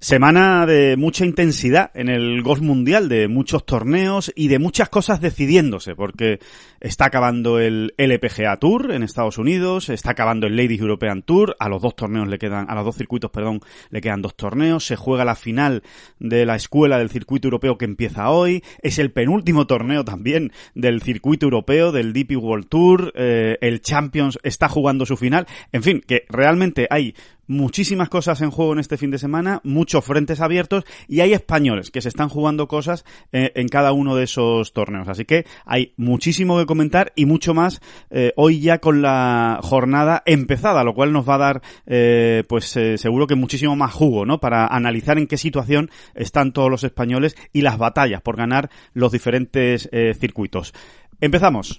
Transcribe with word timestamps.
Semana 0.00 0.64
de 0.64 0.96
mucha 0.96 1.26
intensidad 1.26 1.90
en 1.92 2.08
el 2.08 2.40
golf 2.44 2.60
mundial, 2.60 3.08
de 3.08 3.26
muchos 3.26 3.66
torneos 3.66 4.32
y 4.36 4.46
de 4.46 4.60
muchas 4.60 4.88
cosas 4.88 5.20
decidiéndose, 5.20 5.96
porque 5.96 6.38
está 6.78 7.06
acabando 7.06 7.58
el 7.58 7.94
LPGA 7.98 8.58
Tour 8.58 8.92
en 8.92 9.02
Estados 9.02 9.38
Unidos, 9.38 9.88
está 9.88 10.12
acabando 10.12 10.46
el 10.46 10.56
Ladies 10.56 10.82
European 10.82 11.22
Tour, 11.22 11.56
a 11.58 11.68
los 11.68 11.82
dos 11.82 11.96
torneos 11.96 12.28
le 12.28 12.38
quedan, 12.38 12.70
a 12.70 12.76
los 12.76 12.84
dos 12.84 12.96
circuitos, 12.96 13.32
perdón, 13.32 13.58
le 13.90 14.00
quedan 14.00 14.22
dos 14.22 14.36
torneos, 14.36 14.86
se 14.86 14.94
juega 14.94 15.24
la 15.24 15.34
final 15.34 15.82
de 16.20 16.46
la 16.46 16.54
escuela 16.54 16.98
del 16.98 17.10
circuito 17.10 17.48
europeo 17.48 17.76
que 17.76 17.84
empieza 17.84 18.30
hoy, 18.30 18.62
es 18.80 19.00
el 19.00 19.10
penúltimo 19.10 19.66
torneo 19.66 20.04
también 20.04 20.52
del 20.76 21.02
circuito 21.02 21.46
europeo, 21.46 21.90
del 21.90 22.12
DP 22.12 22.36
World 22.36 22.68
Tour, 22.68 23.12
eh, 23.16 23.58
el 23.62 23.80
Champions 23.80 24.38
está 24.44 24.68
jugando 24.68 25.06
su 25.06 25.16
final, 25.16 25.48
en 25.72 25.82
fin, 25.82 26.00
que 26.06 26.24
realmente 26.28 26.86
hay 26.88 27.16
muchísimas 27.48 28.08
cosas 28.08 28.40
en 28.42 28.50
juego 28.50 28.74
en 28.74 28.78
este 28.78 28.96
fin 28.96 29.10
de 29.10 29.18
semana, 29.18 29.60
muchos 29.64 30.04
frentes 30.04 30.40
abiertos 30.40 30.84
y 31.08 31.20
hay 31.20 31.32
españoles 31.32 31.90
que 31.90 32.00
se 32.00 32.08
están 32.08 32.28
jugando 32.28 32.68
cosas 32.68 33.04
eh, 33.32 33.50
en 33.56 33.68
cada 33.68 33.92
uno 33.92 34.14
de 34.14 34.24
esos 34.24 34.72
torneos. 34.72 35.08
Así 35.08 35.24
que 35.24 35.46
hay 35.64 35.94
muchísimo 35.96 36.58
que 36.58 36.66
comentar 36.66 37.12
y 37.16 37.26
mucho 37.26 37.54
más 37.54 37.80
eh, 38.10 38.32
hoy 38.36 38.60
ya 38.60 38.78
con 38.78 39.02
la 39.02 39.58
jornada 39.62 40.22
empezada, 40.26 40.84
lo 40.84 40.94
cual 40.94 41.12
nos 41.12 41.28
va 41.28 41.34
a 41.34 41.38
dar, 41.38 41.62
eh, 41.86 42.44
pues 42.48 42.66
seguro 42.96 43.26
que 43.26 43.34
muchísimo 43.34 43.74
más 43.74 43.92
jugo, 43.92 44.26
¿no? 44.26 44.38
Para 44.38 44.66
analizar 44.66 45.18
en 45.18 45.26
qué 45.26 45.38
situación 45.38 45.90
están 46.14 46.52
todos 46.52 46.70
los 46.70 46.84
españoles 46.84 47.36
y 47.52 47.62
las 47.62 47.78
batallas 47.78 48.20
por 48.20 48.36
ganar 48.36 48.70
los 48.92 49.10
diferentes 49.10 49.88
circuitos. 50.18 50.74
Empezamos 51.20 51.78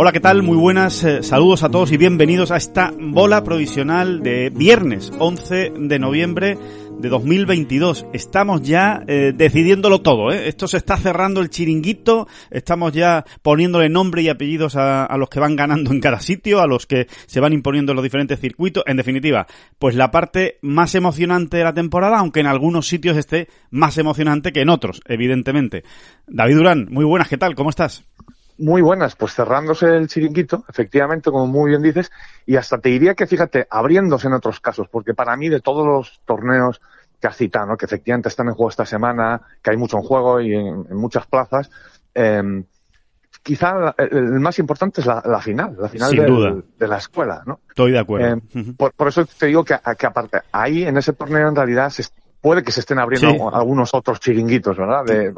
Hola, 0.00 0.12
¿qué 0.12 0.20
tal? 0.20 0.44
Muy 0.44 0.56
buenas, 0.56 1.02
eh, 1.02 1.24
saludos 1.24 1.64
a 1.64 1.70
todos 1.70 1.90
y 1.90 1.96
bienvenidos 1.96 2.52
a 2.52 2.56
esta 2.56 2.92
bola 2.96 3.42
provisional 3.42 4.22
de 4.22 4.48
viernes 4.48 5.10
11 5.18 5.72
de 5.76 5.98
noviembre 5.98 6.56
de 7.00 7.08
2022. 7.08 8.06
Estamos 8.12 8.62
ya 8.62 9.02
eh, 9.08 9.32
decidiéndolo 9.34 10.00
todo, 10.00 10.30
¿eh? 10.30 10.46
Esto 10.46 10.68
se 10.68 10.76
está 10.76 10.98
cerrando 10.98 11.40
el 11.40 11.50
chiringuito, 11.50 12.28
estamos 12.48 12.92
ya 12.92 13.24
poniéndole 13.42 13.88
nombre 13.88 14.22
y 14.22 14.28
apellidos 14.28 14.76
a, 14.76 15.04
a, 15.04 15.16
los 15.16 15.28
que 15.28 15.40
van 15.40 15.56
ganando 15.56 15.90
en 15.90 15.98
cada 15.98 16.20
sitio, 16.20 16.60
a 16.60 16.68
los 16.68 16.86
que 16.86 17.08
se 17.26 17.40
van 17.40 17.52
imponiendo 17.52 17.90
en 17.90 17.96
los 17.96 18.04
diferentes 18.04 18.38
circuitos. 18.38 18.84
En 18.86 18.98
definitiva, 18.98 19.48
pues 19.80 19.96
la 19.96 20.12
parte 20.12 20.60
más 20.62 20.94
emocionante 20.94 21.56
de 21.56 21.64
la 21.64 21.74
temporada, 21.74 22.20
aunque 22.20 22.38
en 22.38 22.46
algunos 22.46 22.86
sitios 22.86 23.16
esté 23.16 23.48
más 23.72 23.98
emocionante 23.98 24.52
que 24.52 24.60
en 24.60 24.68
otros, 24.68 25.00
evidentemente. 25.06 25.82
David 26.28 26.54
Durán, 26.54 26.86
muy 26.88 27.04
buenas, 27.04 27.28
¿qué 27.28 27.36
tal? 27.36 27.56
¿Cómo 27.56 27.70
estás? 27.70 28.07
Muy 28.58 28.82
buenas, 28.82 29.14
pues 29.16 29.34
cerrándose 29.34 29.86
el 29.86 30.08
chiringuito, 30.08 30.64
efectivamente, 30.68 31.30
como 31.30 31.46
muy 31.46 31.70
bien 31.70 31.82
dices, 31.82 32.10
y 32.44 32.56
hasta 32.56 32.78
te 32.78 32.88
diría 32.88 33.14
que, 33.14 33.26
fíjate, 33.26 33.66
abriéndose 33.70 34.26
en 34.26 34.34
otros 34.34 34.60
casos, 34.60 34.88
porque 34.90 35.14
para 35.14 35.36
mí 35.36 35.48
de 35.48 35.60
todos 35.60 35.86
los 35.86 36.20
torneos 36.24 36.80
que 37.20 37.26
has 37.26 37.36
citado, 37.36 37.66
¿no? 37.66 37.76
que 37.76 37.86
efectivamente 37.86 38.28
están 38.28 38.48
en 38.48 38.54
juego 38.54 38.70
esta 38.70 38.86
semana, 38.86 39.40
que 39.62 39.70
hay 39.70 39.76
mucho 39.76 39.96
en 39.96 40.02
juego 40.02 40.40
y 40.40 40.54
en, 40.54 40.96
muchas 40.96 41.26
plazas, 41.26 41.70
eh, 42.14 42.42
quizá 43.42 43.94
el, 43.96 44.40
más 44.40 44.58
importante 44.58 45.00
es 45.00 45.06
la, 45.06 45.40
final, 45.40 45.76
la 45.78 45.88
final 45.88 46.64
de 46.76 46.88
la 46.88 46.96
escuela, 46.96 47.42
¿no? 47.46 47.60
Estoy 47.68 47.92
de 47.92 47.98
acuerdo. 47.98 48.40
Eh, 48.54 48.74
por, 48.76 49.08
eso 49.08 49.24
te 49.24 49.46
digo 49.46 49.64
que, 49.64 49.74
que, 49.98 50.06
aparte, 50.06 50.40
ahí 50.52 50.84
en 50.84 50.96
ese 50.96 51.12
torneo 51.12 51.48
en 51.48 51.56
realidad 51.56 51.90
se, 51.90 52.04
puede 52.40 52.62
que 52.62 52.72
se 52.72 52.80
estén 52.80 52.98
abriendo 52.98 53.54
algunos 53.54 53.94
otros 53.94 54.20
chiringuitos, 54.20 54.76
¿verdad? 54.76 55.04
De, 55.04 55.32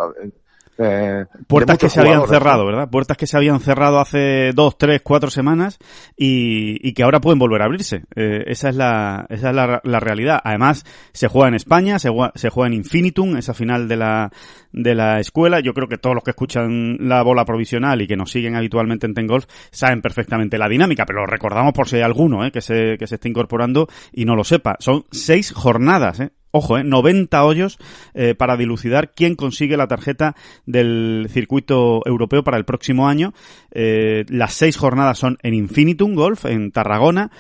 eh, 0.79 1.27
Puertas 1.47 1.77
que 1.77 1.91
se 1.91 2.01
habían 2.01 2.27
cerrado, 2.27 2.65
¿verdad? 2.65 2.89
Puertas 2.89 3.17
que 3.17 3.27
se 3.27 3.37
habían 3.37 3.61
cerrado 3.61 4.01
hace 4.01 4.53
dos, 4.55 4.79
tres, 4.79 5.03
cuatro 5.03 5.31
semanas 5.31 5.79
y, 6.17 6.93
que 6.95 7.03
ahora 7.03 7.21
pueden 7.21 7.39
volver 7.39 7.63
a 7.63 7.67
abrirse. 7.67 8.05
Eh, 8.17 8.45
esa 8.47 8.71
es, 8.71 8.77
la, 8.77 9.27
esa 9.29 9.51
es 9.51 9.55
la, 9.55 10.01
realidad. 10.01 10.41
Además, 10.43 10.85
se 11.13 11.29
juega 11.29 11.49
en 11.49 11.55
España, 11.55 11.99
se 11.99 12.09
juega, 12.09 12.33
se 12.35 12.49
juega 12.49 12.69
en 12.69 12.75
Infinitum, 12.75 13.37
esa 13.37 13.53
final 13.53 13.89
de 13.89 13.97
la, 13.97 14.31
de 14.73 14.95
la 14.95 15.21
escuela. 15.21 15.61
Yo 15.61 15.75
creo 15.75 15.89
que 15.89 15.99
todos 15.99 16.15
los 16.15 16.25
que 16.25 16.31
escuchan 16.31 16.97
la 17.01 17.23
bola 17.23 17.45
provisional 17.45 18.01
y 18.01 18.07
que 18.07 18.17
nos 18.17 18.31
siguen 18.31 18.57
habitualmente 18.57 19.07
en 19.07 19.15
Tengolf 19.15 19.47
saben 19.71 20.01
perfectamente 20.01 20.57
la 20.57 20.69
dinámica, 20.69 21.05
pero 21.05 21.21
lo 21.21 21.27
recordamos 21.27 21.73
por 21.75 21.89
si 21.89 21.97
hay 21.97 22.03
alguno 22.03 22.45
¿eh? 22.47 22.51
que, 22.51 22.63
se, 22.63 22.97
que 22.99 23.07
se 23.07 23.17
esté 23.17 23.29
incorporando 23.29 23.87
y 24.13 24.25
no 24.25 24.35
lo 24.35 24.45
sepa. 24.45 24.77
Son 24.79 25.05
seis 25.11 25.53
jornadas, 25.53 26.21
¿eh? 26.21 26.31
Ojo, 26.53 26.79
eh, 26.79 26.85
90 26.85 27.45
hoyos 27.45 27.79
eh, 28.15 28.35
para 28.35 28.57
dilucidar 28.57 29.13
quién 29.13 29.37
consigue 29.37 29.77
la 29.77 29.87
tarjeta 29.87 30.35
del 30.67 31.29
circuito 31.31 32.03
europeo 32.05 32.43
para 32.43 32.57
el 32.57 32.65
próximo 32.65 33.09
año. 33.09 33.33
Eh, 33.71 34.25
las 34.29 34.55
seis 34.55 34.77
jornadas 34.77 35.19
son 35.19 35.39
en 35.43 35.55
Infinitum 35.55 36.15
Golf, 36.15 36.45
en 36.47 36.73
Tarragona. 36.73 37.31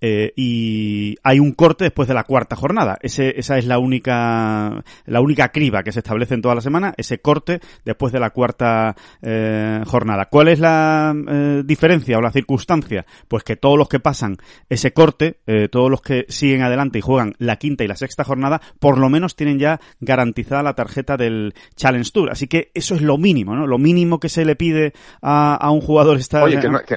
Eh, 0.00 0.32
y 0.36 1.16
hay 1.22 1.40
un 1.40 1.52
corte 1.52 1.84
después 1.84 2.08
de 2.08 2.14
la 2.14 2.24
cuarta 2.24 2.56
jornada. 2.56 2.98
Ese, 3.02 3.38
esa 3.38 3.58
es 3.58 3.66
la 3.66 3.78
única, 3.78 4.82
la 5.06 5.20
única 5.20 5.50
criba 5.50 5.82
que 5.82 5.92
se 5.92 6.00
establece 6.00 6.34
en 6.34 6.42
toda 6.42 6.54
la 6.54 6.60
semana, 6.60 6.94
ese 6.96 7.20
corte 7.20 7.60
después 7.84 8.12
de 8.12 8.20
la 8.20 8.30
cuarta 8.30 8.96
eh, 9.22 9.82
jornada. 9.86 10.26
¿Cuál 10.26 10.48
es 10.48 10.60
la 10.60 11.14
eh, 11.28 11.62
diferencia 11.64 12.18
o 12.18 12.20
la 12.20 12.32
circunstancia? 12.32 13.04
Pues 13.28 13.44
que 13.44 13.56
todos 13.56 13.78
los 13.78 13.88
que 13.88 14.00
pasan 14.00 14.38
ese 14.68 14.92
corte, 14.92 15.40
eh, 15.46 15.68
todos 15.68 15.90
los 15.90 16.02
que 16.02 16.26
siguen 16.28 16.62
adelante 16.62 16.98
y 16.98 17.02
juegan 17.02 17.34
la 17.38 17.56
quinta 17.56 17.84
y 17.84 17.88
la 17.88 17.96
sexta 17.96 18.24
jornada, 18.24 18.60
por 18.78 18.98
lo 18.98 19.08
menos 19.08 19.36
tienen 19.36 19.58
ya 19.58 19.80
garantizada 20.00 20.62
la 20.62 20.74
tarjeta 20.74 21.16
del 21.16 21.54
Challenge 21.76 22.10
Tour. 22.12 22.30
Así 22.30 22.46
que 22.46 22.70
eso 22.74 22.94
es 22.94 23.02
lo 23.02 23.18
mínimo, 23.18 23.54
¿no? 23.54 23.66
Lo 23.66 23.78
mínimo 23.78 24.18
que 24.20 24.28
se 24.28 24.44
le 24.44 24.56
pide 24.56 24.92
a, 25.22 25.54
a 25.54 25.70
un 25.70 25.80
jugador 25.80 26.16
esta... 26.18 26.42
Oye, 26.42 26.58
que 26.58 26.68
no, 26.68 26.80
que, 26.80 26.96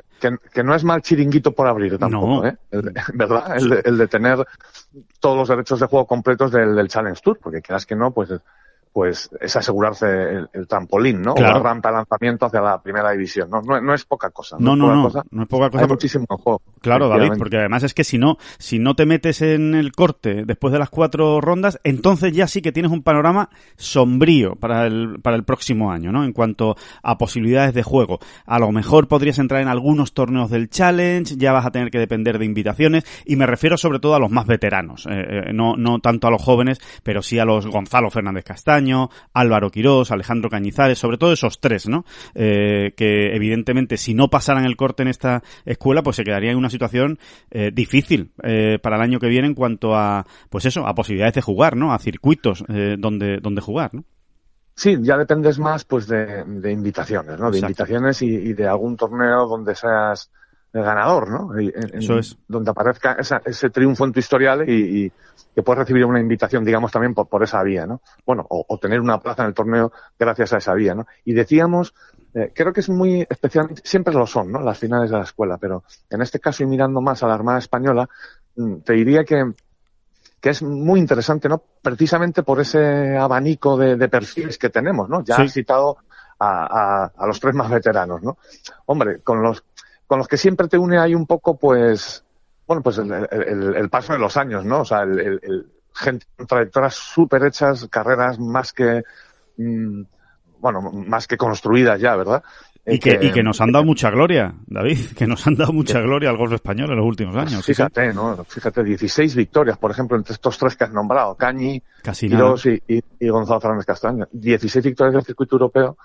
que, 0.53 0.63
no 0.63 0.75
es 0.75 0.83
mal 0.83 1.01
chiringuito 1.01 1.51
por 1.51 1.67
abrir 1.67 1.97
tampoco, 1.97 2.45
¿eh? 2.45 2.55
¿verdad? 3.13 3.57
El 3.57 3.69
de, 3.69 3.81
el 3.85 3.97
de, 3.97 4.07
tener 4.07 4.45
todos 5.19 5.37
los 5.37 5.47
derechos 5.47 5.79
de 5.79 5.87
juego 5.87 6.05
completos 6.05 6.51
del, 6.51 6.75
del 6.75 6.87
Challenge 6.87 7.21
Tour, 7.21 7.39
porque 7.39 7.61
quieras 7.61 7.85
que 7.85 7.95
no, 7.95 8.11
pues 8.11 8.29
pues 8.93 9.27
es 9.41 9.55
asegurarse 9.55 10.05
el, 10.53 10.67
trampolín, 10.67 11.23
¿no? 11.23 11.33
O 11.33 11.41
la 11.41 11.57
rampa 11.57 11.89
de 11.89 11.95
lanzamiento 11.95 12.45
hacia 12.45 12.61
la 12.61 12.79
primera 12.79 13.11
división. 13.11 13.49
No, 13.49 13.61
no, 13.61 13.93
es 13.93 14.05
poca 14.05 14.29
cosa. 14.29 14.55
No, 14.59 14.75
no, 14.75 14.93
no, 14.93 15.11
no, 15.31 15.41
es 15.41 15.49
poca 15.49 15.71
cosa. 15.71 15.83
Hay 15.83 15.89
muchísimo 15.89 16.27
juego. 16.29 16.61
Claro, 16.79 17.09
David, 17.09 17.31
porque 17.39 17.57
además 17.57 17.81
es 17.81 17.95
que 17.95 18.03
si 18.03 18.19
no, 18.19 18.37
si 18.59 18.77
no 18.77 18.95
te 18.95 19.07
metes 19.07 19.41
en 19.41 19.73
el 19.73 19.93
corte 19.93 20.43
después 20.45 20.71
de 20.71 20.77
las 20.77 20.91
cuatro 20.91 21.41
rondas, 21.41 21.79
entonces 21.83 22.33
ya 22.33 22.45
sí 22.45 22.61
que 22.61 22.71
tienes 22.71 22.91
un 22.91 23.01
panorama 23.01 23.49
sombrío 23.77 24.55
para 24.55 24.85
el, 24.85 25.19
para 25.21 25.35
el 25.35 25.43
próximo 25.43 25.91
año, 25.91 26.11
¿no? 26.11 26.23
En 26.23 26.31
cuanto 26.31 26.75
a 27.01 27.17
posibilidades 27.17 27.73
de 27.73 27.81
juego. 27.81 28.19
A 28.45 28.59
lo 28.59 28.71
mejor 28.71 29.07
podrías 29.07 29.39
entrar 29.39 29.61
en 29.61 29.69
algunos 29.69 30.13
torneos 30.13 30.51
del 30.51 30.69
Challenge, 30.69 31.35
ya 31.35 31.51
vas 31.51 31.65
a 31.65 31.71
tener 31.71 31.89
que 31.89 31.97
depender 31.97 32.37
de 32.37 32.45
invitaciones, 32.45 33.05
y 33.25 33.37
me 33.37 33.47
refiero 33.47 33.75
sobre 33.75 33.99
todo 33.99 34.13
a 34.13 34.19
los 34.19 34.29
más 34.29 34.45
veteranos, 34.45 35.07
eh, 35.07 35.13
eh, 35.13 35.53
no, 35.53 35.77
no 35.77 35.97
tanto 35.99 36.27
a 36.27 36.31
los 36.31 36.43
jóvenes, 36.43 36.79
pero 37.01 37.23
sí 37.23 37.39
a 37.39 37.45
los 37.45 37.65
Gonzalo 37.65 38.11
Fernández 38.11 38.43
Castaño, 38.43 38.82
Álvaro 39.33 39.69
Quirós, 39.69 40.11
Alejandro 40.11 40.49
Cañizares, 40.49 40.99
sobre 40.99 41.17
todo 41.17 41.33
esos 41.33 41.59
tres, 41.59 41.87
¿no? 41.87 42.05
Eh, 42.35 42.93
que 42.95 43.35
evidentemente 43.35 43.97
si 43.97 44.13
no 44.13 44.29
pasaran 44.29 44.65
el 44.65 44.75
corte 44.75 45.03
en 45.03 45.09
esta 45.09 45.43
escuela, 45.65 46.03
pues 46.03 46.15
se 46.15 46.23
quedaría 46.23 46.51
en 46.51 46.57
una 46.57 46.69
situación 46.69 47.19
eh, 47.51 47.71
difícil 47.73 48.31
eh, 48.43 48.79
para 48.81 48.97
el 48.97 49.01
año 49.01 49.19
que 49.19 49.27
viene 49.27 49.47
en 49.47 49.55
cuanto 49.55 49.95
a, 49.95 50.25
pues 50.49 50.65
eso, 50.65 50.87
a 50.87 50.95
posibilidades 50.95 51.35
de 51.35 51.41
jugar, 51.41 51.75
¿no? 51.75 51.93
A 51.93 51.99
circuitos 51.99 52.63
donde, 52.97 53.39
donde 53.39 53.61
jugar, 53.61 53.93
¿no? 53.93 54.03
Sí, 54.75 54.97
ya 55.01 55.17
dependes 55.17 55.59
más 55.59 55.85
pues 55.85 56.07
de, 56.07 56.43
invitaciones, 56.71 57.39
¿no? 57.39 57.51
De 57.51 57.59
invitaciones 57.59 58.21
y, 58.23 58.53
de 58.53 58.67
algún 58.67 58.97
torneo 58.97 59.47
donde 59.47 59.75
seas 59.75 60.31
ganador, 60.81 61.29
¿no? 61.29 61.51
Eso 61.93 62.17
es. 62.17 62.37
Donde 62.47 62.71
aparezca 62.71 63.17
ese 63.45 63.69
triunfo 63.69 64.05
en 64.05 64.11
tu 64.11 64.19
historial 64.19 64.67
y, 64.67 65.11
que 65.53 65.61
puedes 65.61 65.79
recibir 65.79 66.05
una 66.05 66.19
invitación, 66.19 66.65
digamos, 66.65 66.91
también 66.91 67.13
por, 67.13 67.27
por 67.27 67.43
esa 67.43 67.61
vía, 67.61 67.85
¿no? 67.85 68.01
Bueno, 68.25 68.45
o, 68.49 68.77
tener 68.79 68.99
una 68.99 69.19
plaza 69.19 69.43
en 69.43 69.49
el 69.49 69.53
torneo 69.53 69.91
gracias 70.17 70.53
a 70.53 70.57
esa 70.57 70.73
vía, 70.73 70.95
¿no? 70.95 71.05
Y 71.25 71.33
decíamos, 71.33 71.93
eh, 72.33 72.51
creo 72.55 72.73
que 72.73 72.79
es 72.79 72.89
muy 72.89 73.25
especial, 73.29 73.69
siempre 73.83 74.13
lo 74.15 74.25
son, 74.25 74.51
¿no? 74.51 74.61
Las 74.61 74.79
finales 74.79 75.11
de 75.11 75.17
la 75.17 75.23
escuela, 75.23 75.57
pero 75.57 75.83
en 76.09 76.21
este 76.23 76.39
caso 76.39 76.63
y 76.63 76.65
mirando 76.65 77.01
más 77.01 77.21
a 77.21 77.27
la 77.27 77.35
Armada 77.35 77.59
Española, 77.59 78.09
mm, 78.55 78.77
te 78.77 78.93
diría 78.93 79.23
que 79.23 79.53
que 80.41 80.49
es 80.49 80.61
muy 80.61 80.99
interesante, 80.99 81.47
¿no? 81.47 81.63
Precisamente 81.81 82.43
por 82.43 82.59
ese 82.59 83.15
abanico 83.15 83.77
de, 83.77 84.09
perfiles 84.09 84.57
que 84.57 84.69
tenemos, 84.69 85.07
¿no? 85.07 85.23
Ya 85.23 85.37
has 85.37 85.53
citado 85.53 85.99
a, 86.37 87.09
a, 87.15 87.27
los 87.27 87.39
tres 87.39 87.55
más 87.55 87.69
veteranos, 87.69 88.21
¿no? 88.21 88.37
Hombre, 88.87 89.21
con 89.21 89.41
los, 89.41 89.63
con 90.13 90.19
los 90.19 90.27
que 90.27 90.37
siempre 90.37 90.67
te 90.67 90.77
une 90.77 90.99
hay 90.99 91.15
un 91.15 91.25
poco, 91.25 91.57
pues, 91.57 92.23
bueno, 92.67 92.83
pues 92.83 92.99
el, 92.99 93.11
el, 93.11 93.89
paso 93.89 94.13
de 94.13 94.19
los 94.19 94.37
años, 94.37 94.63
¿no? 94.63 94.81
O 94.81 94.85
sea, 94.85 95.01
el, 95.01 95.65
gente 95.91 96.27
con 96.37 96.45
trayectorias 96.45 96.93
súper 96.93 97.43
hechas, 97.45 97.87
carreras 97.89 98.37
más 98.37 98.73
que, 98.73 99.01
mm, 99.57 100.03
bueno, 100.59 100.91
más 100.91 101.25
que 101.25 101.35
construidas 101.35 101.99
ya, 101.99 102.15
¿verdad? 102.15 102.43
Y 102.85 102.99
que, 102.99 103.17
y 103.23 103.31
que 103.31 103.41
nos 103.41 103.59
han 103.59 103.71
dado 103.71 103.85
mucha 103.85 104.11
gloria, 104.11 104.53
David, 104.67 104.99
que 105.17 105.25
nos 105.25 105.47
han 105.47 105.55
dado 105.55 105.73
mucha 105.73 105.99
gloria 105.99 106.29
al 106.29 106.37
golf 106.37 106.53
español 106.53 106.91
en 106.91 106.97
los 106.97 107.07
últimos 107.07 107.35
años. 107.35 107.65
Fíjate, 107.65 108.13
¿no? 108.13 108.43
Fíjate, 108.43 108.83
16 108.83 109.35
victorias, 109.35 109.79
por 109.79 109.89
ejemplo, 109.89 110.15
entre 110.15 110.33
estos 110.33 110.59
tres 110.59 110.75
que 110.75 110.83
has 110.83 110.91
nombrado, 110.91 111.33
Cañi, 111.33 111.81
Quirós 112.03 112.67
y, 112.67 112.79
y, 112.87 113.01
y, 113.19 113.29
Gonzalo 113.29 113.59
Fernández 113.59 113.87
Castaño. 113.87 114.27
16 114.31 114.85
victorias 114.85 115.15
del 115.15 115.23
circuito 115.23 115.55
europeo 115.55 115.97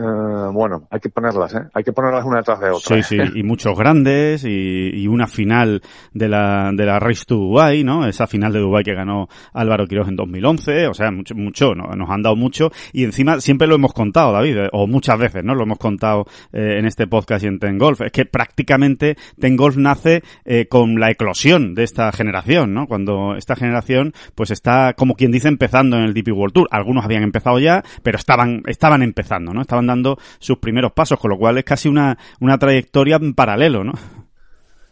eh, 0.00 0.50
bueno, 0.52 0.86
hay 0.90 1.00
que 1.00 1.10
ponerlas, 1.10 1.54
¿eh? 1.54 1.62
Hay 1.74 1.84
que 1.84 1.92
ponerlas 1.92 2.24
una 2.24 2.38
detrás 2.38 2.60
de 2.60 2.70
otra. 2.70 3.02
Sí, 3.02 3.16
sí, 3.16 3.18
y 3.34 3.42
muchos 3.42 3.76
grandes 3.76 4.44
y, 4.44 5.06
una 5.06 5.26
final 5.26 5.82
de 6.12 6.28
la, 6.28 6.70
de 6.72 6.86
la 6.86 7.00
Race 7.00 7.24
to 7.26 7.34
Dubai, 7.34 7.82
¿no? 7.82 8.06
Esa 8.06 8.26
final 8.26 8.52
de 8.52 8.60
Dubai 8.60 8.84
que 8.84 8.94
ganó 8.94 9.28
Álvaro 9.52 9.86
Quiroz 9.86 10.08
en 10.08 10.16
2011, 10.16 10.86
o 10.86 10.94
sea, 10.94 11.10
mucho, 11.10 11.34
mucho, 11.34 11.74
¿no? 11.74 11.90
nos 11.96 12.08
han 12.08 12.22
dado 12.22 12.36
mucho 12.36 12.70
y 12.92 13.02
encima 13.02 13.40
siempre 13.40 13.66
lo 13.66 13.74
hemos 13.74 13.92
contado, 13.92 14.32
David, 14.32 14.56
eh, 14.56 14.68
o 14.72 14.86
muchas 14.86 15.18
veces, 15.18 15.44
¿no? 15.44 15.54
Lo 15.54 15.64
hemos 15.64 15.78
contado 15.78 16.26
eh, 16.52 16.76
en 16.78 16.86
este 16.86 17.06
podcast 17.08 17.44
y 17.44 17.48
en 17.48 17.58
Ten 17.58 17.76
Golf. 17.76 18.00
Es 18.02 18.12
que 18.12 18.24
prácticamente 18.24 19.16
Ten 19.38 19.56
Golf 19.56 19.76
nace 19.76 20.22
con 20.68 20.98
la 20.98 21.10
eclosión 21.10 21.74
de 21.74 21.84
esta 21.84 22.12
generación, 22.12 22.72
¿no? 22.74 22.86
Cuando 22.86 23.34
esta 23.36 23.56
generación, 23.56 24.12
pues 24.34 24.50
está, 24.50 24.94
como 24.94 25.14
quien 25.14 25.32
dice, 25.32 25.48
empezando 25.48 25.96
en 25.96 26.04
el 26.04 26.14
DP 26.14 26.32
World 26.32 26.54
Tour. 26.54 26.68
Algunos 26.70 27.04
habían 27.04 27.22
empezado 27.22 27.58
ya, 27.58 27.82
pero 28.02 28.16
estaban, 28.16 28.62
estaban 28.66 29.02
empezando, 29.02 29.52
¿no? 29.52 29.60
Estaban 29.60 29.86
dando 29.90 30.18
sus 30.38 30.58
primeros 30.58 30.92
pasos, 30.92 31.18
con 31.18 31.30
lo 31.30 31.38
cual 31.38 31.58
es 31.58 31.64
casi 31.64 31.88
una, 31.88 32.16
una 32.40 32.58
trayectoria 32.58 33.16
en 33.16 33.34
paralelo, 33.34 33.84
¿no? 33.84 33.92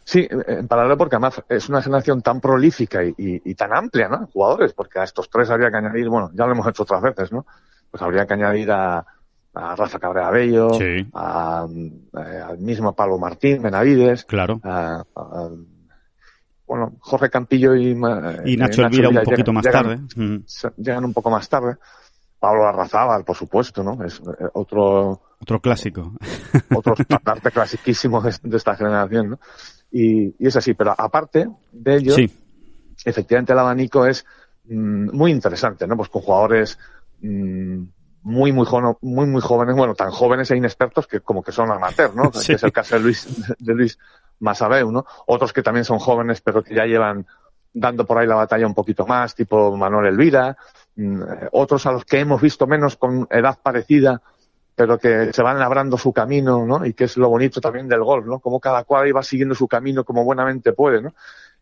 Sí, 0.09 0.27
en 0.29 0.67
paralelo 0.67 0.97
porque 0.97 1.17
además 1.17 1.43
es 1.49 1.69
una 1.69 1.83
generación 1.83 2.23
tan 2.23 2.41
prolífica 2.41 3.01
y, 3.03 3.53
tan 3.53 3.71
amplia, 3.73 4.09
¿no? 4.09 4.25
Jugadores, 4.33 4.73
porque 4.73 4.97
a 4.97 5.03
estos 5.03 5.29
tres 5.29 5.51
habría 5.51 5.69
que 5.69 5.77
añadir, 5.77 6.09
bueno, 6.09 6.31
ya 6.33 6.47
lo 6.47 6.53
hemos 6.53 6.67
hecho 6.67 6.81
otras 6.81 7.03
veces, 7.03 7.31
¿no? 7.31 7.45
Pues 7.91 8.01
habría 8.01 8.25
que 8.25 8.33
añadir 8.33 8.71
a, 8.71 9.05
a 9.53 9.75
Rafa 9.75 9.99
Cabrera 9.99 10.31
Bello, 10.31 10.71
a, 11.13 11.61
al 11.61 12.57
mismo 12.57 12.95
Pablo 12.95 13.19
Martín 13.19 13.61
Benavides, 13.61 14.25
claro. 14.25 14.59
bueno, 16.65 16.93
Jorge 17.01 17.29
Campillo 17.29 17.75
y, 17.75 17.91
y 17.91 18.57
Nacho, 18.57 18.81
Elvira 18.81 19.09
un 19.09 19.23
poquito 19.23 19.53
más 19.53 19.65
tarde. 19.65 19.99
Llegan 20.77 21.05
un 21.05 21.13
poco 21.13 21.29
más 21.29 21.47
tarde. 21.47 21.75
Pablo 22.39 22.67
Arrazábal, 22.67 23.23
por 23.23 23.35
supuesto, 23.35 23.83
¿no? 23.83 24.03
Es 24.03 24.19
eh, 24.19 24.47
otro... 24.53 25.21
Otro 25.41 25.59
clásico. 25.61 26.13
Otro 26.75 26.93
estandarte 26.97 27.51
clasiquísimo 27.51 28.21
de, 28.21 28.57
esta 28.57 28.75
generación, 28.75 29.31
¿no? 29.31 29.39
Y, 29.91 30.35
es 30.45 30.55
así, 30.55 30.73
pero 30.73 30.93
aparte 30.97 31.49
de 31.71 31.95
ello, 31.95 32.15
efectivamente 33.05 33.53
el 33.53 33.59
abanico 33.59 34.05
es 34.05 34.25
mm, 34.65 35.15
muy 35.15 35.31
interesante, 35.31 35.87
¿no? 35.87 35.95
Pues 35.95 36.09
con 36.09 36.21
jugadores 36.21 36.77
mm, 37.21 37.83
muy, 38.23 38.51
muy, 38.51 38.67
muy, 39.01 39.27
muy 39.27 39.41
jóvenes, 39.41 39.75
bueno, 39.75 39.95
tan 39.95 40.11
jóvenes 40.11 40.51
e 40.51 40.57
inexpertos 40.57 41.07
que 41.07 41.21
como 41.21 41.41
que 41.41 41.51
son 41.51 41.71
amateurs, 41.71 42.15
¿no? 42.15 42.31
Que 42.45 42.53
es 42.53 42.63
el 42.63 42.71
caso 42.71 42.95
de 42.95 43.01
Luis, 43.01 43.27
de 43.57 43.73
Luis 43.73 43.97
Masabeu, 44.39 44.91
¿no? 44.91 45.05
Otros 45.25 45.53
que 45.53 45.63
también 45.63 45.85
son 45.85 45.99
jóvenes 45.99 46.41
pero 46.41 46.63
que 46.63 46.75
ya 46.75 46.85
llevan 46.85 47.25
dando 47.73 48.05
por 48.05 48.17
ahí 48.17 48.27
la 48.27 48.35
batalla 48.35 48.67
un 48.67 48.73
poquito 48.73 49.05
más, 49.05 49.35
tipo 49.35 49.75
Manuel 49.77 50.07
Elvira, 50.07 50.57
otros 51.51 51.85
a 51.85 51.91
los 51.91 52.05
que 52.05 52.19
hemos 52.19 52.41
visto 52.41 52.67
menos 52.67 52.95
con 52.95 53.27
edad 53.29 53.57
parecida, 53.61 54.21
pero 54.75 54.97
que 54.97 55.33
se 55.33 55.43
van 55.43 55.59
labrando 55.59 55.97
su 55.97 56.13
camino, 56.13 56.65
¿no? 56.65 56.85
Y 56.85 56.93
que 56.93 57.05
es 57.05 57.17
lo 57.17 57.29
bonito 57.29 57.59
también 57.59 57.87
del 57.87 58.01
golf, 58.03 58.25
¿no? 58.25 58.39
Como 58.39 58.59
cada 58.59 58.83
cual 58.85 59.07
iba 59.07 59.21
siguiendo 59.23 59.53
su 59.53 59.67
camino 59.67 60.03
como 60.03 60.23
buenamente 60.23 60.73
puede, 60.73 61.01
¿no? 61.01 61.13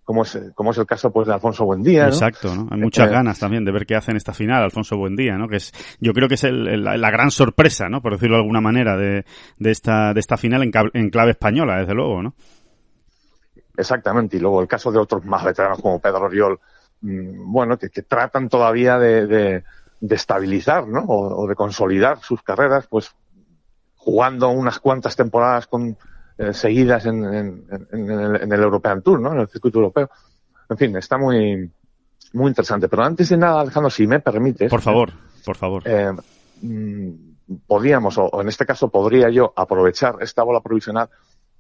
Como 0.04 0.24
es, 0.24 0.40
como 0.54 0.72
es 0.72 0.78
el 0.78 0.86
caso 0.86 1.12
pues 1.12 1.28
de 1.28 1.34
Alfonso 1.34 1.66
Buendía. 1.66 2.04
¿no? 2.04 2.10
Exacto, 2.10 2.56
¿no? 2.56 2.68
Hay 2.72 2.80
muchas 2.80 3.10
eh, 3.10 3.12
ganas 3.12 3.40
también 3.40 3.66
de 3.66 3.72
ver 3.72 3.86
qué 3.86 3.96
hace 3.96 4.12
en 4.12 4.18
esta 4.18 4.34
final 4.34 4.64
Alfonso 4.64 4.98
Buendía, 4.98 5.36
¿no? 5.36 5.48
Que 5.48 5.58
es, 5.58 5.74
yo 6.00 6.14
creo 6.14 6.28
que 6.28 6.36
es 6.36 6.44
la, 6.44 7.12
gran 7.12 7.32
sorpresa, 7.32 7.90
¿no? 7.90 8.02
Por 8.02 8.14
decirlo 8.14 8.38
de 8.38 8.42
alguna 8.44 8.62
manera, 8.62 8.96
de, 8.96 9.26
de 9.58 9.72
esta, 9.72 10.14
de 10.14 10.20
esta 10.20 10.38
final 10.38 10.64
en, 10.64 10.72
en 10.94 11.10
clave 11.10 11.32
española, 11.32 11.80
desde 11.80 11.96
luego, 11.96 12.22
¿no? 12.22 12.36
Exactamente, 13.76 14.38
y 14.38 14.40
luego 14.40 14.62
el 14.62 14.68
caso 14.68 14.92
de 14.92 15.00
otros 15.00 15.26
más 15.26 15.44
veteranos 15.44 15.82
como 15.82 16.00
Pedro 16.00 16.26
Oriol, 16.26 16.60
Mm, 16.60 16.76
bueno, 17.02 17.78
que, 17.78 17.90
tratan 17.90 18.50
todavía 18.50 18.98
de, 18.98 19.28
de, 19.28 20.16
estabilizar, 20.16 20.88
¿no? 20.88 21.06
O, 21.08 21.48
de 21.48 21.56
consolidar 21.56 22.20
sus 22.22 22.42
carreras, 22.42 22.88
pues 22.88 23.12
jugando 23.96 24.50
unas 24.50 24.80
cuantas 24.80 25.16
temporadas 25.16 25.68
con, 25.68 25.98
eh, 26.38 26.54
seguidas 26.54 27.06
en, 27.06 27.24
el, 27.26 28.52
European 28.52 29.02
Tour, 29.02 29.20
¿no? 29.20 29.34
En 29.34 29.40
el 29.40 29.48
circuito 29.48 29.80
europeo. 29.80 30.10
En 30.70 30.78
fin, 30.78 30.96
está 30.96 31.18
muy, 31.18 31.70
muy 32.34 32.48
interesante. 32.50 32.88
Pero 32.88 33.04
antes 33.04 33.30
de 33.30 33.38
nada, 33.38 33.62
Alejandro, 33.62 33.90
si 33.90 34.06
me 34.06 34.20
permites. 34.20 34.70
Por 34.70 34.82
favor, 34.82 35.12
por 35.46 35.56
favor. 35.56 35.84
Eh, 35.86 36.12
mm, 36.62 37.10
podríamos, 37.66 38.18
o, 38.18 38.42
en 38.42 38.48
este 38.48 38.66
caso 38.66 38.90
podría 38.90 39.30
yo 39.30 39.54
aprovechar 39.56 40.18
esta 40.22 40.44
bola 40.44 40.62
provisional 40.62 41.10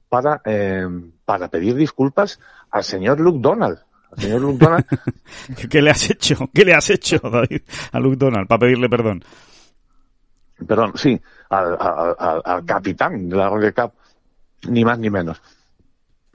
para, 0.10 0.42
eh, 0.46 0.88
para 1.26 1.48
pedir 1.50 1.76
disculpas 1.76 2.40
al 2.70 2.84
señor 2.84 3.20
Luke 3.20 3.40
Donald 3.42 3.80
señor 4.16 4.42
Luke 4.42 4.64
Donald. 4.64 4.86
¿Qué 5.70 5.82
le 5.82 5.92
has 5.92 6.10
hecho? 6.10 6.50
¿Qué 6.54 6.64
le 6.66 6.74
has 6.74 6.90
hecho, 6.90 7.20
David, 7.20 7.62
a 7.92 8.00
Luke 8.00 8.18
Donald 8.18 8.48
para 8.48 8.60
pedirle 8.60 8.90
perdón? 8.90 9.24
Perdón, 10.66 10.94
sí, 10.96 11.20
al, 11.50 11.78
al, 12.44 12.66
capitán 12.66 13.30
de 13.30 13.36
la 13.36 13.50
Rocket 13.50 13.76
Cup, 13.76 13.94
ni 14.70 14.84
más 14.84 14.98
ni 14.98 15.10
menos. 15.10 15.40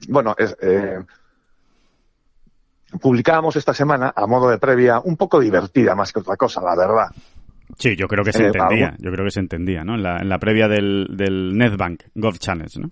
Bueno, 0.09 0.35
es, 0.39 0.57
eh, 0.61 1.01
publicábamos 3.01 3.57
esta 3.57 3.75
semana, 3.75 4.13
a 4.15 4.27
modo 4.27 4.49
de 4.49 4.59
previa, 4.59 5.01
un 5.01 5.17
poco 5.17 5.41
divertida 5.41 5.95
más 5.95 6.13
que 6.13 6.21
otra 6.21 6.37
cosa, 6.37 6.61
la 6.61 6.77
verdad. 6.77 7.07
Sí, 7.79 7.97
yo 7.97 8.07
creo 8.07 8.23
que 8.23 8.33
se 8.33 8.45
eh, 8.45 8.47
entendía, 8.47 8.95
yo 8.99 9.11
creo 9.11 9.25
que 9.25 9.31
se 9.31 9.41
entendía, 9.41 9.83
¿no? 9.83 9.95
En 9.95 10.03
la, 10.03 10.19
en 10.19 10.29
la 10.29 10.39
previa 10.39 10.69
del, 10.69 11.09
del 11.11 11.57
NetBank 11.57 12.05
Golf 12.15 12.39
Challenge, 12.39 12.81
¿no? 12.81 12.91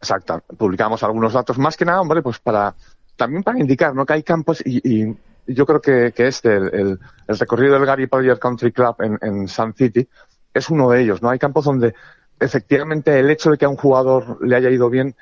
Exacto, 0.00 0.40
publicamos 0.56 1.02
algunos 1.02 1.32
datos, 1.32 1.58
más 1.58 1.76
que 1.76 1.84
nada, 1.84 2.00
hombre, 2.00 2.22
pues 2.22 2.38
para 2.38 2.74
también 3.18 3.42
para 3.42 3.58
indicar 3.58 3.94
¿no? 3.94 4.06
que 4.06 4.14
hay 4.14 4.22
campos 4.22 4.62
y, 4.64 5.14
yo 5.46 5.64
creo 5.64 5.80
que, 5.80 6.12
este, 6.16 6.56
el, 6.56 6.98
recorrido 7.26 7.74
del 7.74 7.86
Gary 7.86 8.06
Player 8.06 8.38
Country 8.38 8.70
Club 8.70 8.96
en, 9.00 9.48
Sun 9.48 9.74
City, 9.74 10.06
es 10.52 10.68
uno 10.68 10.90
de 10.90 11.02
ellos. 11.02 11.22
¿no? 11.22 11.30
Hay 11.30 11.38
campos 11.38 11.64
donde 11.64 11.94
efectivamente 12.38 13.18
el 13.18 13.30
hecho 13.30 13.50
de 13.50 13.56
que 13.56 13.64
a 13.64 13.68
un 13.68 13.76
jugador 13.76 14.38
le 14.46 14.56
haya 14.56 14.70
ido 14.70 14.90
bien 14.90 15.14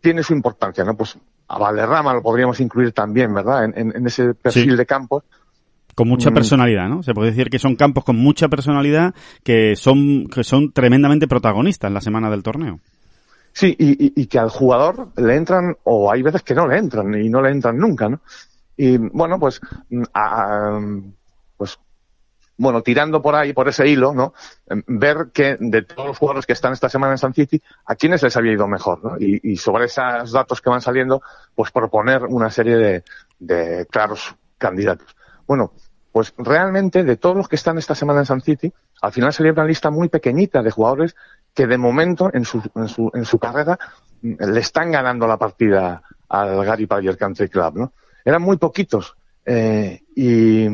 tiene 0.00 0.24
su 0.24 0.34
importancia. 0.34 0.84
¿no? 0.84 0.96
Pues 0.96 1.16
a 1.46 1.58
Valderrama 1.58 2.12
lo 2.12 2.22
podríamos 2.22 2.60
incluir 2.60 2.92
también, 2.92 3.32
¿verdad? 3.32 3.70
En, 3.72 4.06
ese 4.06 4.34
perfil 4.34 4.76
de 4.76 4.84
campos. 4.84 5.22
Con 5.94 6.08
mucha 6.08 6.30
mm. 6.30 6.34
personalidad, 6.34 6.88
¿no? 6.88 7.02
Se 7.04 7.14
puede 7.14 7.30
decir 7.30 7.48
que 7.48 7.60
son 7.60 7.76
campos 7.76 8.04
con 8.04 8.16
mucha 8.16 8.48
personalidad 8.48 9.14
que 9.44 9.76
son, 9.76 10.26
que 10.26 10.42
son 10.42 10.72
tremendamente 10.72 11.28
protagonistas 11.28 11.88
en 11.88 11.94
la 11.94 12.00
semana 12.00 12.30
del 12.30 12.42
torneo. 12.42 12.80
Sí, 13.58 13.74
y, 13.76 14.26
que 14.28 14.38
al 14.38 14.50
jugador 14.50 15.08
le 15.16 15.34
entran, 15.34 15.76
o 15.82 16.12
hay 16.12 16.22
veces 16.22 16.44
que 16.44 16.54
no 16.54 16.68
le 16.68 16.78
entran, 16.78 17.12
y 17.20 17.28
no 17.28 17.42
le 17.42 17.50
entran 17.50 17.76
nunca, 17.76 18.08
¿no? 18.08 18.20
Y 18.76 18.98
bueno, 18.98 19.40
pues, 19.40 19.60
mm, 19.90 20.04
pues, 21.56 21.76
bueno, 22.56 22.82
tirando 22.82 23.20
por 23.20 23.34
ahí, 23.34 23.52
por 23.52 23.68
ese 23.68 23.88
hilo, 23.88 24.14
¿no? 24.14 24.32
Em, 24.68 24.84
ver 24.86 25.30
que 25.32 25.56
de 25.58 25.82
todos 25.82 26.06
los 26.06 26.18
jugadores 26.18 26.46
que 26.46 26.52
están 26.52 26.72
esta 26.72 26.88
semana 26.88 27.14
en 27.14 27.18
San 27.18 27.34
City, 27.34 27.60
a 27.86 27.96
quiénes 27.96 28.22
les 28.22 28.36
había 28.36 28.52
ido 28.52 28.68
mejor, 28.68 29.02
¿no? 29.02 29.16
Y, 29.18 29.56
sobre 29.56 29.86
esos 29.86 30.30
datos 30.30 30.60
que 30.60 30.70
van 30.70 30.80
saliendo, 30.80 31.20
pues 31.56 31.72
proponer 31.72 32.26
una 32.26 32.52
serie 32.52 32.76
de, 32.76 33.04
de 33.40 33.86
claros 33.86 34.36
candidatos. 34.56 35.16
Bueno, 35.48 35.72
pues 36.12 36.32
realmente 36.38 37.02
de 37.02 37.16
todos 37.16 37.36
los 37.36 37.48
que 37.48 37.56
están 37.56 37.76
esta 37.76 37.96
semana 37.96 38.20
en 38.20 38.26
San 38.26 38.40
City, 38.40 38.72
al 39.02 39.12
final 39.12 39.32
sería 39.32 39.52
una 39.52 39.64
lista 39.64 39.90
muy 39.90 40.08
pequeñita 40.08 40.62
de 40.62 40.70
jugadores 40.70 41.16
que 41.58 41.66
de 41.66 41.76
momento 41.76 42.30
en 42.32 42.44
su, 42.44 42.62
en 42.76 42.86
su, 42.86 43.10
en 43.12 43.24
su 43.24 43.36
carrera 43.40 43.76
mm, 44.22 44.34
le 44.52 44.60
están 44.60 44.92
ganando 44.92 45.26
la 45.26 45.36
partida 45.36 46.00
al 46.28 46.64
Gary 46.64 46.86
Player 46.86 47.16
Country 47.16 47.48
Club, 47.48 47.78
¿no? 47.78 47.92
Eran 48.24 48.42
muy 48.42 48.58
poquitos. 48.58 49.16
Eh, 49.44 50.00
y, 50.14 50.66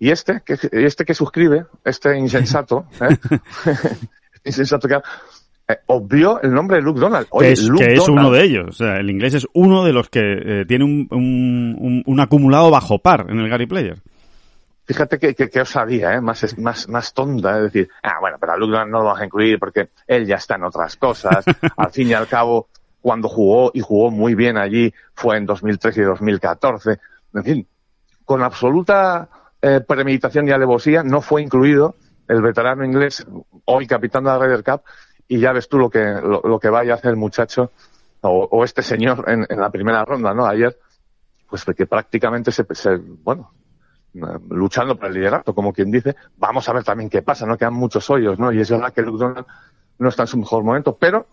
y 0.00 0.10
este, 0.10 0.42
que, 0.44 0.58
este 0.72 1.04
que 1.04 1.14
suscribe, 1.14 1.66
este 1.84 2.18
insensato, 2.18 2.86
¿eh? 3.00 3.16
insensato 4.44 4.88
que 4.88 4.96
eh, 4.96 5.76
obvió 5.86 6.42
el 6.42 6.52
nombre 6.52 6.78
de 6.78 6.82
Luke 6.82 6.98
Donald. 6.98 7.28
que 7.38 7.52
es, 7.52 7.70
que 7.70 7.94
es 7.94 8.08
uno 8.08 8.32
de 8.32 8.42
ellos. 8.42 8.66
O 8.70 8.72
sea, 8.72 8.96
el 8.96 9.08
inglés 9.08 9.34
es 9.34 9.46
uno 9.52 9.84
de 9.84 9.92
los 9.92 10.08
que 10.08 10.22
eh, 10.22 10.64
tiene 10.66 10.84
un, 10.84 11.06
un, 11.12 12.02
un, 12.04 12.20
acumulado 12.20 12.72
bajo 12.72 12.98
par 12.98 13.26
en 13.28 13.38
el 13.38 13.48
Gary 13.48 13.66
Player. 13.66 14.02
Fíjate 14.86 15.18
que, 15.18 15.34
que, 15.34 15.50
que 15.50 15.60
osadía, 15.60 16.14
¿eh? 16.14 16.20
más, 16.20 16.56
más, 16.58 16.88
más 16.88 17.12
tonta, 17.12 17.56
es 17.56 17.64
decir, 17.64 17.88
ah, 18.04 18.18
bueno, 18.20 18.36
pero 18.38 18.52
a 18.52 18.56
Luke 18.56 18.72
no 18.86 19.00
lo 19.00 19.04
vas 19.04 19.20
a 19.20 19.24
incluir 19.24 19.58
porque 19.58 19.90
él 20.06 20.26
ya 20.26 20.36
está 20.36 20.54
en 20.54 20.62
otras 20.62 20.94
cosas. 20.96 21.44
al 21.76 21.90
fin 21.90 22.08
y 22.08 22.14
al 22.14 22.28
cabo, 22.28 22.68
cuando 23.00 23.28
jugó 23.28 23.72
y 23.74 23.80
jugó 23.80 24.12
muy 24.12 24.36
bien 24.36 24.56
allí 24.56 24.94
fue 25.12 25.38
en 25.38 25.46
2013 25.46 26.00
y 26.00 26.04
2014. 26.04 27.00
En 27.34 27.44
fin, 27.44 27.68
con 28.24 28.42
absoluta 28.42 29.28
eh, 29.60 29.80
premeditación 29.80 30.46
y 30.46 30.52
alevosía, 30.52 31.02
no 31.02 31.20
fue 31.20 31.42
incluido 31.42 31.96
el 32.28 32.40
veterano 32.40 32.84
inglés, 32.84 33.26
hoy 33.64 33.86
capitán 33.86 34.24
de 34.24 34.30
la 34.30 34.38
Ryder 34.38 34.64
Cup, 34.64 34.82
y 35.28 35.40
ya 35.40 35.52
ves 35.52 35.68
tú 35.68 35.78
lo 35.78 35.90
que, 35.90 35.98
lo, 36.00 36.58
que 36.60 36.68
vaya 36.68 36.92
a 36.92 36.96
hacer 36.96 37.10
el 37.10 37.16
muchacho 37.16 37.72
o, 38.20 38.64
este 38.64 38.82
señor 38.82 39.24
en, 39.28 39.46
la 39.48 39.70
primera 39.70 40.04
ronda, 40.04 40.34
¿no? 40.34 40.46
Ayer, 40.46 40.76
pues 41.48 41.64
que 41.64 41.86
prácticamente 41.86 42.50
se, 42.50 42.64
se, 42.72 42.96
bueno, 42.96 43.52
luchando 44.50 44.96
por 44.96 45.08
el 45.08 45.14
liderato, 45.14 45.54
como 45.54 45.72
quien 45.72 45.90
dice, 45.90 46.16
vamos 46.38 46.68
a 46.68 46.72
ver 46.72 46.84
también 46.84 47.10
qué 47.10 47.22
pasa, 47.22 47.46
¿no? 47.46 47.58
Quedan 47.58 47.74
muchos 47.74 48.08
hoyos, 48.10 48.38
¿no? 48.38 48.52
Y 48.52 48.60
es 48.60 48.70
verdad 48.70 48.92
que 48.92 49.02
Luke 49.02 49.18
Donald 49.18 49.46
no 49.98 50.08
está 50.08 50.22
en 50.22 50.28
su 50.28 50.38
mejor 50.38 50.64
momento, 50.64 50.96
pero 50.96 51.26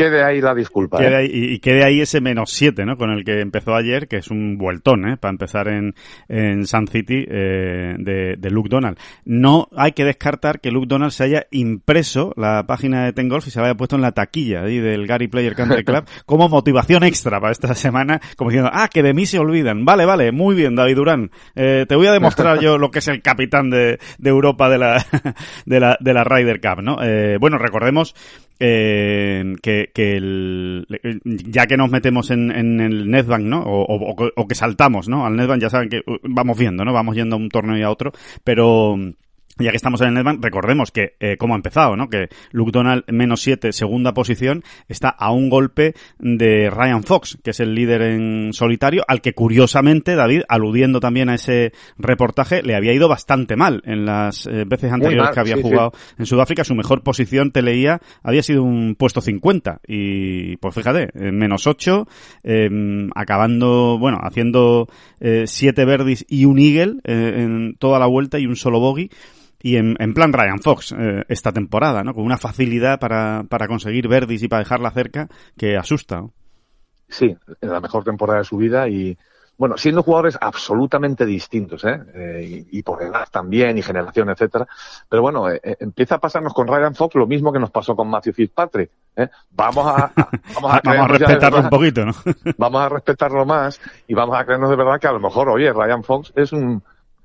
quede 0.00 0.24
ahí 0.24 0.40
la 0.40 0.54
disculpa. 0.54 0.98
Quede 0.98 1.12
¿eh? 1.12 1.16
ahí, 1.16 1.30
y, 1.32 1.58
quede 1.58 1.84
ahí 1.84 2.00
ese 2.00 2.20
menos 2.20 2.50
7, 2.52 2.86
¿no? 2.86 2.96
Con 2.96 3.10
el 3.10 3.24
que 3.24 3.40
empezó 3.40 3.74
ayer, 3.74 4.08
que 4.08 4.16
es 4.16 4.30
un 4.30 4.56
vueltón, 4.56 5.06
¿eh? 5.08 5.16
Para 5.18 5.32
empezar 5.32 5.68
en, 5.68 5.94
en 6.28 6.66
Sun 6.66 6.88
City 6.88 7.26
eh, 7.28 7.94
de, 7.98 8.36
de, 8.38 8.50
Luke 8.50 8.68
Donald. 8.70 8.98
No 9.24 9.68
hay 9.76 9.92
que 9.92 10.04
descartar 10.04 10.60
que 10.60 10.70
Luke 10.70 10.86
Donald 10.88 11.12
se 11.12 11.24
haya 11.24 11.46
impreso 11.50 12.32
la 12.36 12.66
página 12.66 13.04
de 13.04 13.12
Ten 13.12 13.28
Golf 13.28 13.46
y 13.46 13.50
se 13.50 13.60
haya 13.60 13.74
puesto 13.74 13.96
en 13.96 14.02
la 14.02 14.12
taquilla 14.12 14.62
ahí 14.62 14.78
del 14.78 15.06
Gary 15.06 15.28
Player 15.28 15.54
Country 15.54 15.84
Club 15.84 16.04
como 16.26 16.48
motivación 16.48 17.04
extra 17.04 17.40
para 17.40 17.52
esta 17.52 17.74
semana, 17.74 18.20
como 18.36 18.50
diciendo, 18.50 18.70
ah, 18.72 18.88
que 18.88 19.02
de 19.02 19.12
mí 19.12 19.26
se 19.26 19.38
olvidan. 19.38 19.84
Vale, 19.84 20.06
vale, 20.06 20.32
muy 20.32 20.54
bien, 20.54 20.74
David 20.74 20.96
Durán. 20.96 21.30
Eh, 21.54 21.84
te 21.88 21.94
voy 21.94 22.06
a 22.06 22.12
demostrar 22.12 22.60
yo 22.60 22.78
lo 22.78 22.90
que 22.90 23.00
es 23.00 23.08
el 23.08 23.22
capitán 23.22 23.70
de, 23.70 23.98
de 24.18 24.30
Europa 24.30 24.68
de 24.68 24.78
la, 24.78 25.04
de 25.66 25.80
la, 25.80 25.96
de 26.00 26.14
la 26.14 26.24
Ryder 26.24 26.60
Cup, 26.60 26.82
¿no? 26.82 27.02
Eh, 27.02 27.36
bueno, 27.38 27.58
recordemos 27.58 28.14
eh, 28.60 29.56
que, 29.62 29.90
que 29.94 30.16
el, 30.16 30.86
ya 31.24 31.66
que 31.66 31.78
nos 31.78 31.90
metemos 31.90 32.30
en, 32.30 32.50
en 32.50 32.80
el 32.80 33.10
Netbank, 33.10 33.42
¿no? 33.42 33.62
O, 33.62 33.82
o, 33.82 34.30
o, 34.36 34.46
que 34.46 34.54
saltamos, 34.54 35.08
¿no? 35.08 35.24
Al 35.24 35.34
Netbank 35.34 35.62
ya 35.62 35.70
saben 35.70 35.88
que 35.88 36.02
uh, 36.06 36.18
vamos 36.22 36.58
viendo, 36.58 36.84
¿no? 36.84 36.92
Vamos 36.92 37.16
yendo 37.16 37.36
a 37.36 37.38
un 37.38 37.48
torneo 37.48 37.78
y 37.78 37.82
a 37.82 37.90
otro, 37.90 38.12
pero 38.44 38.96
ya 39.60 39.70
que 39.70 39.76
estamos 39.76 40.00
en 40.00 40.08
el 40.08 40.14
Netbank, 40.14 40.42
recordemos 40.42 40.90
que, 40.90 41.14
eh, 41.20 41.36
cómo 41.36 41.54
ha 41.54 41.56
empezado, 41.56 41.96
¿no? 41.96 42.08
Que 42.08 42.28
Luke 42.52 42.72
Donald, 42.72 43.04
menos 43.08 43.42
7, 43.42 43.72
segunda 43.72 44.12
posición, 44.14 44.62
está 44.88 45.08
a 45.08 45.32
un 45.32 45.50
golpe 45.50 45.94
de 46.18 46.70
Ryan 46.70 47.02
Fox, 47.02 47.38
que 47.42 47.50
es 47.50 47.60
el 47.60 47.74
líder 47.74 48.02
en 48.02 48.52
solitario, 48.52 49.04
al 49.06 49.20
que 49.20 49.32
curiosamente, 49.32 50.14
David, 50.14 50.42
aludiendo 50.48 51.00
también 51.00 51.28
a 51.28 51.34
ese 51.34 51.72
reportaje, 51.98 52.62
le 52.62 52.74
había 52.74 52.92
ido 52.92 53.08
bastante 53.08 53.56
mal 53.56 53.82
en 53.84 54.04
las 54.04 54.46
eh, 54.46 54.64
veces 54.66 54.92
anteriores 54.92 55.30
que 55.32 55.40
había 55.40 55.60
jugado 55.60 55.92
en 56.18 56.26
Sudáfrica. 56.26 56.64
Su 56.64 56.74
mejor 56.74 57.02
posición, 57.02 57.50
te 57.50 57.62
leía, 57.62 58.00
había 58.22 58.42
sido 58.42 58.62
un 58.62 58.94
puesto 58.96 59.20
50. 59.20 59.80
Y, 59.86 60.56
pues 60.56 60.74
fíjate, 60.74 61.08
menos 61.14 61.66
8, 61.66 62.06
em, 62.42 63.10
acabando, 63.14 63.98
bueno, 63.98 64.18
haciendo 64.22 64.88
7 65.20 65.82
eh, 65.82 65.84
verdis 65.84 66.24
y 66.28 66.44
un 66.44 66.58
eagle 66.58 67.00
en 67.04 67.76
toda 67.78 67.98
la 67.98 68.06
vuelta 68.06 68.38
y 68.38 68.46
un 68.46 68.56
solo 68.56 68.80
bogey 68.80 69.10
y 69.62 69.76
en, 69.76 69.96
en, 69.98 70.14
plan 70.14 70.32
Ryan 70.32 70.58
Fox 70.58 70.92
eh, 70.92 71.24
esta 71.28 71.52
temporada, 71.52 72.02
¿no? 72.02 72.14
Con 72.14 72.24
una 72.24 72.38
facilidad 72.38 72.98
para, 72.98 73.44
para 73.48 73.68
conseguir 73.68 74.08
verdis 74.08 74.42
y 74.42 74.48
para 74.48 74.60
dejarla 74.60 74.90
cerca 74.90 75.28
que 75.56 75.76
asusta. 75.76 76.24
Sí, 77.08 77.36
en 77.60 77.70
la 77.70 77.80
mejor 77.80 78.04
temporada 78.04 78.38
de 78.38 78.44
su 78.44 78.56
vida 78.56 78.88
y, 78.88 79.18
bueno, 79.60 79.76
siendo 79.76 80.02
jugadores 80.02 80.38
absolutamente 80.40 81.26
distintos, 81.26 81.84
¿eh? 81.84 82.00
eh 82.14 82.66
y, 82.70 82.82
por 82.82 83.02
edad 83.02 83.28
también 83.30 83.76
y 83.76 83.82
generación, 83.82 84.30
etcétera. 84.30 84.66
Pero 85.06 85.20
bueno, 85.20 85.50
eh, 85.50 85.60
empieza 85.80 86.14
a 86.14 86.18
pasarnos 86.18 86.54
con 86.54 86.66
Ryan 86.66 86.94
Fox 86.94 87.14
lo 87.16 87.26
mismo 87.26 87.52
que 87.52 87.58
nos 87.58 87.70
pasó 87.70 87.94
con 87.94 88.08
Matthew 88.08 88.32
Fitzpatrick. 88.32 88.90
Vamos 89.50 89.86
a, 89.86 90.12
vamos 90.54 90.72
a, 90.72 90.80
vamos 90.84 91.04
a 91.04 91.08
respetarlo 91.08 91.60
un 91.60 91.68
poquito, 91.68 92.06
¿no? 92.06 92.12
vamos 92.56 92.80
a 92.80 92.88
respetarlo 92.88 93.44
más 93.44 93.78
y 94.08 94.14
vamos 94.14 94.34
a 94.34 94.46
creernos 94.46 94.70
de 94.70 94.76
verdad 94.76 94.98
que 94.98 95.08
a 95.08 95.12
lo 95.12 95.20
mejor, 95.20 95.50
oye, 95.50 95.70
Ryan 95.70 96.04
Fox 96.04 96.32
es 96.36 96.52
un 96.54 96.76
eh, 96.76 96.80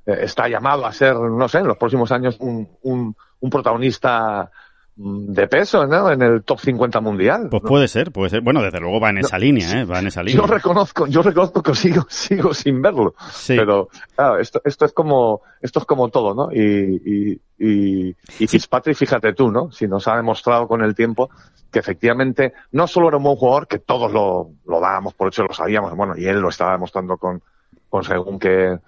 está 0.06 0.48
llamado 0.48 0.86
a 0.86 0.92
ser, 0.92 1.16
no 1.16 1.48
sé, 1.48 1.60
en 1.60 1.68
los 1.68 1.78
próximos 1.78 2.12
años 2.12 2.38
un, 2.40 2.68
un, 2.84 3.16
un 3.40 3.50
protagonista 3.50 4.52
mm, 4.96 5.34
de 5.34 5.48
peso, 5.48 5.86
¿no? 5.88 6.12
En 6.12 6.22
el 6.22 6.44
top 6.44 6.60
50 6.60 7.02
mundial. 7.02 7.48
Pues 7.50 7.64
puede 7.64 7.88
ser, 7.88 8.12
puede 8.12 8.30
ser. 8.30 8.42
Bueno, 8.42 8.62
desde 8.62 8.80
luego 8.80 9.00
va 9.00 9.10
en 9.10 9.20
esa 9.20 9.40
línea, 9.40 9.82
¿eh? 9.82 9.86
Va 9.86 10.00
en 10.00 10.08
esa 10.08 10.22
línea. 10.22 10.42
Yo 10.42 10.48
reconozco, 10.48 11.08
yo 11.08 11.22
reconozco 11.22 11.64
que 11.64 11.74
sigo, 11.74 12.06
sigo 12.10 12.54
sin 12.54 12.82
verlo. 12.82 13.16
Sí. 13.32 13.56
Pero, 13.58 13.90
claro, 14.16 14.40
esto, 14.40 14.62
esto 14.64 14.86
es 14.86 14.94
como, 14.94 15.42
esto 15.62 15.80
es 15.80 15.86
como 15.86 16.10
todo, 16.10 16.36
¿no? 16.36 16.52
Y, 16.52 16.62
y, 17.06 17.42
y, 17.58 18.16
y 18.40 18.48
Fitzpatrick, 18.48 18.96
fíjate 18.96 19.34
tú, 19.34 19.52
¿no? 19.52 19.72
Si 19.72 19.88
nos 19.88 20.08
ha 20.08 20.16
demostrado 20.16 20.68
con 20.68 20.84
el 20.84 20.94
tiempo 20.94 21.30
que 21.72 21.80
efectivamente 21.80 22.54
no 22.72 22.88
solo 22.88 23.10
era 23.10 23.18
un 23.18 23.24
buen 23.24 23.36
jugador, 23.36 23.68
que 23.68 23.80
todos 23.80 24.10
lo, 24.10 24.52
lo 24.66 24.80
dábamos 24.80 25.14
por 25.14 25.28
hecho, 25.28 25.44
lo 25.44 25.54
sabíamos, 25.54 25.94
bueno, 25.94 26.14
y 26.16 26.26
él 26.26 26.40
lo 26.40 26.48
estaba 26.48 26.72
demostrando 26.72 27.18
con, 27.18 27.42
con 27.90 28.02
según 28.06 28.40
que, 28.40 28.80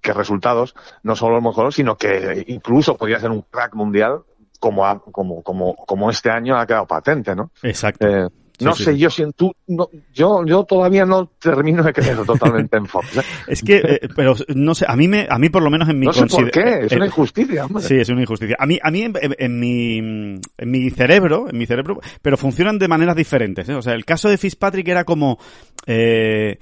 que 0.00 0.12
resultados, 0.12 0.74
no 1.02 1.16
solo 1.16 1.36
el 1.36 1.42
mejor, 1.42 1.72
sino 1.72 1.96
que 1.96 2.44
incluso 2.48 2.96
podría 2.96 3.20
ser 3.20 3.30
un 3.30 3.42
crack 3.42 3.74
mundial 3.74 4.22
como, 4.58 5.02
como, 5.12 5.42
como, 5.42 5.74
como 5.74 6.10
este 6.10 6.30
año 6.30 6.56
ha 6.58 6.66
quedado 6.66 6.86
patente, 6.86 7.34
¿no? 7.34 7.50
Exacto. 7.62 8.06
Eh, 8.06 8.28
no 8.60 8.74
sé, 8.74 8.98
yo 8.98 9.08
siento, 9.08 9.52
no, 9.68 9.88
yo, 10.12 10.44
yo 10.44 10.64
todavía 10.64 11.04
no 11.04 11.26
termino 11.38 11.84
de 11.84 11.92
creer 11.92 12.16
totalmente 12.26 12.76
en 12.76 12.86
Fox. 12.86 13.18
¿eh? 13.18 13.20
Es 13.46 13.62
que, 13.62 13.76
eh, 13.76 14.08
pero 14.16 14.34
no 14.48 14.74
sé, 14.74 14.84
a 14.88 14.96
mí 14.96 15.06
me, 15.06 15.28
a 15.30 15.38
mí 15.38 15.48
por 15.48 15.62
lo 15.62 15.70
menos 15.70 15.88
en 15.88 16.00
mi 16.00 16.06
No 16.06 16.12
sé 16.12 16.26
por 16.26 16.50
qué, 16.50 16.80
es 16.82 16.92
una 16.92 17.06
injusticia. 17.06 17.66
Hombre. 17.66 17.84
Sí, 17.84 17.94
es 17.94 18.08
una 18.08 18.22
injusticia. 18.22 18.56
A 18.58 18.66
mí, 18.66 18.76
a 18.82 18.90
mí 18.90 19.04
en, 19.04 19.60
mi, 19.60 19.98
en 19.98 20.70
mi 20.70 20.90
cerebro, 20.90 21.46
en 21.48 21.56
mi 21.56 21.66
cerebro, 21.66 22.00
pero 22.20 22.36
funcionan 22.36 22.80
de 22.80 22.88
maneras 22.88 23.14
diferentes. 23.14 23.68
O 23.68 23.82
sea, 23.82 23.94
el 23.94 24.04
caso 24.04 24.28
de 24.28 24.38
Fitzpatrick 24.38 24.88
era 24.88 25.04
como, 25.04 25.38
¿de 25.86 26.58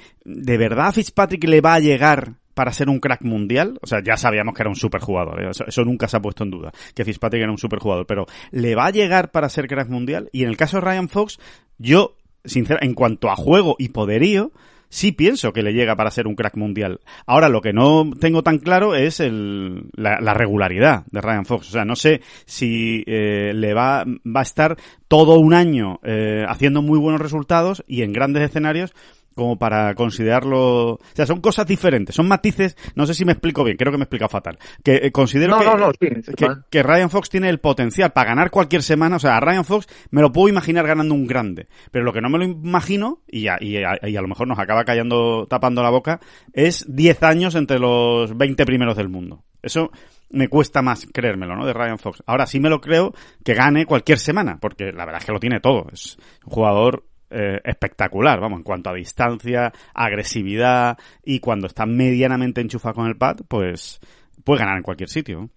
verdad 0.58 0.88
a 0.88 0.92
Fitzpatrick 0.92 1.44
le 1.44 1.62
va 1.62 1.74
a 1.74 1.80
llegar 1.80 2.34
para 2.56 2.72
ser 2.72 2.88
un 2.88 3.00
crack 3.00 3.20
mundial. 3.20 3.78
O 3.82 3.86
sea, 3.86 4.02
ya 4.02 4.16
sabíamos 4.16 4.54
que 4.54 4.62
era 4.62 4.70
un 4.70 4.76
superjugador. 4.76 5.44
¿eh? 5.44 5.50
Eso, 5.50 5.84
nunca 5.84 6.08
se 6.08 6.16
ha 6.16 6.20
puesto 6.20 6.42
en 6.42 6.50
duda. 6.50 6.72
Que 6.94 7.04
Fitzpatrick 7.04 7.42
era 7.42 7.52
un 7.52 7.58
superjugador. 7.58 8.06
Pero 8.06 8.24
¿le 8.50 8.74
va 8.74 8.86
a 8.86 8.90
llegar 8.90 9.30
para 9.30 9.50
ser 9.50 9.68
crack 9.68 9.90
mundial? 9.90 10.30
Y 10.32 10.42
en 10.42 10.48
el 10.48 10.56
caso 10.56 10.78
de 10.78 10.80
Ryan 10.80 11.10
Fox, 11.10 11.38
yo, 11.76 12.16
sinceramente, 12.46 12.86
en 12.86 12.94
cuanto 12.94 13.28
a 13.28 13.36
juego 13.36 13.76
y 13.78 13.90
poderío, 13.90 14.52
sí 14.88 15.12
pienso 15.12 15.52
que 15.52 15.62
le 15.62 15.74
llega 15.74 15.96
para 15.96 16.10
ser 16.10 16.26
un 16.26 16.34
crack 16.34 16.56
mundial. 16.56 17.00
Ahora, 17.26 17.50
lo 17.50 17.60
que 17.60 17.74
no 17.74 18.10
tengo 18.18 18.42
tan 18.42 18.56
claro 18.56 18.94
es 18.94 19.20
el, 19.20 19.90
la, 19.92 20.32
regularidad 20.32 21.04
de 21.10 21.20
Ryan 21.20 21.44
Fox. 21.44 21.68
O 21.68 21.72
sea, 21.72 21.84
no 21.84 21.94
sé 21.94 22.22
si 22.46 23.04
eh, 23.06 23.52
le 23.54 23.74
va, 23.74 24.02
va 24.04 24.40
a 24.40 24.44
estar 24.44 24.78
todo 25.08 25.38
un 25.38 25.52
año 25.52 26.00
eh, 26.04 26.46
haciendo 26.48 26.80
muy 26.80 26.98
buenos 26.98 27.20
resultados 27.20 27.84
y 27.86 28.00
en 28.00 28.14
grandes 28.14 28.44
escenarios 28.44 28.94
como 29.36 29.58
para 29.58 29.94
considerarlo, 29.94 30.94
o 30.94 31.00
sea, 31.12 31.26
son 31.26 31.40
cosas 31.40 31.66
diferentes, 31.66 32.16
son 32.16 32.26
matices, 32.26 32.76
no 32.94 33.06
sé 33.06 33.14
si 33.14 33.24
me 33.24 33.32
explico 33.32 33.62
bien, 33.62 33.76
creo 33.76 33.92
que 33.92 33.98
me 33.98 34.02
he 34.02 34.06
explicado 34.06 34.30
fatal, 34.30 34.58
que 34.82 34.96
eh, 34.96 35.12
considero 35.12 35.58
que, 36.00 36.48
que, 36.70 36.82
Ryan 36.82 37.10
Fox 37.10 37.28
tiene 37.28 37.50
el 37.50 37.60
potencial 37.60 38.12
para 38.12 38.30
ganar 38.30 38.50
cualquier 38.50 38.82
semana, 38.82 39.16
o 39.16 39.18
sea, 39.18 39.36
a 39.36 39.40
Ryan 39.40 39.66
Fox 39.66 39.86
me 40.10 40.22
lo 40.22 40.32
puedo 40.32 40.48
imaginar 40.48 40.86
ganando 40.86 41.14
un 41.14 41.26
grande, 41.26 41.68
pero 41.90 42.04
lo 42.04 42.14
que 42.14 42.22
no 42.22 42.30
me 42.30 42.38
lo 42.38 42.44
imagino, 42.44 43.20
y 43.28 43.48
a, 43.48 43.58
y 43.60 43.76
a, 43.76 43.98
y 44.02 44.16
a 44.16 44.22
lo 44.22 44.28
mejor 44.28 44.48
nos 44.48 44.58
acaba 44.58 44.84
callando, 44.84 45.46
tapando 45.46 45.82
la 45.82 45.90
boca, 45.90 46.18
es 46.54 46.86
10 46.88 47.22
años 47.22 47.54
entre 47.56 47.78
los 47.78 48.36
20 48.36 48.64
primeros 48.64 48.96
del 48.96 49.10
mundo. 49.10 49.44
Eso 49.62 49.90
me 50.30 50.48
cuesta 50.48 50.80
más 50.80 51.06
creérmelo, 51.12 51.56
¿no? 51.56 51.66
De 51.66 51.72
Ryan 51.72 51.98
Fox. 51.98 52.22
Ahora 52.26 52.46
sí 52.46 52.60
me 52.60 52.70
lo 52.70 52.80
creo 52.80 53.12
que 53.44 53.54
gane 53.54 53.84
cualquier 53.84 54.18
semana, 54.18 54.58
porque 54.60 54.92
la 54.92 55.04
verdad 55.04 55.20
es 55.20 55.26
que 55.26 55.32
lo 55.32 55.40
tiene 55.40 55.60
todo. 55.60 55.86
Es 55.92 56.16
un 56.44 56.52
jugador 56.52 57.04
eh, 57.30 57.60
espectacular, 57.64 58.40
vamos, 58.40 58.58
en 58.58 58.64
cuanto 58.64 58.90
a 58.90 58.94
distancia, 58.94 59.72
agresividad 59.94 60.96
y 61.24 61.40
cuando 61.40 61.66
está 61.66 61.86
medianamente 61.86 62.60
enchufado 62.60 62.94
con 62.94 63.06
el 63.06 63.16
pad, 63.16 63.38
pues 63.48 64.00
puede 64.44 64.60
ganar 64.60 64.76
en 64.76 64.82
cualquier 64.82 65.08
sitio. 65.08 65.50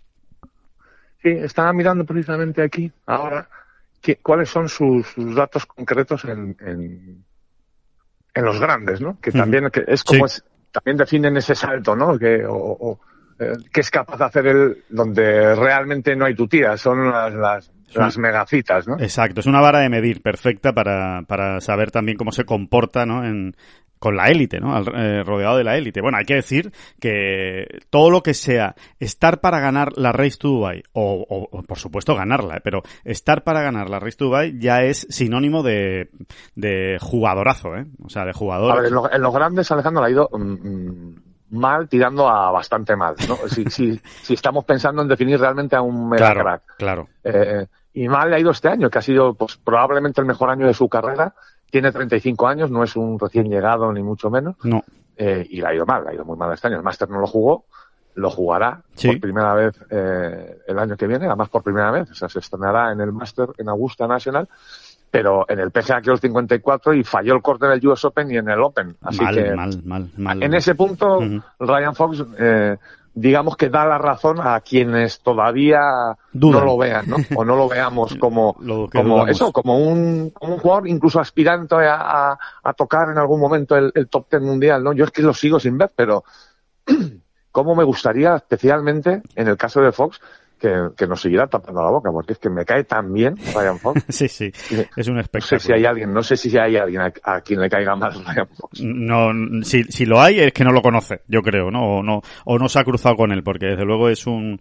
Sí, 1.21 1.29
estaba 1.29 1.71
mirando 1.73 2.05
precisamente 2.05 2.63
aquí 2.63 2.91
ahora 3.05 3.47
que, 4.01 4.17
cuáles 4.17 4.49
son 4.49 4.69
sus, 4.69 5.13
datos 5.35 5.65
concretos 5.65 6.25
en, 6.25 6.55
en, 6.59 7.25
los 8.45 8.59
grandes, 8.59 9.01
¿no? 9.01 9.19
Que 9.19 9.31
también 9.31 9.69
que 9.69 9.83
es 9.85 10.03
como 10.03 10.25
es, 10.25 10.43
también 10.71 10.97
definen 10.97 11.35
ese 11.35 11.55
salto, 11.55 11.95
¿no? 11.95 12.17
Que, 12.17 12.45
o, 12.47 12.99
eh, 13.37 13.53
que 13.71 13.81
es 13.81 13.91
capaz 13.91 14.17
de 14.17 14.25
hacer 14.25 14.47
el 14.47 14.83
donde 14.89 15.55
realmente 15.55 16.15
no 16.15 16.25
hay 16.25 16.35
tutía, 16.35 16.77
son 16.77 17.11
las, 17.11 17.33
las 17.33 17.71
las 17.93 18.17
megacitas, 18.17 18.87
¿no? 18.87 18.99
Exacto, 18.99 19.39
es 19.39 19.45
una 19.45 19.61
vara 19.61 19.79
de 19.79 19.89
medir 19.89 20.21
perfecta 20.21 20.73
para, 20.73 21.23
para 21.27 21.59
saber 21.61 21.91
también 21.91 22.17
cómo 22.17 22.31
se 22.31 22.45
comporta, 22.45 23.05
¿no? 23.05 23.25
En, 23.25 23.55
con 23.99 24.15
la 24.15 24.27
élite, 24.27 24.59
¿no? 24.59 24.77
Eh, 24.79 25.23
rodeado 25.23 25.57
de 25.57 25.63
la 25.65 25.77
élite. 25.77 26.01
Bueno, 26.01 26.17
hay 26.17 26.25
que 26.25 26.35
decir 26.35 26.71
que 26.99 27.81
todo 27.89 28.09
lo 28.09 28.23
que 28.23 28.33
sea 28.33 28.75
estar 28.99 29.41
para 29.41 29.59
ganar 29.59 29.97
la 29.97 30.13
Race 30.13 30.37
to 30.37 30.47
Dubai, 30.47 30.83
o, 30.93 31.25
o, 31.51 31.63
por 31.63 31.77
supuesto 31.77 32.15
ganarla, 32.15 32.57
¿eh? 32.57 32.61
pero 32.63 32.81
estar 33.03 33.43
para 33.43 33.61
ganar 33.61 33.89
la 33.89 33.99
Race 33.99 34.17
to 34.17 34.25
Dubai 34.25 34.57
ya 34.57 34.83
es 34.83 35.05
sinónimo 35.09 35.63
de, 35.63 36.09
de 36.55 36.97
jugadorazo, 37.01 37.75
¿eh? 37.75 37.85
O 38.03 38.09
sea, 38.09 38.25
de 38.25 38.33
jugador. 38.33 38.71
A 38.71 38.81
ver, 38.81 38.91
en, 39.11 39.21
los 39.21 39.33
grandes, 39.33 39.69
Alejandro, 39.71 40.03
ha 40.03 40.09
ido 40.09 40.29
mm, 40.31 40.37
mm, 40.37 41.15
mal 41.51 41.89
tirando 41.89 42.29
a 42.29 42.51
bastante 42.51 42.95
mal, 42.95 43.15
¿no? 43.27 43.35
si, 43.49 43.65
si, 43.65 43.99
si, 44.21 44.33
estamos 44.33 44.63
pensando 44.63 45.01
en 45.01 45.09
definir 45.09 45.39
realmente 45.39 45.75
a 45.75 45.81
un 45.81 46.07
mega 46.07 46.31
claro, 46.31 46.41
crack. 46.41 46.61
Claro. 46.77 47.07
Eh, 47.23 47.65
y 47.93 48.07
mal 48.07 48.29
le 48.29 48.35
ha 48.35 48.39
ido 48.39 48.51
este 48.51 48.67
año, 48.69 48.89
que 48.89 48.99
ha 48.99 49.01
sido 49.01 49.33
pues, 49.33 49.57
probablemente 49.57 50.21
el 50.21 50.27
mejor 50.27 50.49
año 50.49 50.67
de 50.67 50.73
su 50.73 50.87
carrera. 50.87 51.33
Tiene 51.69 51.91
35 51.91 52.47
años, 52.47 52.71
no 52.71 52.83
es 52.83 52.95
un 52.95 53.19
recién 53.19 53.49
llegado 53.49 53.91
ni 53.93 54.01
mucho 54.01 54.29
menos. 54.29 54.55
No. 54.63 54.83
eh, 55.17 55.45
y 55.49 55.61
le 55.61 55.67
ha 55.67 55.73
ido 55.75 55.85
mal, 55.85 56.03
le 56.03 56.11
ha 56.11 56.13
ido 56.13 56.25
muy 56.25 56.37
mal 56.37 56.51
este 56.53 56.67
año. 56.67 56.77
El 56.77 56.83
Master 56.83 57.09
no 57.09 57.19
lo 57.19 57.27
jugó, 57.27 57.65
lo 58.15 58.29
jugará 58.29 58.81
por 59.01 59.19
primera 59.19 59.53
vez 59.53 59.75
eh, 59.89 60.59
el 60.67 60.79
año 60.79 60.95
que 60.97 61.07
viene, 61.07 61.27
además 61.27 61.49
por 61.49 61.61
primera 61.63 61.91
vez, 61.91 62.09
o 62.11 62.15
sea, 62.15 62.29
se 62.29 62.39
estrenará 62.39 62.91
en 62.91 63.01
el 63.01 63.11
Master 63.11 63.49
en 63.57 63.69
Augusta 63.69 64.07
National, 64.07 64.47
pero 65.11 65.45
en 65.49 65.59
el 65.59 65.71
PGA 65.71 66.01
quedó 66.01 66.13
el 66.13 66.19
54 66.19 66.93
y 66.93 67.03
falló 67.03 67.33
el 67.35 67.41
corte 67.41 67.65
en 67.65 67.73
el 67.73 67.87
US 67.87 68.05
Open 68.05 68.31
y 68.31 68.37
en 68.37 68.49
el 68.49 68.61
Open. 68.61 68.95
Así 69.01 69.21
mal, 69.21 69.35
que 69.35 69.53
mal, 69.55 69.81
mal, 69.83 70.09
mal. 70.17 70.43
en 70.43 70.53
ese 70.53 70.75
punto 70.75 71.19
Ryan 71.59 71.95
Fox 71.95 72.23
eh, 72.37 72.77
digamos 73.19 73.57
que 73.57 73.69
da 73.69 73.85
la 73.85 73.97
razón 73.97 74.39
a 74.39 74.59
quienes 74.61 75.19
todavía 75.19 75.81
no 76.33 76.61
lo 76.61 76.77
vean, 76.77 77.05
¿no? 77.09 77.17
O 77.35 77.43
no 77.43 77.55
lo 77.55 77.67
veamos 77.67 78.15
como, 78.19 78.55
como 78.91 79.27
eso, 79.27 79.51
como 79.51 79.77
un, 79.77 80.29
como 80.29 80.53
un 80.53 80.59
jugador 80.59 80.87
incluso 80.87 81.19
aspirante 81.19 81.75
a, 81.75 82.37
a, 82.63 82.73
tocar 82.73 83.09
en 83.09 83.17
algún 83.17 83.41
momento 83.41 83.75
el, 83.75 83.91
el, 83.93 84.07
top 84.07 84.29
ten 84.29 84.43
mundial, 84.43 84.83
¿no? 84.83 84.93
Yo 84.93 85.03
es 85.03 85.11
que 85.11 85.21
lo 85.21 85.33
sigo 85.33 85.59
sin 85.59 85.77
ver, 85.77 85.91
pero 85.95 86.23
cómo 87.51 87.75
me 87.75 87.83
gustaría, 87.83 88.37
especialmente 88.37 89.21
en 89.35 89.47
el 89.49 89.57
caso 89.57 89.81
de 89.81 89.91
Fox, 89.91 90.21
que, 90.59 90.89
que, 90.95 91.07
nos 91.07 91.21
siguiera 91.21 91.47
tapando 91.47 91.81
la 91.81 91.89
boca, 91.89 92.11
porque 92.11 92.33
es 92.33 92.39
que 92.39 92.49
me 92.49 92.65
cae 92.65 92.83
tan 92.83 93.11
bien 93.13 93.35
Ryan 93.37 93.79
Fox. 93.79 94.05
sí, 94.09 94.27
sí, 94.27 94.51
es 94.95 95.07
un 95.07 95.19
espectáculo. 95.19 95.57
No 95.57 95.59
sé 95.59 95.59
si 95.59 95.73
hay 95.73 95.85
alguien, 95.85 96.13
no 96.13 96.23
sé 96.23 96.37
si 96.37 96.57
hay 96.57 96.77
alguien 96.77 97.01
a, 97.23 97.41
quien 97.41 97.61
le 97.61 97.69
caiga 97.69 97.95
más 97.95 98.15
Ryan 98.23 98.47
Fox. 98.47 98.81
No, 98.81 99.31
si, 99.63 99.83
si 99.83 100.05
lo 100.05 100.21
hay 100.21 100.39
es 100.39 100.53
que 100.53 100.63
no 100.63 100.71
lo 100.71 100.81
conoce, 100.81 101.21
yo 101.27 101.41
creo, 101.41 101.71
¿no? 101.71 101.97
O 101.97 102.03
no, 102.03 102.21
o 102.45 102.59
no 102.59 102.69
se 102.69 102.79
ha 102.79 102.83
cruzado 102.83 103.15
con 103.15 103.31
él, 103.31 103.43
porque 103.43 103.67
desde 103.67 103.85
luego 103.85 104.09
es 104.09 104.27
un, 104.27 104.59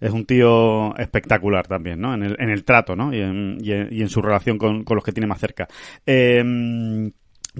es 0.00 0.12
un 0.12 0.24
tío 0.26 0.96
espectacular 0.96 1.66
también, 1.66 2.00
¿no? 2.00 2.14
En 2.14 2.22
el, 2.22 2.36
en 2.38 2.50
el 2.50 2.64
trato, 2.64 2.94
¿no? 2.94 3.12
Y 3.12 3.20
en, 3.20 3.58
y 3.60 4.02
en, 4.02 4.08
su 4.08 4.22
relación 4.22 4.58
con, 4.58 4.84
con, 4.84 4.94
los 4.94 5.04
que 5.04 5.12
tiene 5.12 5.26
más 5.26 5.40
cerca. 5.40 5.66
Eh, 6.06 6.42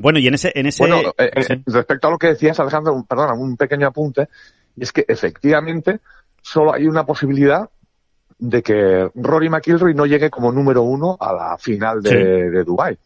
bueno, 0.00 0.18
y 0.18 0.26
en 0.26 0.34
ese, 0.34 0.52
en 0.54 0.66
ese. 0.66 0.86
Bueno, 0.86 1.10
eh, 1.18 1.30
eh, 1.34 1.62
respecto 1.66 2.08
a 2.08 2.10
lo 2.10 2.18
que 2.18 2.28
decías, 2.28 2.58
Alejandro, 2.60 3.04
perdona, 3.08 3.34
un 3.34 3.56
pequeño 3.56 3.88
apunte, 3.88 4.28
y 4.76 4.82
es 4.82 4.92
que 4.92 5.04
efectivamente 5.08 6.00
solo 6.40 6.72
hay 6.72 6.86
una 6.86 7.04
posibilidad 7.04 7.68
de 8.38 8.62
que 8.62 9.10
Rory 9.14 9.48
McIlroy 9.48 9.94
no 9.94 10.06
llegue 10.06 10.30
como 10.30 10.52
número 10.52 10.82
uno 10.82 11.16
a 11.18 11.32
la 11.32 11.58
final 11.58 12.02
de, 12.02 12.50
de 12.50 12.64
Dubai. 12.64 12.98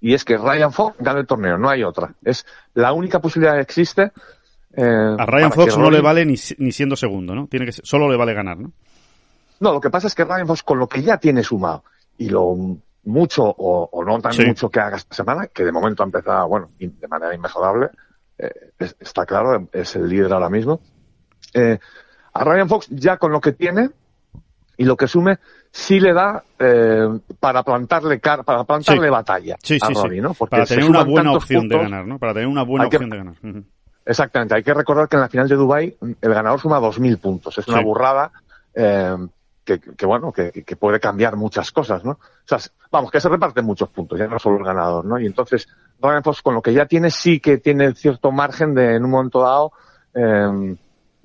Y 0.00 0.14
es 0.14 0.24
que 0.24 0.36
Ryan 0.36 0.72
Fox 0.72 0.96
gane 1.00 1.20
el 1.20 1.26
torneo, 1.26 1.58
no 1.58 1.68
hay 1.68 1.82
otra. 1.82 2.14
Es 2.22 2.46
la 2.74 2.92
única 2.92 3.20
posibilidad 3.20 3.54
que 3.54 3.62
existe. 3.62 4.12
Eh, 4.72 5.16
a 5.18 5.26
Ryan 5.26 5.52
Fox 5.52 5.78
no 5.78 5.90
le 5.90 6.00
vale 6.00 6.24
ni, 6.24 6.36
ni, 6.58 6.72
siendo 6.72 6.94
segundo, 6.94 7.34
¿no? 7.34 7.48
Tiene 7.48 7.66
que 7.66 7.72
solo 7.72 8.08
le 8.08 8.16
vale 8.16 8.34
ganar, 8.34 8.58
¿no? 8.58 8.72
No, 9.60 9.72
lo 9.72 9.80
que 9.80 9.90
pasa 9.90 10.06
es 10.06 10.14
que 10.14 10.24
Ryan 10.24 10.46
Fox 10.46 10.62
con 10.62 10.78
lo 10.78 10.86
que 10.86 11.02
ya 11.02 11.18
tiene 11.18 11.42
sumado 11.42 11.82
y 12.16 12.28
lo 12.28 12.54
mucho 13.04 13.42
o, 13.44 14.04
no 14.04 14.20
tan 14.20 14.32
mucho 14.46 14.68
que 14.68 14.80
haga 14.80 14.98
esta 14.98 15.16
semana, 15.16 15.48
que 15.48 15.64
de 15.64 15.72
momento 15.72 16.02
ha 16.02 16.06
empezado, 16.06 16.46
bueno, 16.46 16.70
de 16.78 17.08
manera 17.08 17.34
inmejorable, 17.34 17.88
eh, 18.38 18.70
está 18.78 19.24
claro, 19.26 19.68
es 19.72 19.96
el 19.96 20.08
líder 20.08 20.32
ahora 20.32 20.50
mismo. 20.50 20.80
Eh, 21.54 21.78
a 22.34 22.44
Ryan 22.44 22.68
Fox 22.68 22.88
ya 22.90 23.16
con 23.16 23.32
lo 23.32 23.40
que 23.40 23.52
tiene, 23.52 23.90
y 24.78 24.84
lo 24.84 24.96
que 24.96 25.08
sume 25.08 25.38
sí 25.70 26.00
le 26.00 26.14
da 26.14 26.42
eh, 26.58 27.08
para 27.38 27.62
plantarle 27.62 28.20
car 28.20 28.44
para 28.44 28.64
plantarle 28.64 29.10
batalla 29.10 29.56
a 29.56 29.90
Rory, 29.90 30.20
¿no? 30.20 30.32
Porque 30.32 30.52
para 30.52 30.66
tener 30.66 30.88
una 30.88 31.04
buena 31.04 31.32
opción 31.32 31.68
de 31.68 31.76
ganar, 31.76 32.06
¿no? 32.06 32.18
Para 32.18 32.32
tener 32.32 32.48
una 32.48 32.62
buena 32.62 32.86
opción 32.86 33.10
de 33.10 33.16
ganar. 33.16 33.34
Exactamente. 34.06 34.54
Hay 34.54 34.62
que 34.62 34.72
recordar 34.72 35.08
que 35.08 35.16
en 35.16 35.22
la 35.22 35.28
final 35.28 35.48
de 35.48 35.56
Dubai 35.56 35.96
el 36.00 36.34
ganador 36.34 36.60
suma 36.60 36.80
2.000 36.80 37.20
puntos. 37.20 37.58
Es 37.58 37.68
una 37.68 37.82
burrada 37.82 38.30
eh, 38.72 39.16
que, 39.62 39.80
que, 39.80 40.06
bueno, 40.06 40.32
que, 40.32 40.50
que, 40.50 40.76
puede 40.76 40.98
cambiar 40.98 41.36
muchas 41.36 41.70
cosas, 41.72 42.02
¿no? 42.04 42.12
O 42.12 42.18
sea, 42.46 42.58
vamos, 42.90 43.10
que 43.10 43.20
se 43.20 43.28
reparten 43.28 43.66
muchos 43.66 43.90
puntos, 43.90 44.18
ya 44.18 44.26
no 44.26 44.38
solo 44.38 44.56
el 44.56 44.64
ganador, 44.64 45.04
¿no? 45.04 45.20
Y 45.20 45.26
entonces 45.26 45.68
Ryan 46.00 46.22
Fox 46.22 46.40
con 46.40 46.54
lo 46.54 46.62
que 46.62 46.72
ya 46.72 46.86
tiene 46.86 47.10
sí 47.10 47.40
que 47.40 47.58
tiene 47.58 47.92
cierto 47.94 48.32
margen 48.32 48.74
de 48.74 48.94
en 48.94 49.04
un 49.04 49.10
momento 49.10 49.42
dado 49.42 49.72
eh, 50.14 50.76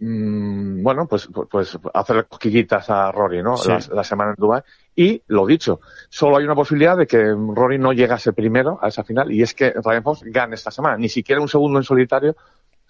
Mm, 0.05 0.83
bueno, 0.83 1.07
pues, 1.07 1.29
pues, 1.31 1.47
pues 1.49 1.79
hacer 1.93 2.25
cosquillitas 2.25 2.89
a 2.89 3.09
Rory, 3.09 3.41
¿no? 3.41 3.55
La, 3.89 4.03
semana 4.03 4.31
en 4.31 4.35
Dubai. 4.37 4.61
Y 4.93 5.21
lo 5.27 5.45
dicho, 5.45 5.79
solo 6.09 6.35
hay 6.35 6.43
una 6.43 6.55
posibilidad 6.55 6.97
de 6.97 7.07
que 7.07 7.23
Rory 7.23 7.79
no 7.79 7.93
llegase 7.93 8.33
primero 8.33 8.77
a 8.81 8.89
esa 8.89 9.05
final 9.05 9.31
y 9.31 9.41
es 9.41 9.53
que 9.53 9.71
Ryan 9.71 10.03
Fox 10.03 10.23
gane 10.25 10.55
esta 10.55 10.71
semana. 10.71 10.97
Ni 10.97 11.07
siquiera 11.07 11.41
un 11.41 11.47
segundo 11.47 11.79
en 11.79 11.85
solitario 11.85 12.35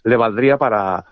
le 0.04 0.18
valdría 0.18 0.58
para, 0.58 1.06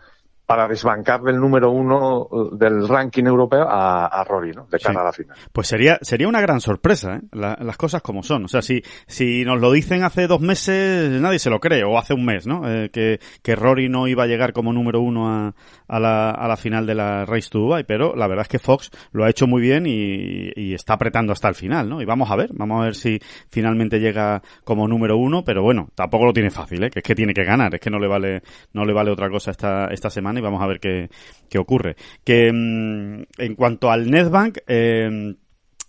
para 0.51 0.67
desbancar 0.67 1.21
del 1.21 1.37
número 1.37 1.71
uno 1.71 2.27
uh, 2.29 2.57
del 2.57 2.85
ranking 2.85 3.23
europeo 3.23 3.65
a, 3.69 4.07
a 4.07 4.21
Rory, 4.25 4.51
¿no? 4.51 4.67
De 4.69 4.79
cara 4.79 4.99
a 4.99 5.05
la 5.05 5.13
final. 5.13 5.37
Pues 5.53 5.67
sería, 5.67 5.97
sería 6.01 6.27
una 6.27 6.41
gran 6.41 6.59
sorpresa, 6.59 7.15
¿eh? 7.15 7.21
las 7.31 7.77
cosas 7.77 8.01
como 8.01 8.21
son. 8.21 8.43
O 8.43 8.47
sea, 8.49 8.61
si, 8.61 8.81
si 9.07 9.45
nos 9.45 9.61
lo 9.61 9.71
dicen 9.71 10.03
hace 10.03 10.27
dos 10.27 10.41
meses, 10.41 11.09
nadie 11.21 11.39
se 11.39 11.49
lo 11.49 11.61
cree, 11.61 11.85
o 11.85 11.97
hace 11.97 12.13
un 12.13 12.25
mes, 12.25 12.47
¿no? 12.47 12.69
Eh, 12.69 12.89
que, 12.89 13.21
que 13.41 13.55
Rory 13.55 13.87
no 13.87 14.09
iba 14.09 14.23
a 14.23 14.27
llegar 14.27 14.51
como 14.51 14.73
número 14.73 14.99
uno 14.99 15.29
a, 15.29 15.53
a, 15.87 15.99
la, 16.01 16.31
a 16.31 16.49
la 16.49 16.57
final 16.57 16.85
de 16.85 16.95
la 16.95 17.23
Race 17.23 17.49
to 17.49 17.59
Dubai, 17.59 17.85
pero 17.85 18.13
la 18.13 18.27
verdad 18.27 18.41
es 18.41 18.49
que 18.49 18.59
Fox 18.59 18.91
lo 19.13 19.23
ha 19.23 19.29
hecho 19.29 19.47
muy 19.47 19.61
bien 19.61 19.85
y, 19.85 20.51
y 20.53 20.73
está 20.73 20.95
apretando 20.95 21.31
hasta 21.31 21.47
el 21.47 21.55
final, 21.55 21.87
¿no? 21.87 22.01
Y 22.01 22.05
vamos 22.05 22.29
a 22.29 22.35
ver, 22.35 22.49
vamos 22.51 22.81
a 22.81 22.83
ver 22.83 22.95
si 22.95 23.19
finalmente 23.49 24.01
llega 24.01 24.41
como 24.65 24.85
número 24.85 25.15
uno, 25.15 25.45
pero 25.45 25.63
bueno, 25.63 25.87
tampoco 25.95 26.25
lo 26.25 26.33
tiene 26.33 26.49
fácil, 26.49 26.83
¿eh? 26.83 26.89
Que 26.89 26.99
es 26.99 27.03
que 27.03 27.15
tiene 27.15 27.33
que 27.33 27.45
ganar, 27.45 27.73
es 27.73 27.79
que 27.79 27.89
no 27.89 27.99
le 27.99 28.09
vale, 28.09 28.41
no 28.73 28.83
le 28.83 28.91
vale 28.91 29.11
otra 29.11 29.29
cosa 29.29 29.51
esta, 29.51 29.85
esta 29.85 30.09
semana 30.09 30.40
vamos 30.41 30.61
a 30.61 30.67
ver 30.67 30.79
qué, 30.79 31.09
qué 31.51 31.59
ocurre. 31.59 31.95
Que 32.23 32.51
mm, 32.51 33.23
en 33.37 33.55
cuanto 33.55 33.91
al 33.91 34.09
Netbank, 34.09 34.59
eh, 34.67 35.35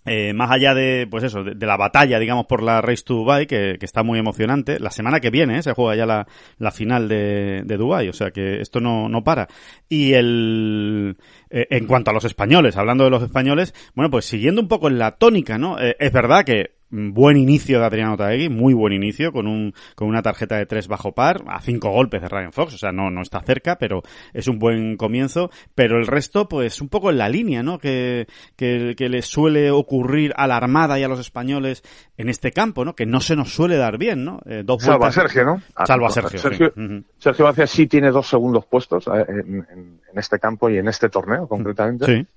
eh, 0.05 0.33
más 0.33 0.51
allá 0.51 0.73
de, 0.73 1.07
pues 1.09 1.23
eso, 1.23 1.43
de, 1.43 1.65
la 1.65 1.77
batalla, 1.77 2.19
digamos, 2.19 2.45
por 2.45 2.61
la 2.61 2.81
Race 2.81 3.03
to 3.05 3.13
Dubai, 3.13 3.47
que, 3.47 3.77
está 3.81 4.03
muy 4.03 4.19
emocionante, 4.19 4.79
la 4.79 4.91
semana 4.91 5.21
que 5.21 5.29
viene 5.29 5.59
eh, 5.59 5.63
se 5.63 5.71
juega 5.71 5.95
ya 5.95 6.05
la, 6.05 6.27
la 6.57 6.71
final 6.71 7.07
de, 7.07 7.63
de 7.63 7.77
Dubai, 7.77 8.09
o 8.09 8.13
sea 8.13 8.31
que 8.31 8.59
esto 8.59 8.81
no, 8.81 9.07
no 9.07 9.23
para. 9.23 9.47
Y 9.87 10.13
el, 10.13 11.17
en 11.49 11.87
cuanto 11.87 12.11
a 12.11 12.13
los 12.13 12.25
españoles, 12.25 12.75
hablando 12.75 13.05
de 13.05 13.11
los 13.11 13.23
españoles, 13.23 13.73
bueno, 13.95 14.11
pues 14.11 14.25
siguiendo 14.25 14.61
un 14.61 14.67
poco 14.67 14.89
en 14.89 14.99
la 14.99 15.11
tónica, 15.11 15.57
¿no? 15.57 15.77
es 15.79 16.11
verdad 16.11 16.43
que 16.43 16.71
buen 16.93 17.37
inicio 17.37 17.79
de 17.79 17.85
Adriano 17.85 18.15
Taegui, 18.15 18.49
muy 18.49 18.73
buen 18.73 18.93
inicio, 18.93 19.31
con 19.31 19.47
un, 19.47 19.73
con 19.95 20.07
una 20.07 20.21
tarjeta 20.21 20.57
de 20.57 20.65
tres 20.65 20.87
bajo 20.87 21.13
par, 21.13 21.43
a 21.47 21.59
cinco 21.59 21.89
golpes 21.89 22.21
de 22.21 22.29
Ryan 22.29 22.53
Fox, 22.53 22.75
o 22.75 22.77
sea, 22.77 22.91
no, 22.91 23.09
no 23.09 23.21
está 23.21 23.41
cerca, 23.41 23.77
pero 23.77 24.03
es 24.33 24.47
un 24.47 24.59
buen 24.59 24.95
comienzo, 24.95 25.49
pero 25.73 25.97
el 25.97 26.07
resto, 26.07 26.47
pues, 26.47 26.81
un 26.81 26.89
poco 26.89 27.09
en 27.09 27.17
la 27.17 27.29
línea, 27.29 27.63
¿no? 27.63 27.79
Que, 27.79 28.27
que, 28.55 28.93
que 28.95 29.09
le 29.09 29.21
suele 29.21 29.71
ocurrir 29.71 30.33
a 30.37 30.47
la 30.47 30.57
Armada 30.57 30.99
y 30.99 31.03
a 31.03 31.07
los 31.07 31.19
españoles 31.19 31.83
en 32.17 32.29
este 32.29 32.51
campo, 32.51 32.85
¿no? 32.85 32.95
Que 32.95 33.05
no 33.05 33.19
se 33.19 33.35
nos 33.35 33.53
suele 33.53 33.77
dar 33.77 33.97
bien, 33.97 34.23
¿no? 34.23 34.39
Eh, 34.45 34.61
dos 34.63 34.83
Salvo 34.83 35.05
a 35.05 35.11
Sergio, 35.11 35.45
¿no? 35.45 35.61
Salvo 35.85 36.05
a 36.05 36.09
Sergio. 36.11 36.39
Sergio, 36.39 36.73
sí. 36.75 37.05
Sergio 37.17 37.67
sí 37.67 37.87
tiene 37.87 38.11
dos 38.11 38.27
segundos 38.27 38.65
puestos 38.65 39.07
eh, 39.07 39.25
en, 39.27 39.39
en, 39.39 39.99
en, 40.11 40.17
este 40.17 40.39
campo 40.39 40.69
y 40.69 40.77
en 40.77 40.87
este 40.87 41.09
torneo, 41.09 41.47
concretamente. 41.47 42.05
Sí. 42.05 42.27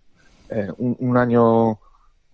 Eh, 0.48 0.68
un, 0.78 0.96
un 1.00 1.16
año 1.16 1.78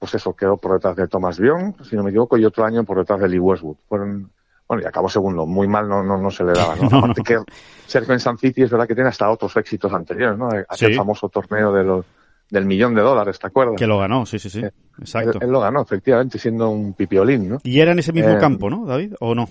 pues 0.02 0.16
eso, 0.16 0.34
quedó 0.34 0.56
por 0.56 0.72
detrás 0.72 0.96
de 0.96 1.06
Thomas 1.06 1.38
Bion, 1.38 1.76
si 1.88 1.94
no 1.94 2.02
me 2.02 2.10
equivoco, 2.10 2.36
y 2.36 2.44
otro 2.44 2.64
año 2.64 2.82
por 2.82 2.98
detrás 2.98 3.20
de 3.20 3.28
Lee 3.28 3.38
Westwood. 3.38 3.76
Fueron, 3.88 4.32
bueno, 4.66 4.82
y 4.82 4.84
acabó 4.84 5.08
segundo, 5.08 5.46
muy 5.46 5.68
mal 5.68 5.88
no, 5.88 6.02
no, 6.02 6.18
no 6.18 6.28
se 6.28 6.42
le 6.42 6.54
daba, 6.54 6.74
¿no? 6.74 6.82
no 6.90 6.98
Aparte 6.98 7.22
que 7.22 7.38
Sergio 7.86 8.12
en 8.12 8.18
San 8.18 8.36
City 8.36 8.62
es 8.62 8.70
verdad 8.72 8.88
que 8.88 8.96
tiene 8.96 9.10
hasta 9.10 9.30
otros 9.30 9.56
éxitos 9.56 9.92
anteriores, 9.92 10.36
¿no? 10.36 10.48
Aquel 10.48 10.90
sí. 10.90 10.94
famoso 10.94 11.28
torneo 11.28 11.72
de 11.72 11.84
los, 11.84 12.04
del 12.50 12.66
millón 12.66 12.96
de 12.96 13.02
dólares, 13.02 13.38
¿te 13.38 13.46
acuerdas? 13.46 13.76
Que 13.76 13.86
lo 13.86 14.00
ganó, 14.00 14.26
sí, 14.26 14.40
sí, 14.40 14.50
sí. 14.50 14.64
Eh, 14.64 14.72
Exacto. 14.98 15.38
Él, 15.38 15.44
él, 15.44 15.50
lo 15.52 15.60
ganó, 15.60 15.82
efectivamente, 15.82 16.36
siendo 16.36 16.68
un 16.70 16.94
pipiolín, 16.94 17.48
¿no? 17.48 17.58
Y 17.62 17.78
era 17.78 17.92
en 17.92 18.00
ese 18.00 18.12
mismo 18.12 18.32
eh, 18.32 18.38
campo, 18.40 18.70
¿no, 18.70 18.84
David? 18.84 19.14
¿O 19.20 19.36
no? 19.36 19.48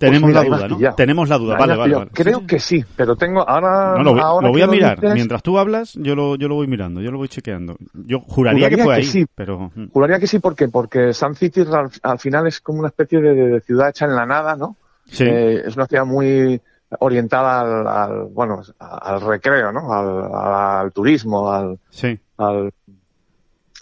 Mm, 0.00 0.06
Tenemos 0.06 0.32
pues 0.32 0.44
mira, 0.44 0.58
la 0.58 0.68
duda, 0.68 0.88
¿no? 0.88 0.94
Tenemos 0.94 1.28
la 1.28 1.38
duda, 1.38 1.56
vale, 1.58 1.76
vale, 1.76 1.94
vale, 1.94 2.10
Creo 2.14 2.38
sí, 2.40 2.46
que 2.46 2.58
sí, 2.58 2.84
pero 2.96 3.16
tengo 3.16 3.46
ahora. 3.46 3.98
No, 3.98 4.02
lo, 4.02 4.12
voy, 4.12 4.20
ahora 4.20 4.46
lo 4.46 4.52
voy 4.52 4.62
a 4.62 4.66
mirar. 4.66 4.98
Dices, 4.98 5.14
Mientras 5.14 5.42
tú 5.42 5.58
hablas, 5.58 5.92
yo 5.94 6.14
lo, 6.14 6.36
yo 6.36 6.48
lo 6.48 6.54
voy 6.54 6.66
mirando, 6.66 7.02
yo 7.02 7.10
lo 7.10 7.18
voy 7.18 7.28
chequeando. 7.28 7.76
Yo 7.92 8.20
juraría, 8.20 8.68
juraría 8.68 8.68
que 8.70 8.82
fue 8.82 8.94
que 8.94 9.00
ahí, 9.00 9.04
sí, 9.04 9.26
pero. 9.34 9.70
Juraría 9.92 10.18
que 10.18 10.26
sí, 10.26 10.38
porque 10.38 10.68
porque 10.68 11.12
Sun 11.12 11.34
City 11.34 11.60
al, 11.70 11.90
al 12.02 12.18
final 12.18 12.46
es 12.46 12.60
como 12.62 12.78
una 12.78 12.88
especie 12.88 13.20
de, 13.20 13.34
de, 13.34 13.60
ciudad 13.60 13.90
hecha 13.90 14.06
en 14.06 14.16
la 14.16 14.24
nada, 14.24 14.56
¿no? 14.56 14.76
Sí. 15.04 15.24
Eh, 15.24 15.64
es 15.66 15.76
una 15.76 15.86
ciudad 15.86 16.06
muy 16.06 16.58
orientada 16.98 17.60
al, 17.60 17.86
al 17.86 18.24
bueno, 18.32 18.62
al 18.78 19.20
recreo, 19.20 19.70
¿no? 19.70 19.92
Al, 19.92 20.34
al 20.82 20.92
turismo, 20.92 21.52
al, 21.52 21.78
sí. 21.90 22.18
al, 22.38 22.72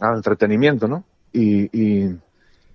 al 0.00 0.16
entretenimiento, 0.16 0.88
¿no? 0.88 1.04
Y, 1.33 1.66
y, 1.72 2.09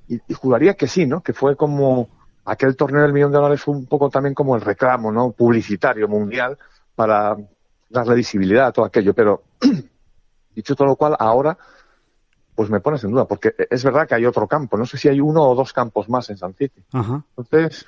y, 0.08 0.21
y 0.27 0.34
juraría 0.34 0.75
que 0.75 0.88
sí, 0.88 1.06
¿no? 1.06 1.21
Que 1.21 1.34
fue 1.34 1.58
como 1.58 2.08
aquel 2.45 2.75
torneo 2.75 3.01
del 3.01 3.13
millón 3.13 3.32
de 3.32 3.38
dólares 3.38 3.62
fue 3.62 3.75
un 3.75 3.86
poco 3.86 4.10
también 4.10 4.34
como 4.34 4.56
el 4.56 4.62
reclamo 4.62 5.12
no 5.12 5.32
publicitario 5.32 6.08
mundial 6.08 6.58
para 6.95 7.36
darle 7.89 8.15
visibilidad 8.15 8.67
a 8.67 8.71
todo 8.71 8.86
aquello. 8.86 9.13
Pero 9.13 9.43
dicho 10.56 10.75
todo 10.75 10.88
lo 10.88 10.95
cual 10.95 11.15
ahora 11.19 11.58
pues 12.56 12.69
me 12.69 12.79
pones 12.79 13.03
en 13.03 13.12
duda 13.12 13.25
porque 13.25 13.56
es 13.69 13.84
verdad 13.84 14.08
que 14.08 14.15
hay 14.15 14.25
otro 14.25 14.47
campo. 14.47 14.77
No 14.77 14.86
sé 14.86 14.97
si 14.97 15.10
hay 15.10 15.19
uno 15.19 15.43
o 15.43 15.56
dos 15.56 15.73
campos 15.73 16.10
más 16.10 16.29
en 16.29 16.38
San 16.38 16.53
City. 16.53 16.82
Ajá. 16.91 17.23
entonces 17.38 17.86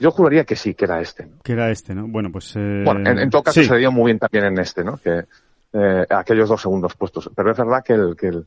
yo 0.00 0.12
juraría 0.12 0.44
que 0.44 0.54
sí 0.54 0.74
que 0.74 0.84
era 0.84 1.00
este. 1.00 1.28
Que 1.42 1.52
era 1.52 1.70
este 1.70 1.94
no 1.94 2.06
bueno 2.06 2.30
pues 2.30 2.54
eh... 2.56 2.82
bueno 2.84 3.08
en, 3.08 3.18
en, 3.18 3.30
todo 3.30 3.42
caso 3.42 3.60
sí. 3.60 3.66
se 3.66 3.76
dio 3.76 3.90
muy 3.90 4.06
bien 4.06 4.18
también 4.18 4.44
en 4.44 4.58
este 4.60 4.84
no 4.84 4.96
que 4.98 5.24
eh, 5.72 6.06
aquellos 6.10 6.48
dos 6.48 6.62
segundos 6.62 6.94
puestos. 6.94 7.30
Pero 7.34 7.50
es 7.50 7.58
verdad 7.58 7.82
que 7.84 7.94
el 7.94 8.16
que 8.16 8.28
el 8.28 8.46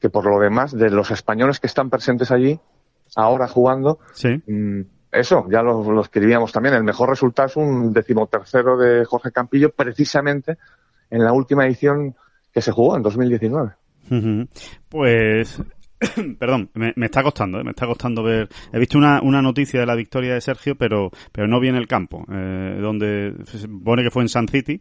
que 0.00 0.10
por 0.10 0.26
lo 0.26 0.38
demás 0.38 0.72
de 0.72 0.90
los 0.90 1.10
españoles 1.10 1.58
que 1.58 1.66
están 1.66 1.90
presentes 1.90 2.30
allí 2.30 2.60
ahora 3.16 3.48
jugando, 3.48 3.98
sí. 4.12 4.40
mmm, 4.46 4.82
eso, 5.10 5.46
ya 5.50 5.62
lo, 5.62 6.00
escribíamos 6.00 6.52
también. 6.52 6.74
El 6.74 6.84
mejor 6.84 7.08
resultado 7.08 7.46
es 7.46 7.56
un 7.56 7.92
decimotercero 7.92 8.76
de 8.76 9.04
Jorge 9.04 9.32
Campillo, 9.32 9.70
precisamente 9.70 10.58
en 11.10 11.24
la 11.24 11.32
última 11.32 11.66
edición 11.66 12.14
que 12.52 12.60
se 12.60 12.72
jugó 12.72 12.96
en 12.96 13.02
2019. 13.02 13.72
Pues 14.88 15.60
Perdón, 16.38 16.70
me, 16.74 16.92
está 17.06 17.22
costando, 17.22 17.58
¿eh? 17.58 17.64
me 17.64 17.70
está 17.70 17.86
costando 17.86 18.22
ver. 18.22 18.48
He 18.72 18.78
visto 18.78 18.98
una, 18.98 19.20
una 19.22 19.40
noticia 19.40 19.80
de 19.80 19.86
la 19.86 19.94
victoria 19.94 20.34
de 20.34 20.40
Sergio, 20.40 20.76
pero, 20.76 21.10
pero 21.32 21.48
no 21.48 21.60
vi 21.60 21.68
en 21.68 21.76
el 21.76 21.86
campo, 21.86 22.24
eh, 22.30 22.78
donde 22.80 23.34
se 23.44 23.68
pone 23.68 24.02
que 24.02 24.10
fue 24.10 24.22
en 24.22 24.28
Sun 24.28 24.48
City, 24.48 24.80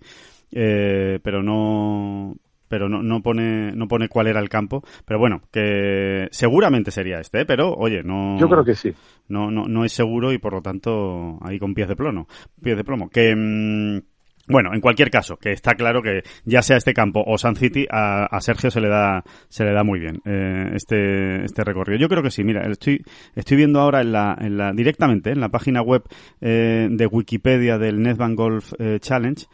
eh, 0.51 1.19
pero 1.23 1.41
no, 1.41 2.35
pero 2.67 2.89
no, 2.89 3.01
no 3.03 3.21
pone 3.21 3.71
no 3.73 3.87
pone 3.87 4.09
cuál 4.09 4.27
era 4.27 4.39
el 4.39 4.49
campo. 4.49 4.83
Pero 5.05 5.19
bueno 5.19 5.41
que 5.51 6.27
seguramente 6.31 6.91
sería 6.91 7.19
este 7.19 7.41
¿eh? 7.41 7.45
pero 7.45 7.73
oye 7.73 8.03
no 8.03 8.37
yo 8.39 8.47
creo 8.49 8.63
que 8.63 8.75
sí. 8.75 8.93
no 9.27 9.51
no 9.51 9.67
no 9.67 9.85
es 9.85 9.91
seguro 9.91 10.33
y 10.33 10.37
por 10.37 10.53
lo 10.53 10.61
tanto 10.61 11.37
ahí 11.41 11.59
con 11.59 11.73
pies 11.73 11.87
de 11.87 11.95
plomo 11.95 12.27
pies 12.61 12.77
de 12.77 12.83
plomo. 12.83 13.09
Que 13.09 13.35
mm, 13.35 14.14
bueno, 14.47 14.73
en 14.73 14.81
cualquier 14.81 15.09
caso, 15.09 15.37
que 15.37 15.51
está 15.51 15.73
claro 15.73 16.03
que 16.03 16.21
ya 16.43 16.61
sea 16.61 16.77
este 16.77 16.93
campo 16.93 17.23
o 17.25 17.37
San 17.37 17.55
City, 17.55 17.87
a, 17.89 18.39
Sergio 18.41 18.69
se 18.69 18.79
le 18.79 18.89
da 18.89 19.23
se 19.49 19.63
le 19.63 19.73
da 19.73 19.83
muy 19.83 19.99
bien 19.99 20.21
eh, 20.25 20.71
este 20.75 21.43
este 21.45 21.63
recorrido. 21.63 21.99
Yo 21.99 22.09
creo 22.09 22.21
que 22.21 22.29
sí. 22.29 22.43
Mira, 22.43 22.61
estoy 22.69 23.03
estoy 23.35 23.57
viendo 23.57 23.79
ahora 23.79 24.01
en 24.01 24.11
la, 24.11 24.37
en 24.39 24.57
la 24.57 24.71
directamente 24.71 25.31
en 25.31 25.39
la 25.39 25.49
página 25.49 25.81
web 25.81 26.03
eh, 26.41 26.87
de 26.91 27.07
Wikipedia 27.07 27.79
del 27.79 28.01
Netbank 28.01 28.37
Golf 28.37 28.73
eh, 28.77 28.99
Challenge. 28.99 29.45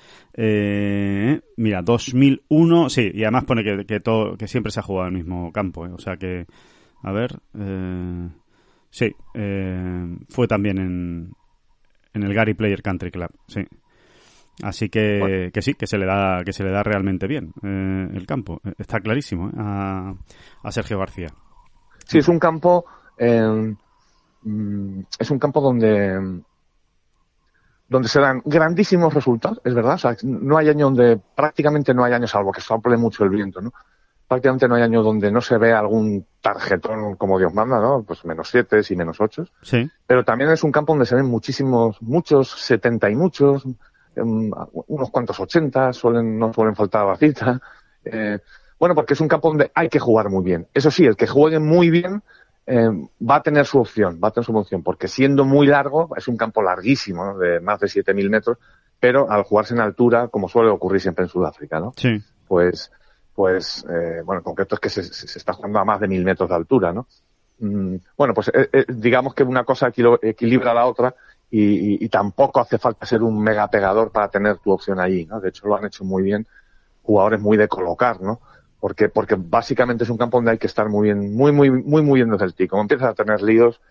mira, 1.55 1.81
2001, 1.81 2.89
sí, 2.89 3.11
y 3.13 3.23
además 3.23 3.45
pone 3.45 3.63
que, 3.63 3.85
que 3.85 3.99
todo 4.01 4.35
que 4.35 4.47
siempre 4.47 4.71
se 4.71 4.81
ha 4.81 4.83
jugado 4.83 5.07
en 5.07 5.15
el 5.15 5.23
mismo 5.23 5.51
campo. 5.53 5.81
O 5.81 5.99
sea 5.99 6.17
que, 6.17 6.45
a 7.03 7.11
ver, 7.13 7.39
sí, 8.89 9.15
fue 10.27 10.47
también 10.47 10.77
en 10.79 11.31
en 12.13 12.23
el 12.23 12.33
Gary 12.33 12.53
Player 12.53 12.81
Country 12.81 13.11
Club, 13.11 13.29
sí. 13.47 13.61
Así 14.63 14.89
que, 14.89 15.49
que 15.53 15.61
sí, 15.61 15.73
que 15.73 15.87
se 15.87 15.97
le 15.97 16.05
da, 16.05 16.43
que 16.43 16.53
se 16.53 16.63
le 16.63 16.71
da 16.71 16.83
realmente 16.83 17.27
bien 17.27 17.53
eh, 17.63 18.09
el 18.13 18.25
campo. 18.25 18.61
Está 18.77 18.99
clarísimo 18.99 19.49
eh, 19.49 19.53
a, 19.57 20.13
a, 20.63 20.71
Sergio 20.71 20.99
García. 20.99 21.29
Sí, 22.05 22.19
es 22.19 22.27
un 22.27 22.39
campo, 22.39 22.85
eh, 23.17 23.75
mm, 24.43 24.99
es 25.19 25.31
un 25.31 25.39
campo 25.39 25.61
donde 25.61 26.41
donde 27.91 28.07
se 28.07 28.21
dan 28.21 28.41
grandísimos 28.45 29.13
resultados, 29.13 29.59
es 29.65 29.73
verdad. 29.73 29.95
O 29.95 29.97
sea, 29.97 30.15
no 30.23 30.57
hay 30.57 30.69
año 30.69 30.85
donde 30.85 31.19
prácticamente 31.35 31.93
no 31.93 32.05
hay 32.05 32.13
años, 32.13 32.31
salvo 32.31 32.53
que 32.53 32.61
sople 32.61 32.95
mucho 32.95 33.25
el 33.25 33.29
viento, 33.29 33.59
¿no? 33.59 33.73
Prácticamente 34.29 34.65
no 34.69 34.75
hay 34.75 34.83
año 34.83 35.03
donde 35.03 35.29
no 35.29 35.41
se 35.41 35.57
ve 35.57 35.73
algún 35.73 36.25
tarjetón 36.39 37.17
como 37.17 37.37
Dios 37.37 37.53
manda, 37.53 37.81
¿no? 37.81 38.01
Pues 38.07 38.23
menos 38.23 38.47
siete 38.49 38.79
y 38.89 38.95
menos 38.95 39.19
ocho. 39.19 39.43
Sí. 39.61 39.91
Pero 40.07 40.23
también 40.23 40.49
es 40.51 40.63
un 40.63 40.71
campo 40.71 40.93
donde 40.93 41.05
se 41.05 41.15
ven 41.15 41.25
muchísimos, 41.25 42.01
muchos 42.01 42.51
setenta 42.51 43.09
y 43.09 43.15
muchos, 43.15 43.65
unos 44.15 45.09
cuantos 45.09 45.39
ochenta, 45.39 45.93
suelen, 45.93 46.37
no 46.37 46.53
suelen 46.53 46.75
faltar 46.75 47.05
la 47.05 47.15
cita. 47.15 47.61
Eh, 48.03 48.39
bueno, 48.79 48.95
porque 48.95 49.13
es 49.13 49.21
un 49.21 49.27
campo 49.27 49.49
donde 49.49 49.71
hay 49.75 49.89
que 49.89 49.99
jugar 49.99 50.29
muy 50.29 50.43
bien. 50.43 50.67
Eso 50.73 50.89
sí, 50.89 51.05
el 51.05 51.15
que 51.15 51.27
juegue 51.27 51.59
muy 51.59 51.89
bien 51.89 52.23
eh, 52.65 52.89
va 53.21 53.35
a 53.35 53.43
tener 53.43 53.65
su 53.65 53.79
opción, 53.79 54.19
va 54.23 54.29
a 54.29 54.31
tener 54.31 54.45
su 54.45 54.55
opción, 54.55 54.83
porque 54.83 55.07
siendo 55.07 55.45
muy 55.45 55.67
largo, 55.67 56.09
es 56.17 56.27
un 56.27 56.37
campo 56.37 56.61
larguísimo, 56.61 57.37
de 57.37 57.59
más 57.59 57.79
de 57.79 57.87
7.000 57.87 58.29
metros, 58.29 58.57
pero 58.99 59.29
al 59.29 59.43
jugarse 59.43 59.73
en 59.73 59.81
altura, 59.81 60.27
como 60.27 60.49
suele 60.49 60.69
ocurrir 60.69 61.01
siempre 61.01 61.25
en 61.25 61.29
Sudáfrica, 61.29 61.79
¿no? 61.79 61.93
Sí. 61.95 62.17
Pues, 62.47 62.91
pues, 63.33 63.85
eh, 63.89 64.21
bueno, 64.25 64.39
en 64.39 64.43
concreto 64.43 64.75
es 64.75 64.81
que 64.81 64.89
se, 64.89 65.37
está 65.37 65.53
jugando 65.53 65.79
a 65.79 65.85
más 65.85 65.99
de 65.99 66.07
1.000 66.07 66.23
metros 66.23 66.49
de 66.49 66.55
altura, 66.55 66.91
¿no? 66.91 67.07
Mm, 67.59 67.97
bueno, 68.17 68.33
pues 68.33 68.51
digamos 68.87 69.35
que 69.35 69.43
una 69.43 69.63
cosa 69.63 69.91
equilibra 70.21 70.71
a 70.71 70.75
la 70.75 70.85
otra 70.85 71.13
y, 71.51 72.03
y, 72.03 72.09
tampoco 72.09 72.61
hace 72.61 72.77
falta 72.77 73.05
ser 73.05 73.21
un 73.21 73.43
mega 73.43 73.67
pegador 73.67 74.09
para 74.09 74.29
tener 74.29 74.57
tu 74.59 74.71
opción 74.71 75.01
allí, 75.01 75.25
¿no? 75.25 75.41
De 75.41 75.49
hecho 75.49 75.67
lo 75.67 75.75
han 75.75 75.85
hecho 75.85 76.05
muy 76.05 76.23
bien 76.23 76.47
jugadores 77.03 77.41
muy 77.41 77.57
de 77.57 77.67
colocar, 77.67 78.21
¿no? 78.21 78.39
Porque, 78.79 79.09
porque 79.09 79.35
básicamente 79.37 80.05
es 80.05 80.09
un 80.09 80.17
campo 80.17 80.37
donde 80.37 80.51
hay 80.51 80.57
que 80.57 80.67
estar 80.67 80.87
muy 80.87 81.09
bien, 81.09 81.35
muy, 81.35 81.51
muy, 81.51 81.69
muy, 81.69 82.01
muy 82.01 82.19
bien 82.19 82.31
desde 82.31 82.45
el 82.45 82.55
tee. 82.55 82.67
Como 82.67 82.83
empiezas 82.83 83.09
a 83.09 83.13
tener 83.13 83.41
líos, 83.41 83.81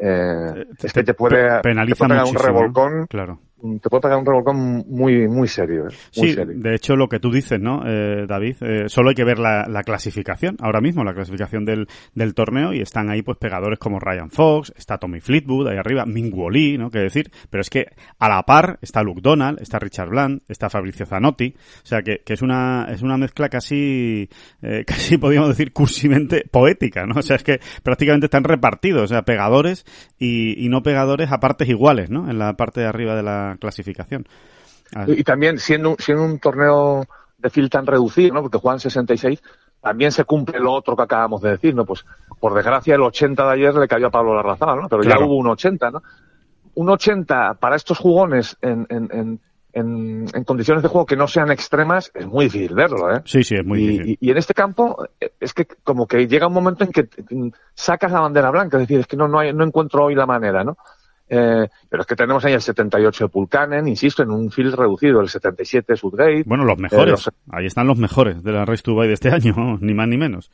eh, 0.00 0.52
eh 0.56 0.66
es 0.80 0.92
que 0.92 1.02
te 1.02 1.14
puede, 1.14 1.60
penaliza 1.60 2.04
un 2.04 2.34
revolcón. 2.34 3.06
Claro 3.08 3.40
te 3.80 3.90
puede 3.90 4.02
pegar 4.02 4.18
un 4.18 4.26
revolcón 4.26 4.84
muy 4.88 5.26
muy 5.28 5.48
serio. 5.48 5.88
¿eh? 5.88 5.94
sí, 6.10 6.34
de 6.34 6.74
hecho 6.74 6.94
lo 6.94 7.08
que 7.08 7.18
tú 7.18 7.30
dices, 7.30 7.60
¿no, 7.60 7.82
eh, 7.84 8.24
David? 8.28 8.56
Eh, 8.60 8.88
solo 8.88 9.08
hay 9.08 9.14
que 9.14 9.24
ver 9.24 9.38
la, 9.38 9.82
clasificación, 9.84 10.56
ahora 10.60 10.80
mismo 10.80 11.02
la 11.02 11.14
clasificación 11.14 11.64
del, 11.64 11.88
del 12.14 12.34
torneo 12.34 12.72
y 12.72 12.80
están 12.80 13.10
ahí 13.10 13.22
pues 13.22 13.38
pegadores 13.38 13.78
como 13.78 13.98
Ryan 13.98 14.30
Fox, 14.30 14.72
está 14.76 14.98
Tommy 14.98 15.20
Fleetwood 15.20 15.68
ahí 15.68 15.78
arriba, 15.78 16.04
Mingwu 16.04 16.50
Lee, 16.50 16.78
¿no? 16.78 16.90
Que 16.90 17.00
decir, 17.00 17.30
pero 17.50 17.62
es 17.62 17.70
que 17.70 17.86
a 18.18 18.28
la 18.28 18.42
par 18.42 18.78
está 18.82 19.02
Luke 19.02 19.20
Donald, 19.22 19.60
está 19.60 19.78
Richard 19.78 20.10
Bland, 20.10 20.42
está 20.48 20.68
Fabrizio 20.68 21.06
Zanotti, 21.06 21.54
o 21.82 21.86
sea 21.86 22.02
que, 22.02 22.20
que 22.24 22.34
es 22.34 22.42
una 22.42 22.86
es 22.90 23.02
una 23.02 23.16
mezcla 23.16 23.48
casi 23.48 24.28
eh, 24.62 24.84
casi 24.86 25.18
podríamos 25.18 25.48
decir 25.48 25.72
cursimente 25.72 26.44
poética, 26.50 27.06
¿no? 27.06 27.18
O 27.18 27.22
sea 27.22 27.36
es 27.36 27.44
que 27.44 27.60
prácticamente 27.82 28.26
están 28.26 28.44
repartidos, 28.44 29.02
o 29.02 29.06
sea 29.08 29.22
pegadores 29.22 29.84
y, 30.18 30.64
y 30.64 30.68
no 30.68 30.82
pegadores 30.82 31.32
a 31.32 31.40
partes 31.40 31.68
iguales, 31.68 32.10
¿no? 32.10 32.30
En 32.30 32.38
la 32.38 32.54
parte 32.54 32.80
de 32.80 32.86
arriba 32.86 33.16
de 33.16 33.22
la 33.22 33.47
clasificación. 33.56 34.26
Y 35.06 35.22
también 35.24 35.58
siendo, 35.58 35.96
siendo 35.98 36.24
un 36.24 36.38
torneo 36.38 37.04
de 37.38 37.50
fil 37.50 37.70
tan 37.70 37.86
reducido, 37.86 38.34
¿no? 38.34 38.42
Porque 38.42 38.58
juegan 38.58 38.80
66, 38.80 39.40
también 39.80 40.12
se 40.12 40.24
cumple 40.24 40.58
lo 40.58 40.72
otro 40.72 40.96
que 40.96 41.02
acabamos 41.02 41.40
de 41.42 41.50
decir, 41.50 41.74
¿no? 41.74 41.84
Pues 41.84 42.04
por 42.40 42.54
desgracia 42.54 42.94
el 42.94 43.02
80 43.02 43.44
de 43.44 43.52
ayer 43.52 43.74
le 43.74 43.88
cayó 43.88 44.08
a 44.08 44.10
Pablo 44.10 44.34
Larrazal, 44.34 44.80
¿no? 44.80 44.88
Pero 44.88 45.02
ya 45.02 45.18
hubo 45.18 45.36
un 45.36 45.46
80, 45.46 45.90
¿no? 45.90 46.02
Un 46.74 46.88
80 46.90 47.54
para 47.54 47.76
estos 47.76 47.98
jugones 47.98 48.56
en, 48.60 48.86
en, 48.88 49.08
en, 49.12 49.40
en, 50.32 50.44
condiciones 50.44 50.82
de 50.82 50.88
juego 50.88 51.06
que 51.06 51.16
no 51.16 51.28
sean 51.28 51.50
extremas 51.50 52.10
es 52.14 52.26
muy 52.26 52.46
difícil 52.46 52.74
verlo, 52.74 53.14
¿eh? 53.14 53.22
Sí, 53.24 53.42
sí, 53.44 53.56
es 53.56 53.64
muy 53.64 53.80
y, 53.80 53.88
difícil. 53.88 54.18
Y, 54.20 54.30
en 54.30 54.36
este 54.36 54.54
campo 54.54 55.04
es 55.40 55.54
que 55.54 55.66
como 55.84 56.06
que 56.06 56.26
llega 56.26 56.46
un 56.46 56.54
momento 56.54 56.84
en 56.84 56.92
que 56.92 57.08
sacas 57.74 58.10
la 58.10 58.20
bandera 58.20 58.50
blanca, 58.50 58.78
es 58.78 58.82
decir, 58.82 59.00
es 59.00 59.06
que 59.06 59.16
no, 59.16 59.28
no, 59.28 59.38
hay, 59.38 59.52
no 59.52 59.64
encuentro 59.64 60.04
hoy 60.04 60.14
la 60.14 60.26
manera, 60.26 60.64
¿no? 60.64 60.76
Eh, 61.28 61.68
pero 61.88 62.00
es 62.00 62.06
que 62.06 62.16
tenemos 62.16 62.44
ahí 62.44 62.54
el 62.54 62.62
78 62.62 63.24
de 63.24 63.28
Pulcanen, 63.28 63.86
insisto, 63.86 64.22
en 64.22 64.30
un 64.30 64.50
field 64.50 64.74
reducido, 64.74 65.20
el 65.20 65.28
77 65.28 65.92
de 65.92 65.96
Sudgate. 65.96 66.42
Bueno, 66.46 66.64
los 66.64 66.78
mejores. 66.78 67.26
Eh, 67.26 67.30
ahí 67.50 67.66
están 67.66 67.86
los 67.86 67.98
mejores 67.98 68.42
de 68.42 68.52
la 68.52 68.64
Race 68.64 68.82
to 68.82 68.92
Dubai 68.92 69.08
de 69.08 69.14
este 69.14 69.30
año, 69.30 69.54
ni 69.80 69.94
más 69.94 70.08
ni 70.08 70.16
menos. 70.16 70.50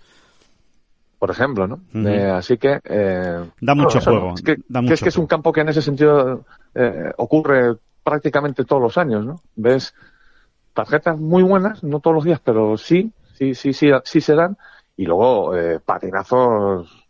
Por 1.19 1.31
ejemplo, 1.31 1.67
¿no? 1.67 1.81
eh, 2.07 2.31
así 2.31 2.59
que... 2.59 2.81
Eh, 2.85 3.45
da 3.61 3.75
mucho 3.75 3.99
juego. 3.99 4.35
Es 4.35 4.43
que, 4.43 4.57
da 4.69 4.83
mucho 4.83 4.93
es, 4.93 5.03
que 5.03 5.09
es 5.09 5.17
un 5.17 5.27
campo 5.27 5.53
que 5.53 5.63
en 5.63 5.71
ese 5.71 5.81
sentido 5.81 6.45
eh, 6.75 7.13
ocurre 7.17 7.77
prácticamente 8.03 8.65
todos 8.65 8.83
los 8.83 8.99
años, 8.99 9.25
¿no? 9.25 9.41
Ves 9.57 9.95
tarjetas 10.75 11.19
muy 11.19 11.43
buenas, 11.43 11.83
no 11.83 12.01
todos 12.01 12.17
los 12.17 12.25
días, 12.25 12.41
pero 12.45 12.77
sí, 12.77 13.11
sí, 13.39 13.55
sí, 13.55 13.73
sí, 13.73 13.91
sí 14.05 14.21
se 14.21 14.35
dan. 14.35 14.59
Y 14.99 15.07
luego 15.07 15.57
eh, 15.57 15.81
patinazos 15.83 17.04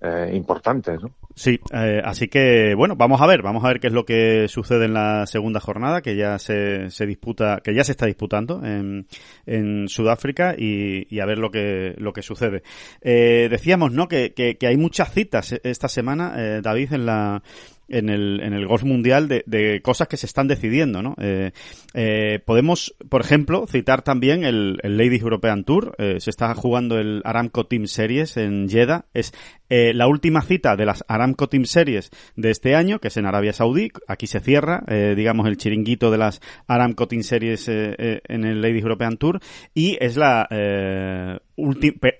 eh, 0.00 0.30
importantes, 0.34 1.00
¿no? 1.02 1.10
Sí, 1.34 1.60
eh, 1.72 2.00
así 2.02 2.28
que 2.28 2.74
bueno, 2.74 2.96
vamos 2.96 3.20
a 3.20 3.26
ver, 3.26 3.42
vamos 3.42 3.62
a 3.62 3.68
ver 3.68 3.78
qué 3.78 3.88
es 3.88 3.92
lo 3.92 4.06
que 4.06 4.46
sucede 4.48 4.86
en 4.86 4.94
la 4.94 5.26
segunda 5.26 5.60
jornada, 5.60 6.00
que 6.00 6.16
ya 6.16 6.38
se, 6.38 6.90
se 6.90 7.06
disputa, 7.06 7.60
que 7.62 7.74
ya 7.74 7.84
se 7.84 7.92
está 7.92 8.06
disputando 8.06 8.64
en, 8.64 9.06
en 9.44 9.86
Sudáfrica 9.88 10.54
y, 10.56 11.06
y, 11.14 11.20
a 11.20 11.26
ver 11.26 11.38
lo 11.38 11.50
que 11.50 11.94
lo 11.98 12.14
que 12.14 12.22
sucede. 12.22 12.62
Eh, 13.02 13.48
decíamos, 13.50 13.92
¿no? 13.92 14.08
Que, 14.08 14.32
que, 14.32 14.56
que, 14.56 14.66
hay 14.66 14.78
muchas 14.78 15.12
citas 15.12 15.54
esta 15.62 15.88
semana, 15.88 16.34
eh, 16.38 16.60
David, 16.62 16.94
en 16.94 17.06
la 17.06 17.42
en 17.88 18.08
el, 18.08 18.40
en 18.42 18.52
el 18.52 18.66
golf 18.66 18.84
mundial 18.84 19.28
de, 19.28 19.42
de 19.46 19.80
cosas 19.82 20.08
que 20.08 20.16
se 20.16 20.26
están 20.26 20.48
decidiendo, 20.48 21.02
¿no? 21.02 21.14
Eh, 21.20 21.52
eh, 21.94 22.40
podemos, 22.44 22.94
por 23.08 23.20
ejemplo, 23.20 23.66
citar 23.66 24.02
también 24.02 24.44
el, 24.44 24.78
el 24.82 24.96
Ladies 24.96 25.22
European 25.22 25.64
Tour. 25.64 25.94
Eh, 25.98 26.16
se 26.18 26.30
está 26.30 26.54
jugando 26.54 26.98
el 26.98 27.22
Aramco 27.24 27.66
Team 27.66 27.86
Series 27.86 28.36
en 28.36 28.68
Jeddah. 28.68 29.06
Es 29.14 29.32
eh, 29.68 29.92
la 29.94 30.06
última 30.06 30.42
cita 30.42 30.76
de 30.76 30.86
las 30.86 31.04
Aramco 31.08 31.48
Team 31.48 31.64
Series 31.64 32.10
de 32.36 32.50
este 32.50 32.74
año, 32.74 32.98
que 32.98 33.08
es 33.08 33.16
en 33.16 33.26
Arabia 33.26 33.52
Saudí. 33.52 33.90
Aquí 34.08 34.26
se 34.26 34.40
cierra, 34.40 34.82
eh, 34.88 35.14
digamos, 35.16 35.46
el 35.46 35.56
chiringuito 35.56 36.10
de 36.10 36.18
las 36.18 36.40
Aramco 36.66 37.08
Team 37.08 37.22
Series 37.22 37.68
eh, 37.68 38.20
en 38.28 38.44
el 38.44 38.60
Ladies 38.60 38.82
European 38.82 39.16
Tour. 39.16 39.40
Y 39.74 39.96
es 40.00 40.16
la 40.16 40.48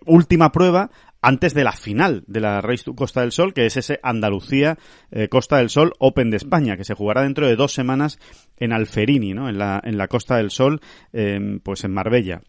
última 0.07 0.53
prueba 0.53 0.91
antes 1.23 1.55
de 1.55 1.65
la 1.65 1.73
final 1.73 2.25
de 2.27 2.41
la 2.41 2.61
Race 2.61 2.85
Costa 2.95 3.23
del 3.23 3.33
Sol, 3.33 3.55
que 3.55 3.67
es 3.67 3.77
ese 3.77 3.99
Andalucía 4.03 4.79
eh, 5.11 5.29
Costa 5.29 5.59
del 5.59 5.71
Sol 5.71 5.93
Open 5.99 6.31
de 6.31 6.37
España, 6.37 6.77
que 6.77 6.85
se 6.85 6.95
jugará 6.95 7.23
dentro 7.23 7.47
de 7.47 7.57
dos 7.57 7.73
semanas 7.73 8.19
en 8.57 8.73
Alferini, 8.73 9.35
¿no? 9.35 9.49
En 9.49 9.59
la, 9.59 9.81
en 9.85 9.99
la 9.99 10.09
Costa 10.09 10.37
del 10.37 10.51
Sol, 10.51 10.81
eh, 11.13 11.59
pues 11.63 11.85
en 11.85 11.93
Marbella. 11.93 12.43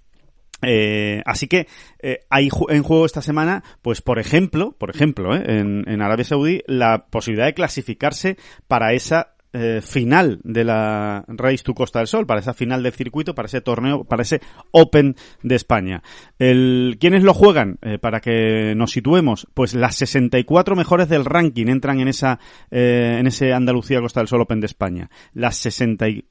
Eh, 0.61 1.21
así 1.25 1.47
que 1.47 1.67
eh, 1.99 2.21
hay 2.29 2.49
en 2.69 2.83
juego 2.83 3.05
esta 3.05 3.21
semana, 3.21 3.63
pues 3.81 4.01
por 4.01 4.19
ejemplo, 4.19 4.75
por 4.77 4.89
ejemplo, 4.89 5.35
en, 5.35 6.01
Arabia 6.01 6.25
Saudí, 6.25 6.63
la 6.65 7.07
posibilidad 7.07 7.45
de 7.45 7.53
clasificarse 7.53 8.37
para 8.67 8.93
esa 8.93 9.35
eh, 9.53 9.81
final 9.81 10.39
de 10.43 10.63
la 10.63 11.23
Race 11.27 11.63
to 11.63 11.73
Costa 11.73 11.99
del 11.99 12.07
Sol, 12.07 12.25
para 12.25 12.39
esa 12.39 12.53
final 12.53 12.83
del 12.83 12.93
circuito, 12.93 13.33
para 13.33 13.47
ese 13.47 13.61
torneo, 13.61 14.03
para 14.03 14.23
ese 14.23 14.41
Open 14.71 15.15
de 15.41 15.55
España. 15.55 16.03
El, 16.37 16.97
¿Quiénes 16.99 17.23
lo 17.23 17.33
juegan? 17.33 17.77
Eh, 17.81 17.97
para 17.97 18.19
que 18.19 18.73
nos 18.75 18.91
situemos, 18.91 19.47
pues 19.53 19.73
las 19.73 19.95
64 19.95 20.75
mejores 20.75 21.09
del 21.09 21.25
ranking 21.25 21.67
entran 21.67 21.99
en 21.99 22.07
esa 22.07 22.39
eh, 22.71 23.17
en 23.19 23.27
ese 23.27 23.53
Andalucía 23.53 24.01
Costa 24.01 24.19
del 24.19 24.27
Sol 24.27 24.41
Open 24.41 24.59
de 24.59 24.67
España. 24.67 25.09
Las 25.33 25.57
64 25.57 26.23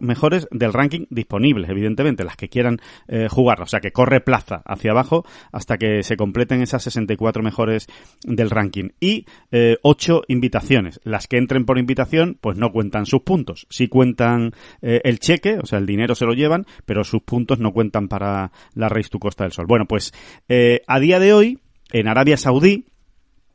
mejores 0.00 0.48
del 0.50 0.72
ranking 0.72 1.06
disponibles, 1.10 1.70
evidentemente, 1.70 2.24
las 2.24 2.36
que 2.36 2.48
quieran 2.48 2.80
eh, 3.08 3.28
jugarlo. 3.28 3.64
O 3.64 3.68
sea, 3.68 3.80
que 3.80 3.92
corre 3.92 4.20
plaza 4.20 4.62
hacia 4.64 4.90
abajo 4.90 5.24
hasta 5.52 5.78
que 5.78 6.02
se 6.02 6.16
completen 6.16 6.62
esas 6.62 6.82
64 6.84 7.42
mejores 7.42 7.86
del 8.24 8.50
ranking. 8.50 8.90
Y 9.00 9.26
eh, 9.50 9.76
8 9.82 10.22
invitaciones. 10.28 11.00
Las 11.04 11.26
que 11.26 11.38
entren 11.38 11.64
por 11.64 11.78
invitación, 11.78 12.38
pues 12.40 12.58
no 12.58 12.72
cuentan 12.72 13.06
sus 13.06 13.22
puntos. 13.22 13.66
Sí 13.70 13.88
cuentan 13.88 14.52
eh, 14.80 15.00
el 15.04 15.18
cheque, 15.18 15.58
o 15.62 15.66
sea, 15.66 15.78
el 15.78 15.86
dinero 15.86 16.14
se 16.14 16.26
lo 16.26 16.32
llevan, 16.32 16.66
pero 16.86 17.04
sus 17.04 17.22
puntos 17.22 17.58
no 17.58 17.72
cuentan 17.72 18.08
para 18.08 18.52
la 18.74 18.88
Race 18.88 19.10
to 19.10 19.18
Costa 19.18 19.44
del 19.44 19.52
Sol. 19.52 19.66
Bueno, 19.66 19.86
pues 19.86 20.12
eh, 20.48 20.82
a 20.86 21.00
día 21.00 21.18
de 21.18 21.32
hoy, 21.32 21.58
en 21.92 22.08
Arabia 22.08 22.36
Saudí, 22.36 22.86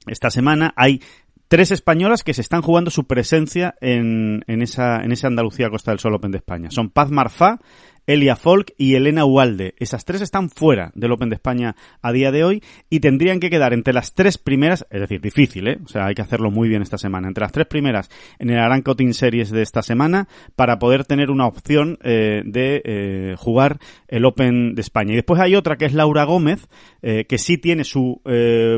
esta 0.08 0.30
semana 0.30 0.74
hay 0.76 1.02
tres 1.48 1.72
españolas 1.72 2.24
que 2.24 2.34
se 2.34 2.42
están 2.42 2.62
jugando 2.62 2.92
su 2.92 3.06
presencia 3.06 3.76
en, 3.82 4.44
en, 4.48 4.62
esa, 4.62 4.98
en 4.98 5.12
esa 5.12 5.28
Andalucía 5.28 5.70
Costa 5.70 5.92
del 5.92 6.00
Sol 6.00 6.16
Open 6.16 6.32
de 6.32 6.38
España. 6.38 6.72
Son 6.72 6.90
Paz 6.90 7.10
Marfá, 7.10 7.60
Elia 8.08 8.38
Folk 8.38 8.74
y 8.78 8.96
Elena 8.96 9.26
Ualde. 9.26 9.76
Esas 9.78 10.06
tres 10.06 10.22
están 10.22 10.50
fuera 10.50 10.92
del 10.96 11.12
Open 11.12 11.30
de 11.30 11.36
España 11.36 11.76
a 12.02 12.12
día 12.14 12.32
de 12.32 12.46
hoy 12.46 12.64
y 12.90 13.02
tendrían 13.02 13.42
que 13.42 13.50
quedar 13.50 13.74
entre 13.74 13.94
las 13.94 14.16
tres 14.16 14.38
primeras, 14.38 14.88
es 14.90 15.02
decir, 15.02 15.22
difícil, 15.22 15.68
¿eh? 15.68 15.78
O 15.84 15.90
sea, 15.90 16.06
hay 16.06 16.16
que 16.16 16.22
hacerlo 16.22 16.50
muy 16.50 16.70
bien 16.70 16.82
esta 16.82 16.98
semana, 16.98 17.28
entre 17.28 17.42
las 17.42 17.52
tres 17.52 17.68
primeras 17.68 18.10
en 18.40 18.50
el 18.50 18.84
Team 18.96 19.14
Series 19.14 19.52
de 19.52 19.62
esta 19.62 19.82
semana 19.82 20.30
para 20.56 20.80
poder 20.80 21.04
tener 21.04 21.30
una 21.30 21.46
opción 21.46 22.00
eh, 22.02 22.42
de 22.46 22.82
eh, 22.86 23.36
jugar 23.38 23.80
el 24.08 24.24
Open 24.24 24.74
de 24.74 24.82
España. 24.82 25.12
Y 25.12 25.18
después 25.18 25.42
hay 25.42 25.56
otra 25.56 25.76
que 25.76 25.86
es 25.86 25.94
Laura 25.94 26.24
Gómez, 26.24 26.68
eh, 27.02 27.26
que 27.26 27.38
sí 27.38 27.58
tiene 27.58 27.84
su 27.84 28.22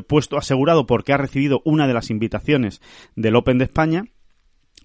puesto 0.07 0.37
asegurado 0.37 0.87
porque 0.87 1.13
ha 1.13 1.17
recibido 1.17 1.61
una 1.65 1.87
de 1.87 1.93
las 1.93 2.09
invitaciones 2.09 2.81
del 3.15 3.35
Open 3.35 3.59
de 3.59 3.65
España 3.65 4.05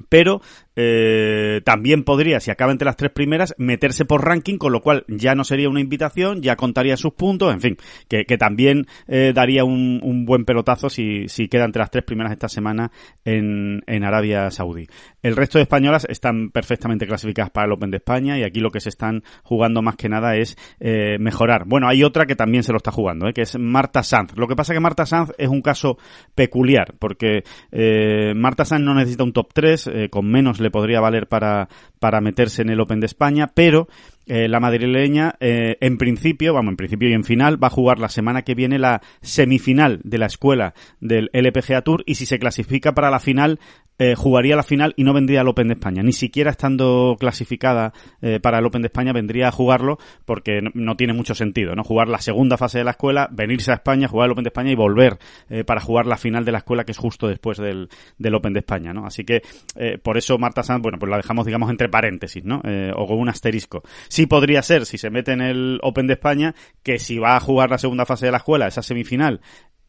pero 0.09 0.41
eh, 0.77 1.61
también 1.65 2.05
podría, 2.05 2.41
si 2.41 2.51
acaba 2.51 2.73
entre 2.73 2.87
las 2.87 2.97
tres 2.97 3.13
primeras, 3.13 3.55
meterse 3.59 4.05
por 4.05 4.25
ranking, 4.25 4.59
con 4.59 4.73
lo 4.73 4.81
cual 4.81 5.05
ya 5.09 5.35
no 5.35 5.45
sería 5.45 5.69
una 5.69 5.81
invitación, 5.81 6.43
ya 6.43 6.57
contaría 6.57 6.97
sus 6.97 7.15
puntos, 7.15 7.53
en 7.53 7.61
fin, 7.61 7.77
que, 8.09 8.25
también 8.39 8.87
eh, 9.07 9.33
daría 9.35 9.65
un, 9.65 10.25
buen 10.27 10.45
pelotazo 10.45 10.89
si, 10.89 11.27
queda 11.49 11.65
entre 11.65 11.81
las 11.81 11.91
tres 11.91 12.05
primeras 12.05 12.33
esta 12.33 12.49
semana 12.49 12.91
en, 13.25 13.83
Arabia 14.05 14.51
Saudí. 14.51 14.87
El 15.23 15.37
resto 15.37 15.59
de 15.59 15.63
españolas 15.63 16.07
están 16.11 16.51
perfectamente 16.51 17.07
clasificadas 17.07 17.51
para 17.51 17.67
el 17.67 17.73
Open 17.73 17.91
de 17.91 17.97
España 17.97 18.39
y 18.39 18.43
aquí 18.43 18.61
lo 18.61 18.71
que 18.71 18.81
se 18.81 18.91
están 18.91 19.23
jugando 19.43 19.81
más 19.81 19.97
que 19.97 20.09
nada 20.09 20.37
es 20.37 20.57
eh, 20.81 21.17
mejorar. 21.19 21.65
Bueno, 21.67 21.89
hay 21.89 22.03
otra 22.03 22.27
que 22.27 22.37
también 22.37 22.65
se 22.65 22.73
lo 22.73 22.77
está 22.77 22.91
jugando, 22.91 23.29
eh, 23.29 23.33
que 23.33 23.43
es 23.43 23.59
Marta 23.59 24.03
Sanz. 24.03 24.37
Lo 24.37 24.47
que 24.47 24.57
pasa 24.57 24.73
es 24.73 24.77
que 24.77 24.83
Marta 24.83 25.07
Sanz 25.07 25.33
es 25.39 25.49
un 25.49 25.63
caso 25.63 25.97
peculiar, 26.35 26.95
porque 26.99 27.45
Marta 28.35 28.65
Sanz 28.65 28.85
no 28.85 28.95
necesita 28.95 29.25
un 29.25 29.33
top 29.33 29.49
3, 29.53 29.87
eh, 29.87 30.09
con 30.11 30.27
menos 30.27 30.61
le 30.65 30.73
podría 30.73 31.01
valer 31.01 31.29
para, 31.29 31.69
para 32.01 32.21
meterse 32.21 32.63
en 32.63 32.71
el 32.71 32.81
Open 32.81 32.99
de 32.99 33.07
España, 33.07 33.53
pero 33.55 33.87
eh, 34.27 34.49
la 34.49 34.59
madrileña, 34.59 35.35
eh, 35.39 35.77
en 35.81 35.99
principio, 35.99 36.55
vamos, 36.55 36.73
en 36.73 36.77
principio 36.77 37.09
y 37.09 37.13
en 37.13 37.25
final, 37.25 37.63
va 37.63 37.69
a 37.69 37.71
jugar 37.71 37.99
la 37.99 38.09
semana 38.09 38.43
que 38.43 38.55
viene 38.55 38.79
la 38.79 39.03
semifinal 39.21 40.01
de 40.03 40.19
la 40.19 40.27
escuela 40.27 40.75
del 41.01 41.31
LPGA 41.33 41.83
Tour 41.83 42.03
y 42.07 42.15
si 42.15 42.25
se 42.25 42.39
clasifica 42.39 42.95
para 42.95 43.11
la 43.11 43.21
final, 43.21 43.61
eh, 43.99 44.15
jugaría 44.17 44.57
la 44.57 44.63
final 44.63 44.93
y 44.97 45.05
no 45.05 45.13
vendría 45.13 45.41
al 45.41 45.49
Open 45.49 45.69
de 45.69 45.75
España. 45.75 46.03
Ni 46.03 46.13
siquiera 46.13 46.51
estando 46.51 47.17
clasificada 47.19 47.93
eh, 48.21 48.41
para 48.41 48.59
el 48.59 48.67
Open 48.67 48.83
de 48.83 48.87
España 48.87 49.13
vendría 49.13 49.49
a 49.49 49.53
jugarlo 49.53 49.99
porque 50.25 50.61
no, 50.75 50.97
tiene 50.97 51.13
mucho 51.13 51.35
sentido, 51.35 51.75
¿no? 51.75 51.85
Jugar 51.85 52.09
la 52.09 52.19
segunda 52.19 52.57
fase 52.57 52.79
de 52.79 52.85
la 52.85 52.93
escuela, 52.93 53.29
venirse 53.31 53.71
a 53.71 53.75
España, 53.75 54.09
jugar 54.09 54.27
el 54.27 54.33
Open 54.33 54.45
de 54.45 54.49
España 54.49 54.71
y 54.73 54.75
volver 54.75 55.19
eh, 55.49 55.65
para 55.65 55.81
jugar 55.81 56.07
la 56.07 56.17
final 56.17 56.45
de 56.45 56.53
la 56.53 56.59
escuela 56.59 56.85
que 56.85 56.93
es 56.93 56.99
justo 56.99 57.29
después 57.29 57.59
del, 57.59 57.89
del 58.19 58.35
Open 58.35 58.53
de 58.53 58.61
España, 58.61 58.93
¿no? 58.93 59.07
Así 59.07 59.25
que 59.25 59.43
eh, 59.77 59.99
por 59.99 60.17
eso 60.17 60.39
Marta 60.39 60.63
Sanz, 60.63 60.83
bueno, 60.83 60.99
pues 60.99 61.11
la 61.11 61.17
dejamos 61.17 61.47
digamos 61.47 61.71
entre 61.71 61.89
paréntesis, 61.89 62.45
¿no? 62.45 62.63
O 62.97 63.07
con 63.07 63.19
un 63.19 63.29
asterisco. 63.29 63.83
Sí 64.09 64.27
podría 64.27 64.63
ser, 64.63 64.87
si 64.87 64.99
se 64.99 65.11
mete 65.11 65.33
en 65.33 65.41
el 65.41 65.79
Open 65.83 66.07
de 66.07 66.15
España, 66.15 66.55
que 66.83 66.99
si 66.99 67.19
va 67.19 67.37
a 67.37 67.41
jugar 67.41 67.71
la 67.71 67.79
segunda 67.79 68.07
fase 68.07 68.27
de 68.27 68.33
la 68.33 68.39
escuela, 68.39 68.67
esa 68.67 68.83
semifinal, 68.83 69.41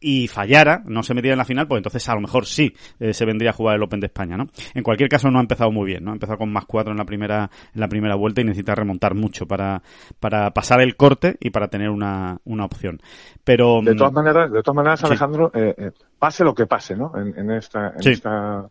y 0.08 0.28
fallara, 0.28 0.84
no 0.86 1.02
se 1.02 1.16
metiera 1.16 1.34
en 1.34 1.40
la 1.40 1.46
final, 1.46 1.68
pues 1.68 1.80
entonces 1.80 2.08
a 2.08 2.14
lo 2.14 2.22
mejor 2.22 2.46
sí 2.46 2.76
eh, 3.00 3.12
se 3.12 3.26
vendría 3.26 3.50
a 3.50 3.54
jugar 3.54 3.76
el 3.76 3.82
Open 3.82 4.00
de 4.00 4.06
España, 4.06 4.38
¿no? 4.38 4.46
En 4.76 4.84
cualquier 4.84 5.10
caso 5.10 5.32
no 5.32 5.40
ha 5.40 5.42
empezado 5.42 5.72
muy 5.72 5.88
bien, 5.88 6.04
¿no? 6.04 6.12
Ha 6.12 6.14
empezado 6.14 6.38
con 6.38 6.54
más 6.54 6.66
cuatro 6.66 6.92
en 6.92 7.00
la 7.00 7.06
primera, 7.06 7.50
en 7.74 7.82
la 7.82 7.88
primera 7.88 8.14
vuelta 8.14 8.42
y 8.42 8.44
necesita 8.44 8.76
remontar 8.76 9.16
mucho 9.16 9.48
para, 9.48 9.82
para 10.20 10.52
pasar 10.52 10.82
el 10.82 10.96
corte 10.96 11.38
y 11.40 11.50
para 11.50 11.70
tener 11.70 11.90
una, 11.90 12.38
una 12.46 12.66
opción. 12.66 13.02
Pero 13.44 13.82
de 13.82 13.96
todas 13.96 14.14
maneras, 14.14 14.52
de 14.52 14.62
todas 14.62 14.76
maneras, 14.76 15.04
Alejandro, 15.04 15.50
sí. 15.52 15.60
eh, 15.60 15.92
pase 16.20 16.44
lo 16.44 16.54
que 16.54 16.68
pase, 16.68 16.96
¿no? 16.96 17.12
En, 17.16 17.36
en 17.40 17.50
esta, 17.50 17.94
en, 17.96 18.04
sí. 18.04 18.12
esta, 18.12 18.70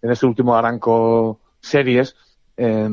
en 0.00 0.10
este 0.10 0.24
último 0.24 0.56
Aranco 0.56 1.40
series, 1.60 2.16
eh, 2.56 2.88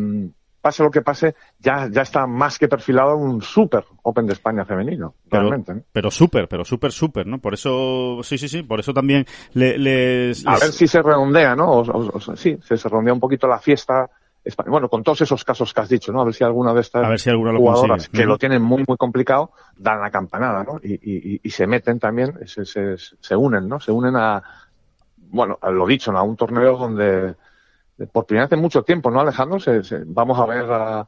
pase 0.61 0.83
lo 0.83 0.91
que 0.91 1.01
pase, 1.01 1.35
ya, 1.59 1.87
ya 1.89 2.01
está 2.01 2.27
más 2.27 2.57
que 2.57 2.67
perfilado 2.67 3.15
un 3.15 3.41
súper 3.41 3.85
Open 4.03 4.25
de 4.25 4.33
España 4.33 4.65
femenino, 4.65 5.15
pero, 5.29 5.43
realmente. 5.43 5.85
Pero 5.91 6.11
súper, 6.11 6.47
pero 6.47 6.65
súper, 6.65 6.91
súper, 6.91 7.27
¿no? 7.27 7.39
Por 7.39 7.53
eso, 7.53 8.19
sí, 8.23 8.37
sí, 8.37 8.47
sí, 8.47 8.63
por 8.63 8.79
eso 8.79 8.93
también 8.93 9.25
le, 9.53 9.77
les, 9.77 10.45
A 10.45 10.53
ver 10.53 10.71
si 10.71 10.87
se 10.87 11.01
redondea, 11.01 11.55
¿no? 11.55 11.71
O, 11.71 11.81
o, 11.81 12.11
o, 12.13 12.35
sí, 12.35 12.57
se, 12.61 12.77
se 12.77 12.89
redondea 12.89 13.13
un 13.13 13.19
poquito 13.19 13.47
la 13.47 13.59
fiesta. 13.59 14.09
Bueno, 14.65 14.87
con 14.87 15.03
todos 15.03 15.19
esos 15.21 15.43
casos 15.43 15.73
que 15.73 15.81
has 15.81 15.89
dicho, 15.89 16.13
¿no? 16.13 16.21
A 16.21 16.23
ver 16.23 16.33
si 16.33 16.43
alguna 16.45 16.73
de 16.73 16.79
estas 16.79 17.03
a 17.03 17.09
ver 17.09 17.19
si 17.19 17.29
alguna 17.29 17.51
lo 17.51 17.59
jugadoras 17.59 18.07
que 18.07 18.23
lo 18.23 18.37
tienen 18.37 18.61
muy, 18.61 18.85
muy 18.87 18.95
complicado 18.95 19.51
dan 19.75 19.99
la 19.99 20.09
campanada, 20.09 20.63
¿no? 20.63 20.79
Y, 20.81 20.93
y, 20.93 21.41
y 21.43 21.49
se 21.49 21.67
meten 21.67 21.99
también, 21.99 22.33
se, 22.45 22.63
se, 22.63 22.95
se 22.97 23.35
unen, 23.35 23.67
¿no? 23.67 23.81
Se 23.81 23.91
unen 23.91 24.15
a, 24.15 24.41
bueno, 25.31 25.59
a 25.61 25.69
lo 25.69 25.85
dicho, 25.85 26.13
¿no? 26.13 26.19
A 26.19 26.23
un 26.23 26.37
torneo 26.37 26.77
donde 26.77 27.35
por 28.11 28.25
primera 28.25 28.45
vez 28.45 28.53
en 28.53 28.61
mucho 28.61 28.83
tiempo, 28.83 29.09
¿no, 29.09 29.19
Alejandro? 29.19 29.59
Se, 29.59 29.83
se, 29.83 30.01
vamos 30.05 30.39
a 30.39 30.45
ver 30.45 30.65
a, 30.71 31.07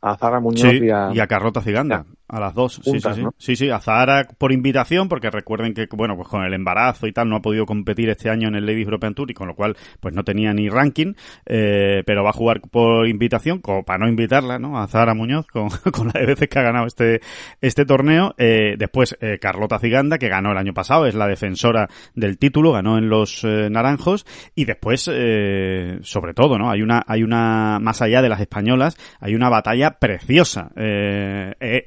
a 0.00 0.16
Zara 0.16 0.40
Muñoz 0.40 0.70
sí, 0.70 0.84
y, 0.84 0.90
a, 0.90 1.10
y 1.12 1.20
a 1.20 1.26
Carlota 1.26 1.60
Ciganda. 1.60 2.06
A 2.30 2.38
las 2.38 2.54
dos, 2.54 2.80
Juntas, 2.84 3.14
sí, 3.14 3.20
sí, 3.20 3.24
¿no? 3.24 3.34
sí. 3.38 3.56
Sí, 3.56 3.70
a 3.70 3.80
Zahara 3.80 4.28
por 4.38 4.52
invitación, 4.52 5.08
porque 5.08 5.30
recuerden 5.30 5.74
que, 5.74 5.88
bueno, 5.92 6.16
pues 6.16 6.28
con 6.28 6.44
el 6.44 6.54
embarazo 6.54 7.08
y 7.08 7.12
tal 7.12 7.28
no 7.28 7.36
ha 7.36 7.42
podido 7.42 7.66
competir 7.66 8.08
este 8.08 8.30
año 8.30 8.46
en 8.46 8.54
el 8.54 8.66
Ladies 8.66 8.84
European 8.84 9.14
Tour 9.14 9.30
y 9.30 9.34
con 9.34 9.48
lo 9.48 9.56
cual, 9.56 9.76
pues 9.98 10.14
no 10.14 10.22
tenía 10.22 10.52
ni 10.52 10.68
ranking, 10.68 11.14
eh, 11.46 12.02
pero 12.06 12.22
va 12.22 12.30
a 12.30 12.32
jugar 12.32 12.60
por 12.60 13.08
invitación, 13.08 13.58
como 13.58 13.84
para 13.84 13.98
no 13.98 14.08
invitarla, 14.08 14.60
¿no? 14.60 14.80
A 14.80 14.86
Zahara 14.86 15.14
Muñoz, 15.14 15.48
con, 15.48 15.68
con 15.92 16.06
la 16.06 16.20
de 16.20 16.26
veces 16.26 16.48
que 16.48 16.58
ha 16.58 16.62
ganado 16.62 16.86
este, 16.86 17.20
este 17.60 17.84
torneo. 17.84 18.34
Eh, 18.38 18.76
después, 18.78 19.16
eh, 19.20 19.38
Carlota 19.40 19.80
Ciganda, 19.80 20.18
que 20.18 20.28
ganó 20.28 20.52
el 20.52 20.58
año 20.58 20.72
pasado, 20.72 21.06
es 21.06 21.16
la 21.16 21.26
defensora 21.26 21.88
del 22.14 22.38
título, 22.38 22.72
ganó 22.72 22.96
en 22.96 23.08
los 23.08 23.44
naranjos. 23.44 24.24
Y 24.54 24.66
después, 24.66 25.02
sobre 25.02 26.34
todo, 26.34 26.58
¿no? 26.58 26.70
Hay 26.70 26.82
una, 26.82 27.02
hay 27.06 27.24
una, 27.24 27.78
más 27.80 28.02
allá 28.02 28.22
de 28.22 28.28
las 28.28 28.40
españolas, 28.40 28.96
hay 29.18 29.34
una 29.34 29.48
batalla 29.48 29.98
preciosa, 29.98 30.70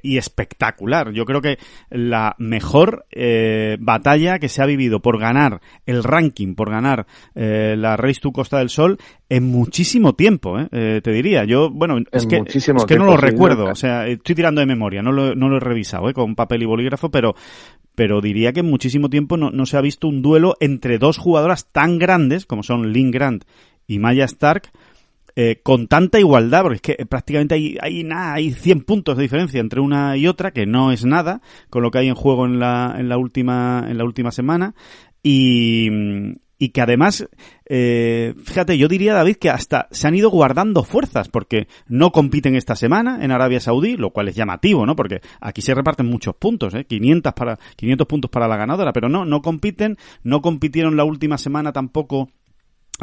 y 0.04 0.18
espectacular. 0.34 1.12
Yo 1.12 1.26
creo 1.26 1.42
que 1.42 1.60
la 1.90 2.36
mejor 2.40 3.06
eh, 3.12 3.78
batalla 3.80 4.40
que 4.40 4.50
se 4.50 4.64
ha 4.64 4.66
vivido 4.66 5.00
por 5.00 5.20
ganar 5.20 5.62
el 5.86 6.04
ranking, 6.04 6.56
por 6.56 6.72
ganar 6.72 7.06
eh, 7.36 7.76
la 7.78 7.96
Race 7.96 8.20
to 8.20 8.32
Costa 8.32 8.58
del 8.58 8.70
Sol 8.70 8.98
en 9.30 9.44
muchísimo 9.44 10.14
tiempo, 10.14 10.60
¿eh? 10.60 11.02
te 11.02 11.12
diría. 11.12 11.44
Yo, 11.46 11.70
bueno, 11.70 11.98
es 12.12 12.24
en 12.24 12.46
que, 12.46 12.58
es 12.58 12.86
que 12.86 12.98
no 12.98 13.06
lo 13.06 13.18
recuerdo. 13.18 13.66
O 13.66 13.76
sea, 13.76 14.08
estoy 14.08 14.36
tirando 14.36 14.62
de 14.62 14.68
memoria, 14.68 15.02
no 15.02 15.12
lo, 15.12 15.36
no 15.36 15.50
lo 15.50 15.58
he 15.58 15.60
revisado 15.60 16.10
¿eh? 16.10 16.14
con 16.14 16.36
papel 16.36 16.64
y 16.64 16.66
bolígrafo, 16.66 17.10
pero 17.10 17.36
pero 17.96 18.22
diría 18.22 18.54
que 18.54 18.62
en 18.62 18.70
muchísimo 18.70 19.10
tiempo 19.10 19.38
no, 19.38 19.52
no 19.52 19.68
se 19.68 19.78
ha 19.78 19.82
visto 19.82 20.08
un 20.08 20.24
duelo 20.24 20.56
entre 20.60 20.98
dos 20.98 21.20
jugadoras 21.20 21.72
tan 21.72 22.00
grandes 22.00 22.48
como 22.48 22.64
son 22.64 22.92
Lynn 22.92 23.12
Grant 23.12 23.44
y 23.86 24.00
Maya 24.00 24.26
Stark, 24.26 24.72
eh, 25.36 25.62
con 25.64 25.88
tanta 25.88 26.20
igualdad, 26.20 26.62
porque 26.62 26.76
es 26.76 26.82
que 26.82 27.06
prácticamente 27.06 27.56
hay, 27.56 27.78
hay 27.82 28.04
nada, 28.04 28.34
hay 28.34 28.52
100 28.52 28.82
puntos 28.82 29.18
de 29.18 29.24
diferencia 29.24 29.60
entre 29.60 29.80
una 29.80 30.16
y 30.16 30.28
otra, 30.28 30.52
que 30.52 30.66
no 30.66 30.92
es 30.92 31.06
nada, 31.06 31.42
con 31.70 31.82
lo 31.82 31.92
que 31.92 32.00
hay 32.00 32.08
en 32.08 32.16
juego 32.16 32.46
en 32.46 32.60
la, 32.60 32.96
en 32.98 33.10
la 33.10 33.18
última, 33.18 33.86
en 33.88 33.98
la 33.98 34.04
última 34.04 34.32
semana, 34.32 34.76
y, 35.24 35.90
y 36.64 36.70
que 36.70 36.82
además, 36.82 37.28
eh, 37.66 38.36
fíjate, 38.44 38.78
yo 38.78 38.88
diría, 38.88 39.14
David, 39.14 39.38
que 39.38 39.50
hasta 39.50 39.88
se 39.92 40.08
han 40.08 40.16
ido 40.16 40.30
guardando 40.30 40.84
fuerzas, 40.84 41.30
porque 41.30 41.68
no 41.88 42.12
compiten 42.12 42.56
esta 42.56 42.76
semana 42.76 43.20
en 43.22 43.32
Arabia 43.32 43.60
Saudí, 43.60 43.98
lo 43.98 44.12
cual 44.12 44.30
es 44.30 44.36
llamativo, 44.36 44.86
¿no? 44.86 44.96
Porque 44.96 45.22
aquí 45.42 45.62
se 45.62 45.74
reparten 45.74 46.06
muchos 46.06 46.36
puntos, 46.36 46.74
¿eh? 46.76 46.86
500 46.86 47.34
para, 47.34 47.60
500 47.76 48.08
puntos 48.08 48.32
para 48.32 48.48
la 48.48 48.56
ganadora, 48.56 48.94
pero 48.94 49.10
no, 49.10 49.26
no 49.26 49.42
compiten, 49.42 49.98
no 50.24 50.42
compitieron 50.42 50.96
la 50.96 51.04
última 51.04 51.38
semana 51.38 51.74
tampoco 51.74 52.30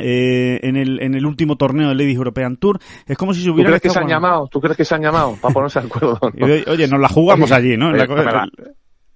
eh, 0.03 0.61
en, 0.63 0.77
el, 0.77 1.01
en 1.03 1.15
el 1.15 1.27
último 1.27 1.57
torneo 1.57 1.89
del 1.89 1.99
Ladies 1.99 2.17
European 2.17 2.57
Tour. 2.57 2.79
Es 3.07 3.17
como 3.17 3.35
si 3.35 3.43
se 3.43 3.51
hubiera... 3.51 3.71
¿Tú 3.71 3.73
crees 3.73 3.83
que 3.83 3.91
se 3.91 3.99
han 3.99 4.09
llamado? 4.09 4.49
¿Tú 4.49 4.61
crees 4.61 4.77
que 4.77 4.85
se 4.85 4.95
han 4.95 5.03
llamado 5.03 5.37
para 5.41 5.55
ponerse 5.55 5.81
de 5.81 5.87
acuerdo? 5.87 6.19
¿no? 6.35 6.47
Oye, 6.47 6.89
nos 6.89 7.01
la 7.01 7.09
jugamos 7.09 7.53
allí, 7.53 7.77
¿no? 7.77 7.89
Oye, 7.91 8.07
la... 8.07 8.49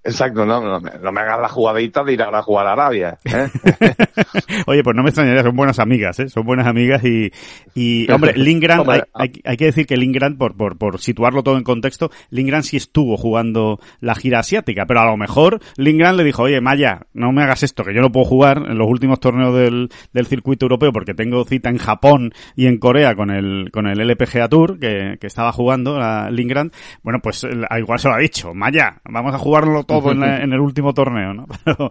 Exacto, 0.07 0.45
no, 0.45 0.61
no, 0.61 0.79
no, 0.79 1.11
me 1.11 1.21
hagas 1.21 1.41
la 1.41 1.49
jugadita 1.49 2.03
de 2.03 2.13
ir 2.13 2.21
a 2.21 2.41
jugar 2.43 2.67
a 2.67 2.73
Arabia. 2.73 3.17
¿eh? 3.25 3.49
Oye, 4.67 4.83
pues 4.83 4.95
no 4.95 5.01
me 5.01 5.09
extrañaría, 5.09 5.41
son 5.41 5.55
buenas 5.55 5.79
amigas, 5.79 6.19
¿eh? 6.19 6.29
Son 6.29 6.45
buenas 6.45 6.67
amigas 6.67 7.03
y, 7.03 7.31
y 7.73 8.11
hombre, 8.11 8.33
Lindgren, 8.37 8.83
hay, 9.15 9.31
hay, 9.43 9.57
que 9.57 9.65
decir 9.65 9.87
que 9.87 9.97
Lindgren, 9.97 10.37
por, 10.37 10.55
por, 10.55 10.77
por 10.77 10.99
situarlo 10.99 11.41
todo 11.41 11.57
en 11.57 11.63
contexto, 11.63 12.11
Lindgren 12.29 12.61
sí 12.61 12.77
estuvo 12.77 13.17
jugando 13.17 13.79
la 13.99 14.13
gira 14.13 14.41
asiática, 14.41 14.85
pero 14.85 14.99
a 14.99 15.05
lo 15.07 15.17
mejor 15.17 15.59
Lindgren 15.75 16.17
le 16.17 16.23
dijo, 16.23 16.43
oye, 16.43 16.61
Maya, 16.61 17.07
no 17.13 17.31
me 17.31 17.41
hagas 17.41 17.63
esto, 17.63 17.83
que 17.83 17.95
yo 17.95 18.01
no 18.01 18.11
puedo 18.11 18.25
jugar 18.25 18.57
en 18.69 18.77
los 18.77 18.87
últimos 18.87 19.19
torneos 19.19 19.55
del, 19.55 19.89
del 20.13 20.27
circuito 20.27 20.65
europeo 20.65 20.93
porque 20.93 21.15
tengo 21.15 21.43
cita 21.45 21.69
en 21.69 21.79
Japón 21.79 22.31
y 22.55 22.67
en 22.67 22.77
Corea 22.77 23.15
con 23.15 23.31
el, 23.31 23.71
con 23.71 23.87
el 23.87 23.99
LPGA 23.99 24.49
Tour 24.49 24.77
que, 24.77 25.17
que 25.19 25.25
estaba 25.25 25.51
jugando 25.51 25.97
la 25.97 26.29
Lindgren. 26.29 26.71
Bueno, 27.01 27.21
pues 27.23 27.43
igual 27.75 27.97
se 27.97 28.07
lo 28.07 28.13
ha 28.13 28.19
dicho, 28.19 28.53
Maya, 28.53 29.01
vamos 29.03 29.33
a 29.33 29.39
jugarlo 29.39 29.83
todo 29.83 29.94
en, 30.11 30.53
el 30.53 30.59
último 30.59 30.93
torneo, 30.93 31.33
¿no? 31.33 31.47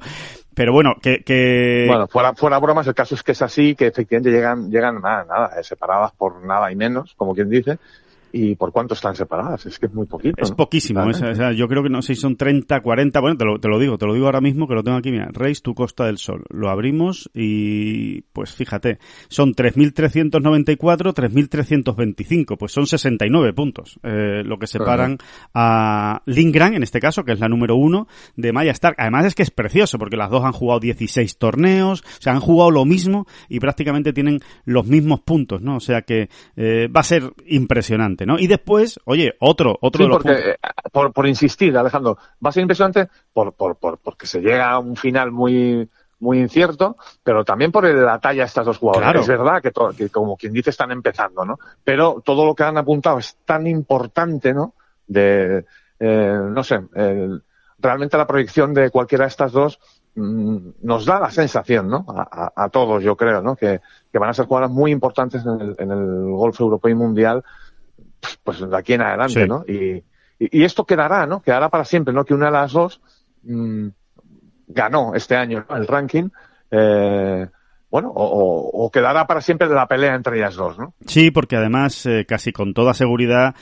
Pero, 0.54 0.72
bueno, 0.72 0.94
que, 1.02 1.24
que... 1.24 1.84
Bueno, 1.88 2.06
fuera, 2.06 2.34
fuera 2.34 2.58
bromas, 2.58 2.86
el 2.86 2.94
caso 2.94 3.16
es 3.16 3.22
que 3.22 3.32
es 3.32 3.42
así, 3.42 3.74
que 3.74 3.88
efectivamente 3.88 4.30
llegan, 4.30 4.70
llegan 4.70 5.00
nada, 5.00 5.24
nada, 5.24 5.62
separadas 5.62 6.12
por 6.12 6.44
nada 6.44 6.70
y 6.70 6.76
menos, 6.76 7.14
como 7.16 7.34
quien 7.34 7.50
dice, 7.50 7.78
¿Y 8.36 8.56
por 8.56 8.72
cuánto 8.72 8.94
están 8.94 9.14
separadas? 9.14 9.64
Es 9.64 9.78
que 9.78 9.86
es 9.86 9.94
muy 9.94 10.06
poquito. 10.06 10.42
Es 10.42 10.50
poquísimo. 10.50 11.08
yo 11.54 11.68
creo 11.68 11.84
que 11.84 11.88
no 11.88 12.02
sé 12.02 12.16
si 12.16 12.20
son 12.20 12.34
30, 12.34 12.80
40. 12.80 13.20
Bueno, 13.20 13.36
te 13.36 13.44
lo, 13.44 13.60
te 13.60 13.68
lo, 13.68 13.78
digo, 13.78 13.96
te 13.96 14.06
lo 14.06 14.14
digo 14.14 14.26
ahora 14.26 14.40
mismo 14.40 14.66
que 14.66 14.74
lo 14.74 14.82
tengo 14.82 14.96
aquí. 14.96 15.12
Mira, 15.12 15.28
Reis, 15.32 15.62
tu 15.62 15.72
Costa 15.72 16.06
del 16.06 16.18
Sol. 16.18 16.42
Lo 16.50 16.68
abrimos 16.68 17.30
y, 17.32 18.22
pues 18.32 18.52
fíjate, 18.52 18.98
son 19.28 19.54
3.394, 19.54 21.14
3.325. 21.14 22.58
Pues 22.58 22.72
son 22.72 22.88
69 22.88 23.52
puntos 23.52 24.00
eh, 24.02 24.42
lo 24.44 24.58
que 24.58 24.66
separan 24.66 25.18
a 25.54 26.20
Lindgren, 26.26 26.74
en 26.74 26.82
este 26.82 26.98
caso, 26.98 27.24
que 27.24 27.30
es 27.30 27.38
la 27.38 27.46
número 27.46 27.76
uno 27.76 28.08
de 28.34 28.52
Maya 28.52 28.72
Stark. 28.72 28.96
Además 28.98 29.26
es 29.26 29.36
que 29.36 29.44
es 29.44 29.52
precioso 29.52 29.96
porque 29.96 30.16
las 30.16 30.30
dos 30.30 30.44
han 30.44 30.50
jugado 30.50 30.80
16 30.80 31.38
torneos, 31.38 32.00
o 32.00 32.22
sea, 32.22 32.32
han 32.32 32.40
jugado 32.40 32.72
lo 32.72 32.84
mismo 32.84 33.28
y 33.48 33.60
prácticamente 33.60 34.12
tienen 34.12 34.40
los 34.64 34.88
mismos 34.88 35.20
puntos, 35.20 35.62
¿no? 35.62 35.76
O 35.76 35.80
sea 35.80 36.02
que 36.02 36.28
eh, 36.56 36.88
va 36.88 36.98
a 36.98 37.04
ser 37.04 37.32
impresionante. 37.46 38.23
¿No? 38.26 38.38
Y 38.38 38.46
después, 38.46 39.00
oye, 39.04 39.34
otro, 39.40 39.76
otro 39.80 40.04
de 40.04 40.08
los 40.08 40.22
porque, 40.22 40.50
eh, 40.50 40.56
por, 40.92 41.12
por 41.12 41.26
insistir, 41.26 41.76
Alejandro, 41.76 42.18
va 42.44 42.50
a 42.50 42.52
ser 42.52 42.62
impresionante 42.62 43.08
por, 43.32 43.52
por, 43.54 43.76
por, 43.76 43.98
porque 43.98 44.26
se 44.26 44.40
llega 44.40 44.70
a 44.70 44.78
un 44.78 44.96
final 44.96 45.30
muy, 45.30 45.88
muy 46.20 46.38
incierto, 46.38 46.96
pero 47.22 47.44
también 47.44 47.70
por 47.70 47.84
la 47.84 48.18
talla 48.18 48.42
de 48.42 48.46
estas 48.46 48.66
dos 48.66 48.78
jugadoras. 48.78 49.22
Es 49.22 49.28
verdad 49.28 49.62
que, 49.62 49.72
que, 49.96 50.08
como 50.08 50.36
quien 50.36 50.52
dice, 50.52 50.70
están 50.70 50.90
empezando, 50.90 51.44
¿no? 51.44 51.58
Pero 51.84 52.22
todo 52.24 52.44
lo 52.44 52.54
que 52.54 52.64
han 52.64 52.78
apuntado 52.78 53.18
es 53.18 53.36
tan 53.44 53.66
importante, 53.66 54.52
¿no? 54.52 54.74
De, 55.06 55.64
eh, 56.00 56.38
no 56.50 56.64
sé, 56.64 56.80
realmente 57.78 58.16
la 58.16 58.26
proyección 58.26 58.74
de 58.74 58.90
cualquiera 58.90 59.24
de 59.24 59.28
estas 59.28 59.52
dos 59.52 59.78
mm, 60.14 60.56
nos 60.82 61.04
da 61.04 61.20
la 61.20 61.30
sensación, 61.30 61.88
¿no? 61.88 62.04
A, 62.08 62.52
a, 62.56 62.68
todos, 62.70 63.02
yo 63.02 63.16
creo, 63.16 63.42
¿no? 63.42 63.54
Que, 63.54 63.80
que, 64.10 64.18
van 64.18 64.30
a 64.30 64.34
ser 64.34 64.46
jugadoras 64.46 64.70
muy 64.70 64.90
importantes 64.90 65.44
en 65.44 65.60
el, 65.60 65.76
en 65.78 65.90
el 65.90 66.30
golf 66.32 66.58
europeo 66.60 66.90
y 66.90 66.94
mundial 66.94 67.44
pues 68.42 68.60
de 68.60 68.76
aquí 68.76 68.94
en 68.94 69.02
adelante, 69.02 69.46
¿no? 69.46 69.64
Y, 69.66 70.04
y, 70.38 70.64
esto 70.64 70.84
quedará, 70.84 71.26
¿no? 71.26 71.42
Quedará 71.42 71.68
para 71.68 71.84
siempre, 71.84 72.12
¿no? 72.12 72.24
Que 72.24 72.34
una 72.34 72.46
de 72.46 72.52
las 72.52 72.72
dos 72.72 73.00
mmm, 73.42 73.88
ganó 74.68 75.14
este 75.14 75.36
año 75.36 75.64
el 75.70 75.86
ranking. 75.86 76.28
Eh, 76.70 77.46
bueno, 77.90 78.10
o, 78.12 78.84
o, 78.84 78.90
quedará 78.90 79.24
para 79.28 79.40
siempre 79.40 79.68
la 79.68 79.86
pelea 79.86 80.16
entre 80.16 80.38
ellas 80.38 80.56
dos, 80.56 80.76
¿no? 80.76 80.94
Sí, 81.06 81.30
porque 81.30 81.54
además, 81.54 82.04
eh, 82.06 82.24
casi 82.26 82.50
con 82.50 82.74
toda 82.74 82.92
seguridad, 82.92 83.54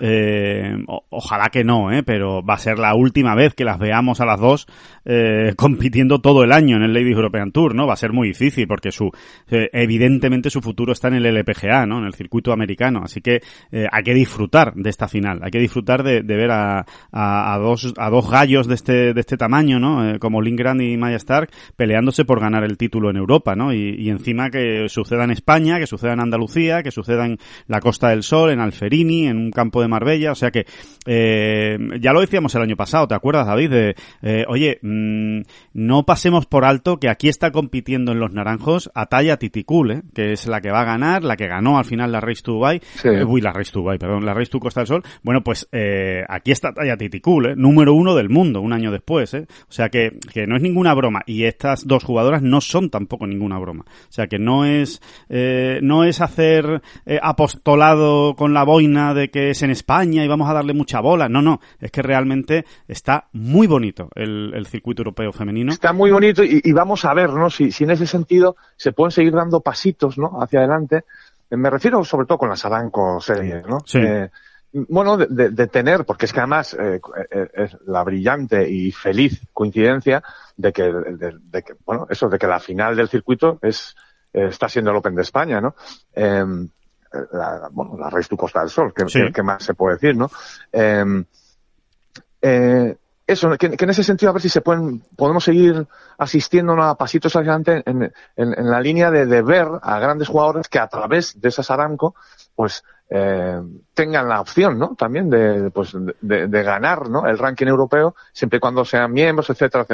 eh, 0.00 0.76
ojalá 1.10 1.48
que 1.50 1.64
no, 1.64 1.92
¿eh? 1.92 2.02
pero 2.02 2.42
va 2.42 2.54
a 2.54 2.58
ser 2.58 2.78
la 2.78 2.94
última 2.94 3.34
vez 3.34 3.54
que 3.54 3.64
las 3.64 3.78
veamos 3.78 4.20
a 4.20 4.26
las 4.26 4.38
dos 4.38 4.66
eh, 5.04 5.54
compitiendo 5.56 6.20
todo 6.20 6.44
el 6.44 6.52
año 6.52 6.76
en 6.76 6.82
el 6.82 6.92
Ladies 6.92 7.16
European 7.16 7.50
Tour, 7.50 7.74
¿no? 7.74 7.86
Va 7.86 7.94
a 7.94 7.96
ser 7.96 8.12
muy 8.12 8.28
difícil 8.28 8.68
porque 8.68 8.92
su 8.92 9.10
eh, 9.50 9.68
evidentemente 9.72 10.50
su 10.50 10.60
futuro 10.60 10.92
está 10.92 11.08
en 11.08 11.14
el 11.14 11.26
LPGA, 11.26 11.86
¿no? 11.86 11.98
En 11.98 12.04
el 12.04 12.14
circuito 12.14 12.52
americano, 12.52 13.00
así 13.02 13.20
que 13.20 13.40
eh, 13.72 13.86
hay 13.90 14.02
que 14.02 14.14
disfrutar 14.14 14.74
de 14.74 14.90
esta 14.90 15.08
final, 15.08 15.40
hay 15.42 15.50
que 15.50 15.58
disfrutar 15.58 16.02
de, 16.02 16.22
ver 16.22 16.50
a, 16.50 16.84
a, 17.10 17.58
dos 17.58 17.92
a 17.96 18.10
dos 18.10 18.30
gallos 18.30 18.68
de 18.68 18.74
este 18.74 19.14
de 19.14 19.20
este 19.20 19.36
tamaño, 19.36 19.80
¿no? 19.80 20.18
Como 20.20 20.40
Lindgren 20.40 20.80
y 20.80 20.96
Maya 20.96 21.16
Stark 21.16 21.50
peleándose 21.76 22.24
por 22.24 22.40
ganar 22.40 22.64
el 22.64 22.76
título 22.76 23.10
en 23.10 23.16
Europa, 23.16 23.56
¿no? 23.56 23.72
Y 23.72 24.08
encima 24.08 24.50
que 24.50 24.88
suceda 24.88 25.24
en 25.24 25.30
España, 25.30 25.78
que 25.78 25.86
suceda 25.86 26.12
en 26.12 26.20
Andalucía, 26.20 26.82
que 26.82 26.90
suceda 26.90 27.26
en 27.26 27.38
la 27.66 27.80
Costa 27.80 28.10
del 28.10 28.22
Sol, 28.22 28.50
en 28.50 28.60
Alferini, 28.60 29.26
en 29.26 29.38
un 29.38 29.50
campo 29.50 29.82
de 29.82 29.87
Marbella, 29.88 30.32
o 30.32 30.34
sea 30.34 30.50
que 30.50 30.66
eh, 31.06 31.78
ya 32.00 32.12
lo 32.12 32.20
decíamos 32.20 32.54
el 32.54 32.62
año 32.62 32.76
pasado, 32.76 33.08
¿te 33.08 33.14
acuerdas, 33.14 33.46
David? 33.46 33.70
De, 33.70 33.94
eh, 34.22 34.44
oye, 34.48 34.78
mmm, 34.82 35.40
no 35.72 36.04
pasemos 36.04 36.46
por 36.46 36.64
alto 36.64 36.98
que 36.98 37.08
aquí 37.08 37.28
está 37.28 37.50
compitiendo 37.50 38.12
en 38.12 38.20
los 38.20 38.32
naranjos 38.32 38.90
Ataya 38.94 39.36
Titicul, 39.36 39.90
¿eh? 39.90 40.02
que 40.14 40.32
es 40.32 40.46
la 40.46 40.60
que 40.60 40.70
va 40.70 40.82
a 40.82 40.84
ganar, 40.84 41.24
la 41.24 41.36
que 41.36 41.46
ganó 41.46 41.78
al 41.78 41.84
final 41.84 42.12
la 42.12 42.20
Race 42.20 42.42
to 42.42 42.52
Dubai, 42.52 42.80
sí. 42.94 43.08
uy, 43.08 43.40
la 43.40 43.52
Race 43.52 43.72
to 43.72 43.80
Dubai, 43.80 43.98
perdón, 43.98 44.24
la 44.24 44.34
Race 44.34 44.50
to 44.50 44.60
Costa 44.60 44.80
del 44.80 44.86
Sol, 44.88 45.02
bueno, 45.22 45.42
pues 45.42 45.68
aquí 46.28 46.52
está 46.52 46.68
Ataya 46.68 46.96
Titicul, 46.96 47.46
¿eh? 47.46 47.54
número 47.56 47.94
uno 47.94 48.14
del 48.14 48.28
mundo, 48.28 48.60
un 48.60 48.72
año 48.72 48.90
después, 48.90 49.34
¿eh? 49.34 49.46
o 49.68 49.72
sea 49.72 49.88
que, 49.88 50.18
que 50.32 50.46
no 50.46 50.56
es 50.56 50.62
ninguna 50.62 50.94
broma, 50.94 51.22
y 51.26 51.44
estas 51.44 51.86
dos 51.86 52.04
jugadoras 52.04 52.42
no 52.42 52.60
son 52.60 52.90
tampoco 52.90 53.26
ninguna 53.26 53.58
broma, 53.58 53.84
o 53.86 54.12
sea 54.12 54.26
que 54.26 54.38
no 54.38 54.64
es, 54.64 55.00
eh, 55.28 55.78
no 55.82 56.04
es 56.04 56.20
hacer 56.20 56.82
eh, 57.06 57.18
apostolado 57.22 58.34
con 58.34 58.54
la 58.54 58.64
boina 58.64 59.14
de 59.14 59.30
que 59.30 59.50
es 59.50 59.62
en 59.62 59.70
España 59.78 60.24
y 60.24 60.28
vamos 60.28 60.48
a 60.50 60.54
darle 60.54 60.74
mucha 60.74 61.00
bola. 61.00 61.28
No, 61.28 61.40
no, 61.40 61.60
es 61.80 61.90
que 61.90 62.02
realmente 62.02 62.64
está 62.86 63.28
muy 63.32 63.66
bonito 63.66 64.08
el, 64.14 64.52
el 64.54 64.66
circuito 64.66 65.02
europeo 65.02 65.32
femenino. 65.32 65.72
Está 65.72 65.92
muy 65.92 66.10
bonito 66.10 66.42
y, 66.44 66.60
y 66.62 66.72
vamos 66.72 67.04
a 67.04 67.14
ver, 67.14 67.30
¿no? 67.30 67.48
Si, 67.50 67.72
si, 67.72 67.84
en 67.84 67.90
ese 67.90 68.06
sentido 68.06 68.56
se 68.76 68.92
pueden 68.92 69.10
seguir 69.10 69.32
dando 69.32 69.60
pasitos, 69.60 70.18
¿no? 70.18 70.42
Hacia 70.42 70.60
adelante. 70.60 71.04
Me 71.50 71.70
refiero 71.70 72.04
sobre 72.04 72.26
todo 72.26 72.38
con 72.38 72.50
las 72.50 72.64
Aranco 72.64 73.20
series, 73.20 73.66
¿no? 73.66 73.78
Sí. 73.86 73.98
Eh, 73.98 74.28
bueno, 74.72 75.16
de, 75.16 75.26
de, 75.30 75.50
de, 75.50 75.66
tener, 75.66 76.04
porque 76.04 76.26
es 76.26 76.32
que 76.32 76.40
además 76.40 76.74
eh, 76.74 77.00
eh, 77.30 77.48
es 77.54 77.76
la 77.86 78.04
brillante 78.04 78.68
y 78.68 78.92
feliz 78.92 79.40
coincidencia 79.52 80.22
de 80.56 80.72
que, 80.72 80.82
de, 80.82 81.38
de, 81.40 81.62
que, 81.62 81.72
bueno, 81.86 82.06
eso, 82.10 82.28
de 82.28 82.38
que 82.38 82.46
la 82.46 82.60
final 82.60 82.94
del 82.94 83.08
circuito 83.08 83.58
es, 83.62 83.96
eh, 84.32 84.48
está 84.50 84.68
siendo 84.68 84.90
el 84.90 84.98
Open 84.98 85.14
de 85.14 85.22
España, 85.22 85.60
¿no? 85.60 85.74
Eh, 86.14 86.44
la, 87.32 87.68
bueno, 87.70 87.96
la 87.98 88.10
Race 88.10 88.28
to 88.28 88.36
Costa 88.36 88.60
del 88.60 88.70
Sol, 88.70 88.92
que, 88.94 89.08
sí. 89.08 89.20
que, 89.20 89.32
que, 89.32 89.42
más 89.42 89.62
se 89.62 89.74
puede 89.74 89.96
decir, 89.96 90.16
¿no? 90.16 90.30
Eh, 90.72 91.24
eh, 92.42 92.96
eso, 93.26 93.50
que, 93.58 93.70
que, 93.70 93.84
en 93.84 93.90
ese 93.90 94.02
sentido 94.02 94.30
a 94.30 94.32
ver 94.32 94.42
si 94.42 94.48
se 94.48 94.62
pueden, 94.62 95.02
podemos 95.14 95.44
seguir 95.44 95.86
asistiendo 96.16 96.72
a 96.82 96.94
pasitos 96.96 97.36
adelante 97.36 97.82
en, 97.84 98.02
en, 98.04 98.12
en 98.58 98.70
la 98.70 98.80
línea 98.80 99.10
de, 99.10 99.26
de, 99.26 99.42
ver 99.42 99.68
a 99.82 99.98
grandes 99.98 100.28
jugadores 100.28 100.68
que 100.68 100.78
a 100.78 100.88
través 100.88 101.38
de 101.38 101.48
esas 101.50 101.70
Aramco, 101.70 102.14
pues 102.54 102.82
eh, 103.10 103.60
tengan 103.94 104.28
la 104.28 104.40
opción, 104.40 104.78
¿no? 104.78 104.94
También 104.94 105.28
de, 105.28 105.70
pues, 105.70 105.92
de, 106.20 106.46
de, 106.46 106.62
ganar, 106.62 107.08
¿no? 107.08 107.26
El 107.26 107.38
ranking 107.38 107.66
europeo, 107.66 108.14
siempre 108.32 108.56
y 108.58 108.60
cuando 108.60 108.84
sean 108.84 109.12
miembros, 109.12 109.50
etcétera, 109.50 109.86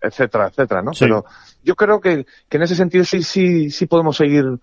etcétera, 0.00 0.48
etcétera, 0.48 0.82
¿no? 0.82 0.92
Sí. 0.92 1.04
Pero 1.04 1.24
yo 1.62 1.74
creo 1.74 2.00
que, 2.00 2.26
que 2.48 2.56
en 2.58 2.62
ese 2.62 2.74
sentido 2.74 3.04
sí, 3.04 3.22
sí, 3.22 3.70
sí 3.70 3.86
podemos 3.86 4.16
seguir 4.16 4.58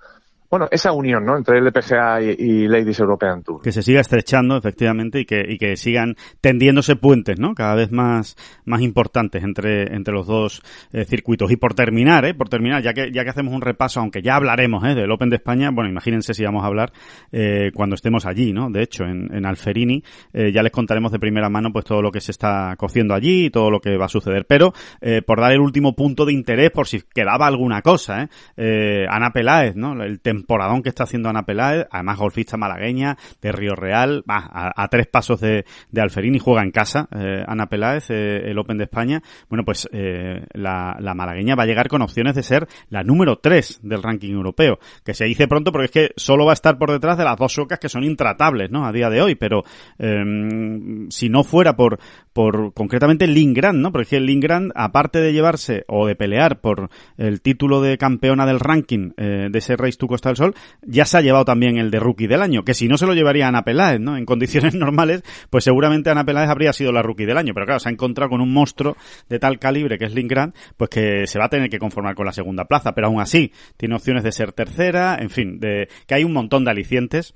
bueno, 0.50 0.68
esa 0.72 0.92
unión, 0.92 1.26
¿no? 1.26 1.38
Entre 1.38 1.60
LPGA 1.60 2.22
y, 2.22 2.36
y, 2.38 2.68
Ladies 2.68 3.00
European 3.00 3.44
Tour. 3.44 3.62
Que 3.62 3.72
se 3.72 3.84
siga 3.84 4.02
estrechando, 4.02 4.58
efectivamente, 4.58 5.20
y 5.20 5.26
que, 5.26 5.46
y 5.48 5.58
que 5.58 5.78
sigan 5.78 6.16
tendiéndose 6.42 6.96
puentes, 6.96 7.40
¿no? 7.40 7.54
Cada 7.54 7.76
vez 7.76 7.92
más, 7.92 8.36
más 8.66 8.82
importantes 8.82 9.44
entre, 9.44 9.96
entre 9.96 10.14
los 10.14 10.26
dos 10.26 10.62
eh, 10.92 11.06
circuitos. 11.06 11.52
Y 11.52 11.58
por 11.58 11.74
terminar, 11.74 12.26
¿eh? 12.26 12.34
Por 12.34 12.50
terminar, 12.50 12.82
ya 12.82 12.94
que, 12.94 13.12
ya 13.12 13.24
que 13.24 13.30
hacemos 13.30 13.54
un 13.54 13.62
repaso, 13.62 14.00
aunque 14.00 14.22
ya 14.22 14.36
hablaremos, 14.36 14.84
¿eh? 14.86 14.96
Del 14.96 15.12
Open 15.12 15.30
de 15.30 15.36
España, 15.36 15.70
bueno, 15.72 15.90
imagínense 15.90 16.34
si 16.34 16.44
vamos 16.44 16.64
a 16.64 16.68
hablar, 16.68 16.92
eh, 17.32 17.72
cuando 17.74 17.96
estemos 17.96 18.26
allí, 18.26 18.52
¿no? 18.52 18.70
De 18.70 18.82
hecho, 18.82 19.04
en, 19.04 19.30
en 19.34 19.46
Alferini, 19.46 20.04
eh, 20.34 20.52
ya 20.52 20.64
les 20.64 20.72
contaremos 20.72 21.12
de 21.12 21.20
primera 21.20 21.50
mano, 21.50 21.72
pues 21.72 21.86
todo 21.86 22.02
lo 22.02 22.12
que 22.12 22.22
se 22.22 22.32
está 22.32 22.76
cociendo 22.78 23.14
allí 23.14 23.46
y 23.46 23.50
todo 23.50 23.70
lo 23.70 23.80
que 23.80 23.98
va 23.98 24.06
a 24.06 24.10
suceder. 24.10 24.46
Pero, 24.48 24.74
eh, 25.02 25.22
por 25.22 25.40
dar 25.40 25.52
el 25.52 25.60
último 25.60 25.96
punto 25.96 26.26
de 26.26 26.34
interés, 26.34 26.72
por 26.72 26.88
si 26.88 27.02
quedaba 27.02 27.46
alguna 27.46 27.82
cosa, 27.82 28.24
¿eh? 28.24 28.30
eh 28.58 29.06
Ana 29.10 29.32
Peláez, 29.32 29.76
¿no? 29.76 29.94
El 30.02 30.20
temporadón 30.40 30.82
que 30.82 30.90
está 30.90 31.04
haciendo 31.04 31.30
Ana 31.30 31.44
Peláez, 31.44 31.88
además 31.92 32.18
golfista 32.18 32.58
malagueña 32.58 33.18
de 33.42 33.52
Río 33.52 33.76
Real, 33.76 34.24
a, 34.28 34.84
a, 34.84 34.88
tres 34.88 35.08
pasos 35.08 35.40
de, 35.40 35.66
de 35.92 36.02
Alferín 36.02 36.38
juega 36.40 36.64
en 36.64 36.72
casa, 36.72 37.08
eh, 37.16 37.44
Ana 37.48 37.68
Peláez, 37.68 38.10
eh, 38.10 38.50
el 38.50 38.58
Open 38.58 38.78
de 38.78 38.86
España. 38.86 39.22
Bueno, 39.50 39.66
pues 39.66 39.88
eh, 39.92 40.46
la, 40.54 40.98
la, 41.00 41.14
malagueña 41.14 41.56
va 41.56 41.64
a 41.64 41.66
llegar 41.66 41.88
con 41.88 42.02
opciones 42.02 42.36
de 42.36 42.44
ser 42.44 42.68
la 42.90 43.04
número 43.04 43.38
tres 43.38 43.80
del 43.84 44.02
ranking 44.02 44.32
europeo, 44.32 44.80
que 45.04 45.14
se 45.14 45.26
dice 45.26 45.48
pronto 45.48 45.72
porque 45.72 45.86
es 45.86 45.92
que 45.92 46.12
solo 46.16 46.46
va 46.46 46.52
a 46.52 46.54
estar 46.54 46.78
por 46.78 46.92
detrás 46.92 47.18
de 47.18 47.26
las 47.26 47.38
dos 47.38 47.54
suecas 47.54 47.80
que 47.80 47.90
son 47.90 48.04
intratables, 48.04 48.72
¿no? 48.72 48.86
A 48.86 48.92
día 48.92 49.10
de 49.10 49.22
hoy, 49.22 49.36
pero 49.36 49.64
em, 49.98 51.10
si 51.10 51.30
no 51.30 51.44
fuera 51.44 51.76
por, 51.76 52.00
por 52.34 52.74
concretamente 52.74 53.28
Lindgren, 53.28 53.82
¿no? 53.82 53.92
Porque 53.92 54.20
Lindgren, 54.20 54.72
aparte 54.76 55.20
de 55.20 55.34
llevarse 55.34 55.84
o 55.88 56.08
de 56.08 56.16
pelear 56.16 56.62
por 56.62 56.90
el 57.18 57.42
título 57.42 57.82
de 57.82 57.98
campeona 57.98 58.46
del 58.46 58.60
ranking 58.60 59.12
eh, 59.18 59.50
de 59.52 59.60
ese 59.60 59.76
Race 59.76 59.98
to 59.98 60.08
Costa 60.08 60.29
del 60.30 60.38
Sol, 60.38 60.56
ya 60.82 61.06
se 61.06 61.18
ha 61.18 61.22
llevado 61.22 61.46
también 61.46 61.78
el 61.78 61.92
de 61.92 62.00
rookie 62.00 62.28
del 62.28 62.42
año, 62.42 62.64
que 62.64 62.74
si 62.74 62.88
no 62.88 62.98
se 62.98 63.06
lo 63.06 63.14
llevaría 63.14 63.48
Ana 63.48 63.64
Peláez, 63.64 64.00
¿no? 64.00 64.18
En 64.18 64.26
condiciones 64.26 64.74
normales, 64.76 65.24
pues 65.50 65.64
seguramente 65.64 66.10
Ana 66.10 66.26
Peláez 66.26 66.50
habría 66.50 66.74
sido 66.74 66.92
la 66.92 67.02
rookie 67.02 67.26
del 67.26 67.38
año, 67.38 67.54
pero 67.54 67.66
claro, 67.66 67.80
se 67.80 67.90
ha 67.90 67.92
encontrado 67.92 68.30
con 68.30 68.42
un 68.42 68.54
monstruo 68.54 68.96
de 69.28 69.40
tal 69.40 69.60
calibre 69.60 69.98
que 69.98 70.06
es 70.06 70.14
Lindgren, 70.14 70.54
pues 70.78 70.90
que 70.90 71.28
se 71.28 71.40
va 71.40 71.46
a 71.46 71.50
tener 71.50 71.70
que 71.70 71.80
conformar 71.80 72.16
con 72.16 72.26
la 72.26 72.34
segunda 72.34 72.66
plaza, 72.66 72.94
pero 72.94 73.08
aún 73.08 73.22
así 73.22 73.52
tiene 73.78 73.96
opciones 73.96 74.24
de 74.24 74.32
ser 74.32 74.54
tercera, 74.54 75.18
en 75.20 75.30
fin, 75.30 75.60
de 75.60 75.90
que 76.08 76.16
hay 76.16 76.24
un 76.24 76.34
montón 76.34 76.64
de 76.64 76.72
alicientes 76.72 77.34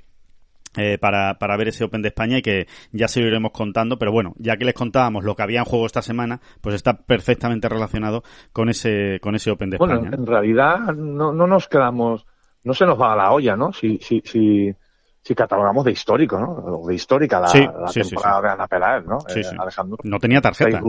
eh, 0.76 0.98
para, 0.98 1.38
para 1.38 1.56
ver 1.56 1.68
ese 1.68 1.84
Open 1.84 2.02
de 2.02 2.08
España 2.08 2.40
y 2.40 2.42
que 2.42 2.66
ya 2.92 3.08
se 3.08 3.22
lo 3.22 3.28
iremos 3.28 3.52
contando, 3.52 4.00
pero 4.00 4.12
bueno, 4.12 4.34
ya 4.38 4.58
que 4.58 4.66
les 4.66 4.74
contábamos 4.74 5.24
lo 5.24 5.36
que 5.36 5.44
había 5.44 5.60
en 5.60 5.66
juego 5.66 5.86
esta 5.86 6.02
semana, 6.02 6.42
pues 6.62 6.74
está 6.74 6.98
perfectamente 6.98 7.70
relacionado 7.70 8.24
con 8.54 8.70
ese, 8.70 9.20
con 9.22 9.36
ese 9.36 9.52
Open 9.52 9.70
de 9.70 9.76
España. 9.76 10.00
Bueno, 10.00 10.18
en 10.18 10.26
realidad 10.26 10.80
no, 10.96 11.32
no 11.32 11.46
nos 11.46 11.68
quedamos, 11.68 12.26
no 12.64 12.74
se 12.74 12.86
nos 12.86 13.00
va 13.00 13.14
a 13.14 13.16
la 13.16 13.32
olla, 13.32 13.56
¿no? 13.56 13.74
Si, 13.74 13.98
si, 14.00 14.22
si, 14.26 14.74
si 15.22 15.36
catalogamos 15.36 15.86
de 15.86 15.92
histórico, 15.92 16.40
¿no? 16.40 16.86
de 16.86 16.96
histórica 16.96 17.40
la, 17.40 17.52
temporada 17.92 18.42
de 18.42 18.50
Ana 18.50 18.68
Peláez, 18.68 19.06
¿no? 19.06 19.20
Eh, 19.34 19.44
Alejandro. 19.58 19.98
No 20.04 20.20
tenía 20.20 20.42
tarjeta. 20.42 20.82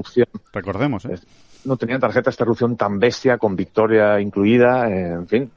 Recordemos, 0.52 1.04
¿eh? 1.06 1.18
No 1.64 1.76
tenía 1.76 1.98
tarjeta 1.98 2.30
esta 2.30 2.44
erupción 2.44 2.76
tan 2.76 2.98
bestia, 2.98 3.38
con 3.38 3.56
victoria 3.56 4.20
incluida, 4.20 4.88
eh, 4.90 5.12
en 5.12 5.26
fin. 5.26 5.50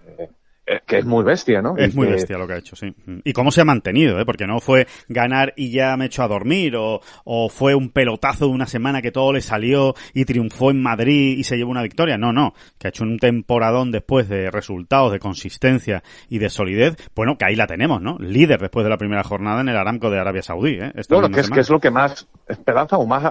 Eh, 0.69 0.81
que 0.85 0.97
es 0.97 1.05
muy 1.05 1.23
bestia, 1.23 1.61
¿no? 1.61 1.77
Es 1.77 1.95
muy 1.95 2.07
bestia 2.07 2.37
lo 2.37 2.45
que 2.45 2.53
ha 2.53 2.57
hecho, 2.57 2.75
sí. 2.75 2.93
Y 3.23 3.31
cómo 3.31 3.51
se 3.51 3.61
ha 3.61 3.65
mantenido, 3.65 4.19
¿eh? 4.19 4.25
Porque 4.25 4.45
no 4.45 4.59
fue 4.59 4.85
ganar 5.07 5.53
y 5.55 5.71
ya 5.71 5.95
me 5.95 6.07
echo 6.07 6.23
a 6.23 6.27
dormir, 6.27 6.75
o, 6.75 6.99
o 7.23 7.47
fue 7.47 7.73
un 7.73 7.89
pelotazo 7.89 8.47
de 8.47 8.51
una 8.51 8.65
semana 8.65 9.01
que 9.01 9.13
todo 9.13 9.31
le 9.31 9.39
salió 9.39 9.95
y 10.13 10.25
triunfó 10.25 10.69
en 10.69 10.81
Madrid 10.81 11.37
y 11.37 11.45
se 11.45 11.55
llevó 11.55 11.71
una 11.71 11.83
victoria. 11.83 12.17
No, 12.17 12.33
no. 12.33 12.53
Que 12.77 12.87
ha 12.87 12.89
hecho 12.89 13.05
un 13.05 13.17
temporadón 13.17 13.93
después 13.93 14.27
de 14.27 14.51
resultados, 14.51 15.13
de 15.13 15.19
consistencia 15.19 16.03
y 16.27 16.39
de 16.39 16.49
solidez. 16.49 16.97
Bueno, 17.15 17.37
que 17.37 17.45
ahí 17.45 17.55
la 17.55 17.67
tenemos, 17.67 18.01
¿no? 18.01 18.17
Líder 18.19 18.59
después 18.59 18.83
de 18.83 18.89
la 18.89 18.97
primera 18.97 19.23
jornada 19.23 19.61
en 19.61 19.69
el 19.69 19.77
Aramco 19.77 20.09
de 20.09 20.19
Arabia 20.19 20.41
Saudí, 20.41 20.79
¿eh? 20.81 20.91
bueno, 21.09 21.29
que 21.29 21.39
es, 21.39 21.49
que 21.49 21.61
es 21.61 21.69
lo 21.69 21.79
que 21.79 21.91
más 21.91 22.27
esperanza 22.45 22.97
o 22.97 23.05
más, 23.05 23.23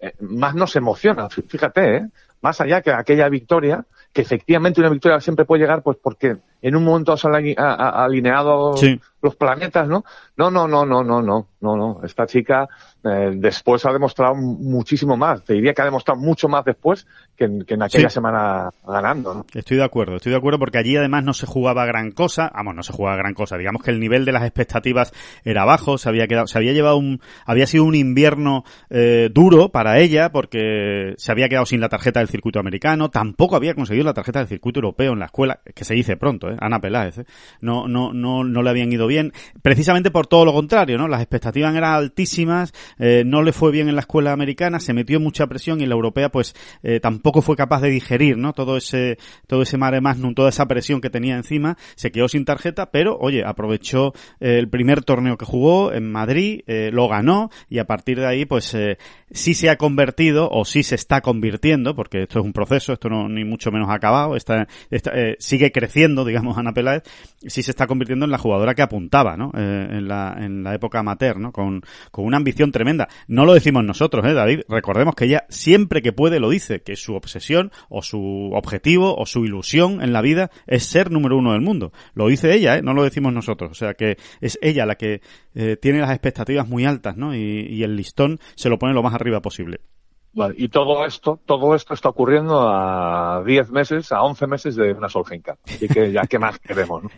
eh, 0.00 0.14
más 0.20 0.54
nos 0.54 0.74
emociona. 0.76 1.28
Fíjate, 1.28 1.96
¿eh? 1.96 2.08
Más 2.40 2.60
allá 2.60 2.82
que 2.82 2.90
aquella 2.90 3.28
victoria, 3.28 3.84
que 4.12 4.22
efectivamente 4.22 4.80
una 4.80 4.90
victoria 4.90 5.20
siempre 5.20 5.44
puede 5.44 5.62
llegar 5.62 5.82
pues 5.82 5.96
porque 6.02 6.36
en 6.64 6.76
un 6.76 6.82
momento 6.82 7.12
has 7.12 7.22
alineado 7.26 8.74
los 9.20 9.36
planetas, 9.36 9.86
¿no? 9.86 10.04
No, 10.36 10.50
no, 10.50 10.66
no, 10.66 10.84
no, 10.86 11.04
no, 11.04 11.20
no, 11.20 11.48
no, 11.60 11.76
no. 11.76 12.00
Esta 12.04 12.26
chica 12.26 12.66
eh, 13.04 13.32
después 13.34 13.84
ha 13.84 13.92
demostrado 13.92 14.34
muchísimo 14.34 15.16
más. 15.16 15.44
Te 15.44 15.54
diría 15.54 15.74
que 15.74 15.82
ha 15.82 15.86
demostrado 15.86 16.20
mucho 16.20 16.48
más 16.48 16.64
después 16.64 17.06
que 17.36 17.44
en, 17.44 17.82
aquella 17.82 18.08
semana 18.08 18.70
ganando, 18.86 19.34
¿no? 19.34 19.46
Estoy 19.52 19.76
de 19.76 19.84
acuerdo, 19.84 20.16
estoy 20.16 20.32
de 20.32 20.38
acuerdo 20.38 20.58
porque 20.58 20.78
allí 20.78 20.96
además 20.96 21.24
no 21.24 21.34
se 21.34 21.46
jugaba 21.46 21.84
gran 21.84 22.12
cosa, 22.12 22.50
vamos, 22.54 22.74
no 22.74 22.82
se 22.82 22.92
jugaba 22.94 23.16
gran 23.16 23.34
cosa. 23.34 23.58
Digamos 23.58 23.82
que 23.82 23.90
el 23.90 24.00
nivel 24.00 24.24
de 24.24 24.32
las 24.32 24.44
expectativas 24.44 25.12
era 25.44 25.66
bajo, 25.66 25.98
se 25.98 26.08
había 26.08 26.26
quedado, 26.26 26.46
se 26.46 26.56
había 26.56 26.72
llevado 26.72 26.96
un, 26.96 27.20
había 27.44 27.66
sido 27.66 27.84
un 27.84 27.94
invierno 27.94 28.64
eh, 28.88 29.30
duro 29.32 29.68
para 29.70 29.98
ella 29.98 30.32
porque 30.32 31.14
se 31.18 31.30
había 31.30 31.48
quedado 31.48 31.66
sin 31.66 31.80
la 31.80 31.90
tarjeta 31.90 32.20
del 32.20 32.28
circuito 32.28 32.58
americano, 32.58 33.10
tampoco 33.10 33.56
había 33.56 33.74
conseguido 33.74 34.06
la 34.06 34.14
tarjeta 34.14 34.38
del 34.38 34.48
circuito 34.48 34.80
europeo 34.80 35.12
en 35.12 35.18
la 35.18 35.26
escuela, 35.26 35.60
que 35.74 35.84
se 35.84 35.94
dice 35.94 36.16
pronto, 36.16 36.50
¿eh? 36.50 36.53
Ana 36.60 36.80
Peláez, 36.80 37.18
¿eh? 37.18 37.24
No, 37.60 37.88
no, 37.88 38.12
no, 38.12 38.44
no 38.44 38.62
le 38.62 38.70
habían 38.70 38.92
ido 38.92 39.06
bien, 39.06 39.32
precisamente 39.62 40.10
por 40.10 40.26
todo 40.26 40.44
lo 40.44 40.52
contrario, 40.52 40.98
¿no? 40.98 41.08
Las 41.08 41.20
expectativas 41.20 41.74
eran 41.74 41.94
altísimas, 41.94 42.72
eh, 42.98 43.22
no 43.26 43.42
le 43.42 43.52
fue 43.52 43.72
bien 43.72 43.88
en 43.88 43.94
la 43.94 44.00
escuela 44.00 44.32
americana, 44.32 44.80
se 44.80 44.92
metió 44.92 45.20
mucha 45.20 45.46
presión 45.46 45.80
y 45.80 45.86
la 45.86 45.94
europea 45.94 46.30
pues 46.30 46.54
eh, 46.82 47.00
tampoco 47.00 47.42
fue 47.42 47.56
capaz 47.56 47.80
de 47.80 47.90
digerir, 47.90 48.36
¿no? 48.36 48.52
Todo 48.52 48.76
ese, 48.76 49.18
todo 49.46 49.62
ese 49.62 49.76
mare 49.78 50.00
magnum, 50.00 50.34
toda 50.34 50.48
esa 50.48 50.66
presión 50.66 51.00
que 51.00 51.10
tenía 51.10 51.36
encima, 51.36 51.76
se 51.96 52.10
quedó 52.10 52.28
sin 52.28 52.44
tarjeta, 52.44 52.90
pero 52.90 53.16
oye, 53.18 53.42
aprovechó 53.44 54.12
eh, 54.40 54.58
el 54.58 54.68
primer 54.68 55.02
torneo 55.02 55.36
que 55.36 55.44
jugó 55.44 55.92
en 55.92 56.10
Madrid, 56.10 56.62
lo 56.66 57.08
ganó 57.08 57.50
y 57.68 57.78
a 57.78 57.86
partir 57.86 58.18
de 58.18 58.26
ahí 58.26 58.44
pues 58.44 58.76
sí 59.30 59.54
se 59.54 59.70
ha 59.70 59.76
convertido 59.76 60.48
o 60.50 60.64
sí 60.64 60.82
se 60.82 60.94
está 60.94 61.20
convirtiendo, 61.20 61.94
porque 61.94 62.22
esto 62.22 62.40
es 62.40 62.44
un 62.44 62.52
proceso, 62.52 62.92
esto 62.92 63.08
no 63.08 63.28
ni 63.28 63.44
mucho 63.44 63.70
menos 63.70 63.90
acabado, 63.90 64.36
está, 64.36 64.66
sigue 65.38 65.72
creciendo, 65.72 66.24
digamos, 66.24 66.43
Ana 66.52 66.72
Peláez, 66.72 67.02
sí 67.46 67.62
se 67.62 67.70
está 67.70 67.86
convirtiendo 67.86 68.24
en 68.24 68.30
la 68.30 68.38
jugadora 68.38 68.74
que 68.74 68.82
apuntaba, 68.82 69.36
¿no? 69.36 69.50
en, 69.54 70.08
la, 70.08 70.36
en 70.38 70.62
la 70.62 70.74
época 70.74 71.00
amateur, 71.00 71.38
¿no? 71.38 71.52
Con, 71.52 71.82
con 72.10 72.24
una 72.24 72.36
ambición 72.36 72.72
tremenda. 72.72 73.08
No 73.28 73.44
lo 73.44 73.54
decimos 73.54 73.84
nosotros, 73.84 74.24
¿eh, 74.26 74.34
David? 74.34 74.60
Recordemos 74.68 75.14
que 75.14 75.26
ella 75.26 75.44
siempre 75.48 76.02
que 76.02 76.12
puede 76.12 76.40
lo 76.40 76.50
dice, 76.50 76.82
que 76.82 76.96
su 76.96 77.14
obsesión 77.14 77.72
o 77.88 78.02
su 78.02 78.50
objetivo 78.54 79.16
o 79.16 79.26
su 79.26 79.44
ilusión 79.44 80.02
en 80.02 80.12
la 80.12 80.22
vida 80.22 80.50
es 80.66 80.84
ser 80.84 81.10
número 81.10 81.36
uno 81.36 81.52
del 81.52 81.60
mundo. 81.60 81.92
Lo 82.14 82.28
dice 82.28 82.54
ella, 82.54 82.76
¿eh? 82.76 82.82
No 82.82 82.94
lo 82.94 83.04
decimos 83.04 83.32
nosotros. 83.32 83.70
O 83.70 83.74
sea 83.74 83.94
que 83.94 84.16
es 84.40 84.58
ella 84.62 84.86
la 84.86 84.96
que 84.96 85.20
eh, 85.54 85.76
tiene 85.80 86.00
las 86.00 86.10
expectativas 86.10 86.68
muy 86.68 86.84
altas, 86.84 87.16
¿no? 87.16 87.34
Y, 87.34 87.66
y 87.70 87.82
el 87.82 87.96
listón 87.96 88.38
se 88.54 88.68
lo 88.68 88.78
pone 88.78 88.94
lo 88.94 89.02
más 89.02 89.14
arriba 89.14 89.40
posible 89.40 89.80
y 90.56 90.68
todo 90.68 91.04
esto, 91.06 91.40
todo 91.44 91.74
esto 91.74 91.94
está 91.94 92.08
ocurriendo 92.08 92.68
a 92.68 93.42
10 93.44 93.70
meses, 93.70 94.12
a 94.12 94.22
11 94.22 94.46
meses 94.46 94.76
de 94.76 94.92
una 94.92 95.08
Solheim 95.08 95.42
Así 95.64 95.88
que 95.88 96.12
ya 96.12 96.22
qué 96.22 96.38
más 96.38 96.58
queremos, 96.58 97.04
¿no? 97.04 97.10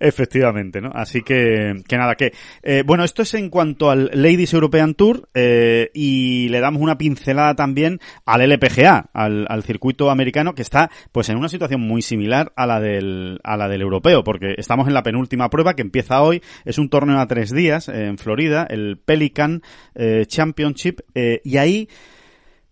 Efectivamente, 0.00 0.80
¿no? 0.80 0.90
Así 0.94 1.22
que, 1.22 1.82
que 1.86 1.96
nada, 1.96 2.14
que, 2.14 2.32
eh, 2.62 2.82
bueno, 2.84 3.04
esto 3.04 3.22
es 3.22 3.34
en 3.34 3.50
cuanto 3.50 3.90
al 3.90 4.10
Ladies 4.12 4.54
European 4.54 4.94
Tour, 4.94 5.28
eh, 5.34 5.90
y 5.94 6.48
le 6.48 6.60
damos 6.60 6.82
una 6.82 6.98
pincelada 6.98 7.54
también 7.54 8.00
al 8.24 8.40
LPGA, 8.42 9.10
al, 9.12 9.46
al 9.48 9.62
circuito 9.62 10.10
americano, 10.10 10.54
que 10.54 10.62
está, 10.62 10.90
pues 11.12 11.28
en 11.28 11.36
una 11.36 11.48
situación 11.48 11.80
muy 11.80 12.02
similar 12.02 12.52
a 12.56 12.66
la 12.66 12.80
del, 12.80 13.40
a 13.44 13.56
la 13.56 13.68
del 13.68 13.82
europeo, 13.82 14.24
porque 14.24 14.54
estamos 14.56 14.88
en 14.88 14.94
la 14.94 15.02
penúltima 15.02 15.50
prueba 15.50 15.74
que 15.74 15.82
empieza 15.82 16.22
hoy, 16.22 16.42
es 16.64 16.78
un 16.78 16.88
torneo 16.88 17.18
a 17.18 17.26
tres 17.26 17.52
días 17.52 17.88
en 17.88 18.18
Florida, 18.18 18.66
el 18.68 18.98
Pelican 18.98 19.62
eh, 19.94 20.24
Championship, 20.26 21.00
eh, 21.14 21.40
y 21.44 21.56
ahí, 21.58 21.88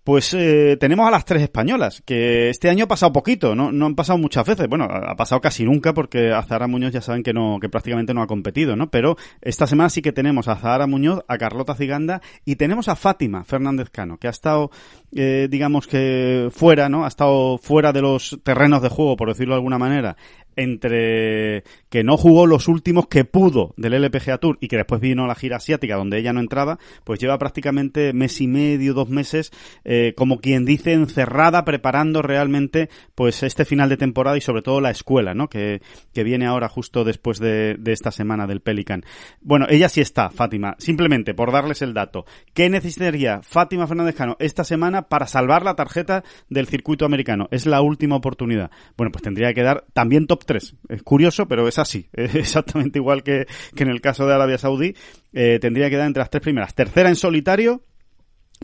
pues 0.05 0.35
eh, 0.35 0.77
tenemos 0.81 1.07
a 1.07 1.11
las 1.11 1.25
tres 1.25 1.43
españolas, 1.43 2.03
que 2.05 2.51
este 2.51 2.69
año 2.69 2.85
ha 2.85 2.89
pasado 2.89 3.13
poquito, 3.13 3.55
no, 3.55 3.71
no 3.71 3.87
han 3.87 3.95
pasado 3.95 4.19
muchas 4.19 4.47
veces. 4.47 4.69
Bueno, 4.69 4.85
ha 4.85 5.15
pasado 5.15 5.41
casi 5.41 5.65
nunca 5.65 5.95
porque 5.95 6.33
a 6.33 6.43
Zahara 6.43 6.67
Muñoz 6.67 6.93
ya 6.93 7.01
saben 7.01 7.23
que 7.23 7.33
no, 7.33 7.59
que 7.61 7.69
prácticamente 7.69 8.13
no 8.13 8.23
ha 8.23 8.27
competido, 8.27 8.75
¿no? 8.75 8.91
Pero 8.91 9.17
esta 9.41 9.67
semana 9.67 9.91
sí 9.91 10.03
que 10.03 10.13
tenemos 10.13 10.49
a 10.49 10.57
Zahara 10.57 10.87
Muñoz, 10.87 11.21
a 11.29 11.39
Carlota 11.39 11.75
Ziganda 11.75 12.21
y 12.45 12.57
tenemos 12.57 12.89
a 12.89 12.97
Fátima 12.97 13.45
Fernández 13.45 13.91
Cano, 13.91 14.19
que 14.19 14.27
ha 14.27 14.31
estado, 14.31 14.71
eh, 15.15 15.49
digamos 15.51 15.87
que 15.87 16.49
fuera, 16.51 16.89
¿no? 16.89 17.05
Ha 17.05 17.09
estado 17.09 17.59
fuera 17.59 17.93
de 17.93 18.01
los 18.01 18.39
terrenos 18.43 18.83
de 18.83 18.89
juego, 18.89 19.17
por 19.17 19.29
decirlo 19.29 19.55
de 19.55 19.59
alguna 19.59 19.79
manera, 19.79 20.17
entre 20.57 21.65
que 21.89 22.05
no 22.05 22.17
jugó 22.17 22.47
los 22.47 22.69
últimos 22.69 23.07
que 23.07 23.25
pudo 23.25 23.75
del 23.77 23.95
LPGA 23.95 24.39
Tour 24.39 24.59
y 24.61 24.69
que 24.69 24.77
después 24.77 25.01
vino 25.01 25.27
la 25.27 25.35
gira 25.35 25.57
asiática 25.57 25.97
donde 25.97 26.19
ella 26.19 26.33
no 26.33 26.41
entraba, 26.41 26.79
pues 27.05 27.21
lleva 27.21 27.39
prácticamente 27.39 28.13
mes 28.13 28.41
y 28.41 28.47
medio, 28.47 28.95
dos 28.95 29.09
meses, 29.09 29.53
eh, 29.85 30.15
como 30.17 30.41
quien 30.41 30.65
dice, 30.65 30.93
encerrada, 30.93 31.65
preparando 31.65 32.23
realmente 32.23 32.89
pues 33.15 33.43
este 33.43 33.65
final 33.65 33.89
de 33.89 33.97
temporada 33.97 34.37
y 34.37 34.41
sobre 34.41 34.63
todo 34.63 34.81
la 34.81 34.91
escuela, 34.91 35.35
¿no? 35.35 35.49
Que, 35.49 35.83
que 36.13 36.25
viene 36.25 36.47
ahora 36.47 36.69
justo 36.69 37.05
después 37.05 37.39
de, 37.39 37.77
de 37.79 37.93
esta 37.93 38.11
semana 38.11 38.47
del 38.47 38.61
Pelican. 38.61 39.05
Bueno, 39.41 39.67
ella 39.69 39.89
sí 39.89 40.01
está, 40.01 40.31
Fátima. 40.31 40.77
Simplemente 40.79 41.35
por 41.35 41.53
darles 41.53 41.83
el 41.83 41.95
dato. 41.95 42.25
¿Qué 42.55 42.69
necesitaría 42.69 43.43
Fátima 43.43 43.87
Fernández 43.87 44.17
Cano 44.17 44.37
esta 44.39 44.65
semana 44.65 45.02
para 45.09 45.27
salvar 45.27 45.65
la 45.65 45.75
tarjeta 45.75 46.25
del 46.49 46.67
circuito 46.67 47.05
americano? 47.05 47.49
Es 47.51 47.67
la 47.67 47.83
última 47.83 48.17
oportunidad. 48.17 48.71
Bueno, 48.97 49.11
pues 49.13 49.23
tendría 49.23 49.53
que 49.55 49.63
dar 49.63 49.85
también 49.93 50.27
top 50.27 50.45
tres. 50.45 50.77
Es 50.89 51.03
curioso, 51.03 51.47
pero 51.47 51.69
es 51.69 51.79
así. 51.79 52.09
Es 52.23 52.35
exactamente 52.37 52.99
igual 52.99 53.23
que, 53.25 53.47
en 53.77 53.89
el 53.89 54.01
caso 54.01 54.27
de 54.27 54.35
Arabia 54.35 54.59
Saudí. 54.59 54.95
Eh, 55.33 55.59
tendría 55.61 55.91
que 55.91 55.97
dar 55.97 56.07
entre 56.07 56.21
las 56.21 56.31
tres 56.31 56.43
primeras. 56.43 56.75
Tercera 56.75 57.09
en 57.09 57.17
solitario, 57.17 57.83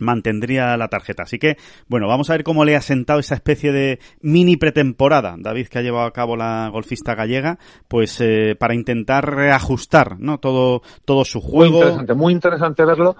mantendría 0.01 0.75
la 0.77 0.87
tarjeta. 0.87 1.23
Así 1.23 1.39
que, 1.39 1.57
bueno, 1.87 2.07
vamos 2.07 2.29
a 2.29 2.33
ver 2.33 2.43
cómo 2.43 2.65
le 2.65 2.75
ha 2.75 2.81
sentado 2.81 3.19
esa 3.19 3.35
especie 3.35 3.71
de 3.71 3.99
mini 4.21 4.57
pretemporada, 4.57 5.35
David, 5.37 5.67
que 5.67 5.79
ha 5.79 5.81
llevado 5.81 6.05
a 6.05 6.13
cabo 6.13 6.35
la 6.35 6.69
golfista 6.71 7.15
gallega, 7.15 7.59
pues 7.87 8.19
eh, 8.21 8.55
para 8.59 8.75
intentar 8.75 9.33
reajustar, 9.33 10.19
¿no? 10.19 10.39
Todo, 10.39 10.81
todo 11.05 11.25
su 11.25 11.41
juego. 11.41 11.79
Muy 11.79 11.81
interesante, 11.81 12.13
muy 12.13 12.33
interesante 12.33 12.85
verlo. 12.85 13.15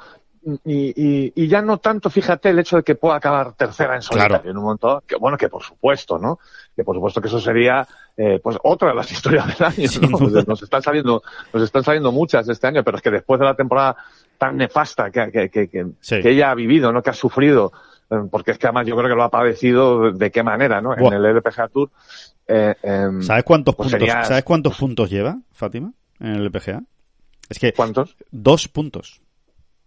Y, 0.63 1.33
y, 1.35 1.47
ya 1.47 1.61
no 1.61 1.79
tanto, 1.79 2.09
fíjate, 2.09 2.49
el 2.49 2.59
hecho 2.59 2.77
de 2.77 2.83
que 2.83 2.95
pueda 2.95 3.15
acabar 3.15 3.53
tercera 3.53 3.95
en 3.95 4.01
solitario 4.01 4.51
en 4.51 4.57
un 4.57 4.63
montón, 4.63 5.01
que 5.05 5.17
bueno, 5.17 5.37
que 5.37 5.49
por 5.49 5.63
supuesto, 5.63 6.17
¿no? 6.17 6.39
Que 6.75 6.83
por 6.83 6.95
supuesto 6.95 7.21
que 7.21 7.27
eso 7.27 7.41
sería, 7.41 7.85
eh, 8.15 8.39
pues 8.41 8.57
otra 8.63 8.89
de 8.89 8.95
las 8.95 9.11
historias 9.11 9.45
del 9.47 9.67
año, 9.67 9.89
¿no? 10.09 10.17
Pues 10.17 10.47
nos 10.47 10.63
están 10.63 10.81
saliendo, 10.81 11.21
nos 11.53 11.63
están 11.63 11.83
saliendo 11.83 12.11
muchas 12.11 12.47
este 12.47 12.67
año, 12.67 12.83
pero 12.83 12.97
es 12.97 13.03
que 13.03 13.11
después 13.11 13.39
de 13.39 13.45
la 13.45 13.55
temporada 13.55 13.97
tan 14.37 14.55
nefasta 14.55 15.11
que, 15.11 15.29
que, 15.31 15.49
que, 15.49 15.67
que, 15.67 16.29
ella 16.29 16.51
ha 16.51 16.55
vivido, 16.55 16.93
¿no? 16.93 17.03
Que 17.03 17.09
ha 17.09 17.13
sufrido, 17.13 17.73
eh, 18.09 18.15
porque 18.31 18.51
es 18.51 18.57
que 18.57 18.67
además 18.67 18.87
yo 18.87 18.95
creo 18.95 19.09
que 19.09 19.15
lo 19.15 19.23
ha 19.23 19.29
padecido 19.29 20.13
de 20.13 20.31
qué 20.31 20.41
manera, 20.41 20.79
¿no? 20.81 20.95
En 20.97 21.13
el 21.13 21.25
LPGA 21.25 21.67
Tour. 21.67 21.89
Eh, 22.47 22.75
em, 22.81 23.21
¿Sabes 23.21 23.43
cuántos 23.43 23.75
pues 23.75 23.91
puntos, 23.91 24.09
¿sabes 24.09 24.43
cuántos 24.43 24.77
puntos 24.77 25.09
lleva, 25.09 25.37
Fátima, 25.51 25.91
en 26.19 26.35
el 26.35 26.45
LPGA? 26.45 26.81
Es 27.49 27.59
que. 27.59 27.73
¿Cuántos? 27.73 28.15
Dos 28.31 28.67
puntos. 28.69 29.21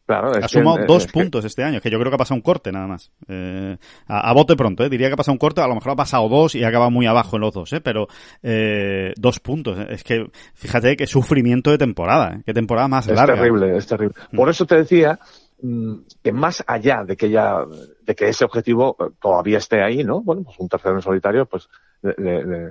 Claro, 0.07 0.32
ha 0.42 0.48
sumado 0.48 0.84
dos 0.86 1.07
puntos 1.07 1.44
este 1.44 1.62
año, 1.62 1.80
que 1.80 1.88
yo 1.88 1.98
creo 1.98 2.11
que 2.11 2.16
ha 2.16 2.18
pasado 2.18 2.36
un 2.36 2.42
corte 2.42 2.72
nada 2.72 2.88
más. 2.88 3.12
Eh, 3.28 3.76
a, 4.09 4.32
bote 4.32 4.57
pronto, 4.57 4.84
¿eh? 4.84 4.88
diría 4.88 5.07
que 5.07 5.14
ha 5.14 5.16
pasado 5.16 5.34
un 5.34 5.38
corte, 5.38 5.61
a 5.61 5.68
lo 5.68 5.74
mejor 5.74 5.92
ha 5.92 5.96
pasado 5.96 6.28
dos 6.28 6.57
y 6.57 6.64
ha 6.64 6.68
acabado 6.68 6.90
muy 6.90 7.07
abajo 7.07 7.36
en 7.36 7.42
los 7.42 7.55
dos, 7.55 7.72
¿eh? 7.72 7.80
pero 7.80 8.09
eh, 8.42 9.12
dos 9.16 9.38
puntos. 9.38 9.78
Es 9.88 10.03
que 10.03 10.26
fíjate 10.55 10.96
qué 10.96 11.07
sufrimiento 11.07 11.70
de 11.70 11.78
temporada, 11.78 12.34
¿eh? 12.34 12.42
qué 12.44 12.53
temporada 12.53 12.88
más 12.88 13.07
larga. 13.07 13.34
Es 13.34 13.40
terrible, 13.40 13.76
es 13.76 13.86
terrible. 13.86 14.14
Mm. 14.32 14.36
Por 14.36 14.48
eso 14.48 14.66
te 14.66 14.76
decía 14.76 15.20
mm, 15.62 15.94
que 16.22 16.32
más 16.32 16.64
allá 16.66 17.05
de 17.05 17.16
que 17.16 17.30
ya 17.30 17.64
de 18.05 18.14
que 18.16 18.28
ese 18.28 18.44
objetivo 18.44 18.96
eh, 18.98 19.05
todavía 19.20 19.59
esté 19.59 19.82
ahí, 19.82 20.03
¿no? 20.03 20.20
Bueno, 20.20 20.42
pues 20.42 20.59
un 20.59 20.68
tercero 20.68 20.96
en 20.96 21.03
solitario, 21.03 21.46
pues 21.46 21.68
le, 22.03 22.44
le, 22.44 22.70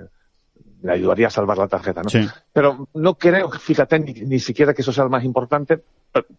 le 0.82 0.92
ayudaría 0.92 1.28
a 1.28 1.30
salvar 1.30 1.58
la 1.58 1.68
tarjeta, 1.68 2.02
¿no? 2.02 2.10
Sí. 2.10 2.26
Pero 2.52 2.88
no 2.94 3.14
creo, 3.14 3.50
fíjate, 3.50 3.98
ni, 3.98 4.12
ni, 4.12 4.38
siquiera 4.38 4.74
que 4.74 4.82
eso 4.82 4.92
sea 4.92 5.04
el 5.04 5.10
más 5.10 5.24
importante, 5.24 5.82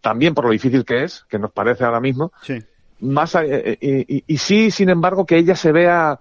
también 0.00 0.34
por 0.34 0.44
lo 0.44 0.50
difícil 0.50 0.84
que 0.84 1.04
es, 1.04 1.24
que 1.28 1.38
nos 1.38 1.52
parece 1.52 1.84
ahora 1.84 2.00
mismo. 2.00 2.32
Sí. 2.42 2.58
Más, 3.00 3.34
eh, 3.34 3.78
eh, 3.80 4.04
y, 4.06 4.24
y, 4.26 4.38
sí, 4.38 4.70
sin 4.70 4.88
embargo, 4.88 5.26
que 5.26 5.36
ella 5.36 5.56
se 5.56 5.72
vea 5.72 6.20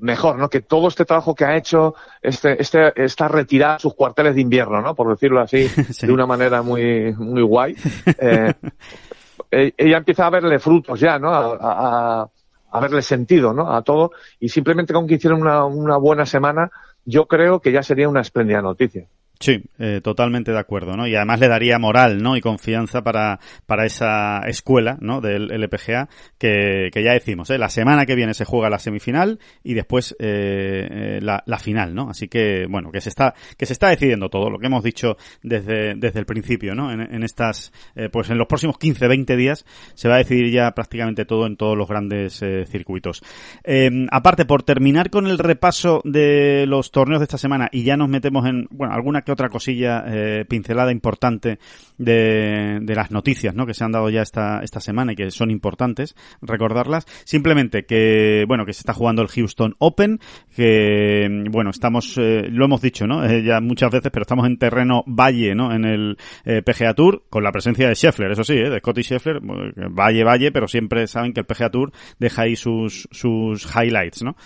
mejor, 0.00 0.38
¿no? 0.38 0.48
Que 0.48 0.60
todo 0.60 0.88
este 0.88 1.04
trabajo 1.04 1.34
que 1.34 1.44
ha 1.44 1.56
hecho, 1.56 1.94
este, 2.20 2.60
este, 2.60 2.92
está 3.02 3.28
retirada 3.28 3.78
sus 3.78 3.94
cuarteles 3.94 4.34
de 4.34 4.42
invierno, 4.42 4.80
¿no? 4.80 4.94
Por 4.94 5.08
decirlo 5.08 5.40
así, 5.40 5.68
sí. 5.92 6.06
de 6.06 6.12
una 6.12 6.26
manera 6.26 6.62
muy, 6.62 7.12
muy 7.14 7.42
guay. 7.42 7.74
Eh, 8.18 8.52
e, 9.50 9.74
ella 9.76 9.98
empieza 9.98 10.26
a 10.26 10.30
verle 10.30 10.58
frutos 10.58 11.00
ya, 11.00 11.18
¿no? 11.18 11.32
A, 11.32 11.56
a, 11.60 12.28
a, 12.70 12.80
verle 12.80 13.02
sentido, 13.02 13.52
¿no? 13.52 13.72
A 13.72 13.82
todo. 13.82 14.12
Y 14.40 14.48
simplemente 14.48 14.92
con 14.92 15.06
que 15.06 15.14
hicieron 15.14 15.40
una, 15.40 15.64
una 15.64 15.96
buena 15.96 16.26
semana, 16.26 16.70
yo 17.04 17.26
creo 17.26 17.60
que 17.60 17.72
ya 17.72 17.82
sería 17.82 18.08
una 18.08 18.20
espléndida 18.20 18.62
noticia. 18.62 19.06
Sí, 19.40 19.62
eh, 19.78 20.00
totalmente 20.02 20.52
de 20.52 20.58
acuerdo, 20.58 20.96
¿no? 20.96 21.06
Y 21.06 21.16
además 21.16 21.40
le 21.40 21.48
daría 21.48 21.78
moral, 21.78 22.22
¿no? 22.22 22.36
Y 22.36 22.40
confianza 22.40 23.02
para, 23.02 23.40
para 23.66 23.84
esa 23.84 24.38
escuela, 24.46 24.96
¿no? 25.00 25.20
Del 25.20 25.50
LPGA, 25.50 26.08
que, 26.38 26.88
que 26.92 27.02
ya 27.02 27.12
decimos, 27.12 27.50
¿eh? 27.50 27.58
La 27.58 27.68
semana 27.68 28.06
que 28.06 28.14
viene 28.14 28.32
se 28.32 28.44
juega 28.44 28.70
la 28.70 28.78
semifinal 28.78 29.40
y 29.64 29.74
después 29.74 30.14
eh, 30.20 30.86
eh, 30.90 31.18
la, 31.20 31.42
la, 31.46 31.58
final, 31.58 31.94
¿no? 31.94 32.10
Así 32.10 32.28
que, 32.28 32.66
bueno, 32.68 32.92
que 32.92 33.00
se 33.00 33.08
está, 33.08 33.34
que 33.56 33.66
se 33.66 33.72
está 33.72 33.88
decidiendo 33.88 34.28
todo, 34.30 34.50
lo 34.50 34.58
que 34.58 34.66
hemos 34.66 34.84
dicho 34.84 35.16
desde, 35.42 35.94
desde 35.96 36.20
el 36.20 36.26
principio, 36.26 36.74
¿no? 36.74 36.92
En, 36.92 37.00
en 37.00 37.22
estas, 37.24 37.72
eh, 37.96 38.08
pues 38.10 38.30
en 38.30 38.38
los 38.38 38.46
próximos 38.46 38.78
15, 38.78 39.08
20 39.08 39.36
días 39.36 39.66
se 39.94 40.08
va 40.08 40.14
a 40.14 40.18
decidir 40.18 40.52
ya 40.52 40.70
prácticamente 40.70 41.24
todo 41.24 41.46
en 41.46 41.56
todos 41.56 41.76
los 41.76 41.88
grandes 41.88 42.42
circuitos. 42.68 43.22
aparte, 44.10 44.44
por 44.44 44.62
terminar 44.62 45.10
con 45.10 45.26
el 45.26 45.38
repaso 45.38 46.02
de 46.04 46.66
los 46.68 46.90
torneos 46.92 47.20
de 47.20 47.24
esta 47.24 47.38
semana 47.38 47.68
y 47.72 47.82
ya 47.82 47.96
nos 47.96 48.08
metemos 48.08 48.46
en, 48.46 48.68
bueno, 48.70 48.94
alguna 48.94 49.23
que 49.24 49.32
otra 49.32 49.48
cosilla 49.48 50.04
eh, 50.06 50.44
pincelada 50.48 50.92
importante 50.92 51.58
de, 51.98 52.78
de, 52.82 52.94
las 52.94 53.10
noticias 53.10 53.54
¿no? 53.54 53.66
que 53.66 53.74
se 53.74 53.84
han 53.84 53.92
dado 53.92 54.10
ya 54.10 54.22
esta, 54.22 54.60
esta 54.62 54.80
semana 54.80 55.12
y 55.12 55.16
que 55.16 55.30
son 55.30 55.50
importantes 55.50 56.14
recordarlas. 56.42 57.06
Simplemente 57.24 57.84
que, 57.84 58.44
bueno, 58.46 58.66
que 58.66 58.72
se 58.72 58.80
está 58.80 58.92
jugando 58.92 59.22
el 59.22 59.28
Houston 59.28 59.76
Open, 59.78 60.20
que, 60.54 61.44
bueno, 61.50 61.70
estamos, 61.70 62.16
eh, 62.18 62.48
lo 62.50 62.64
hemos 62.64 62.80
dicho, 62.80 63.06
¿no? 63.06 63.24
Eh, 63.24 63.42
ya 63.42 63.60
muchas 63.60 63.90
veces, 63.90 64.10
pero 64.12 64.22
estamos 64.22 64.46
en 64.46 64.58
terreno 64.58 65.04
valle, 65.06 65.54
¿no? 65.54 65.72
En 65.72 65.84
el 65.84 66.16
PGA 66.44 66.94
Tour, 66.94 67.24
con 67.30 67.42
la 67.42 67.52
presencia 67.52 67.88
de 67.88 67.94
Scheffler, 67.94 68.32
eso 68.32 68.44
sí, 68.44 68.54
de 68.54 68.78
Scotty 68.78 69.02
Scheffler, 69.02 69.40
valle, 69.40 70.24
valle, 70.24 70.52
pero 70.52 70.68
siempre 70.68 71.06
saben 71.06 71.32
que 71.32 71.40
el 71.40 71.46
PGA 71.46 71.70
Tour 71.70 71.92
deja 72.18 72.42
ahí 72.42 72.56
sus, 72.56 73.08
sus 73.10 73.66
highlights, 73.74 74.22
¿no? 74.22 74.36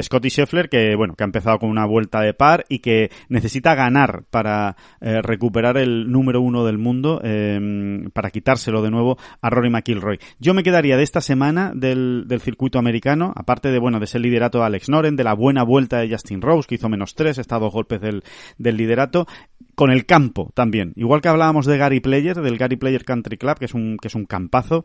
Scotty 0.00 0.28
Scheffler, 0.28 0.68
que, 0.68 0.94
bueno, 0.96 1.14
que 1.14 1.24
ha 1.24 1.26
empezado 1.26 1.58
con 1.58 1.70
una 1.70 1.86
vuelta 1.86 2.20
de 2.20 2.34
par 2.34 2.64
y 2.68 2.78
que 2.78 3.10
necesita 3.28 3.74
ganar 3.74 4.03
para 4.30 4.76
eh, 5.00 5.20
recuperar 5.22 5.76
el 5.76 6.10
número 6.10 6.40
uno 6.40 6.64
del 6.64 6.78
mundo, 6.78 7.20
eh, 7.22 8.08
para 8.12 8.30
quitárselo 8.30 8.82
de 8.82 8.90
nuevo 8.90 9.16
a 9.40 9.50
Rory 9.50 9.70
McIlroy. 9.70 10.18
Yo 10.38 10.54
me 10.54 10.62
quedaría 10.62 10.96
de 10.96 11.02
esta 11.02 11.20
semana 11.20 11.72
del, 11.74 12.24
del 12.26 12.40
circuito 12.40 12.78
americano, 12.78 13.32
aparte 13.36 13.70
de, 13.70 13.78
bueno, 13.78 13.98
de 13.98 14.04
ese 14.04 14.18
liderato 14.18 14.58
de 14.58 14.64
Alex 14.64 14.88
Noren, 14.88 15.16
de 15.16 15.24
la 15.24 15.34
buena 15.34 15.62
vuelta 15.62 15.98
de 15.98 16.10
Justin 16.10 16.40
Rose, 16.40 16.66
que 16.68 16.76
hizo 16.76 16.88
menos 16.88 17.14
tres, 17.14 17.38
está 17.38 17.56
a 17.56 17.60
dos 17.60 17.72
golpes 17.72 18.00
del, 18.00 18.22
del 18.58 18.76
liderato, 18.76 19.26
con 19.74 19.90
el 19.90 20.06
campo 20.06 20.50
también. 20.54 20.92
Igual 20.96 21.20
que 21.20 21.28
hablábamos 21.28 21.66
de 21.66 21.78
Gary 21.78 22.00
Player, 22.00 22.36
del 22.40 22.58
Gary 22.58 22.76
Player 22.76 23.04
Country 23.04 23.36
Club, 23.36 23.58
que 23.58 23.64
es 23.66 23.74
un, 23.74 23.96
que 24.00 24.08
es 24.08 24.14
un 24.14 24.26
campazo, 24.26 24.84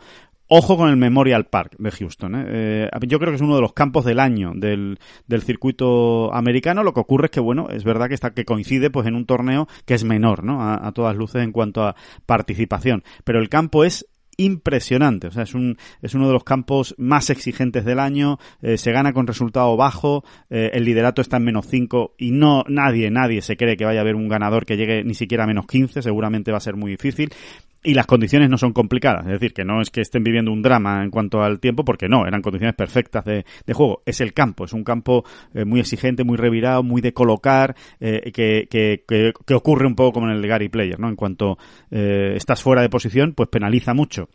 Ojo 0.51 0.77
con 0.77 0.89
el 0.89 0.97
Memorial 0.97 1.45
Park 1.45 1.75
de 1.77 1.91
Houston. 1.91 2.33
¿eh? 2.33 2.45
Eh, 2.47 2.89
yo 3.07 3.19
creo 3.19 3.31
que 3.31 3.35
es 3.35 3.41
uno 3.41 3.55
de 3.55 3.61
los 3.61 3.73
campos 3.73 4.03
del 4.03 4.19
año 4.19 4.53
del, 4.55 4.97
del, 5.27 5.43
circuito 5.43 6.33
americano. 6.33 6.83
Lo 6.83 6.91
que 6.91 7.01
ocurre 7.01 7.25
es 7.25 7.31
que, 7.31 7.39
bueno, 7.39 7.67
es 7.69 7.83
verdad 7.83 8.07
que 8.07 8.15
está 8.15 8.31
que 8.31 8.45
coincide 8.45 8.89
pues 8.89 9.05
en 9.05 9.13
un 9.13 9.27
torneo 9.27 9.67
que 9.85 9.93
es 9.93 10.03
menor, 10.03 10.43
¿no? 10.43 10.63
A, 10.63 10.87
a 10.87 10.91
todas 10.91 11.15
luces 11.15 11.43
en 11.43 11.51
cuanto 11.51 11.83
a 11.83 11.95
participación. 12.25 13.03
Pero 13.23 13.37
el 13.39 13.47
campo 13.47 13.83
es 13.83 14.07
impresionante. 14.39 15.27
O 15.27 15.31
sea, 15.31 15.43
es, 15.43 15.53
un, 15.53 15.77
es 16.01 16.15
uno 16.15 16.27
de 16.27 16.33
los 16.33 16.43
campos 16.43 16.95
más 16.97 17.29
exigentes 17.29 17.85
del 17.85 17.99
año. 17.99 18.39
Eh, 18.61 18.77
se 18.77 18.91
gana 18.91 19.13
con 19.13 19.27
resultado 19.27 19.75
bajo. 19.77 20.23
Eh, 20.49 20.71
el 20.73 20.85
liderato 20.85 21.21
está 21.21 21.37
en 21.37 21.43
menos 21.43 21.67
5 21.67 22.15
y 22.17 22.31
no 22.31 22.63
nadie, 22.67 23.11
nadie 23.11 23.41
se 23.41 23.57
cree 23.57 23.77
que 23.77 23.85
vaya 23.85 23.99
a 23.99 24.01
haber 24.01 24.15
un 24.15 24.29
ganador 24.29 24.65
que 24.65 24.77
llegue 24.77 25.03
ni 25.03 25.13
siquiera 25.13 25.43
a 25.43 25.47
menos 25.47 25.67
15. 25.67 26.01
Seguramente 26.01 26.51
va 26.51 26.57
a 26.57 26.61
ser 26.61 26.75
muy 26.75 26.91
difícil 26.91 27.31
y 27.83 27.93
las 27.93 28.05
condiciones 28.05 28.49
no 28.49 28.57
son 28.57 28.73
complicadas, 28.73 29.25
es 29.25 29.33
decir, 29.33 29.53
que 29.53 29.63
no 29.63 29.81
es 29.81 29.89
que 29.89 30.01
estén 30.01 30.23
viviendo 30.23 30.51
un 30.51 30.61
drama 30.61 31.03
en 31.03 31.11
cuanto 31.11 31.41
al 31.41 31.59
tiempo, 31.59 31.85
porque 31.85 32.09
no, 32.09 32.25
eran 32.25 32.41
condiciones 32.41 32.75
perfectas 32.75 33.23
de, 33.23 33.45
de 33.65 33.73
juego. 33.73 34.01
Es 34.05 34.19
el 34.21 34.33
campo, 34.33 34.65
es 34.65 34.73
un 34.73 34.83
campo 34.83 35.23
eh, 35.53 35.63
muy 35.63 35.79
exigente, 35.79 36.23
muy 36.23 36.37
revirado, 36.37 36.83
muy 36.83 37.01
de 37.01 37.13
colocar, 37.13 37.75
eh, 37.99 38.31
que, 38.33 38.67
que, 38.69 39.03
que, 39.07 39.31
que, 39.45 39.53
ocurre 39.53 39.87
un 39.87 39.95
poco 39.95 40.13
como 40.13 40.29
en 40.29 40.35
el 40.35 40.47
Gary 40.47 40.69
Player, 40.69 40.99
¿no? 40.99 41.07
En 41.07 41.15
cuanto 41.15 41.57
eh, 41.89 42.33
estás 42.35 42.61
fuera 42.61 42.81
de 42.81 42.89
posición, 42.89 43.33
pues 43.33 43.49
penaliza 43.49 43.93
mucho. 43.93 44.27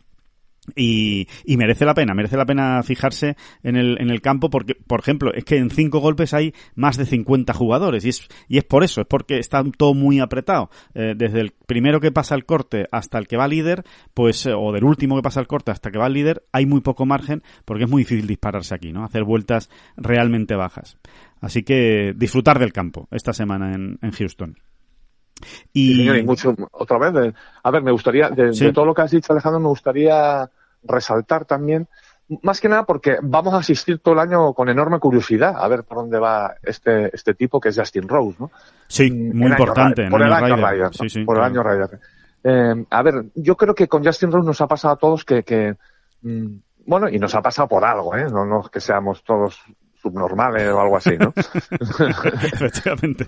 Y, 0.75 1.27
y, 1.45 1.57
merece 1.57 1.85
la 1.85 1.93
pena, 1.93 2.15
merece 2.15 2.37
la 2.37 2.45
pena 2.45 2.81
fijarse 2.81 3.35
en 3.61 3.75
el, 3.75 4.01
en 4.01 4.09
el 4.09 4.21
campo 4.21 4.49
porque, 4.49 4.73
por 4.73 4.99
ejemplo, 4.99 5.31
es 5.33 5.45
que 5.45 5.57
en 5.57 5.69
cinco 5.69 5.99
golpes 5.99 6.33
hay 6.33 6.53
más 6.73 6.97
de 6.97 7.05
50 7.05 7.53
jugadores 7.53 8.03
y 8.03 8.09
es, 8.09 8.27
y 8.47 8.57
es 8.57 8.63
por 8.63 8.83
eso, 8.83 9.01
es 9.01 9.07
porque 9.07 9.37
está 9.37 9.63
todo 9.77 9.93
muy 9.93 10.19
apretado. 10.19 10.69
Eh, 10.95 11.13
desde 11.15 11.41
el 11.41 11.51
primero 11.51 11.99
que 11.99 12.11
pasa 12.11 12.33
el 12.33 12.45
corte 12.45 12.87
hasta 12.91 13.19
el 13.19 13.27
que 13.27 13.37
va 13.37 13.47
líder, 13.47 13.83
pues, 14.13 14.45
eh, 14.47 14.53
o 14.57 14.71
del 14.71 14.83
último 14.83 15.15
que 15.15 15.21
pasa 15.21 15.39
el 15.39 15.47
corte 15.47 15.71
hasta 15.71 15.91
que 15.91 15.99
va 15.99 16.07
el 16.07 16.13
líder, 16.13 16.43
hay 16.51 16.65
muy 16.65 16.81
poco 16.81 17.05
margen 17.05 17.43
porque 17.63 17.83
es 17.83 17.89
muy 17.89 18.01
difícil 18.01 18.25
dispararse 18.25 18.73
aquí, 18.73 18.91
¿no? 18.91 19.03
Hacer 19.03 19.23
vueltas 19.23 19.69
realmente 19.97 20.55
bajas. 20.55 20.97
Así 21.41 21.63
que 21.63 22.13
disfrutar 22.15 22.57
del 22.57 22.73
campo 22.73 23.07
esta 23.11 23.33
semana 23.33 23.73
en, 23.73 23.99
en 24.01 24.11
Houston. 24.11 24.57
Y... 25.73 26.09
y 26.09 26.23
mucho, 26.23 26.55
otra 26.71 26.97
vez, 26.97 27.33
a 27.63 27.71
ver, 27.71 27.83
me 27.83 27.91
gustaría, 27.91 28.29
de, 28.29 28.53
sí. 28.53 28.65
de, 28.65 28.73
todo 28.73 28.85
lo 28.85 28.93
que 28.93 29.01
has 29.01 29.11
dicho 29.11 29.33
Alejandro, 29.33 29.59
me 29.59 29.67
gustaría 29.67 30.49
resaltar 30.87 31.45
también, 31.45 31.87
más 32.41 32.59
que 32.59 32.69
nada 32.69 32.83
porque 32.83 33.17
vamos 33.21 33.53
a 33.53 33.57
asistir 33.57 33.99
todo 33.99 34.15
el 34.15 34.19
año 34.19 34.53
con 34.53 34.69
enorme 34.69 34.99
curiosidad 34.99 35.55
a 35.57 35.67
ver 35.67 35.83
por 35.83 35.97
dónde 35.97 36.19
va 36.19 36.55
este, 36.63 37.15
este 37.15 37.35
tipo 37.35 37.59
que 37.59 37.69
es 37.69 37.77
Justin 37.77 38.07
Rose, 38.07 38.37
¿no? 38.39 38.51
Sí, 38.87 39.11
muy 39.11 39.51
importante. 39.51 40.03
Año, 40.03 40.11
por 40.11 40.21
el 40.23 40.33
año 40.33 40.55
Ryder, 40.55 40.69
Ryder 40.69 40.95
sí, 40.95 41.09
sí, 41.09 41.23
por 41.23 41.35
claro. 41.35 41.51
el 41.51 41.59
año 41.59 41.63
Ryder. 41.63 41.99
Eh, 42.43 42.85
a 42.89 43.03
ver, 43.03 43.25
yo 43.35 43.55
creo 43.55 43.75
que 43.75 43.87
con 43.87 44.03
Justin 44.03 44.31
Rose 44.31 44.47
nos 44.47 44.61
ha 44.61 44.67
pasado 44.67 44.95
a 44.95 44.97
todos 44.97 45.23
que, 45.23 45.43
que 45.43 45.75
mmm, 46.23 46.57
bueno, 46.85 47.09
y 47.09 47.19
nos 47.19 47.33
ha 47.35 47.41
pasado 47.41 47.67
por 47.67 47.83
algo, 47.83 48.15
¿eh? 48.15 48.27
No, 48.31 48.45
no 48.45 48.61
es 48.61 48.69
que 48.69 48.79
seamos 48.79 49.23
todos 49.23 49.59
subnormales 50.01 50.69
o 50.69 50.79
algo 50.79 50.97
así, 50.97 51.17
¿no? 51.17 51.33
Efectivamente. 52.43 53.25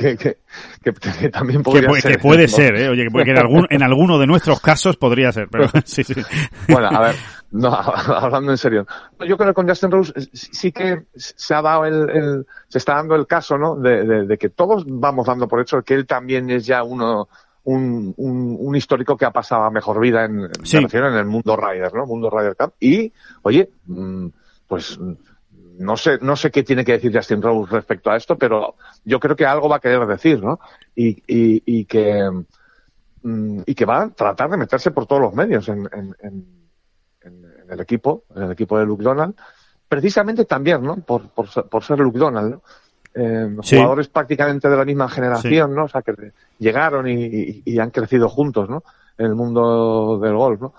Que, 0.00 0.16
que, 0.16 0.38
que, 0.82 0.92
que, 0.92 1.28
también 1.28 1.62
podría 1.62 1.90
que, 1.90 2.00
ser. 2.00 2.12
Que 2.12 2.18
puede 2.18 2.48
ser, 2.48 2.74
¿eh? 2.74 2.88
Oye, 2.88 3.06
que 3.06 3.30
en, 3.30 3.38
algún, 3.38 3.66
en 3.68 3.82
alguno 3.82 4.18
de 4.18 4.26
nuestros 4.26 4.58
casos 4.60 4.96
podría 4.96 5.30
ser, 5.30 5.48
pero 5.50 5.68
sí, 5.84 6.02
sí. 6.04 6.14
Bueno, 6.68 6.88
a 6.88 7.00
ver, 7.00 7.16
no, 7.50 7.68
hablando 7.74 8.50
en 8.50 8.56
serio. 8.56 8.86
Yo 9.28 9.36
creo 9.36 9.50
que 9.50 9.54
con 9.54 9.68
Justin 9.68 9.90
Rose 9.90 10.12
sí 10.32 10.72
que 10.72 11.02
se 11.14 11.54
ha 11.54 11.60
dado 11.60 11.84
el, 11.84 12.08
el 12.10 12.46
se 12.68 12.78
está 12.78 12.94
dando 12.94 13.14
el 13.14 13.26
caso, 13.26 13.58
¿no? 13.58 13.76
De, 13.76 14.04
de, 14.06 14.26
de, 14.26 14.38
que 14.38 14.48
todos 14.48 14.84
vamos 14.86 15.26
dando 15.26 15.46
por 15.46 15.60
hecho 15.60 15.82
que 15.82 15.92
él 15.92 16.06
también 16.06 16.48
es 16.48 16.64
ya 16.64 16.82
uno, 16.82 17.28
un, 17.64 18.14
un, 18.16 18.56
un 18.58 18.76
histórico 18.76 19.18
que 19.18 19.26
ha 19.26 19.32
pasado 19.32 19.64
a 19.64 19.70
mejor 19.70 20.00
vida 20.00 20.24
en, 20.24 20.48
sí. 20.64 20.78
en 20.78 21.04
el 21.04 21.26
mundo 21.26 21.56
Rider, 21.56 21.92
¿no? 21.92 22.06
Mundo 22.06 22.30
Rider 22.30 22.56
Cup. 22.56 22.72
Y, 22.80 23.12
oye, 23.42 23.68
pues, 24.66 24.98
no 25.80 25.96
sé, 25.96 26.18
no 26.20 26.36
sé 26.36 26.50
qué 26.50 26.62
tiene 26.62 26.84
que 26.84 26.92
decir 26.92 27.10
Justin 27.14 27.40
Rose 27.40 27.72
respecto 27.72 28.10
a 28.10 28.16
esto, 28.16 28.36
pero 28.36 28.74
yo 29.04 29.18
creo 29.18 29.34
que 29.34 29.46
algo 29.46 29.68
va 29.68 29.76
a 29.76 29.80
querer 29.80 30.06
decir, 30.06 30.42
¿no? 30.42 30.60
Y, 30.94 31.08
y, 31.26 31.62
y 31.64 31.84
que 31.86 32.30
mm, 33.22 33.60
y 33.64 33.74
que 33.74 33.86
va 33.86 34.02
a 34.02 34.10
tratar 34.10 34.50
de 34.50 34.58
meterse 34.58 34.90
por 34.90 35.06
todos 35.06 35.22
los 35.22 35.34
medios 35.34 35.68
en, 35.68 35.88
en, 35.92 36.14
en, 36.20 36.46
en 37.22 37.70
el 37.70 37.80
equipo, 37.80 38.24
en 38.36 38.42
el 38.42 38.52
equipo 38.52 38.78
de 38.78 38.84
Luke 38.84 39.02
Donald, 39.02 39.34
precisamente 39.88 40.44
también, 40.44 40.82
¿no? 40.82 40.96
Por, 40.96 41.30
por, 41.30 41.48
por 41.68 41.82
ser 41.82 41.98
Luke 41.98 42.18
Donald, 42.18 42.50
¿no? 42.50 42.62
Eh, 43.12 43.56
sí. 43.62 43.76
jugadores 43.76 44.08
prácticamente 44.08 44.68
de 44.68 44.76
la 44.76 44.84
misma 44.84 45.08
generación, 45.08 45.70
sí. 45.70 45.76
¿no? 45.76 45.84
O 45.84 45.88
sea, 45.88 46.02
que 46.02 46.32
llegaron 46.58 47.08
y, 47.08 47.24
y, 47.24 47.62
y, 47.64 47.78
han 47.78 47.90
crecido 47.90 48.28
juntos, 48.28 48.68
¿no? 48.68 48.84
En 49.18 49.26
el 49.26 49.34
mundo 49.34 50.18
del 50.22 50.36
golf, 50.36 50.60
¿no? 50.60 50.74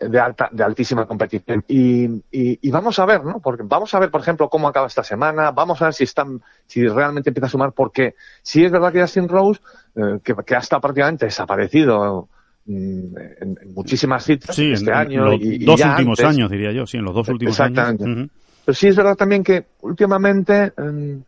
De 0.00 0.20
alta, 0.20 0.48
de 0.52 0.62
altísima 0.62 1.06
competición. 1.06 1.64
Y, 1.68 2.04
y, 2.04 2.58
y, 2.62 2.70
vamos 2.70 2.98
a 2.98 3.06
ver, 3.06 3.24
¿no? 3.24 3.40
Porque 3.40 3.62
vamos 3.64 3.92
a 3.94 3.98
ver, 3.98 4.10
por 4.10 4.20
ejemplo, 4.20 4.48
cómo 4.48 4.68
acaba 4.68 4.86
esta 4.86 5.02
semana, 5.02 5.50
vamos 5.50 5.80
a 5.82 5.86
ver 5.86 5.94
si 5.94 6.04
están, 6.04 6.40
si 6.66 6.86
realmente 6.86 7.30
empieza 7.30 7.46
a 7.46 7.50
sumar, 7.50 7.72
porque 7.72 8.14
si 8.42 8.64
es 8.64 8.70
verdad 8.70 8.92
que 8.92 9.00
Justin 9.00 9.28
Rose, 9.28 9.60
eh, 9.96 10.18
que, 10.22 10.34
que 10.46 10.54
ha 10.54 10.58
estado 10.58 10.80
prácticamente 10.80 11.26
desaparecido 11.26 12.28
mm, 12.66 13.16
en, 13.40 13.58
muchísimas 13.74 14.24
citas 14.24 14.58
este 14.58 14.92
año. 14.92 15.32
En 15.32 15.64
los 15.64 15.80
dos 15.80 15.90
últimos 15.90 16.20
años, 16.20 16.50
diría 16.50 16.72
yo, 16.72 16.86
sí, 16.86 16.98
en 16.98 17.04
los 17.04 17.14
dos 17.14 17.28
últimos 17.28 17.58
años. 17.60 17.78
Exactamente. 17.78 18.32
Pero 18.64 18.74
sí 18.76 18.88
es 18.88 18.96
verdad 18.96 19.16
también 19.16 19.42
que 19.42 19.66
últimamente 19.80 20.72
em, 20.76 21.22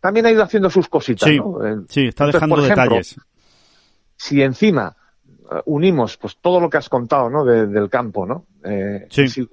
también 0.00 0.26
ha 0.26 0.30
ido 0.30 0.42
haciendo 0.42 0.70
sus 0.70 0.88
cositas. 0.88 1.28
Sí, 1.28 1.40
sí 1.88 2.06
está 2.06 2.26
dejando 2.26 2.60
detalles. 2.60 3.16
Si 4.16 4.42
encima 4.42 4.94
unimos 5.66 6.16
pues 6.16 6.36
todo 6.40 6.60
lo 6.60 6.70
que 6.70 6.78
has 6.78 6.88
contado 6.88 7.28
¿no? 7.28 7.44
del 7.44 7.88
campo, 7.90 8.26
¿no? 8.26 8.46
Eh, 8.64 9.06
sí. 9.10 9.48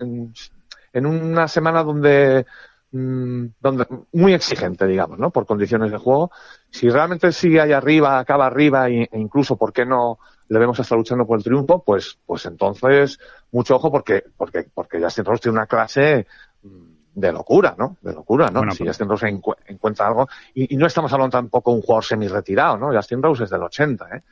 en, 0.00 1.06
una 1.06 1.46
semana 1.46 1.82
donde 1.82 2.46
mm, 2.90 3.44
donde 3.60 3.86
muy 4.12 4.34
exigente, 4.34 4.86
digamos, 4.86 5.18
¿no? 5.18 5.30
Por 5.30 5.46
condiciones 5.46 5.90
de 5.92 5.98
juego. 5.98 6.30
Si 6.70 6.88
realmente 6.88 7.30
sigue 7.32 7.60
ahí 7.60 7.72
arriba, 7.72 8.18
acaba 8.18 8.46
arriba 8.46 8.88
e 8.88 9.08
incluso, 9.12 9.56
¿por 9.56 9.72
qué 9.72 9.86
no 9.86 10.18
le 10.48 10.58
vemos 10.58 10.78
estar 10.78 10.98
luchando 10.98 11.26
por 11.26 11.38
el 11.38 11.44
triunfo? 11.44 11.82
Pues, 11.84 12.18
pues 12.26 12.46
entonces, 12.46 13.18
mucho 13.52 13.76
ojo 13.76 13.90
porque, 13.92 14.24
porque, 14.36 14.66
porque 14.74 15.00
Justin 15.00 15.24
Rose 15.24 15.42
tiene 15.42 15.58
una 15.58 15.66
clase 15.66 16.26
mm, 16.62 16.98
de 17.14 17.32
locura, 17.32 17.76
¿no? 17.78 17.96
De 18.00 18.12
locura, 18.12 18.50
¿no? 18.50 18.68
si 18.72 18.86
Justin 18.86 19.08
Rose 19.08 19.28
encuentra 19.28 20.06
algo, 20.06 20.28
y, 20.54 20.74
y, 20.74 20.76
no 20.76 20.86
estamos 20.86 21.12
hablando 21.12 21.36
tampoco 21.36 21.70
de 21.70 21.76
un 21.76 21.82
jugador 21.82 22.04
semi-retirado, 22.04 22.76
¿no? 22.78 22.92
Justin 22.92 23.22
Rose 23.22 23.44
es 23.44 23.50
del 23.50 23.62
80, 23.62 24.16
¿eh? 24.16 24.22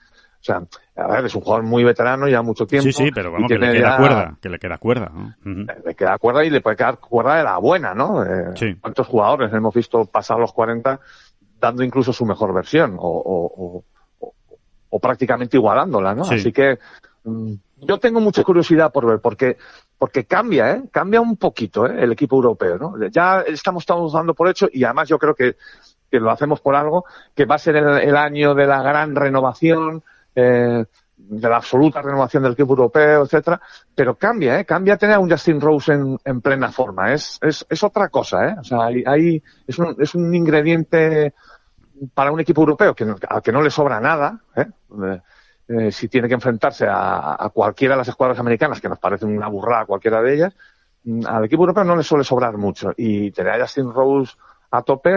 O 0.49 0.53
sea, 0.53 0.63
a 0.97 1.09
ver, 1.09 1.25
es 1.25 1.35
un 1.35 1.41
jugador 1.41 1.65
muy 1.65 1.83
veterano 1.83 2.29
ya 2.29 2.41
mucho 2.41 2.67
tiempo. 2.67 2.85
Sí, 2.85 2.93
sí, 2.93 3.11
pero 3.13 3.33
vamos, 3.33 3.49
que 3.49 3.59
le 3.59 3.73
queda 3.73 3.97
cuerda, 3.97 4.39
que 4.41 4.49
le 4.49 4.59
queda 4.59 4.79
cuerda. 4.79 5.11
¿no? 5.13 5.35
Le 5.85 5.95
queda 5.95 6.19
cuerda 6.19 6.45
y 6.45 6.51
le 6.51 6.61
puede 6.61 6.77
quedar 6.77 6.99
cuerda 6.99 7.37
de 7.37 7.45
la 7.45 7.59
buena, 7.59 7.95
¿no? 7.95 8.23
Eh, 8.25 8.53
sí. 8.55 8.75
¿Cuántos 8.81 9.09
jugadores 9.09 9.53
hemos 9.53 9.75
visto 9.75 10.05
pasar 10.05 10.39
los 10.39 10.53
40 10.53 11.01
dando 11.59 11.83
incluso 11.83 12.13
su 12.13 12.25
mejor 12.25 12.55
versión 12.55 12.97
o, 12.97 13.09
o, 13.09 13.85
o, 14.21 14.35
o 14.91 15.01
prácticamente 15.01 15.57
igualándola, 15.57 16.15
¿no? 16.15 16.23
Así 16.23 16.53
que 16.53 16.79
mm, 17.25 17.53
yo 17.79 17.99
tengo 17.99 18.21
mucha 18.21 18.45
curiosidad 18.45 18.93
por 18.93 19.07
ver, 19.07 19.21
porque 19.21 19.57
porque 19.99 20.25
cambia, 20.25 20.73
¿eh? 20.73 20.83
Cambia 20.91 21.21
un 21.21 21.37
poquito 21.37 21.87
¿eh? 21.87 21.97
el 22.05 22.13
equipo 22.13 22.37
europeo, 22.37 22.79
¿no? 22.79 23.09
Ya 23.09 23.41
estamos, 23.41 23.83
estamos 23.83 24.13
dando 24.13 24.35
por 24.35 24.49
hecho 24.49 24.69
y 24.73 24.85
además 24.85 25.09
yo 25.09 25.19
creo 25.19 25.35
que, 25.35 25.57
que 26.11 26.21
lo 26.21 26.31
hacemos 26.31 26.61
por 26.61 26.77
algo, 26.77 27.05
que 27.35 27.47
va 27.47 27.55
a 27.55 27.59
ser 27.59 27.77
el, 27.77 27.89
el 27.99 28.17
año 28.17 28.55
de 28.55 28.67
la 28.67 28.83
gran 28.83 29.17
renovación, 29.17 30.03
eh, 30.37 30.85
de 31.17 31.49
la 31.49 31.57
absoluta 31.57 32.03
renovación 32.03 32.43
del 32.43 32.53
equipo 32.53 32.73
europeo, 32.73 33.25
etcétera, 33.25 33.61
pero 33.95 34.17
cambia, 34.17 34.61
¿eh? 34.61 34.65
Cambia 34.65 34.97
tener 34.97 35.17
a 35.17 35.19
un 35.19 35.31
Justin 35.31 35.61
Rose 35.61 35.93
en, 35.93 36.19
en 36.25 36.41
plena 36.41 36.71
forma. 36.71 37.13
Es, 37.13 37.39
es, 37.43 37.67
es, 37.69 37.83
otra 37.83 38.09
cosa, 38.09 38.49
¿eh? 38.49 38.57
O 38.61 38.65
sea, 38.65 38.85
hay, 38.85 39.43
es, 39.67 39.79
un, 39.79 39.97
es 39.99 40.15
un 40.15 40.33
ingrediente 40.35 41.35
para 42.15 42.31
un 42.31 42.41
equipo 42.41 42.61
europeo 42.61 42.95
que, 42.95 43.07
al 43.29 43.43
que 43.43 43.53
no 43.53 43.63
le 43.63 43.71
sobra 43.71 43.99
nada, 43.99 44.41
¿eh? 44.55 44.67
Eh, 45.69 45.91
si 45.91 46.07
tiene 46.09 46.29
que 46.29 46.35
enfrentarse 46.35 46.87
a, 46.87 47.43
a, 47.43 47.49
cualquiera 47.49 47.95
de 47.95 47.99
las 47.99 48.09
escuadras 48.09 48.39
americanas, 48.39 48.81
que 48.81 48.89
nos 48.89 49.01
parece 49.01 49.25
una 49.25 49.49
burrada 49.49 49.87
cualquiera 49.87 50.23
de 50.23 50.35
ellas, 50.35 50.57
mm, 51.03 51.27
al 51.27 51.47
equipo 51.47 51.63
europeo 51.63 51.83
no 51.83 51.97
le 51.97 52.05
suele 52.05 52.23
sobrar 52.23 52.57
mucho. 52.57 52.93
Y 52.97 53.33
tener 53.33 53.55
a 53.55 53.61
Justin 53.63 53.93
Rose 53.93 54.37
a 54.71 54.83
tope, 54.83 55.11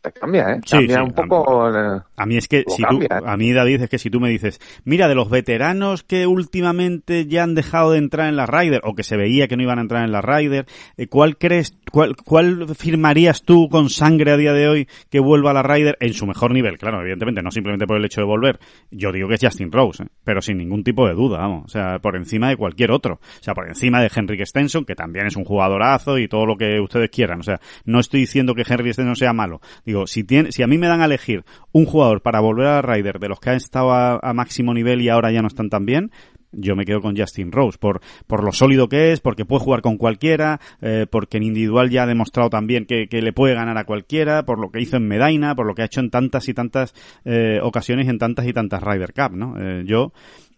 te 0.00 0.12
cambia, 0.12 0.50
¿eh? 0.50 0.60
Cambia 0.68 1.02
un 1.02 1.12
poco. 1.12 1.66
A, 1.66 2.26
mí 2.26 2.36
es 2.36 2.48
que, 2.48 2.64
si 2.68 2.82
tú, 2.82 3.02
¿eh? 3.02 3.08
a 3.10 3.36
mí 3.36 3.52
David, 3.52 3.82
es 3.82 3.90
que 3.90 3.98
si 3.98 4.10
tú 4.10 4.20
me 4.20 4.30
dices, 4.30 4.60
mira, 4.84 5.08
de 5.08 5.14
los 5.14 5.30
veteranos 5.30 6.02
que 6.02 6.26
últimamente 6.26 7.26
ya 7.26 7.42
han 7.42 7.54
dejado 7.54 7.92
de 7.92 7.98
entrar 7.98 8.28
en 8.28 8.36
la 8.36 8.46
Ryder, 8.46 8.80
o 8.84 8.94
que 8.94 9.02
se 9.02 9.16
veía 9.16 9.48
que 9.48 9.56
no 9.56 9.62
iban 9.62 9.78
a 9.78 9.82
entrar 9.82 10.04
en 10.04 10.12
la 10.12 10.22
Ryder, 10.22 10.66
eh, 10.96 11.06
¿cuál 11.08 11.36
crees, 11.36 11.76
cuál, 11.90 12.16
cuál 12.16 12.74
firmarías 12.74 13.42
tú 13.42 13.68
con 13.68 13.90
sangre 13.90 14.32
a 14.32 14.36
día 14.36 14.52
de 14.52 14.68
hoy 14.68 14.88
que 15.10 15.20
vuelva 15.20 15.50
a 15.50 15.54
la 15.54 15.62
Ryder 15.62 15.96
en 16.00 16.12
su 16.12 16.26
mejor 16.26 16.52
nivel? 16.52 16.78
Claro, 16.78 17.00
evidentemente, 17.00 17.42
no 17.42 17.50
simplemente 17.50 17.86
por 17.86 17.96
el 17.96 18.04
hecho 18.04 18.20
de 18.20 18.26
volver. 18.26 18.58
Yo 18.90 19.12
digo 19.12 19.28
que 19.28 19.34
es 19.34 19.40
Justin 19.42 19.72
Rose, 19.72 20.04
¿eh? 20.04 20.06
pero 20.22 20.40
sin 20.40 20.58
ningún 20.58 20.84
tipo 20.84 21.06
de 21.06 21.14
duda, 21.14 21.38
vamos. 21.38 21.64
O 21.64 21.68
sea, 21.68 21.98
por 21.98 22.16
encima 22.16 22.48
de 22.48 22.56
cualquier 22.56 22.90
otro. 22.90 23.14
O 23.14 23.42
sea, 23.42 23.54
por 23.54 23.66
encima 23.66 24.00
de 24.00 24.10
Henrik 24.14 24.44
Stenson, 24.44 24.84
que 24.84 24.94
también 24.94 25.26
es 25.26 25.36
un 25.36 25.44
jugadorazo 25.44 26.18
y 26.18 26.28
todo 26.28 26.46
lo 26.46 26.56
que 26.56 26.80
ustedes 26.80 27.10
quieran. 27.10 27.40
O 27.40 27.42
sea, 27.42 27.60
no 27.84 28.00
estoy 28.00 28.20
diciendo 28.20 28.54
que 28.54 28.64
Henry 28.66 28.83
este 28.90 29.04
no 29.04 29.14
sea 29.14 29.32
malo. 29.32 29.60
Digo, 29.84 30.06
si 30.06 30.24
tiene, 30.24 30.52
si 30.52 30.62
a 30.62 30.66
mí 30.66 30.78
me 30.78 30.88
dan 30.88 31.00
a 31.00 31.06
elegir 31.06 31.44
un 31.72 31.84
jugador 31.86 32.22
para 32.22 32.40
volver 32.40 32.66
a 32.66 32.82
Ryder 32.82 33.18
de 33.18 33.28
los 33.28 33.40
que 33.40 33.50
han 33.50 33.56
estado 33.56 33.92
a, 33.92 34.32
máximo 34.34 34.74
nivel 34.74 35.00
y 35.02 35.08
ahora 35.08 35.30
ya 35.30 35.42
no 35.42 35.48
están 35.48 35.70
tan 35.70 35.86
bien, 35.86 36.10
yo 36.52 36.76
me 36.76 36.84
quedo 36.84 37.00
con 37.00 37.16
Justin 37.16 37.50
Rose 37.50 37.78
por, 37.78 38.00
por 38.26 38.44
lo 38.44 38.52
sólido 38.52 38.88
que 38.88 39.12
es, 39.12 39.20
porque 39.20 39.44
puede 39.44 39.64
jugar 39.64 39.80
con 39.82 39.96
cualquiera, 39.96 40.60
eh, 40.80 41.06
porque 41.10 41.38
en 41.38 41.44
individual 41.44 41.90
ya 41.90 42.04
ha 42.04 42.06
demostrado 42.06 42.50
también 42.50 42.86
que, 42.86 43.08
le 43.10 43.32
puede 43.32 43.54
ganar 43.54 43.78
a 43.78 43.84
cualquiera, 43.84 44.44
por 44.44 44.60
lo 44.60 44.70
que 44.70 44.80
hizo 44.80 44.96
en 44.96 45.08
Medina, 45.08 45.54
por 45.54 45.66
lo 45.66 45.74
que 45.74 45.82
ha 45.82 45.86
hecho 45.86 46.00
en 46.00 46.10
tantas 46.10 46.48
y 46.48 46.54
tantas 46.54 46.94
eh, 47.24 47.58
ocasiones, 47.62 48.08
en 48.08 48.18
tantas 48.18 48.46
y 48.46 48.52
tantas 48.52 48.82
Ryder 48.82 49.12
Cup, 49.12 49.36
¿no? 49.36 49.54
Eh, 49.58 49.82
yo 49.86 50.12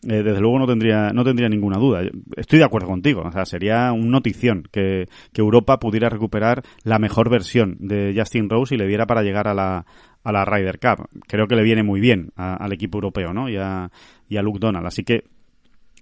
eh, 0.08 0.22
desde 0.22 0.40
luego 0.40 0.58
no 0.58 0.66
tendría, 0.66 1.10
no 1.12 1.24
tendría 1.24 1.48
ninguna 1.48 1.78
duda. 1.78 2.02
Estoy 2.36 2.58
de 2.58 2.64
acuerdo 2.64 2.88
contigo. 2.88 3.22
O 3.22 3.32
sea, 3.32 3.44
sería 3.44 3.92
una 3.92 4.10
notición 4.10 4.68
que, 4.70 5.08
que 5.32 5.40
Europa 5.40 5.78
pudiera 5.78 6.08
recuperar 6.08 6.62
la 6.84 6.98
mejor 6.98 7.30
versión 7.30 7.76
de 7.80 8.14
Justin 8.16 8.48
Rose 8.48 8.74
y 8.74 8.78
le 8.78 8.86
diera 8.86 9.06
para 9.06 9.22
llegar 9.22 9.48
a 9.48 9.54
la, 9.54 9.84
a 10.22 10.32
la 10.32 10.44
Ryder 10.44 10.78
Cup. 10.78 11.08
Creo 11.26 11.46
que 11.46 11.56
le 11.56 11.62
viene 11.62 11.82
muy 11.82 12.00
bien 12.00 12.30
al 12.36 12.72
equipo 12.72 12.98
europeo, 12.98 13.32
¿no? 13.32 13.48
Y 13.48 13.56
a 13.56 13.90
Luke 14.28 14.58
Donald. 14.60 14.86
Así 14.86 15.04
que 15.04 15.24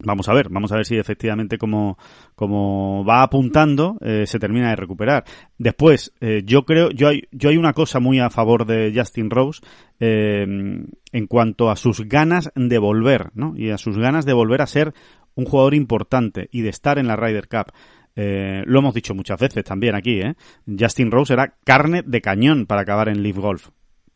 Vamos 0.01 0.29
a 0.29 0.35
ver, 0.35 0.49
vamos 0.51 0.73
a 0.73 0.77
ver 0.77 0.87
si 0.87 0.97
efectivamente 0.97 1.57
como, 1.57 1.97
como 2.35 3.05
va 3.05 3.23
apuntando 3.23 3.97
eh, 4.01 4.25
se 4.27 4.41
termina 4.41 4.71
de 4.71 4.77
recuperar. 4.77 5.25
Después, 5.57 6.13
eh, 6.21 6.43
yo 6.45 6.65
creo, 6.65 6.91
yo 6.91 7.09
hay, 7.09 7.29
yo 7.31 7.49
hay 7.49 7.57
una 7.57 7.75
cosa 7.75 8.01
muy 8.01 8.19
a 8.19 8.29
favor 8.29 8.67
de 8.67 8.93
Justin 8.95 9.31
Rose 9.31 9.61
eh, 10.01 10.43
en 10.43 11.27
cuanto 11.29 11.71
a 11.71 11.77
sus 11.77 12.09
ganas 12.09 12.51
de 12.57 12.79
volver, 12.79 13.31
¿no? 13.35 13.55
Y 13.57 13.71
a 13.71 13.79
sus 13.79 13.97
ganas 13.97 14.27
de 14.27 14.33
volver 14.33 14.63
a 14.63 14.67
ser 14.67 14.95
un 15.37 15.45
jugador 15.45 15.75
importante 15.75 16.49
y 16.51 16.63
de 16.63 16.71
estar 16.71 16.99
en 16.99 17.07
la 17.07 17.15
Ryder 17.15 17.49
Cup. 17.49 17.73
lo 18.17 18.79
hemos 18.81 18.95
dicho 18.95 19.15
muchas 19.15 19.39
veces 19.39 19.63
también 19.63 19.95
aquí, 19.95 20.21
¿eh? 20.21 20.35
Justin 20.67 21.13
Rose 21.13 21.35
era 21.35 21.55
carne 21.65 22.03
de 22.05 22.21
cañón 22.21 22.67
para 22.67 22.83
acabar 22.83 23.09
en 23.09 23.23
Leaf 23.23 23.37
Golf 23.37 23.69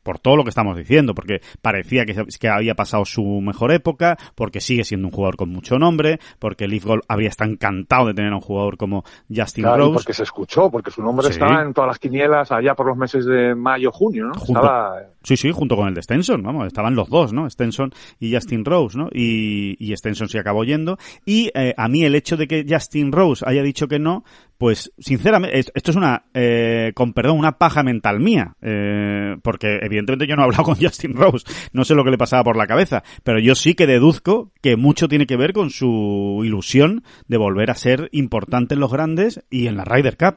por 0.03 0.19
todo 0.19 0.37
lo 0.37 0.45
que 0.45 0.51
estamos 0.51 0.77
diciendo, 0.77 1.15
porque 1.15 1.41
parecía 1.63 2.05
que, 2.05 2.15
que, 2.39 2.49
había 2.49 2.75
pasado 2.75 3.05
su 3.05 3.23
mejor 3.41 3.73
época, 3.73 4.17
porque 4.35 4.61
sigue 4.61 4.85
siendo 4.85 5.09
un 5.09 5.13
jugador 5.13 5.37
con 5.37 5.51
mucho 5.51 5.79
nombre, 5.79 6.19
porque 6.39 6.67
Leaf 6.67 6.85
Golf 6.85 7.05
habría 7.09 7.29
estado 7.29 7.51
encantado 7.51 8.07
de 8.07 8.15
tener 8.15 8.33
a 8.33 8.37
un 8.37 8.41
jugador 8.41 8.77
como 8.77 9.05
Justin 9.35 9.65
claro, 9.65 9.85
Rose. 9.85 9.95
porque 9.95 10.15
se 10.15 10.23
escuchó, 10.23 10.71
porque 10.71 10.91
su 10.91 11.03
nombre 11.03 11.29
estaba 11.29 11.63
en 11.63 11.75
todas 11.75 11.89
las 11.89 11.99
quinielas 11.99 12.51
allá 12.53 12.75
por 12.75 12.87
los 12.87 12.97
meses 12.97 13.25
de 13.27 13.55
mayo, 13.55 13.91
junio, 13.93 14.27
¿no? 14.27 14.33
estaba... 14.33 14.97
Sí, 15.29 15.37
sí, 15.37 15.51
junto 15.53 15.77
con 15.77 15.87
el 15.89 15.93
de 15.93 16.01
Stenson, 16.01 16.43
vamos, 16.43 16.67
estaban 16.67 16.95
los 16.95 17.11
dos, 17.11 17.35
¿no? 17.35 17.51
Stenson 17.51 17.93
y 18.19 18.33
Justin 18.33 18.65
Rose, 18.65 18.97
¿no? 18.97 19.11
Y, 19.13 19.77
y 19.79 19.95
Stenson 19.95 20.27
se 20.27 20.39
acabó 20.39 20.65
yendo. 20.65 20.97
Y 21.27 21.51
eh, 21.55 21.75
a 21.77 21.87
mí 21.87 22.03
el 22.03 22.15
hecho 22.15 22.39
de 22.39 22.49
que 22.49 22.65
Justin 22.67 23.13
Rose 23.13 23.45
haya 23.47 23.63
dicho 23.63 23.89
que 23.89 23.99
no, 23.99 24.25
pues 24.57 24.91
sinceramente, 24.97 25.59
esto 25.59 25.91
es 25.91 25.97
una, 25.99 26.25
eh, 26.33 26.93
con 26.95 27.13
perdón, 27.13 27.39
una 27.39 27.59
paja 27.59 27.83
mental 27.83 28.21
mía, 28.21 28.57
eh, 28.63 29.37
porque 29.43 29.81
evidentemente 29.83 30.27
yo 30.27 30.35
no 30.35 30.41
he 30.41 30.45
hablado 30.47 30.63
con 30.65 30.77
Justin 30.81 31.13
Rose, 31.15 31.45
no 31.75 31.85
sé 31.85 31.95
lo 31.95 32.05
que 32.05 32.11
le 32.11 32.17
pasaba 32.17 32.43
por 32.43 32.57
la 32.57 32.67
cabeza, 32.67 33.03
pero 33.23 33.39
yo 33.39 33.55
sí 33.55 33.75
que 33.75 33.87
deduzco 33.87 34.51
que 34.63 34.77
mucho 34.77 35.09
tiene 35.09 35.27
que 35.27 35.37
ver 35.37 35.53
con 35.53 35.69
su 35.69 36.41
ilusión 36.43 37.05
de 37.27 37.37
volver 37.37 37.71
a 37.71 37.75
ser 37.75 38.09
importante 38.13 38.73
en 38.73 38.81
los 38.81 38.91
grandes 38.91 39.45
y 39.51 39.67
en 39.67 39.77
la 39.77 39.85
Ryder 39.85 40.17
Cup. 40.17 40.37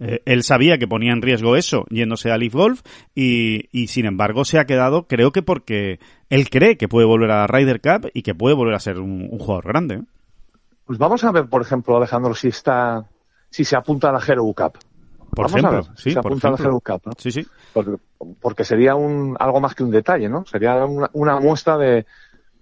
Eh, 0.00 0.22
él 0.26 0.44
sabía 0.44 0.78
que 0.78 0.86
ponía 0.86 1.12
en 1.12 1.22
riesgo 1.22 1.56
eso 1.56 1.84
yéndose 1.90 2.30
a 2.30 2.36
Leaf 2.36 2.54
Golf 2.54 2.82
y, 3.16 3.68
y, 3.72 3.88
sin 3.88 4.06
embargo 4.06 4.44
se 4.44 4.60
ha 4.60 4.64
quedado, 4.64 5.08
creo 5.08 5.32
que 5.32 5.42
porque 5.42 5.98
él 6.30 6.48
cree 6.50 6.76
que 6.76 6.86
puede 6.86 7.06
volver 7.06 7.32
a 7.32 7.40
la 7.40 7.46
Ryder 7.48 7.80
Cup 7.80 8.10
y 8.14 8.22
que 8.22 8.34
puede 8.34 8.54
volver 8.54 8.74
a 8.74 8.80
ser 8.80 9.00
un, 9.00 9.28
un 9.28 9.38
jugador 9.38 9.66
grande. 9.66 10.02
Pues 10.84 10.98
vamos 10.98 11.24
a 11.24 11.32
ver, 11.32 11.48
por 11.48 11.62
ejemplo, 11.62 11.96
Alejandro, 11.96 12.32
si 12.34 12.48
está 12.48 13.08
si 13.50 13.64
se 13.64 13.76
apunta 13.76 14.10
a 14.10 14.12
la 14.12 14.20
Hero 14.26 14.44
Cup. 14.44 14.78
Por 15.30 15.46
ejemplo, 15.46 15.82
sí, 15.96 16.12
se 16.12 16.18
apunta 16.18 16.48
a 16.48 16.50
la 16.52 16.56
Hero 16.58 16.80
Cup, 16.80 17.02
¿no? 17.04 17.12
Sí, 17.18 17.30
sí. 17.30 17.46
Porque, 17.72 17.96
porque, 18.40 18.64
sería 18.64 18.94
un, 18.94 19.36
algo 19.38 19.60
más 19.60 19.74
que 19.74 19.82
un 19.82 19.90
detalle, 19.90 20.28
¿no? 20.28 20.44
Sería 20.46 20.84
una, 20.84 21.10
una, 21.12 21.38
muestra 21.38 21.76
de, 21.76 22.06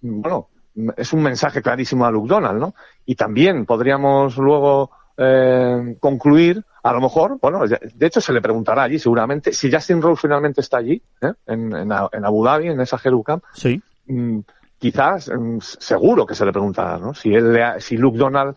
bueno, 0.00 0.48
es 0.96 1.12
un 1.12 1.22
mensaje 1.22 1.62
clarísimo 1.62 2.04
a 2.04 2.10
Luke 2.10 2.28
Donald, 2.28 2.58
¿no? 2.58 2.74
Y 3.04 3.14
también 3.14 3.66
podríamos 3.66 4.36
luego 4.36 4.90
eh, 5.16 5.96
concluir, 6.00 6.64
a 6.82 6.92
lo 6.92 7.00
mejor, 7.00 7.38
bueno, 7.40 7.64
de 7.66 8.06
hecho 8.06 8.20
se 8.20 8.32
le 8.32 8.40
preguntará 8.40 8.84
allí 8.84 8.98
seguramente, 8.98 9.52
si 9.52 9.72
Justin 9.72 10.02
Rose 10.02 10.22
finalmente 10.22 10.60
está 10.60 10.78
allí, 10.78 11.02
¿eh? 11.20 11.32
en, 11.46 11.74
en, 11.74 11.92
en, 12.12 12.24
Abu 12.24 12.44
Dhabi, 12.44 12.68
en 12.68 12.80
esa 12.80 13.00
Hero 13.02 13.22
Cup, 13.22 13.42
sí. 13.52 13.82
Mmm, 14.06 14.40
quizás, 14.78 15.30
mmm, 15.30 15.58
seguro 15.60 16.26
que 16.26 16.34
se 16.34 16.44
le 16.44 16.52
preguntará, 16.52 16.98
¿no? 16.98 17.14
Si 17.14 17.34
él, 17.34 17.58
si 17.78 17.96
Luke 17.96 18.18
Donald 18.18 18.54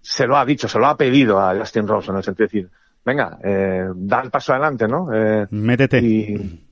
se 0.00 0.26
lo 0.26 0.36
ha 0.36 0.44
dicho, 0.44 0.68
se 0.68 0.78
lo 0.78 0.86
ha 0.86 0.96
pedido 0.96 1.40
a 1.40 1.56
Justin 1.56 1.86
Rose 1.86 2.10
en 2.10 2.16
el 2.16 2.22
sentido 2.22 2.48
de 2.48 2.58
decir, 2.58 2.70
venga, 3.04 3.38
eh, 3.42 3.88
da 3.94 4.20
el 4.22 4.30
paso 4.30 4.52
adelante, 4.52 4.88
¿no? 4.88 5.12
Eh, 5.12 5.46
Métete. 5.50 5.98
Y, 6.00 6.65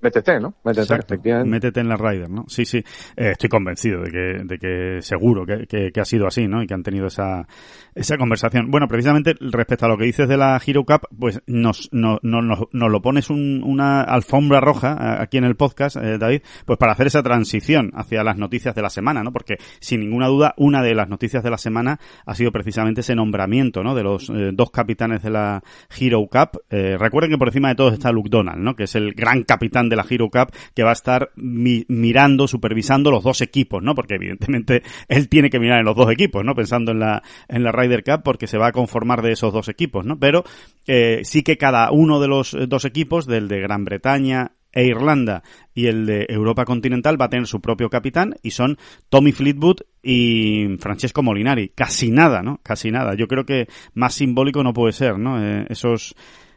métete, 0.00 0.40
¿no? 0.40 0.54
Métete, 0.64 0.94
efectivamente. 0.94 1.50
Métete 1.50 1.80
en 1.80 1.88
la 1.88 1.96
Ryder, 1.96 2.30
¿no? 2.30 2.44
Sí, 2.48 2.64
sí. 2.64 2.78
Eh, 3.16 3.30
estoy 3.32 3.48
convencido 3.48 4.02
de 4.02 4.10
que, 4.10 4.44
de 4.44 4.58
que 4.58 5.02
seguro 5.02 5.44
que, 5.46 5.66
que, 5.92 6.00
ha 6.00 6.04
sido 6.04 6.26
así, 6.26 6.46
¿no? 6.46 6.62
Y 6.62 6.66
que 6.66 6.74
han 6.74 6.82
tenido 6.82 7.06
esa, 7.06 7.46
esa 7.94 8.16
conversación. 8.16 8.70
Bueno, 8.70 8.88
precisamente 8.88 9.34
respecto 9.40 9.86
a 9.86 9.88
lo 9.88 9.96
que 9.96 10.04
dices 10.04 10.28
de 10.28 10.36
la 10.36 10.60
Hero 10.64 10.84
Cup, 10.84 11.08
pues 11.18 11.40
nos, 11.46 11.88
nos, 11.92 12.18
nos, 12.22 12.68
nos 12.72 12.90
lo 12.90 13.02
pones 13.02 13.30
un, 13.30 13.62
una 13.64 14.02
alfombra 14.02 14.60
roja 14.60 14.96
eh, 15.00 15.22
aquí 15.22 15.38
en 15.38 15.44
el 15.44 15.56
podcast, 15.56 15.96
eh, 15.96 16.18
David, 16.18 16.42
pues 16.64 16.78
para 16.78 16.92
hacer 16.92 17.06
esa 17.06 17.22
transición 17.22 17.90
hacia 17.94 18.22
las 18.22 18.36
noticias 18.36 18.74
de 18.74 18.82
la 18.82 18.90
semana, 18.90 19.22
¿no? 19.22 19.32
Porque 19.32 19.56
sin 19.80 20.00
ninguna 20.00 20.28
duda, 20.28 20.54
una 20.56 20.82
de 20.82 20.94
las 20.94 21.08
noticias 21.08 21.42
de 21.42 21.50
la 21.50 21.58
semana 21.58 21.98
ha 22.24 22.34
sido 22.34 22.52
precisamente 22.52 23.00
ese 23.00 23.14
nombramiento, 23.14 23.82
¿no? 23.82 23.94
De 23.94 24.02
los 24.02 24.30
dos 24.52 24.70
capitanes 24.70 25.22
de 25.22 25.30
la 25.30 25.62
Hero 25.98 26.26
Cup. 26.30 26.60
recuerden 26.70 27.30
que 27.30 27.38
por 27.38 27.48
encima 27.48 27.68
de 27.68 27.74
todos 27.74 27.94
está 27.94 28.12
Luke 28.12 28.28
Donald, 28.30 28.58
¿no? 28.58 28.74
Que 28.74 28.84
es 28.84 28.94
el 28.94 29.12
gran 29.14 29.42
capitán 29.42 29.88
de 29.88 29.95
la 29.96 30.06
Hero 30.08 30.28
Cup 30.30 30.52
que 30.74 30.82
va 30.82 30.90
a 30.90 30.94
estar 30.94 31.30
mirando, 31.36 32.46
supervisando 32.48 33.10
los 33.10 33.24
dos 33.24 33.40
equipos, 33.40 33.82
¿no? 33.82 33.94
Porque 33.94 34.14
evidentemente 34.14 34.82
él 35.08 35.28
tiene 35.28 35.50
que 35.50 35.58
mirar 35.58 35.80
en 35.80 35.86
los 35.86 35.96
dos 35.96 36.10
equipos, 36.10 36.44
¿no? 36.44 36.54
Pensando 36.54 36.92
en 36.92 37.00
la, 37.00 37.22
en 37.48 37.62
la 37.62 37.72
Ryder 37.72 38.04
Cup 38.04 38.22
porque 38.22 38.46
se 38.46 38.58
va 38.58 38.68
a 38.68 38.72
conformar 38.72 39.22
de 39.22 39.32
esos 39.32 39.52
dos 39.52 39.68
equipos, 39.68 40.04
¿no? 40.04 40.18
Pero 40.18 40.44
eh, 40.86 41.20
sí 41.24 41.42
que 41.42 41.56
cada 41.56 41.90
uno 41.90 42.20
de 42.20 42.28
los 42.28 42.56
dos 42.68 42.84
equipos, 42.84 43.26
del 43.26 43.48
de 43.48 43.60
Gran 43.60 43.84
Bretaña 43.84 44.52
e 44.76 44.84
Irlanda 44.84 45.42
y 45.74 45.86
el 45.86 46.04
de 46.04 46.26
Europa 46.28 46.66
continental 46.66 47.18
va 47.20 47.26
a 47.26 47.30
tener 47.30 47.46
su 47.46 47.62
propio 47.62 47.88
capitán 47.88 48.34
y 48.42 48.50
son 48.50 48.76
Tommy 49.08 49.32
Fleetwood 49.32 49.78
y 50.02 50.76
Francesco 50.78 51.22
Molinari. 51.22 51.70
Casi 51.70 52.10
nada, 52.10 52.42
¿no? 52.42 52.60
Casi 52.62 52.90
nada. 52.90 53.14
Yo 53.14 53.26
creo 53.26 53.46
que 53.46 53.68
más 53.94 54.14
simbólico 54.14 54.62
no 54.62 54.74
puede 54.74 54.92
ser, 54.92 55.18
¿no? 55.18 55.42
Eh, 55.42 55.66
esos 55.70 56.14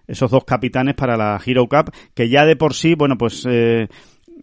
esos 0.09 0.31
dos 0.31 0.43
capitanes 0.43 0.95
para 0.95 1.15
la 1.15 1.39
Hero 1.45 1.67
Cup, 1.67 1.91
que 2.13 2.29
ya 2.29 2.45
de 2.45 2.55
por 2.55 2.73
sí, 2.73 2.95
bueno, 2.95 3.17
pues 3.17 3.45
eh, 3.49 3.87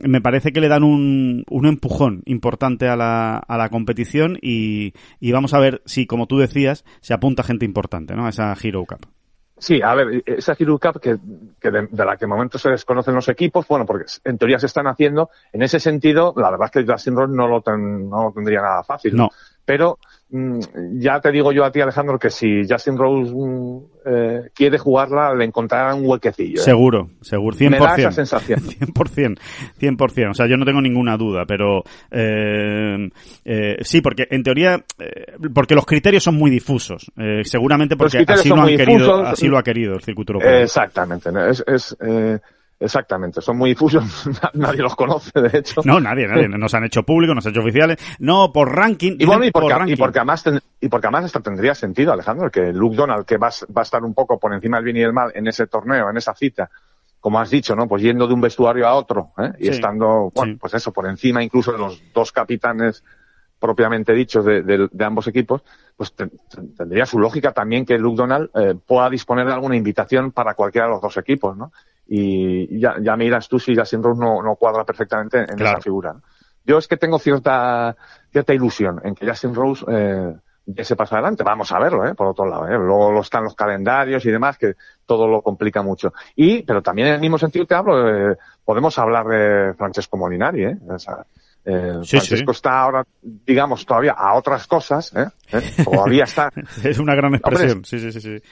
me 0.01 0.21
parece 0.21 0.53
que 0.53 0.61
le 0.61 0.69
dan 0.69 0.85
un, 0.85 1.45
un 1.51 1.67
empujón 1.67 2.23
importante 2.27 2.89
a 2.89 2.97
la, 2.97 3.37
a 3.37 3.57
la 3.57 3.69
competición 3.69 4.39
y, 4.41 4.95
y, 5.21 5.33
vamos 5.33 5.55
a 5.55 5.59
ver 5.59 5.83
si, 5.85 6.07
como 6.07 6.27
tú 6.27 6.39
decías, 6.39 6.85
se 7.01 7.15
apunta 7.15 7.43
gente 7.43 7.65
importante 7.65 8.15
¿no? 8.15 8.27
a 8.27 8.31
esa 8.31 8.55
Hero 8.63 8.85
Cup. 8.85 9.07
Sí, 9.59 9.81
a 9.83 9.95
ver, 9.95 10.23
esa 10.27 10.55
Hero 10.59 10.79
Cup 10.79 11.01
que, 11.01 11.17
que 11.59 11.71
de, 11.71 11.89
la 11.93 12.17
que 12.17 12.27
de 12.27 12.27
momento 12.27 12.59
se 12.59 12.71
desconocen 12.71 13.15
los 13.15 13.29
equipos, 13.29 13.67
bueno, 13.67 13.87
porque 13.87 14.05
en 14.25 14.37
teoría 14.37 14.59
se 14.59 14.67
están 14.67 14.87
haciendo, 14.87 15.31
en 15.53 15.63
ese 15.63 15.81
sentido, 15.81 16.35
la 16.37 16.51
verdad 16.51 16.67
es 16.67 16.71
que 16.73 16.93
Justin 16.93 17.17
Ross 17.17 17.31
no 17.31 17.49
lo, 17.49 17.63
no 17.77 18.25
lo 18.25 18.33
tendría 18.33 18.61
nada 18.61 18.85
fácil. 18.85 19.17
No. 19.17 19.31
Pero 19.65 19.99
ya 20.29 21.21
te 21.21 21.31
digo 21.31 21.53
yo 21.53 21.65
a 21.65 21.71
ti, 21.71 21.81
Alejandro, 21.81 22.19
que 22.19 22.31
si 22.31 22.63
Justin 22.69 22.99
Rose 22.99 23.33
mm, 23.33 23.79
eh, 24.07 24.51
quiere 24.53 24.77
jugarla, 24.77 25.33
le 25.35 25.45
encontrará 25.45 25.95
un 25.95 26.05
huequecillo. 26.05 26.61
¿eh? 26.61 26.65
Seguro, 26.65 27.11
seguro, 27.21 27.57
100%. 27.57 27.71
Me 27.71 27.79
da 27.79 27.95
esa 27.95 28.11
sensación. 28.11 28.61
100%, 28.65 29.39
100%. 29.79 30.31
O 30.31 30.35
sea, 30.35 30.49
yo 30.49 30.57
no 30.57 30.65
tengo 30.65 30.81
ninguna 30.81 31.17
duda, 31.17 31.45
pero 31.47 31.85
eh, 32.11 33.09
eh, 33.45 33.77
sí, 33.83 34.01
porque 34.01 34.27
en 34.29 34.43
teoría, 34.43 34.85
eh, 34.99 35.37
porque 35.55 35.77
los 35.77 35.87
criterios 35.87 36.25
son 36.25 36.35
muy 36.35 36.51
difusos. 36.51 37.11
Seguramente 37.45 37.97
porque 37.97 38.25
así 38.27 38.49
lo, 38.49 38.63
han 38.63 38.77
querido, 38.77 39.25
así 39.25 39.47
lo 39.47 39.59
ha 39.59 39.63
querido 39.63 39.95
el 39.95 40.03
circuito 40.03 40.33
europeo. 40.33 40.59
Exactamente. 40.59 41.31
Es, 41.49 41.65
es 41.67 41.97
Exactamente, 42.79 43.41
son 43.41 43.57
muy 43.57 43.71
difusos, 43.71 44.05
nadie 44.55 44.83
los 44.83 44.95
conoce, 44.95 45.41
de 45.41 45.59
hecho. 45.59 45.81
No, 45.85 45.99
nadie, 45.99 46.29
nadie, 46.29 46.47
nos 46.47 46.75
han 46.75 46.85
hecho 46.85 47.05
públicos, 47.05 47.35
nos 47.35 47.47
han 47.47 47.53
hecho 47.53 47.63
oficiales. 47.63 47.97
No, 48.19 48.53
por 48.53 48.75
ranking. 48.75 49.17
Y 49.19 49.25
bueno, 49.25 49.45
y 49.47 49.51
porque, 49.51 49.93
y 49.93 49.97
porque 49.97 50.19
además, 50.19 50.45
y 50.81 50.89
porque 50.89 51.07
además 51.07 51.25
esto 51.25 51.41
tendría 51.41 51.75
sentido, 51.75 52.13
Alejandro, 52.13 52.51
que 52.51 52.73
Luke 52.75 52.97
Donald, 52.97 53.25
que 53.25 53.39
va, 53.39 53.49
va 53.75 53.81
a 53.81 53.83
estar 53.83 54.05
un 54.05 54.13
poco 54.13 54.39
por 54.39 54.53
encima 54.53 54.77
del 54.77 54.85
bien 54.85 54.97
y 54.99 55.01
del 55.01 55.15
mal 55.15 55.33
en 55.35 55.47
ese 55.47 55.67
torneo, 55.69 56.11
en 56.11 56.19
esa 56.19 56.35
cita, 56.35 56.69
como 57.19 57.41
has 57.41 57.49
dicho, 57.49 57.75
¿no? 57.75 57.89
Pues 57.89 58.03
yendo 58.03 58.27
de 58.27 58.35
un 58.35 58.43
vestuario 58.43 58.87
a 58.87 58.95
otro, 58.95 59.33
¿eh? 59.39 59.53
Y 59.59 59.69
estando, 59.69 60.31
bueno, 60.35 60.59
pues 60.61 60.75
eso, 60.75 60.93
por 60.93 61.07
encima 61.07 61.43
incluso 61.43 61.73
de 61.73 61.79
los 61.79 62.03
dos 62.13 62.31
capitanes 62.31 63.03
propiamente 63.59 64.13
dichos 64.13 64.45
de, 64.45 64.63
de, 64.63 65.05
ambos 65.05 65.27
equipos, 65.29 65.63
pues 65.97 66.15
tendría 66.77 67.07
su 67.07 67.19
lógica 67.19 67.53
también 67.53 67.87
que 67.87 67.97
Luke 67.99 68.17
Donald 68.17 68.51
eh, 68.55 68.75
pueda 68.87 69.09
disponer 69.09 69.47
de 69.47 69.55
alguna 69.55 69.77
invitación 69.77 70.31
para 70.31 70.55
cualquiera 70.55 70.87
de 70.87 70.93
los 70.93 71.01
dos 71.01 71.17
equipos, 71.17 71.57
¿no? 71.57 71.73
Y 72.09 72.79
ya, 72.79 72.97
ya 73.01 73.17
miras 73.17 73.49
tú 73.49 73.59
si 73.59 73.75
Justin 73.75 74.03
Rose 74.03 74.21
no, 74.21 74.43
no 74.43 74.57
cuadra 74.57 74.85
perfectamente 74.85 75.39
en 75.39 75.61
esa 75.61 75.81
figura. 75.81 76.15
Yo 76.65 76.79
es 76.79 76.89
que 76.89 76.97
tengo 76.97 77.19
cierta, 77.19 77.97
cierta 78.31 78.55
ilusión 78.55 79.01
en 79.05 79.15
que 79.15 79.27
Justin 79.27 79.55
Rose 79.55 79.85
eh, 79.89 80.35
se 80.83 80.97
pasa 80.97 81.17
adelante. 81.17 81.45
Vamos 81.45 81.71
a 81.73 81.79
verlo, 81.79 82.07
¿eh? 82.07 82.15
por 82.15 82.27
otro 82.27 82.45
lado. 82.47 82.67
¿eh? 82.67 82.77
Luego 82.77 83.21
están 83.21 83.45
los 83.45 83.55
calendarios 83.55 84.25
y 84.27 84.31
demás, 84.31 84.59
que 84.59 84.75
todo 85.05 85.29
lo 85.29 85.43
complica 85.43 85.83
mucho. 85.83 86.13
Y, 86.35 86.63
pero 86.63 86.83
también 86.83 87.09
en 87.09 87.15
el 87.15 87.21
mismo 87.21 87.39
sentido 87.39 87.67
te 87.67 87.75
hablo, 87.75 88.33
eh, 88.33 88.37
podemos 88.65 88.99
hablar 88.99 89.27
de 89.27 89.75
Francesco 89.75 90.17
Molinari. 90.17 90.65
¿eh? 90.65 90.79
O 90.89 90.99
sea, 90.99 91.25
eh, 91.65 92.01
Francesco 92.05 92.53
está 92.53 92.81
ahora, 92.81 93.05
digamos, 93.23 93.85
todavía 93.85 94.13
a 94.13 94.35
otras 94.35 94.69
cosas. 94.69 95.13
¿eh? 95.17 95.27
¿Eh? 95.53 95.85
Todavía 95.85 96.25
está. 96.25 96.51
es 96.85 96.99
una 96.99 97.17
gran 97.17 97.35
expresión. 97.35 97.85
sí, 97.85 97.99
sí, 97.99 98.13
sí. 98.13 98.21
sí. 98.21 98.43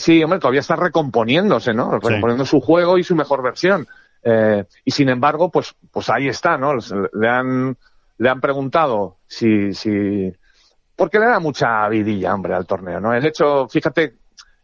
Sí, 0.00 0.24
hombre, 0.24 0.38
todavía 0.38 0.60
está 0.60 0.76
recomponiéndose, 0.76 1.74
¿no? 1.74 1.90
Recomponiendo 1.90 2.46
su 2.46 2.58
juego 2.62 2.96
y 2.96 3.04
su 3.04 3.14
mejor 3.14 3.42
versión. 3.42 3.86
Eh, 4.22 4.64
y 4.82 4.90
sin 4.90 5.10
embargo, 5.10 5.50
pues, 5.50 5.74
pues 5.90 6.08
ahí 6.08 6.26
está, 6.26 6.56
¿no? 6.56 6.72
Le 7.12 7.28
han, 7.28 7.76
le 8.16 8.28
han 8.30 8.40
preguntado 8.40 9.18
si, 9.26 9.74
si, 9.74 10.32
porque 10.96 11.18
le 11.18 11.26
da 11.26 11.38
mucha 11.38 11.86
vidilla, 11.90 12.34
hombre, 12.34 12.54
al 12.54 12.64
torneo, 12.64 12.98
¿no? 12.98 13.12
El 13.12 13.26
hecho, 13.26 13.68
fíjate, 13.68 14.14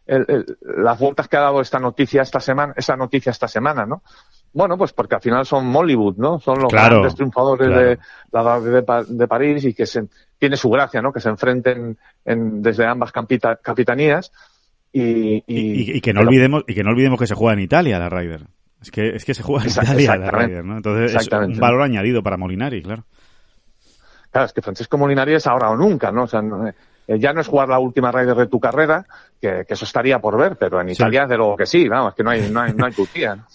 el, 0.07 0.57
las 0.61 0.97
vueltas 0.97 1.27
que 1.27 1.37
ha 1.37 1.41
dado 1.41 1.61
esta 1.61 1.77
noticia 1.77 2.23
esta 2.23 2.39
semana, 2.39 2.73
esa 2.75 2.95
noticia 2.95 3.29
esta 3.29 3.47
semana, 3.47 3.85
¿no? 3.85 4.01
Bueno, 4.53 4.75
pues 4.75 4.91
porque 4.91 5.13
al 5.13 5.21
final 5.21 5.45
son 5.45 5.67
Mollywood, 5.67 6.17
¿no? 6.17 6.39
Son 6.39 6.57
los 6.59 6.71
grandes 6.71 7.13
triunfadores 7.13 7.67
de 7.67 7.99
la 8.31 8.59
de, 8.59 9.05
de, 9.07 9.27
París 9.27 9.65
y 9.65 9.75
que 9.75 9.85
se, 9.85 10.07
tiene 10.39 10.57
su 10.57 10.71
gracia, 10.71 10.99
¿no? 10.99 11.13
Que 11.13 11.19
se 11.19 11.29
enfrenten 11.29 11.95
en, 12.25 12.63
desde 12.63 12.87
ambas 12.87 13.11
capitanías 13.11 14.31
y, 14.91 15.43
y, 15.47 16.01
que 16.01 16.13
no 16.13 16.21
olvidemos 16.21 16.63
y 16.67 16.73
que 16.73 16.83
no 16.83 16.91
olvidemos 16.91 17.19
que 17.19 17.27
se 17.27 17.35
juega 17.35 17.53
en 17.53 17.59
Italia 17.59 17.99
la 17.99 18.09
Ryder. 18.09 18.47
Es 18.81 18.91
que 18.91 19.09
es 19.09 19.25
que 19.25 19.33
se 19.33 19.43
juega 19.43 19.63
en 19.63 19.69
Italia 19.69 20.17
la 20.17 20.31
Ryder, 20.31 20.65
¿no? 20.65 20.77
Entonces 20.77 21.15
es 21.15 21.27
un 21.31 21.57
valor 21.57 21.81
añadido 21.81 22.23
para 22.23 22.37
Molinari, 22.37 22.81
claro. 22.81 23.05
Claro, 24.31 24.45
es 24.45 24.53
que 24.53 24.61
Francesco 24.61 24.97
Molinari 24.97 25.35
es 25.35 25.47
ahora 25.47 25.69
o 25.69 25.77
nunca, 25.77 26.11
¿no? 26.11 26.23
O 26.23 26.27
sea, 26.27 26.41
eh, 27.07 27.19
ya 27.19 27.33
no 27.33 27.41
es 27.41 27.47
jugar 27.47 27.69
la 27.69 27.79
última 27.79 28.11
Ryder 28.11 28.35
de 28.35 28.47
tu 28.47 28.59
carrera, 28.59 29.05
que, 29.39 29.65
eso 29.67 29.85
estaría 29.85 30.19
por 30.19 30.37
ver, 30.37 30.57
pero 30.59 30.81
en 30.81 30.89
Italia 30.89 31.25
de 31.25 31.37
luego 31.37 31.55
que 31.55 31.65
sí, 31.65 31.87
vamos, 31.87 32.15
que 32.15 32.23
no 32.23 32.31
hay, 32.31 32.49
no 32.49 32.61
hay, 32.61 32.73
no 32.73 32.85
hay 32.85 32.93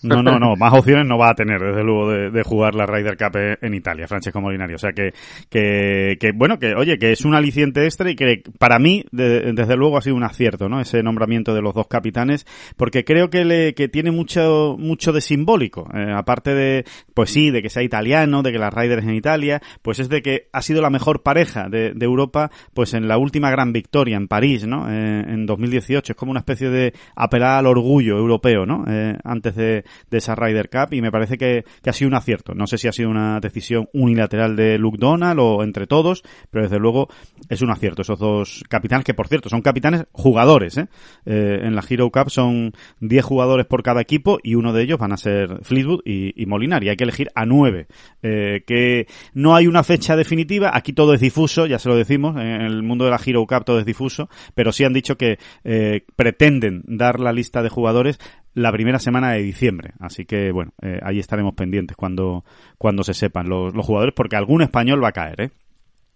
¿no? 0.03 0.23
no, 0.23 0.39
no, 0.39 0.55
más 0.57 0.73
opciones 0.73 1.07
no 1.07 1.19
va 1.19 1.31
a 1.31 1.35
tener, 1.35 1.61
desde 1.61 1.83
luego, 1.83 2.11
de, 2.11 2.43
jugar 2.43 2.75
la 2.75 2.87
Ryder 2.87 3.17
Cup 3.17 3.37
en 3.61 3.75
Italia, 3.75 4.07
Francesco 4.07 4.41
Molinari. 4.41 4.75
O 4.75 4.79
sea 4.79 4.93
que, 4.93 5.13
que, 5.49 6.17
que, 6.21 6.33
bueno, 6.33 6.59
que 6.59 6.75
oye, 6.75 6.99
que 6.99 7.13
es 7.13 7.25
un 7.25 7.35
aliciente 7.35 7.85
extra 7.85 8.11
y 8.11 8.17
que 8.17 8.43
para 8.59 8.79
mí, 8.79 9.05
desde 9.11 9.77
luego, 9.77 9.99
ha 9.99 10.03
sido 10.03 10.17
un 10.17 10.25
acierto, 10.25 10.69
¿no? 10.69 10.81
Ese 10.81 11.03
nombramiento 11.03 11.55
de 11.55 11.63
los 11.63 11.75
dos 11.75 11.89
capitanes, 11.89 12.47
porque 12.77 13.05
creo 13.05 13.31
que 13.31 13.45
le, 13.45 13.75
que 13.75 13.89
tiene 13.89 14.11
mucho, 14.11 14.77
mucho 14.79 15.13
de 15.13 15.21
simbólico, 15.21 15.89
eh, 15.95 16.13
aparte 16.15 16.55
de, 16.55 16.85
pues 17.15 17.31
sí, 17.31 17.51
de 17.51 17.63
que 17.63 17.71
sea 17.71 17.83
italiano, 17.83 18.43
de 18.43 18.53
que 18.53 18.59
las 18.59 18.73
Ryder 18.73 19.01
en 19.01 19.15
Italia, 19.15 19.61
pues 19.83 19.99
es 19.99 20.09
de 20.09 20.23
que 20.23 20.49
ha 20.53 20.63
sido 20.63 20.81
la 20.81 20.91
mejor 20.91 21.23
pareja 21.23 21.69
de, 21.69 21.93
de 21.93 22.05
Europa, 22.05 22.51
pues 22.75 22.95
en 22.95 23.09
la 23.09 23.19
última 23.19 23.42
gran 23.51 23.73
victoria 23.73 24.17
en 24.17 24.29
París, 24.29 24.67
¿no? 24.67 24.91
Eh, 24.91 25.25
en 25.27 25.47
2000 25.47 25.63
2018. 25.63 26.13
Es 26.13 26.17
como 26.17 26.31
una 26.31 26.41
especie 26.41 26.69
de 26.69 26.93
apelar 27.17 27.59
al 27.59 27.67
orgullo 27.67 28.17
europeo, 28.17 28.67
¿no? 28.67 28.85
Eh, 28.89 29.17
antes 29.25 29.55
de, 29.55 29.85
esa 30.11 30.35
Ryder 30.35 30.69
Cup 30.69 30.93
y 30.93 31.01
me 31.01 31.11
parece 31.11 31.39
que, 31.39 31.65
ha 31.85 31.93
sido 31.93 32.09
un 32.09 32.15
acierto. 32.15 32.55
No 32.55 32.67
sé 32.67 32.79
si 32.79 32.89
ha 32.89 32.93
sido 32.93 33.11
una 33.11 33.41
decisión 33.41 33.89
unilateral 33.93 34.57
de 34.57 34.79
Luke 34.79 34.99
Donald 34.99 35.41
o 35.41 35.63
entre 35.63 35.87
todos, 35.87 36.23
pero 36.51 36.65
desde 36.65 36.79
luego 36.79 37.09
es 37.49 37.63
un 37.63 37.71
acierto. 37.71 38.03
Esos 38.03 38.19
dos 38.19 38.65
capitanes, 38.69 39.05
que 39.05 39.15
por 39.15 39.29
cierto 39.29 39.49
son 39.49 39.63
capitanes 39.63 40.05
jugadores, 40.13 40.79
¿eh? 40.79 40.89
eh 41.25 41.61
en 41.63 41.75
la 41.75 41.85
Hero 41.89 42.11
Cup 42.11 42.31
son 42.31 42.73
10 43.01 43.25
jugadores 43.25 43.67
por 43.67 43.83
cada 43.83 44.01
equipo 44.01 44.39
y 44.43 44.55
uno 44.55 44.73
de 44.73 44.83
ellos 44.83 44.99
van 44.99 45.13
a 45.13 45.17
ser 45.17 45.61
Fleetwood 45.63 46.01
y, 46.05 46.41
y 46.41 46.47
Molinari. 46.47 46.89
Hay 46.89 46.97
que 46.97 47.05
elegir 47.05 47.29
a 47.35 47.47
9. 47.47 47.87
Eh, 48.23 48.63
que 48.67 49.07
no 49.35 49.55
hay 49.55 49.67
una 49.67 49.83
fecha 49.83 50.17
definitiva, 50.17 50.71
aquí 50.73 50.93
todo 50.93 51.15
es 51.15 51.21
difuso, 51.21 51.67
ya 51.67 51.79
se 51.79 51.89
lo 51.89 51.97
decimos, 51.97 52.37
en 52.37 52.63
el 52.63 52.83
mundo 52.83 53.05
de 53.05 53.11
la 53.11 53.21
Hero 53.25 53.32
Cup 53.41 53.65
todo 53.65 53.79
es 53.79 53.87
difuso, 53.87 54.29
pero 54.55 54.73
sí 54.73 54.85
han 54.85 54.93
dicho 54.93 55.17
que 55.17 55.39
eh, 55.65 56.05
pretenden 56.17 56.83
dar 56.87 57.21
la 57.21 57.33
lista 57.33 57.63
de 57.63 57.69
jugadores 57.69 58.19
la 58.55 58.73
primera 58.73 58.99
semana 58.99 59.33
de 59.33 59.43
diciembre. 59.43 59.93
Así 59.99 60.25
que, 60.25 60.53
bueno, 60.53 60.73
eh, 60.83 61.01
ahí 61.03 61.19
estaremos 61.19 61.55
pendientes 61.55 61.97
cuando, 61.97 62.45
cuando 62.79 63.03
se 63.03 63.15
sepan 63.15 63.49
los, 63.49 63.73
jugadores, 63.85 64.15
porque 64.15 64.37
algún 64.37 64.63
español 64.63 65.03
va 65.03 65.09
a 65.09 65.13
caer, 65.13 65.41
¿eh? 65.41 65.51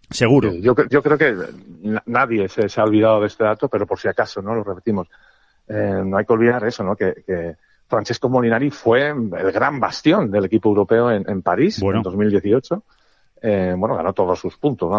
Seguro. 0.09 0.53
yo, 0.53 0.73
yo 0.89 1.03
creo 1.03 1.17
que 1.17 1.35
nadie 2.05 2.47
se, 2.47 2.79
ha 2.79 2.83
olvidado 2.85 3.19
de 3.19 3.27
este 3.27 3.43
dato, 3.43 3.67
pero 3.67 3.85
por 3.85 3.99
si 3.99 4.07
acaso, 4.07 4.41
¿no? 4.41 4.55
Lo 4.55 4.63
repetimos. 4.63 5.09
Eh, 5.67 6.01
no 6.05 6.15
hay 6.15 6.25
que 6.25 6.31
olvidar 6.31 6.65
eso, 6.65 6.81
¿no? 6.83 6.95
Que, 6.95 7.13
que, 7.25 7.55
Francesco 7.89 8.29
Molinari 8.29 8.69
fue 8.69 9.07
el 9.09 9.51
gran 9.51 9.79
bastión 9.79 10.29
del 10.29 10.45
equipo 10.45 10.69
europeo 10.69 11.09
en, 11.09 11.23
en 11.29 11.41
París 11.41 11.81
en 11.81 12.01
2018 12.01 12.83
eh, 13.41 13.73
bueno, 13.77 13.95
ganó 13.95 14.13
todos 14.13 14.39
sus 14.39 14.57
puntos, 14.57 14.89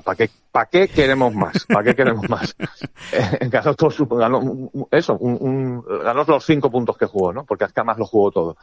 ¿Para 0.00 0.16
qué, 0.16 0.30
qué 0.70 0.88
queremos 0.88 1.34
más? 1.34 1.66
¿Para 1.66 1.84
qué 1.84 1.94
queremos 1.94 2.28
más? 2.28 2.54
Eh, 3.12 3.48
ganó 3.50 3.74
todos 3.74 3.96
ganó 4.08 4.70
eso, 4.90 5.18
un, 5.18 5.84
ganó 6.02 6.24
los 6.24 6.44
cinco 6.44 6.70
puntos 6.70 6.96
que 6.96 7.04
jugó, 7.04 7.32
¿no? 7.32 7.44
Porque 7.44 7.66
más 7.84 7.98
lo 7.98 8.06
jugó 8.06 8.30
todo. 8.30 8.56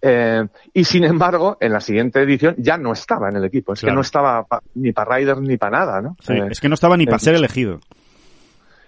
Eh, 0.00 0.46
y 0.72 0.84
sin 0.84 1.04
embargo, 1.04 1.58
en 1.60 1.72
la 1.72 1.80
siguiente 1.80 2.20
edición 2.20 2.54
ya 2.58 2.78
no 2.78 2.92
estaba 2.92 3.28
en 3.28 3.36
el 3.36 3.44
equipo. 3.44 3.74
Es 3.74 3.80
que 3.80 3.92
no 3.92 4.00
estaba 4.00 4.46
ni 4.74 4.92
para 4.92 5.16
Riders 5.16 5.40
ni 5.40 5.58
para 5.58 5.78
nada, 5.78 6.00
¿no? 6.00 6.16
Sí, 6.20 6.34
es 6.50 6.60
que 6.60 6.68
no 6.68 6.74
estaba 6.74 6.96
ni 6.96 7.04
para 7.04 7.18
ser 7.18 7.34
elegido. 7.34 7.80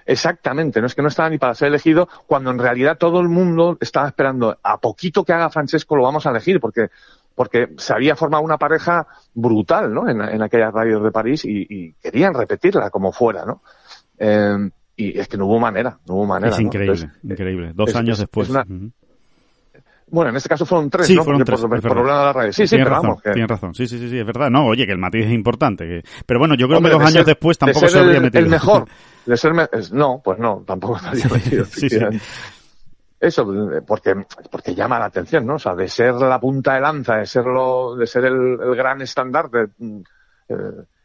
Exactamente, 0.06 0.80
no 0.80 0.86
es 0.86 0.94
que 0.94 1.02
no 1.02 1.08
estaba 1.08 1.30
ni 1.30 1.38
para 1.38 1.54
ser 1.54 1.68
elegido, 1.68 2.08
cuando 2.26 2.50
en 2.50 2.58
realidad 2.58 2.98
todo 2.98 3.20
el 3.20 3.28
mundo 3.28 3.78
estaba 3.80 4.08
esperando 4.08 4.58
a 4.62 4.78
poquito 4.78 5.24
que 5.24 5.32
haga 5.32 5.50
Francesco 5.50 5.96
lo 5.96 6.02
vamos 6.02 6.26
a 6.26 6.30
elegir, 6.30 6.58
porque 6.58 6.88
porque 7.34 7.68
se 7.76 7.92
había 7.92 8.16
formado 8.16 8.42
una 8.42 8.58
pareja 8.58 9.06
brutal, 9.34 9.92
¿no? 9.92 10.08
En, 10.08 10.20
en 10.20 10.42
aquellas 10.42 10.72
radios 10.72 11.02
de 11.02 11.10
París 11.10 11.44
y, 11.44 11.92
querían 11.94 12.34
repetirla 12.34 12.90
como 12.90 13.12
fuera, 13.12 13.44
¿no? 13.44 13.62
Eh, 14.18 14.70
y 14.96 15.18
es 15.18 15.28
que 15.28 15.36
no 15.36 15.46
hubo 15.46 15.58
manera, 15.58 15.98
no 16.06 16.14
hubo 16.14 16.26
manera. 16.26 16.52
Es 16.52 16.60
increíble, 16.60 17.10
increíble. 17.22 17.72
Dos 17.74 17.94
años 17.96 18.18
después. 18.18 18.50
Bueno, 20.08 20.28
en 20.28 20.36
este 20.36 20.48
caso 20.50 20.66
fueron 20.66 20.90
tres, 20.90 21.06
sí, 21.06 21.14
¿no? 21.14 21.24
Fueron 21.24 21.42
tres, 21.42 21.58
por, 21.58 21.80
problema 21.80 22.18
de 22.18 22.24
la 22.26 22.32
radio. 22.34 22.52
Sí, 22.52 22.66
sí, 22.66 22.76
tienes 22.76 22.88
razón, 22.88 23.08
vamos, 23.08 23.22
tienes 23.22 23.48
razón. 23.48 23.74
Sí, 23.74 23.86
sí, 23.86 23.98
sí, 23.98 24.10
sí, 24.10 24.18
es 24.18 24.26
verdad. 24.26 24.50
No, 24.50 24.66
oye, 24.66 24.84
que 24.84 24.92
el 24.92 24.98
matiz 24.98 25.24
es 25.24 25.32
importante. 25.32 26.02
Pero 26.26 26.38
bueno, 26.38 26.54
yo 26.54 26.68
creo 26.68 26.82
que 26.82 26.90
dos 26.90 27.02
años 27.02 27.24
después 27.24 27.56
tampoco 27.56 27.88
se 27.88 27.98
habría 27.98 28.20
metido. 28.20 28.44
El 28.44 28.50
mejor. 28.50 28.86
De 29.24 29.36
ser 29.36 29.52
no, 29.92 30.20
pues 30.22 30.38
no, 30.38 30.64
tampoco 30.66 30.98
se 30.98 31.06
habría 31.06 31.28
metido. 31.28 31.64
sí, 31.64 31.88
sí. 31.88 31.98
Eso, 33.22 33.46
porque, 33.86 34.16
porque 34.50 34.74
llama 34.74 34.98
la 34.98 35.04
atención, 35.04 35.46
¿no? 35.46 35.54
O 35.54 35.58
sea, 35.60 35.76
de 35.76 35.86
ser 35.86 36.14
la 36.14 36.40
punta 36.40 36.74
de 36.74 36.80
lanza, 36.80 37.18
de 37.18 37.26
serlo, 37.26 37.94
de 37.94 38.04
ser 38.04 38.24
el, 38.24 38.58
el 38.60 38.74
gran 38.74 39.00
estandarte, 39.00 39.68
eh, 40.48 40.54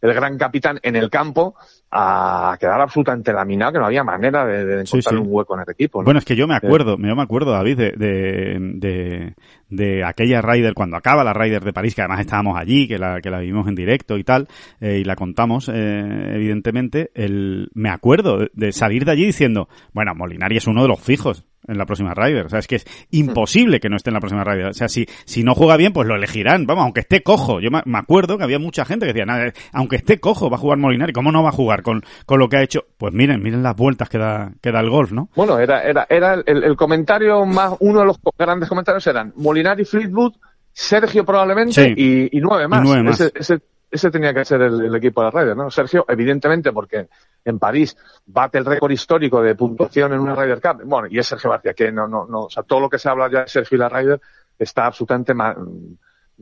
el 0.02 0.14
gran 0.16 0.36
capitán 0.36 0.80
en 0.82 0.96
el 0.96 1.12
campo 1.12 1.54
a 1.92 2.58
quedar 2.60 2.82
absolutamente 2.82 3.32
laminado 3.32 3.74
que 3.74 3.80
no 3.80 3.86
había 3.86 4.04
manera 4.04 4.48
de, 4.48 4.82
encontrar 4.82 5.16
un 5.16 5.28
hueco 5.30 5.56
en 5.56 5.62
el 5.62 5.72
equipo. 5.72 6.04
Bueno, 6.04 6.18
es 6.18 6.26
que 6.26 6.36
yo 6.36 6.48
me 6.48 6.56
acuerdo, 6.56 6.98
yo 6.98 7.16
me 7.16 7.22
acuerdo, 7.22 7.52
David, 7.52 7.78
de, 7.78 7.92
de, 7.96 9.34
de, 9.70 10.04
aquella 10.04 10.42
Ryder, 10.42 10.74
cuando 10.74 10.98
acaba 10.98 11.24
la 11.24 11.34
Ryder 11.34 11.64
de 11.64 11.74
París, 11.74 11.94
que 11.94 12.02
además 12.02 12.22
estábamos 12.22 12.58
allí, 12.58 12.88
que 12.88 12.98
la, 12.98 13.22
que 13.22 13.30
la 13.30 13.40
vimos 13.40 13.68
en 13.68 13.76
directo 13.76 14.18
y 14.18 14.24
tal, 14.24 14.48
eh, 14.82 15.00
y 15.00 15.04
la 15.04 15.16
contamos, 15.16 15.70
eh, 15.70 16.32
evidentemente, 16.34 17.12
el, 17.14 17.70
me 17.76 17.90
acuerdo 17.90 18.48
de 18.52 18.72
salir 18.72 19.06
de 19.06 19.12
allí 19.12 19.26
diciendo, 19.26 19.70
bueno, 19.94 20.14
Molinari 20.16 20.58
es 20.58 20.66
uno 20.66 20.82
de 20.82 20.88
los 20.88 21.00
fijos 21.00 21.47
en 21.68 21.78
la 21.78 21.86
próxima 21.86 22.14
Ryder. 22.14 22.46
O 22.46 22.50
sea, 22.50 22.60
es 22.60 22.68
que 22.68 22.78
es 22.78 22.86
imposible 23.12 23.80
que 23.80 23.90
no 23.90 23.96
esté 23.96 24.10
en 24.10 24.16
la 24.16 24.20
próxima 24.20 24.44
Ryder. 24.44 24.68
O 24.68 24.74
sea, 24.74 24.88
si, 24.90 25.06
si 25.26 25.44
no 25.44 25.54
juega 25.54 25.78
bien, 25.78 25.94
pues 25.94 26.08
lo 26.08 26.16
elegirán. 26.16 26.66
Vamos, 26.66 26.84
aunque 26.84 27.02
esté 27.02 27.24
cojo. 27.24 27.60
Yo 27.60 27.70
me 27.72 27.98
acuerdo 27.98 28.38
que 28.38 28.44
había 28.44 28.60
mucha 28.60 28.86
gente 28.86 29.06
que 29.06 29.14
decía, 29.14 29.26
nada, 29.26 29.52
aunque 29.74 29.98
esté 29.98 30.20
cojo, 30.20 30.50
va 30.50 30.58
a 30.58 30.60
jugar 30.60 30.78
Molinari. 30.78 31.14
¿Cómo 31.14 31.32
no 31.32 31.44
va 31.44 31.50
a 31.50 31.54
jugar 31.54 31.84
con, 31.84 32.04
con 32.26 32.40
lo 32.40 32.50
que 32.50 32.58
ha 32.58 32.64
hecho? 32.64 32.86
Pues 32.98 33.14
miren, 33.14 33.42
miren 33.42 33.64
las 33.64 33.76
vueltas 33.76 34.10
que 34.10 34.18
da, 34.18 34.52
que 34.62 34.72
da 34.72 34.80
el 34.80 34.90
golf, 34.90 35.12
¿no? 35.12 35.30
Bueno, 35.36 35.60
era, 35.60 35.84
era, 35.84 36.06
era 36.10 36.34
el, 36.46 36.64
el 36.64 36.76
comentario 36.76 37.46
más, 37.46 37.74
uno 37.80 38.00
de 38.00 38.06
los 38.06 38.20
grandes 38.38 38.70
comentarios 38.70 39.06
eran 39.08 39.34
Molinari, 39.36 39.86
Fleetwood, 39.86 40.34
Sergio 40.72 41.26
probablemente 41.26 41.94
y, 41.96 42.38
y, 42.38 42.40
nueve 42.40 42.68
más. 42.68 42.84
nueve 42.84 43.04
más. 43.04 43.20
Ese, 43.20 43.32
ese, 43.36 43.60
ese, 43.90 44.12
tenía 44.12 44.34
que 44.34 44.46
ser 44.46 44.62
el, 44.62 44.86
el 44.86 44.96
equipo 44.96 45.22
de 45.22 45.32
la 45.32 45.42
Ryder, 45.42 45.58
¿no? 45.58 45.72
Sergio, 45.72 46.06
evidentemente, 46.08 46.72
porque 46.72 47.08
en 47.46 47.60
París 47.60 47.98
bate 48.26 48.58
el 48.58 48.66
récord 48.66 48.92
histórico 48.92 49.42
de 49.42 49.56
puntuación 49.56 50.14
en 50.14 50.20
una 50.20 50.36
Ryder 50.36 50.62
Cup. 50.62 50.84
Bueno, 50.86 51.08
y 51.10 51.18
es 51.18 51.28
Sergio 51.28 51.50
García, 51.50 51.74
que 51.74 51.92
no, 51.92 52.08
no, 52.08 52.26
no, 52.26 52.44
o 52.44 52.50
sea, 52.50 52.64
todo 52.64 52.82
lo 52.82 52.90
que 52.90 53.00
se 53.00 53.10
habla 53.10 53.30
ya 53.32 53.42
de 53.42 53.48
Sergio 53.48 53.78
y 53.78 53.80
la 53.80 53.90
Ryder 53.90 54.20
está 54.60 54.86
absolutamente 54.86 55.34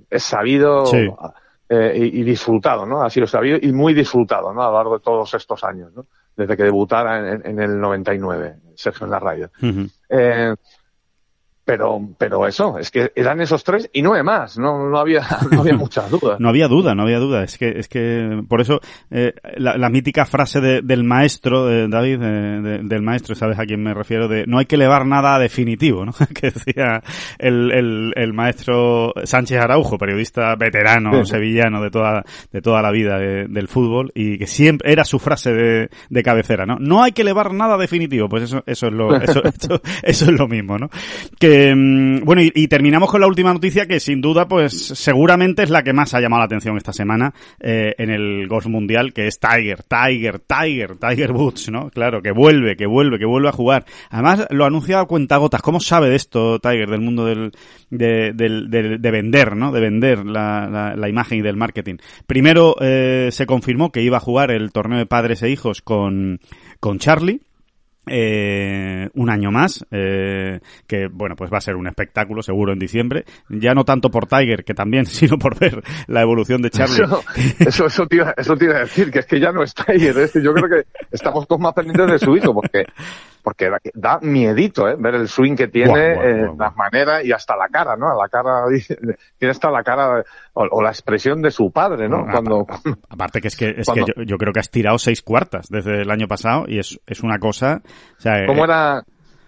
es 0.10 0.24
sabido 0.24 0.84
eh, 1.70 1.94
y, 1.96 2.24
disfrutado, 2.24 2.86
¿no? 2.86 3.02
Ha 3.02 3.10
sido 3.10 3.28
sabido 3.28 3.58
y 3.62 3.72
muy 3.72 3.94
disfrutado, 3.94 4.54
¿no? 4.54 4.64
A 4.64 4.68
lo 4.68 4.74
largo 4.78 4.98
de 4.98 5.04
todos 5.04 5.34
estos 5.34 5.64
años, 5.64 5.92
¿no? 5.94 6.06
Desde 6.36 6.58
que 6.58 6.64
debutara 6.64 7.32
en, 7.34 7.46
en 7.46 7.60
el 7.60 7.80
99, 7.80 8.56
Sergio 8.76 9.06
en 9.06 9.12
la 9.12 9.20
Ryder. 9.20 9.52
eh, 10.10 10.56
pero, 11.66 12.00
pero 12.20 12.46
eso, 12.46 12.78
es 12.78 12.92
que 12.92 13.12
eran 13.16 13.42
esos 13.42 13.64
tres 13.64 13.90
y 13.92 14.04
nueve 14.04 14.22
más, 14.22 14.58
no, 14.58 14.88
no 14.88 15.00
había, 15.00 15.26
no 15.52 15.62
había 15.62 15.74
muchas 15.78 16.10
dudas. 16.12 16.40
no 16.40 16.48
había 16.48 16.68
duda, 16.68 16.94
no 16.94 17.04
había 17.04 17.18
duda. 17.18 17.44
Es 17.44 17.58
que, 17.58 17.70
es 17.80 17.88
que, 17.88 18.44
por 18.48 18.62
eso, 18.62 18.80
eh, 19.10 19.34
la, 19.58 19.76
la, 19.76 19.90
mítica 19.90 20.26
frase 20.26 20.62
de, 20.62 20.82
del 20.84 21.04
maestro, 21.04 21.66
de 21.66 21.88
David, 21.88 22.20
de, 22.20 22.80
del 22.84 23.02
maestro, 23.02 23.34
sabes 23.34 23.58
a 23.58 23.66
quién 23.66 23.82
me 23.82 23.96
refiero, 23.96 24.28
de 24.28 24.46
no 24.46 24.60
hay 24.60 24.66
que 24.66 24.76
elevar 24.76 25.08
nada 25.08 25.40
definitivo, 25.40 26.06
¿no? 26.06 26.14
que 26.34 26.52
decía 26.52 27.02
el, 27.40 27.72
el, 27.72 28.14
el, 28.16 28.34
maestro 28.34 29.14
Sánchez 29.24 29.60
Araujo, 29.60 29.98
periodista 29.98 30.56
veterano, 30.56 31.26
sevillano 31.26 31.82
de 31.82 31.90
toda, 31.90 32.24
de 32.52 32.62
toda 32.62 32.84
la 32.84 32.92
vida 32.92 33.18
del 33.18 33.68
fútbol, 33.68 34.12
y 34.14 34.38
que 34.38 34.46
siempre 34.46 34.92
era 34.92 35.04
su 35.04 35.18
frase 35.18 35.52
de, 35.52 35.90
de 36.10 36.24
cabecera, 36.24 36.68
¿no? 36.68 36.78
No 36.80 37.02
hay 37.02 37.12
que 37.12 37.24
elevar 37.24 37.54
nada 37.54 37.76
definitivo, 37.78 38.30
pues 38.30 38.44
eso, 38.44 38.62
eso 38.68 38.88
es 38.88 38.94
lo, 38.94 39.16
eso, 39.16 39.42
eso, 39.44 39.82
eso 40.04 40.26
es 40.26 40.40
lo 40.40 40.48
mismo, 40.48 40.78
¿no? 40.78 40.90
Que 41.40 41.55
Em, 41.58 42.20
bueno, 42.26 42.42
y, 42.42 42.68
terminamos 42.68 43.10
con 43.10 43.22
la 43.22 43.28
última 43.28 43.54
noticia 43.54 43.86
que 43.86 44.02
sin 44.02 44.20
duda, 44.20 44.46
pues 44.46 44.74
seguramente 44.74 45.64
es 45.64 45.70
la 45.70 45.84
que 45.84 45.94
más 45.94 46.14
ha 46.14 46.20
llamado 46.20 46.42
la 46.42 46.48
atención 46.48 46.76
esta 46.76 46.92
semana 46.92 47.34
eh, 47.62 47.94
en 47.98 48.10
el 48.10 48.50
Golf 48.50 48.66
Mundial, 48.66 49.14
que 49.14 49.28
es 49.28 49.40
Tiger, 49.40 49.84
Tiger, 49.84 50.40
Tiger, 50.40 50.98
Tiger 50.98 51.32
Woods, 51.32 51.70
¿no? 51.72 51.90
Claro, 51.92 52.22
que 52.22 52.34
vuelve, 52.34 52.76
que 52.76 52.86
vuelve, 52.86 53.18
que 53.20 53.26
vuelve 53.26 53.48
a 53.48 53.54
jugar. 53.54 53.86
Además, 54.10 54.48
lo 54.50 54.66
ha 54.66 54.68
anunciado 54.68 55.04
a 55.04 55.08
cuentagotas. 55.08 55.62
¿Cómo 55.62 55.80
sabe 55.80 56.10
de 56.10 56.18
esto 56.18 56.60
Tiger, 56.60 56.90
del 56.90 57.00
mundo 57.00 57.24
del, 57.24 57.54
de, 57.90 58.34
de, 58.34 59.12
vender, 59.12 59.56
¿no? 59.56 59.72
De 59.72 59.80
vender 59.80 60.26
la, 60.26 60.94
la, 60.94 61.08
imagen 61.10 61.40
y 61.40 61.42
del 61.42 61.56
marketing. 61.56 61.96
Primero 62.28 62.76
eh, 62.82 63.30
se 63.32 63.46
confirmó 63.46 63.94
que 63.94 64.02
iba 64.02 64.18
a 64.18 64.20
jugar 64.20 64.52
el 64.52 64.74
torneo 64.74 65.00
de 65.00 65.06
padres 65.06 65.42
e 65.42 65.50
hijos 65.50 65.82
con, 65.82 66.42
con 66.82 67.00
Charlie 67.00 67.40
eh, 68.08 69.10
un 69.14 69.30
año 69.30 69.52
más, 69.52 69.86
eh, 69.92 70.60
que 70.88 71.08
bueno, 71.12 71.36
pues 71.36 71.52
va 71.52 71.58
a 71.58 71.62
ser 71.62 71.76
un 71.76 71.88
espectáculo 71.88 72.42
seguro 72.42 72.74
en 72.74 72.80
diciembre, 72.80 73.26
ya 73.50 73.74
no 73.74 73.84
tanto 73.84 74.10
por 74.10 74.28
Tiger, 74.28 74.64
que 74.64 74.74
también, 74.74 75.06
sino 75.06 75.38
por 75.38 75.58
ver 75.58 75.84
la 76.08 76.22
evolución 76.22 76.62
de 76.62 76.70
Charlie. 76.70 77.04
Eso, 77.60 77.86
eso, 77.88 78.08
te, 78.08 78.18
iba, 78.18 78.34
eso 78.38 78.56
te 78.56 78.66
iba 78.66 78.78
a 78.78 78.80
decir, 78.82 79.12
que 79.12 79.20
es 79.20 79.26
que 79.26 79.40
ya 79.40 79.52
no 79.52 79.64
es 79.64 79.74
Tiger, 79.74 80.18
¿eh? 80.18 80.30
yo 80.42 80.54
creo 80.54 80.70
que 80.70 80.88
estamos 81.12 81.48
todos 81.48 81.62
más 81.62 81.74
pendientes 81.74 82.12
de 82.12 82.20
su 82.20 82.36
hijo, 82.36 82.54
porque 82.54 82.86
porque 83.46 83.70
da, 83.94 84.18
miedito, 84.24 84.90
¿eh? 84.90 84.96
Ver 84.98 85.14
el 85.14 85.28
swing 85.28 85.56
que 85.56 85.68
tiene, 85.68 86.14
eh, 86.14 86.48
las 86.58 86.76
maneras 86.76 87.24
y 87.24 87.32
hasta 87.32 87.56
la 87.56 87.68
cara, 87.68 87.96
¿no? 87.96 88.08
La 88.20 88.28
cara, 88.28 88.64
tiene 89.38 89.52
hasta 89.52 89.70
la 89.70 89.84
cara 89.84 90.24
o, 90.54 90.82
la 90.82 90.90
expresión 90.90 91.44
de 91.44 91.52
su 91.52 91.72
padre, 91.72 92.10
¿no? 92.10 92.26
Cuando, 92.26 92.66
aparte 93.10 93.42
que 93.42 93.50
es 93.50 93.56
que, 93.56 93.70
es 93.78 93.88
que 93.88 94.26
yo, 94.26 94.38
creo 94.38 94.52
que 94.52 94.60
has 94.60 94.72
tirado 94.72 94.98
seis 94.98 95.22
cuartas 95.22 95.68
desde 95.70 96.02
el 96.02 96.10
año 96.10 96.28
pasado 96.28 96.66
y 96.68 96.80
es, 96.80 97.00
es 97.06 97.22
una 97.22 97.38
cosa, 97.38 97.84
o 98.18 98.20
sea, 98.20 98.48
¿Cómo 98.48 98.64
era, 98.64 99.04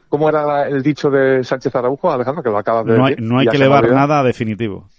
cómo 0.10 0.30
era 0.30 0.68
el 0.68 0.84
dicho 0.84 1.10
de 1.10 1.44
Sánchez 1.44 1.76
Araujo, 1.76 2.12
Alejandro, 2.12 2.44
que 2.44 2.52
lo 2.52 2.60
acabas 2.60 2.86
de 2.86 3.00
no 3.00 3.06
hay, 3.06 3.16
No 3.18 3.40
hay 3.40 3.48
que 3.48 3.58
elevar 3.58 3.92
nada 3.92 4.22
definitivo. 4.22 4.90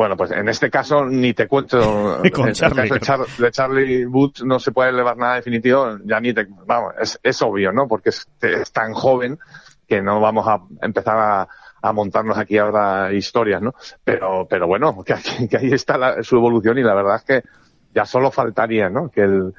Bueno, 0.00 0.16
pues 0.16 0.30
en 0.30 0.48
este 0.48 0.70
caso 0.70 1.04
ni 1.04 1.34
te 1.34 1.46
cuento. 1.46 2.22
Con 2.32 2.52
Charlie. 2.54 2.88
de, 2.88 3.50
Charlie 3.50 4.06
Booth 4.06 4.40
no 4.44 4.58
se 4.58 4.72
puede 4.72 4.88
elevar 4.88 5.18
nada 5.18 5.34
definitivo, 5.34 5.98
ya 6.06 6.18
ni 6.20 6.32
te. 6.32 6.46
Vamos, 6.64 6.94
es, 6.98 7.20
es 7.22 7.42
obvio, 7.42 7.70
¿no? 7.70 7.86
Porque 7.86 8.08
es, 8.08 8.26
es, 8.40 8.72
tan 8.72 8.94
joven 8.94 9.38
que 9.86 10.00
no 10.00 10.18
vamos 10.18 10.48
a 10.48 10.62
empezar 10.80 11.18
a, 11.18 11.48
a 11.82 11.92
montarnos 11.92 12.38
aquí 12.38 12.56
ahora 12.56 13.12
historias, 13.12 13.60
¿no? 13.60 13.74
Pero, 14.02 14.46
pero 14.48 14.66
bueno, 14.66 15.04
que, 15.04 15.16
que 15.50 15.58
ahí 15.58 15.70
está 15.70 15.98
la, 15.98 16.22
su 16.22 16.36
evolución 16.36 16.78
y 16.78 16.82
la 16.82 16.94
verdad 16.94 17.16
es 17.16 17.24
que 17.24 17.48
ya 17.94 18.06
solo 18.06 18.30
faltaría, 18.30 18.88
¿no? 18.88 19.10
Que 19.10 19.20
el, 19.20 19.52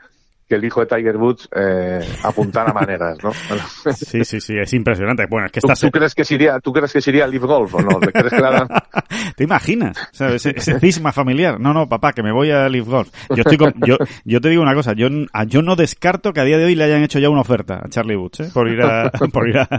que 0.51 0.55
el 0.55 0.65
hijo 0.65 0.81
de 0.81 0.85
Tiger 0.85 1.15
Woods 1.15 1.47
eh, 1.55 2.01
apuntara 2.23 2.73
maneras, 2.73 3.17
¿no? 3.23 3.31
sí, 3.93 4.25
sí, 4.25 4.41
sí, 4.41 4.53
es 4.61 4.73
impresionante. 4.73 5.25
Bueno, 5.29 5.45
es 5.45 5.53
que 5.53 5.61
¿Tú, 5.61 5.69
¿tú 5.69 5.89
crees 5.89 6.13
que 6.13 6.25
sería, 6.25 6.59
tú 6.59 6.73
crees 6.73 6.91
que 6.91 6.99
sería 6.99 7.25
Live 7.25 7.47
Golf 7.47 7.73
o 7.73 7.81
no? 7.81 8.01
¿Te, 8.01 8.11
crees 8.11 8.33
que 8.33 8.41
la 8.41 8.67
¿Te 9.37 9.45
imaginas? 9.45 9.97
Ese, 10.19 10.53
cisma 10.81 11.13
familiar. 11.13 11.57
No, 11.57 11.73
no, 11.73 11.87
papá, 11.87 12.11
que 12.11 12.21
me 12.21 12.33
voy 12.33 12.51
a 12.51 12.67
Live 12.67 12.89
Golf. 12.89 13.09
Yo 13.29 13.37
estoy 13.37 13.55
con, 13.55 13.73
yo, 13.87 13.95
yo 14.25 14.41
te 14.41 14.49
digo 14.49 14.61
una 14.61 14.73
cosa, 14.73 14.91
yo, 14.91 15.07
yo 15.47 15.61
no 15.61 15.77
descarto 15.77 16.33
que 16.33 16.41
a 16.41 16.43
día 16.43 16.57
de 16.57 16.65
hoy 16.65 16.75
le 16.75 16.83
hayan 16.83 17.01
hecho 17.01 17.19
ya 17.19 17.29
una 17.29 17.41
oferta 17.41 17.81
a 17.85 17.87
Charlie 17.87 18.17
Woods, 18.17 18.41
¿eh? 18.41 18.49
Por 18.53 18.67
ir 18.67 18.81
a, 18.81 19.09
por 19.31 19.47
ir 19.47 19.57
a, 19.57 19.69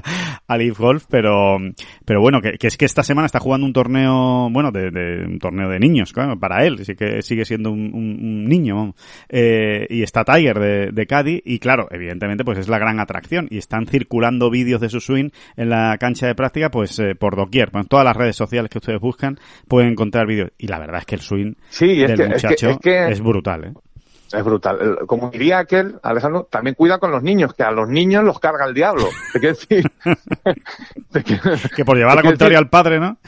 a 0.48 0.56
Live 0.56 0.76
Golf, 0.78 1.04
pero, 1.10 1.58
pero 2.06 2.22
bueno, 2.22 2.40
que, 2.40 2.52
que, 2.52 2.68
es 2.68 2.78
que 2.78 2.86
esta 2.86 3.02
semana 3.02 3.26
está 3.26 3.40
jugando 3.40 3.66
un 3.66 3.74
torneo, 3.74 4.48
bueno, 4.50 4.70
de, 4.72 4.90
de 4.90 5.26
un 5.26 5.38
torneo 5.38 5.68
de 5.68 5.78
niños, 5.78 6.14
claro, 6.14 6.38
para 6.38 6.64
él, 6.64 6.82
sí 6.82 6.94
que 6.94 7.20
sigue 7.20 7.44
siendo 7.44 7.70
un, 7.70 7.92
un, 7.92 8.18
un 8.22 8.44
niño, 8.46 8.94
eh, 9.28 9.86
y 9.90 10.02
está 10.02 10.24
Tiger 10.24 10.61
de, 10.62 11.06
Cádiz 11.06 11.42
y 11.44 11.58
claro, 11.58 11.88
evidentemente 11.90 12.44
pues 12.44 12.58
es 12.58 12.68
la 12.68 12.78
gran 12.78 13.00
atracción 13.00 13.48
y 13.50 13.58
están 13.58 13.86
circulando 13.86 14.50
vídeos 14.50 14.80
de 14.80 14.88
su 14.88 15.00
swing 15.00 15.30
en 15.56 15.68
la 15.68 15.96
cancha 15.98 16.26
de 16.26 16.34
práctica 16.34 16.70
pues 16.70 16.98
eh, 16.98 17.14
por 17.14 17.36
doquier, 17.36 17.70
en 17.74 17.86
todas 17.86 18.04
las 18.04 18.16
redes 18.16 18.36
sociales 18.36 18.70
que 18.70 18.78
ustedes 18.78 19.00
buscan 19.00 19.38
pueden 19.68 19.90
encontrar 19.90 20.26
vídeos 20.26 20.50
y 20.58 20.68
la 20.68 20.78
verdad 20.78 21.00
es 21.00 21.06
que 21.06 21.14
el 21.16 21.20
swing 21.20 21.54
del 21.80 22.28
muchacho 22.28 22.78
es, 22.82 23.20
brutal, 23.20 23.64
¿eh? 23.64 23.72
Es 24.32 24.42
brutal. 24.42 25.00
Como 25.06 25.30
diría 25.30 25.58
aquel, 25.58 25.96
Alejandro, 26.02 26.48
también 26.50 26.74
cuida 26.74 26.98
con 26.98 27.10
los 27.10 27.22
niños, 27.22 27.52
que 27.52 27.64
a 27.64 27.70
los 27.70 27.88
niños 27.88 28.24
los 28.24 28.38
carga 28.40 28.64
el 28.64 28.72
diablo. 28.72 29.08
¿Te 29.32 29.40
decir? 29.40 29.84
que 31.76 31.84
por 31.84 31.98
llevar 31.98 32.16
la 32.16 32.22
contraria 32.22 32.58
al 32.58 32.70
padre, 32.70 32.98
¿no? 32.98 33.18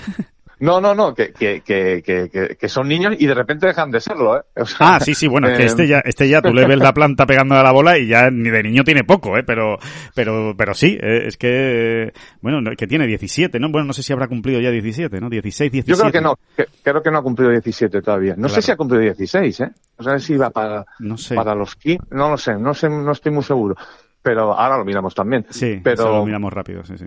No, 0.61 0.81
no, 0.81 0.95
no, 0.95 1.15
que, 1.15 1.33
que, 1.33 1.63
que, 1.63 2.57
que, 2.59 2.69
son 2.69 2.89
niños 2.89 3.15
y 3.19 3.27
de 3.27 3.35
repente 3.35 3.67
dejan 3.67 3.91
de 3.91 4.01
serlo, 4.01 4.39
¿eh? 4.39 4.43
ah, 4.79 5.01
sí, 5.01 5.15
sí, 5.15 5.27
bueno, 5.27 5.49
es 5.49 5.57
que 5.57 5.63
eh, 5.65 5.67
este 5.67 5.87
ya, 5.87 5.99
este 6.05 6.29
ya 6.29 6.41
tú 6.41 6.53
le 6.53 6.67
ves 6.67 6.79
la 6.79 6.93
planta 6.93 7.27
pegando 7.27 7.55
a 7.57 7.63
la 7.63 7.73
bola 7.73 7.99
y 7.99 8.07
ya 8.07 8.31
ni 8.31 8.51
de 8.51 8.63
niño 8.63 8.85
tiene 8.85 9.05
poco, 9.05 9.37
¿eh? 9.37 9.43
Pero, 9.45 9.79
pero, 10.15 10.55
pero 10.57 10.75
sí, 10.75 10.99
eh, 11.01 11.27
es 11.27 11.37
que, 11.37 12.13
bueno, 12.41 12.71
que 12.77 12.87
tiene 12.87 13.07
17, 13.07 13.59
¿no? 13.59 13.71
Bueno, 13.71 13.89
no 13.89 13.93
sé 13.93 14.03
si 14.03 14.13
habrá 14.13 14.29
cumplido 14.29 14.61
ya 14.61 14.71
17, 14.71 15.21
¿no? 15.21 15.29
16, 15.29 15.73
17. 15.73 15.97
Yo 15.97 16.01
creo 16.01 16.13
que 16.13 16.21
no, 16.21 16.39
creo 16.83 17.03
que 17.03 17.11
no 17.11 17.19
ha 17.19 17.23
cumplido 17.23 17.51
17 17.51 18.01
todavía. 18.01 18.35
No 18.37 18.49
sé 18.49 18.63
si 18.63 18.71
ha 18.71 18.77
cumplido 18.77 19.03
16, 19.03 19.61
¿eh? 19.61 19.71
O 19.97 20.03
sea, 20.03 20.19
si 20.19 20.37
va 20.37 20.51
para, 20.51 20.85
no 21.01 21.17
sé. 21.17 21.35
para 21.35 21.55
los 21.55 21.75
15, 21.77 22.07
no 22.11 22.31
lo 22.31 22.37
sé, 22.37 22.55
no 22.55 22.75
sé, 22.75 22.89
no 22.89 23.13
estoy 23.13 23.33
muy 23.33 23.43
seguro. 23.43 23.75
Pero 24.23 24.55
ahora 24.59 24.79
lo 24.79 24.85
miramos 24.85 25.15
también. 25.15 25.45
Sí, 25.51 25.81
pero 25.83 26.09
lo 26.11 26.25
miramos 26.25 26.53
rápido, 26.53 26.83
sí, 26.85 26.97
sí 26.97 27.07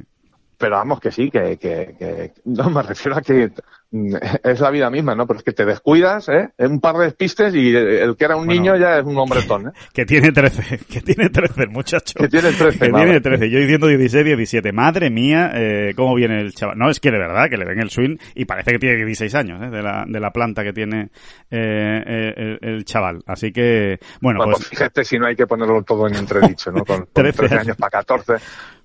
pero 0.58 0.78
vamos 0.78 1.00
que 1.00 1.12
sí, 1.12 1.30
que, 1.32 1.58
que, 1.58 1.96
que, 1.98 2.34
no 2.46 2.70
me 2.70 2.82
refiero 2.84 3.18
a 3.18 3.22
que 3.22 3.52
es 4.44 4.60
la 4.60 4.72
vida 4.72 4.90
misma, 4.90 5.16
¿no? 5.16 5.26
Pero 5.26 5.40
es 5.40 5.44
que 5.44 5.54
te 5.54 5.66
descuidas, 5.66 6.30
¿eh? 6.30 6.50
Un 6.58 6.80
par 6.80 6.96
de 6.98 7.06
despistes 7.06 7.56
y 7.56 7.76
el 7.76 8.16
que 8.18 8.26
era 8.26 8.36
un 8.36 8.48
niño 8.48 8.76
ya 8.76 9.00
es 9.00 9.06
un 9.06 9.18
hombretón, 9.18 9.68
¿eh? 9.68 9.72
Que 9.94 10.06
tiene 10.06 10.32
13, 10.32 10.80
que 10.92 11.02
tiene 11.02 11.30
13 11.30 11.64
el 11.64 11.70
muchacho. 11.70 12.20
Que 12.20 12.28
tiene 12.28 12.52
13. 12.52 12.80
Que 12.80 12.92
tiene 12.92 13.22
13. 13.22 13.50
Yo 13.50 13.60
diciendo 13.60 13.88
16, 13.88 14.26
17. 14.26 14.72
Madre 14.72 15.10
mía, 15.10 15.52
eh, 15.56 15.94
cómo 15.96 16.16
viene 16.16 16.42
el 16.42 16.54
chaval. 16.54 16.78
No, 16.78 16.90
es 16.90 17.00
que 17.00 17.12
de 17.12 17.18
verdad, 17.18 17.50
que 17.50 17.58
le 17.58 17.66
ven 17.66 17.80
el 17.80 17.90
swing 17.90 18.18
y 18.36 18.46
parece 18.46 18.72
que 18.72 18.80
tiene 18.80 18.98
16 18.98 19.36
años, 19.36 19.62
¿eh? 19.64 19.70
De 19.70 19.82
la, 19.82 20.06
de 20.08 20.20
la 20.20 20.32
planta 20.32 20.64
que 20.64 20.74
tiene 20.74 21.10
eh, 21.50 22.34
el, 22.36 22.60
el, 22.62 22.86
chaval. 22.86 23.24
Así 23.26 23.52
que, 23.52 24.00
bueno, 24.22 24.42
pues... 24.44 24.58
pues... 24.58 24.70
Fíjate 24.70 25.04
si 25.04 25.18
no 25.18 25.28
hay 25.28 25.36
que 25.36 25.48
ponerlo 25.48 25.82
todo 25.84 26.08
en 26.08 26.16
entredicho, 26.16 26.72
¿no? 26.72 26.84
Con, 26.84 27.08
13 27.14 27.56
años 27.56 27.78
para 27.78 27.90
14. 27.90 28.34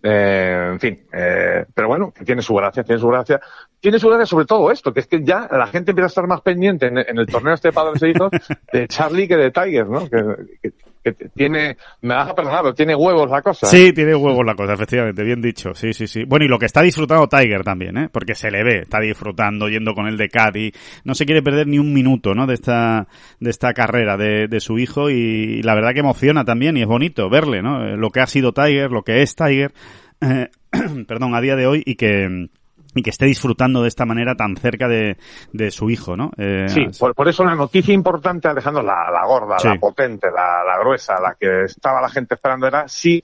Eh, 0.04 0.70
en 0.72 0.80
fin, 0.80 1.06
eh, 1.12 1.64
pero 1.72 1.88
bueno, 1.88 2.12
tiene 2.24 2.42
su 2.42 2.54
gracia, 2.54 2.82
tiene 2.82 3.00
su 3.00 3.08
gracia. 3.08 3.40
Tiene 3.82 3.98
su 3.98 4.06
gracia 4.06 4.26
sobre 4.26 4.46
todo 4.46 4.70
esto, 4.70 4.92
que 4.94 5.00
es 5.00 5.08
que 5.08 5.24
ya 5.24 5.48
la 5.50 5.66
gente 5.66 5.90
empieza 5.90 6.06
a 6.06 6.14
estar 6.14 6.26
más 6.28 6.40
pendiente 6.40 6.86
en, 6.86 6.98
el 6.98 7.26
torneo 7.26 7.52
este 7.52 7.68
de 7.68 7.72
padres 7.72 8.00
e 8.00 8.12
de 8.72 8.86
Charlie 8.86 9.26
que 9.26 9.36
de 9.36 9.50
Tiger, 9.50 9.88
¿no? 9.88 10.08
Que, 10.08 10.70
tiene, 11.34 11.76
me 12.02 12.14
vas 12.14 12.30
a 12.30 12.34
perdonar, 12.36 12.62
pero 12.62 12.74
tiene 12.74 12.94
huevos 12.94 13.28
la 13.28 13.42
cosa. 13.42 13.66
Sí, 13.66 13.92
tiene 13.92 14.14
huevos 14.14 14.46
la 14.46 14.54
cosa, 14.54 14.74
efectivamente, 14.74 15.24
bien 15.24 15.42
dicho. 15.42 15.74
Sí, 15.74 15.92
sí, 15.92 16.06
sí. 16.06 16.22
Bueno, 16.24 16.44
y 16.44 16.48
lo 16.48 16.60
que 16.60 16.66
está 16.66 16.80
disfrutando 16.80 17.26
Tiger 17.26 17.64
también, 17.64 17.98
¿eh? 17.98 18.08
Porque 18.08 18.36
se 18.36 18.52
le 18.52 18.62
ve, 18.62 18.82
está 18.82 19.00
disfrutando, 19.00 19.68
yendo 19.68 19.94
con 19.94 20.06
el 20.06 20.16
de 20.16 20.28
Caddy. 20.28 20.70
No 21.02 21.16
se 21.16 21.26
quiere 21.26 21.42
perder 21.42 21.66
ni 21.66 21.80
un 21.80 21.92
minuto, 21.92 22.34
¿no? 22.34 22.46
De 22.46 22.54
esta, 22.54 23.08
de 23.40 23.50
esta 23.50 23.72
carrera 23.72 24.16
de, 24.16 24.46
de 24.46 24.60
su 24.60 24.78
hijo 24.78 25.10
y 25.10 25.60
la 25.62 25.74
verdad 25.74 25.92
que 25.92 26.00
emociona 26.00 26.44
también 26.44 26.76
y 26.76 26.82
es 26.82 26.86
bonito 26.86 27.28
verle, 27.28 27.62
¿no? 27.62 27.96
Lo 27.96 28.10
que 28.10 28.20
ha 28.20 28.26
sido 28.28 28.52
Tiger, 28.52 28.92
lo 28.92 29.02
que 29.02 29.22
es 29.22 29.34
Tiger 29.34 29.72
eh, 30.22 30.48
perdón, 31.08 31.34
a 31.34 31.40
día 31.40 31.56
de 31.56 31.66
hoy 31.66 31.82
y 31.84 31.96
que 31.96 32.48
y 32.94 33.02
que 33.02 33.10
esté 33.10 33.26
disfrutando 33.26 33.82
de 33.82 33.88
esta 33.88 34.04
manera 34.04 34.34
tan 34.34 34.56
cerca 34.56 34.88
de, 34.88 35.16
de 35.52 35.70
su 35.70 35.90
hijo, 35.90 36.16
¿no? 36.16 36.30
Eh, 36.36 36.66
sí, 36.68 36.86
por, 36.98 37.14
por, 37.14 37.28
eso 37.28 37.44
la 37.44 37.54
noticia 37.54 37.94
importante, 37.94 38.48
Alejandro, 38.48 38.82
la, 38.82 39.10
la 39.10 39.26
gorda, 39.26 39.56
la 39.62 39.76
potente, 39.76 40.28
la, 40.30 40.62
la, 40.64 40.78
gruesa, 40.80 41.14
la 41.20 41.34
que 41.38 41.64
estaba 41.64 42.00
la 42.00 42.08
gente 42.08 42.34
esperando 42.34 42.66
era 42.66 42.88
si 42.88 43.22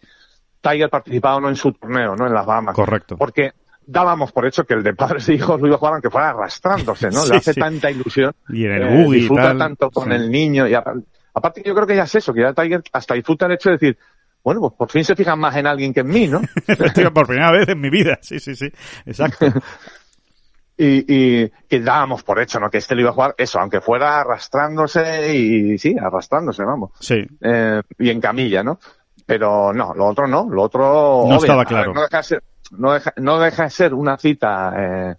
Tiger 0.61 0.89
participaba 0.89 1.37
o 1.37 1.41
no 1.41 1.49
en 1.49 1.57
su 1.57 1.73
torneo, 1.73 2.17
¿no? 2.17 2.27
En 2.27 2.35
las 2.35 2.47
Bahamas. 2.47 2.75
Correcto. 2.75 3.17
Porque 3.17 3.53
dábamos 3.89 4.33
por 4.33 4.47
hecho 4.47 4.65
que 4.65 4.75
el 4.75 4.83
de 4.83 4.95
padres 4.95 5.29
e 5.29 5.35
hijos 5.35 5.61
lo 5.61 5.67
iba 5.67 5.77
a 5.77 5.79
jugar 5.79 5.95
aunque 5.95 6.11
fuera 6.11 6.31
arrastrándose, 6.31 7.11
¿no? 7.11 7.27
Le 7.31 7.37
hace 7.37 7.55
tanta 7.55 7.91
ilusión. 7.91 8.33
Y 8.51 8.67
en 8.67 8.73
el 8.73 8.83
eh, 8.83 9.11
disfruta 9.11 9.57
tanto 9.57 9.91
con 9.91 10.13
el 10.13 10.31
niño 10.31 10.69
y 10.69 10.75
aparte 10.75 11.63
yo 11.65 11.75
creo 11.75 11.87
que 11.87 11.97
ya 11.97 12.05
es 12.05 12.15
eso, 12.15 12.33
que 12.35 12.43
ya 12.43 12.53
Tiger 12.53 12.83
hasta 12.93 13.15
disfruta 13.15 13.47
el 13.47 13.53
hecho 13.53 13.71
de 13.71 13.77
decir, 13.77 13.99
bueno, 14.43 14.61
pues 14.61 14.73
por 14.75 14.91
fin 14.91 15.05
se 15.05 15.17
fijan 15.17 15.39
más 15.39 15.57
en 15.57 15.67
alguien 15.67 15.93
que 15.93 16.01
en 16.01 16.09
mí, 16.09 16.27
¿no? 16.27 16.41
por 17.15 17.27
primera 17.27 17.53
vez 17.53 17.69
en 17.69 17.81
mi 17.81 17.91
vida, 17.91 18.19
sí, 18.23 18.39
sí, 18.39 18.55
sí, 18.55 18.67
exacto. 19.05 19.47
y, 20.79 21.05
y 21.13 21.51
que 21.69 21.81
dábamos 21.81 22.23
por 22.23 22.41
hecho, 22.41 22.61
¿no? 22.61 22.71
Que 22.71 22.79
este 22.79 22.95
lo 22.95 23.01
iba 23.01 23.11
a 23.11 23.15
jugar, 23.15 23.35
eso, 23.37 23.59
aunque 23.59 23.81
fuera 23.81 24.21
arrastrándose 24.21 25.35
y 25.35 25.77
sí, 25.77 25.97
arrastrándose, 26.01 26.65
vamos. 26.65 26.93
Sí. 27.01 27.27
Eh, 27.41 27.83
y 27.99 28.11
en 28.11 28.21
camilla, 28.21 28.63
¿no? 28.63 28.79
Pero 29.27 29.73
no, 29.73 29.93
lo 29.93 30.07
otro 30.07 30.29
no, 30.29 30.49
lo 30.49 30.63
otro... 30.63 31.25
No 31.29 31.37
estaba 31.37 31.65
claro. 31.65 31.93
no, 31.93 32.03
deja 32.03 32.17
de 32.19 32.23
ser, 32.23 32.43
no, 32.71 32.93
deja, 32.93 33.13
no 33.17 33.39
deja 33.41 33.65
de 33.65 33.71
ser 33.71 33.93
una 33.93 34.17
cita, 34.17 34.73
eh, 34.79 35.17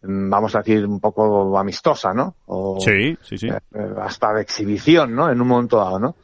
vamos 0.00 0.54
a 0.54 0.58
decir, 0.58 0.86
un 0.86 0.98
poco 0.98 1.58
amistosa, 1.58 2.14
¿no? 2.14 2.36
O, 2.46 2.80
sí, 2.80 3.16
sí, 3.22 3.36
sí. 3.36 3.48
Eh, 3.48 3.94
hasta 4.00 4.32
de 4.32 4.42
exhibición, 4.42 5.14
¿no? 5.14 5.30
En 5.30 5.40
un 5.40 5.46
momento 5.46 5.76
dado, 5.76 5.98
¿no? 5.98 6.16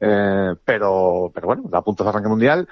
Eh, 0.00 0.54
pero, 0.64 1.30
pero 1.34 1.46
bueno, 1.46 1.62
da 1.68 1.82
puntos 1.82 2.04
de 2.04 2.10
arranque 2.10 2.28
mundial, 2.28 2.68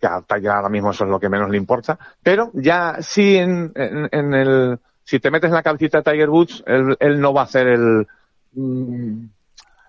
que 0.00 0.06
a 0.06 0.22
Tiger 0.22 0.50
ahora 0.50 0.68
mismo 0.68 0.90
eso 0.90 1.04
es 1.04 1.10
lo 1.10 1.20
que 1.20 1.28
menos 1.28 1.50
le 1.50 1.56
importa, 1.56 1.98
pero 2.22 2.50
ya 2.54 2.96
sí 3.00 3.36
en, 3.36 3.72
en, 3.74 4.34
el, 4.34 4.78
si 5.04 5.20
te 5.20 5.30
metes 5.30 5.48
en 5.48 5.54
la 5.54 5.62
cabecita 5.62 5.98
de 5.98 6.10
Tiger 6.10 6.30
Woods, 6.30 6.64
él, 6.66 6.96
él 6.98 7.20
no 7.20 7.32
va 7.32 7.42
a 7.42 7.44
hacer 7.44 7.68
el, 7.68 8.06
mm, 8.54 9.24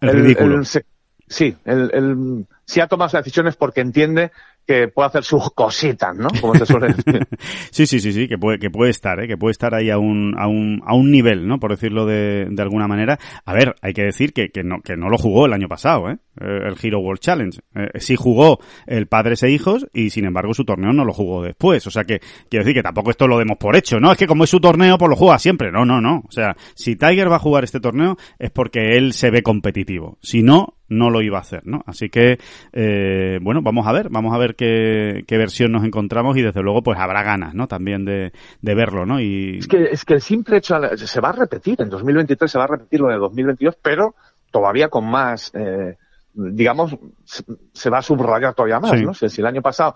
el, 0.02 0.10
ridículo. 0.10 0.64
sí, 0.64 1.58
el, 1.66 2.46
si 2.66 2.82
ha 2.82 2.88
tomado 2.88 3.18
decisiones 3.18 3.56
porque 3.56 3.82
entiende 3.82 4.32
que 4.66 4.88
puede 4.88 5.08
hacer 5.08 5.24
sus 5.24 5.52
cositas, 5.52 6.16
¿no? 6.16 6.28
Como 6.42 6.56
se 6.56 6.66
suele 6.66 6.88
decir. 6.88 7.28
sí, 7.72 7.86
sí, 7.86 8.00
sí, 8.00 8.14
sí, 8.14 8.28
que 8.28 8.38
puede, 8.38 8.58
que 8.58 8.72
puede 8.72 8.90
estar, 8.90 9.20
¿eh? 9.20 9.28
que 9.28 9.38
puede 9.38 9.52
estar 9.52 9.76
ahí 9.76 9.92
a 9.92 9.98
un, 10.00 10.36
a 10.38 10.48
un, 10.48 10.82
a 10.86 10.96
un 10.96 11.12
nivel, 11.12 11.48
¿no? 11.48 11.60
Por 11.60 11.72
decirlo 11.72 12.06
de, 12.06 12.48
de 12.50 12.62
alguna 12.62 12.88
manera. 12.88 13.20
A 13.46 13.54
ver, 13.54 13.76
hay 13.82 13.94
que 13.94 14.04
decir 14.04 14.34
que, 14.34 14.50
que 14.50 14.64
no, 14.64 14.82
que 14.82 14.98
no 14.98 15.10
lo 15.10 15.18
jugó 15.18 15.46
el 15.46 15.54
año 15.54 15.68
pasado, 15.68 16.10
¿eh? 16.10 16.18
Eh 16.40 16.68
el 16.68 16.76
Hero 16.82 17.00
World 17.00 17.20
Challenge. 17.20 17.60
Eh, 17.76 18.00
sí 18.00 18.16
jugó 18.16 18.60
el 18.86 19.08
Padres 19.08 19.44
e 19.44 19.52
Hijos 19.52 19.88
y 19.94 20.10
sin 20.10 20.26
embargo 20.26 20.54
su 20.54 20.66
torneo 20.66 20.94
no 20.94 21.06
lo 21.06 21.14
jugó 21.14 21.44
después. 21.44 21.86
O 21.88 21.92
sea 21.92 22.04
que, 22.04 22.20
quiero 22.50 22.64
decir 22.64 22.76
que 22.76 22.84
tampoco 22.84 23.12
esto 23.12 23.28
lo 23.28 23.38
demos 23.38 23.58
por 23.58 23.76
hecho, 23.76 24.00
¿no? 24.00 24.12
Es 24.12 24.18
que 24.18 24.28
como 24.28 24.44
es 24.44 24.50
su 24.50 24.60
torneo, 24.60 24.98
pues 24.98 25.10
lo 25.10 25.16
juega 25.16 25.40
siempre. 25.40 25.72
No, 25.72 25.86
no, 25.86 26.02
no. 26.02 26.24
O 26.28 26.32
sea, 26.32 26.56
si 26.74 26.96
Tiger 26.96 27.32
va 27.32 27.38
a 27.38 27.40
jugar 27.40 27.64
este 27.64 27.80
torneo 27.80 28.18
es 28.40 28.52
porque 28.52 28.98
él 28.98 29.14
se 29.14 29.30
ve 29.30 29.44
competitivo. 29.44 30.18
Si 30.22 30.44
no, 30.44 30.76
no 30.88 31.10
lo 31.10 31.22
iba 31.22 31.38
a 31.38 31.42
hacer, 31.42 31.66
¿no? 31.66 31.84
Así 31.86 32.10
que, 32.10 32.38
eh, 32.74 33.40
bueno, 33.42 33.62
vamos 33.62 33.88
a 33.88 33.92
ver, 33.92 34.10
vamos 34.10 34.34
a 34.34 34.38
ver 34.38 34.56
qué, 34.56 35.24
qué, 35.28 35.38
versión 35.38 35.72
nos 35.72 35.84
encontramos 35.84 36.38
y 36.38 36.42
desde 36.42 36.62
luego 36.62 36.84
pues 36.84 37.00
habrá 37.00 37.24
ganas, 37.24 37.54
¿no? 37.54 37.68
También 37.68 38.06
de, 38.06 38.32
de 38.62 38.76
verlo, 38.76 39.06
¿no? 39.06 39.20
Y... 39.20 39.58
Es 39.60 39.68
que, 39.68 39.84
es 39.86 40.06
que 40.06 40.16
el 40.16 40.22
simple 40.22 40.58
hecho, 40.58 40.76
se 40.96 41.22
va 41.22 41.30
a 41.30 41.34
repetir, 41.34 41.82
en 41.82 41.90
2023 41.90 42.52
se 42.52 42.58
va 42.58 42.66
a 42.66 42.68
repetir 42.68 43.02
lo 43.02 43.10
de 43.10 43.18
2022, 43.18 43.78
pero 43.82 44.16
todavía 44.52 44.90
con 44.90 45.10
más, 45.10 45.52
eh, 45.56 45.98
digamos, 46.36 46.98
se, 47.74 47.90
va 47.90 48.00
a 48.00 48.02
subrayar 48.02 48.54
todavía 48.54 48.80
más, 48.80 49.02
¿no? 49.02 49.14
Si, 49.14 49.30
si 49.30 49.42
el 49.42 49.48
año 49.48 49.62
pasado 49.62 49.96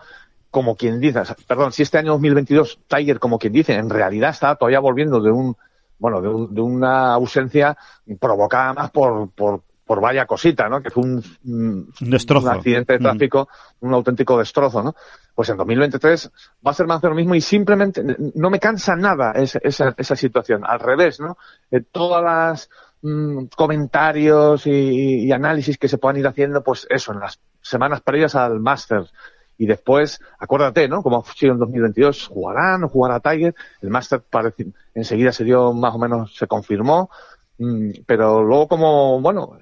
como 0.51 0.75
quien 0.75 0.99
dice, 0.99 1.21
perdón, 1.47 1.71
si 1.71 1.83
este 1.83 1.99
año 1.99 2.13
2022 2.13 2.79
Tiger, 2.87 3.19
como 3.19 3.37
quien 3.37 3.53
dice, 3.53 3.75
en 3.75 3.89
realidad 3.89 4.31
está 4.31 4.55
todavía 4.55 4.79
volviendo 4.79 5.21
de 5.21 5.31
un, 5.31 5.55
bueno, 5.99 6.21
de, 6.21 6.53
de 6.53 6.61
una 6.61 7.13
ausencia 7.13 7.77
provocada 8.19 8.73
más 8.73 8.91
por, 8.91 9.29
por, 9.31 9.61
por 9.85 10.01
vaya 10.01 10.25
cosita, 10.25 10.67
¿no? 10.69 10.81
Que 10.81 10.89
fue 10.89 11.03
un, 11.03 11.23
un, 11.45 11.93
destrozo. 11.99 12.47
un 12.47 12.53
accidente 12.53 12.93
de 12.93 12.99
mm. 12.99 13.03
tráfico, 13.03 13.49
un 13.81 13.93
auténtico 13.93 14.37
destrozo, 14.37 14.81
¿no? 14.81 14.95
Pues 15.35 15.49
en 15.49 15.57
2023 15.57 16.31
va 16.65 16.71
a 16.71 16.73
ser 16.73 16.87
más 16.87 17.01
de 17.01 17.09
lo 17.09 17.15
mismo 17.15 17.35
y 17.35 17.41
simplemente 17.41 18.03
no 18.35 18.49
me 18.49 18.59
cansa 18.59 18.95
nada 18.95 19.31
esa, 19.33 19.59
esa, 19.61 19.93
esa 19.97 20.15
situación. 20.15 20.63
Al 20.65 20.79
revés, 20.79 21.19
¿no? 21.19 21.37
Eh, 21.71 21.81
todas 21.91 22.23
las 22.23 22.69
mm, 23.01 23.45
comentarios 23.55 24.65
y, 24.67 25.25
y, 25.25 25.31
análisis 25.31 25.77
que 25.77 25.87
se 25.87 25.97
puedan 25.97 26.17
ir 26.17 26.27
haciendo, 26.27 26.63
pues 26.63 26.87
eso, 26.89 27.13
en 27.13 27.19
las 27.19 27.39
semanas 27.61 28.01
previas 28.01 28.35
al 28.35 28.59
Masters. 28.59 29.13
Y 29.57 29.65
después, 29.65 30.21
acuérdate, 30.39 30.87
¿no? 30.87 31.03
Como 31.03 31.19
ha 31.19 31.33
sido 31.33 31.51
en 31.53 31.59
2022, 31.59 32.27
jugará, 32.27 32.77
no 32.77 32.87
jugará 32.87 33.19
Tiger. 33.19 33.53
El 33.81 33.89
Masters 33.89 34.23
parece, 34.29 34.67
enseguida 34.93 35.33
se 35.33 35.43
dio, 35.43 35.73
más 35.73 35.93
o 35.93 35.99
menos, 35.99 36.33
se 36.35 36.47
confirmó. 36.47 37.09
Mm, 37.57 37.91
pero 38.05 38.41
luego 38.41 38.69
como, 38.69 39.19
bueno, 39.19 39.57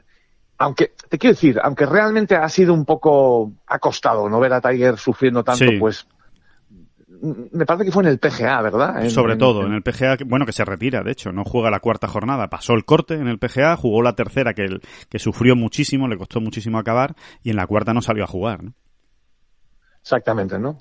aunque, 0.60 0.94
te 1.10 1.18
quiero 1.18 1.34
decir, 1.34 1.60
aunque 1.64 1.86
realmente 1.86 2.36
ha 2.36 2.50
sido 2.50 2.74
un 2.74 2.86
poco 2.86 3.54
acostado 3.66 4.30
no 4.30 4.40
ver 4.40 4.54
a 4.54 4.62
Tiger 4.62 4.98
sufriendo 4.98 5.44
tanto, 5.44 5.66
pues 5.80 6.08
me 7.22 7.66
parece 7.66 7.86
que 7.86 7.92
fue 7.92 8.04
en 8.04 8.10
el 8.10 8.20
PGA, 8.20 8.62
¿verdad? 8.62 9.08
Sobre 9.10 9.36
todo, 9.36 9.66
en 9.66 9.74
el 9.74 9.82
PGA, 9.82 10.18
bueno, 10.26 10.46
que 10.46 10.52
se 10.52 10.66
retira, 10.66 11.04
de 11.04 11.12
hecho, 11.12 11.32
no 11.32 11.44
juega 11.44 11.70
la 11.70 11.80
cuarta 11.80 12.08
jornada, 12.08 12.50
pasó 12.50 12.74
el 12.74 12.86
corte 12.86 13.16
en 13.16 13.28
el 13.28 13.40
PGA, 13.40 13.76
jugó 13.76 14.02
la 14.02 14.14
tercera, 14.14 14.54
que, 14.54 14.80
que 15.10 15.20
sufrió 15.20 15.56
muchísimo, 15.56 16.08
le 16.08 16.18
costó 16.18 16.42
muchísimo 16.42 16.78
acabar, 16.78 17.16
y 17.44 17.50
en 17.50 17.56
la 17.56 17.68
cuarta 17.68 17.94
no 17.94 18.02
salió 18.02 18.24
a 18.24 18.28
jugar, 18.28 18.64
¿no? 18.64 18.74
Exactamente, 20.02 20.58
¿no? 20.58 20.78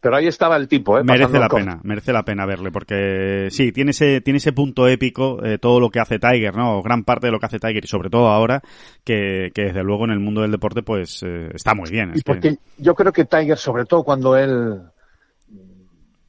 Pero 0.00 0.16
ahí 0.16 0.26
estaba 0.26 0.56
el 0.56 0.66
tipo, 0.66 0.98
¿eh? 0.98 1.04
Merece 1.04 1.38
la 1.38 1.48
pena, 1.48 1.78
merece 1.82 2.12
la 2.12 2.24
pena 2.24 2.46
verle, 2.46 2.72
porque 2.72 3.48
sí, 3.50 3.70
tiene 3.70 3.90
ese, 3.90 4.22
tiene 4.22 4.38
ese 4.38 4.52
punto 4.52 4.88
épico, 4.88 5.44
eh, 5.44 5.58
todo 5.58 5.78
lo 5.78 5.90
que 5.90 6.00
hace 6.00 6.18
Tiger, 6.18 6.56
¿no? 6.56 6.80
Gran 6.82 7.04
parte 7.04 7.26
de 7.26 7.32
lo 7.32 7.38
que 7.38 7.46
hace 7.46 7.58
Tiger, 7.58 7.84
y 7.84 7.86
sobre 7.86 8.08
todo 8.08 8.28
ahora, 8.28 8.62
que, 9.04 9.50
que 9.54 9.64
desde 9.64 9.82
luego 9.82 10.04
en 10.04 10.12
el 10.12 10.20
mundo 10.20 10.40
del 10.40 10.52
deporte, 10.52 10.82
pues, 10.82 11.22
eh, 11.22 11.50
está 11.52 11.74
muy 11.74 11.90
bien. 11.90 12.12
y 12.14 12.22
porque 12.22 12.56
yo 12.78 12.94
creo 12.94 13.12
que 13.12 13.26
Tiger, 13.26 13.58
sobre 13.58 13.84
todo 13.84 14.02
cuando 14.02 14.38
él 14.38 14.80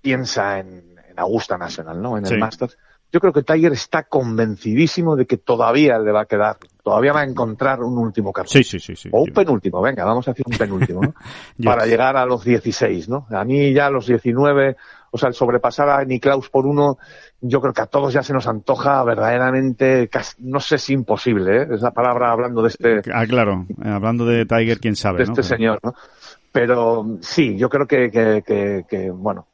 piensa 0.01 0.59
en, 0.59 0.95
en 1.09 1.19
Augusta 1.19 1.57
Nacional, 1.57 2.01
¿no? 2.01 2.17
En 2.17 2.25
el 2.25 2.39
Masters, 2.39 2.77
yo 3.11 3.19
creo 3.19 3.33
que 3.33 3.43
Tiger 3.43 3.73
está 3.73 4.03
convencidísimo 4.03 5.15
de 5.15 5.25
que 5.25 5.37
todavía 5.37 5.99
le 5.99 6.11
va 6.11 6.21
a 6.21 6.25
quedar, 6.25 6.57
todavía 6.81 7.13
va 7.13 7.21
a 7.21 7.25
encontrar 7.25 7.81
un 7.81 7.97
último 7.97 8.31
camino. 8.31 8.51
Sí, 8.51 8.63
sí, 8.63 8.79
sí, 8.79 8.95
sí. 8.95 9.09
O 9.11 9.21
un 9.23 9.33
penúltimo, 9.33 9.81
venga, 9.81 10.05
vamos 10.05 10.27
a 10.27 10.31
hacer 10.31 10.45
un 10.45 10.57
penúltimo, 10.57 11.01
¿no? 11.01 11.13
Para 11.63 11.85
llegar 11.85 12.15
a 12.15 12.25
los 12.25 12.43
16, 12.43 13.09
¿no? 13.09 13.27
A 13.29 13.43
mí 13.43 13.73
ya 13.73 13.87
a 13.87 13.91
los 13.91 14.07
19 14.07 14.77
o 15.11 15.17
sea, 15.17 15.27
el 15.27 15.35
sobrepasar 15.35 15.89
a 15.89 16.05
Niklaus 16.05 16.49
por 16.49 16.65
uno, 16.65 16.97
yo 17.41 17.59
creo 17.59 17.73
que 17.73 17.81
a 17.81 17.85
todos 17.85 18.13
ya 18.13 18.23
se 18.23 18.33
nos 18.33 18.47
antoja 18.47 19.03
verdaderamente, 19.03 20.09
no 20.39 20.61
sé 20.61 20.77
si 20.77 20.93
imposible, 20.93 21.63
¿eh? 21.63 21.67
es 21.69 21.81
la 21.81 21.91
palabra 21.91 22.31
hablando 22.31 22.61
de 22.61 22.69
este. 22.69 23.01
Ah, 23.13 23.25
claro, 23.27 23.65
hablando 23.83 24.25
de 24.25 24.45
Tiger, 24.45 24.79
quién 24.79 24.95
sabe. 24.95 25.17
De 25.17 25.23
este 25.25 25.43
señor, 25.43 25.79
¿no? 25.83 25.93
Pero 26.53 27.17
sí, 27.21 27.57
yo 27.57 27.69
creo 27.69 27.87
que, 27.87 28.09
que, 28.09 28.85
que, 28.89 29.11
bueno, 29.11 29.47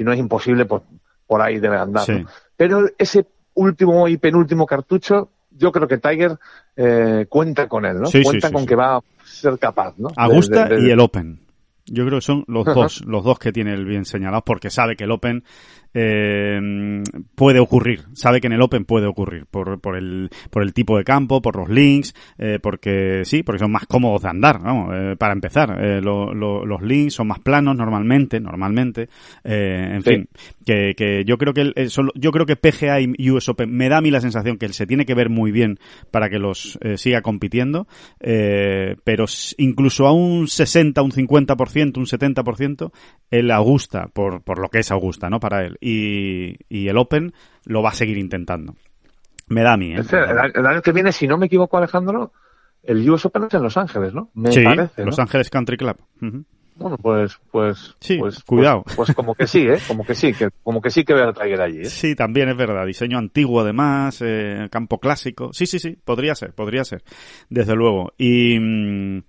si 0.00 0.04
no 0.04 0.14
es 0.14 0.18
imposible, 0.18 0.64
pues 0.64 0.80
por 1.26 1.42
ahí 1.42 1.58
debe 1.58 1.76
andar. 1.76 2.06
Pero 2.56 2.86
ese 2.96 3.26
último 3.52 4.08
y 4.08 4.16
penúltimo 4.16 4.64
cartucho, 4.64 5.28
yo 5.50 5.70
creo 5.72 5.86
que 5.86 5.98
Tiger 5.98 6.38
eh, 6.74 7.26
cuenta 7.28 7.68
con 7.68 7.84
él, 7.84 8.00
¿no? 8.00 8.08
cuenta 8.24 8.50
con 8.50 8.64
que 8.64 8.74
va 8.74 8.96
a 8.96 9.00
ser 9.22 9.58
capaz, 9.58 9.98
¿no? 9.98 10.08
Augusta 10.16 10.70
y 10.78 10.88
el 10.88 11.00
Open. 11.00 11.40
Yo 11.84 12.06
creo 12.06 12.16
que 12.20 12.24
son 12.24 12.44
los 12.46 12.64
dos, 12.64 13.04
los 13.04 13.22
dos 13.24 13.38
que 13.38 13.52
tiene 13.52 13.74
el 13.74 13.84
bien 13.84 14.06
señalado, 14.06 14.42
porque 14.42 14.70
sabe 14.70 14.96
que 14.96 15.04
el 15.04 15.10
Open 15.10 15.44
eh, 15.94 17.02
puede 17.34 17.58
ocurrir, 17.58 18.04
sabe 18.12 18.40
que 18.40 18.46
en 18.46 18.52
el 18.52 18.62
Open 18.62 18.84
puede 18.84 19.06
ocurrir 19.06 19.46
por, 19.46 19.80
por, 19.80 19.96
el, 19.96 20.30
por 20.50 20.62
el 20.62 20.72
tipo 20.72 20.96
de 20.96 21.04
campo, 21.04 21.42
por 21.42 21.56
los 21.56 21.68
links, 21.68 22.14
eh, 22.38 22.58
porque 22.62 23.22
sí, 23.24 23.42
porque 23.42 23.58
son 23.58 23.72
más 23.72 23.86
cómodos 23.86 24.22
de 24.22 24.28
andar, 24.28 24.60
vamos, 24.60 24.94
eh, 24.94 25.16
para 25.18 25.32
empezar. 25.32 25.76
Eh, 25.82 26.00
los 26.00 26.82
links 26.82 27.14
son 27.14 27.28
más 27.28 27.40
planos 27.40 27.76
normalmente, 27.76 28.40
normalmente, 28.40 29.08
en 29.44 30.02
fin, 30.02 30.28
que, 30.64 30.94
que 30.96 31.24
yo 31.24 31.36
creo 31.38 31.52
que 31.52 31.62
el, 31.62 31.74
yo 32.14 32.30
creo 32.30 32.46
que 32.46 32.56
PGA 32.56 33.00
y 33.00 33.30
US 33.30 33.48
Open 33.48 33.70
me 33.72 33.88
da 33.88 33.98
a 33.98 34.00
mí 34.00 34.10
la 34.10 34.20
sensación 34.20 34.58
que 34.58 34.66
él 34.66 34.74
se 34.74 34.86
tiene 34.86 35.06
que 35.06 35.14
ver 35.14 35.30
muy 35.30 35.50
bien 35.50 35.78
para 36.10 36.28
que 36.28 36.38
los 36.38 36.78
eh, 36.82 36.96
siga 36.96 37.22
compitiendo, 37.22 37.86
pero 38.18 39.24
incluso 39.58 40.06
a 40.06 40.12
un 40.12 40.46
60, 40.46 41.02
un 41.02 41.12
50%, 41.12 41.96
un 41.96 42.06
70%, 42.06 42.92
él 43.30 43.50
Augusta, 43.50 44.08
por, 44.12 44.42
por 44.42 44.60
lo 44.60 44.68
que 44.68 44.80
es 44.80 44.90
Augusta, 44.90 45.30
¿no? 45.30 45.40
Para 45.40 45.64
él 45.64 45.78
y, 45.80 46.56
el 46.70 46.96
Open 46.98 47.32
lo 47.64 47.82
va 47.82 47.90
a 47.90 47.94
seguir 47.94 48.18
intentando. 48.18 48.74
Me 49.48 49.62
da 49.62 49.74
a 49.74 49.76
mí. 49.76 49.94
¿eh? 49.94 50.02
El, 50.54 50.66
año 50.66 50.82
que 50.82 50.92
viene, 50.92 51.12
si 51.12 51.26
no 51.26 51.36
me 51.36 51.46
equivoco, 51.46 51.76
Alejandro, 51.76 52.32
el 52.82 53.08
US 53.10 53.26
Open 53.26 53.44
es 53.44 53.54
en 53.54 53.62
Los 53.62 53.76
Ángeles, 53.76 54.14
¿no? 54.14 54.30
Me 54.34 54.52
sí, 54.52 54.62
parece, 54.62 55.04
Los 55.04 55.18
Ángeles 55.18 55.50
Country 55.50 55.76
Club. 55.76 55.96
Bueno, 56.80 56.96
pues, 56.96 57.38
pues, 57.50 57.94
sí, 58.00 58.16
pues, 58.16 58.42
cuidado. 58.42 58.82
Pues, 58.84 58.96
pues, 58.96 59.14
como 59.14 59.34
que 59.34 59.46
sí, 59.46 59.68
¿eh? 59.68 59.76
Como 59.86 60.02
que 60.02 60.14
sí, 60.14 60.32
que, 60.32 60.48
como 60.62 60.80
que 60.80 60.90
sí 60.90 61.04
que 61.04 61.12
veo 61.12 61.28
a 61.28 61.32
Tiger 61.34 61.60
allí. 61.60 61.80
¿eh? 61.80 61.84
Sí, 61.84 62.14
también 62.14 62.48
es 62.48 62.56
verdad. 62.56 62.86
Diseño 62.86 63.18
antiguo, 63.18 63.60
además, 63.60 64.22
eh, 64.24 64.66
campo 64.70 64.98
clásico. 64.98 65.52
Sí, 65.52 65.66
sí, 65.66 65.78
sí, 65.78 65.98
podría 66.02 66.34
ser, 66.34 66.54
podría 66.54 66.84
ser. 66.84 67.02
Desde 67.50 67.74
luego. 67.74 68.14
Y, 68.16 68.58
mm, 68.58 69.24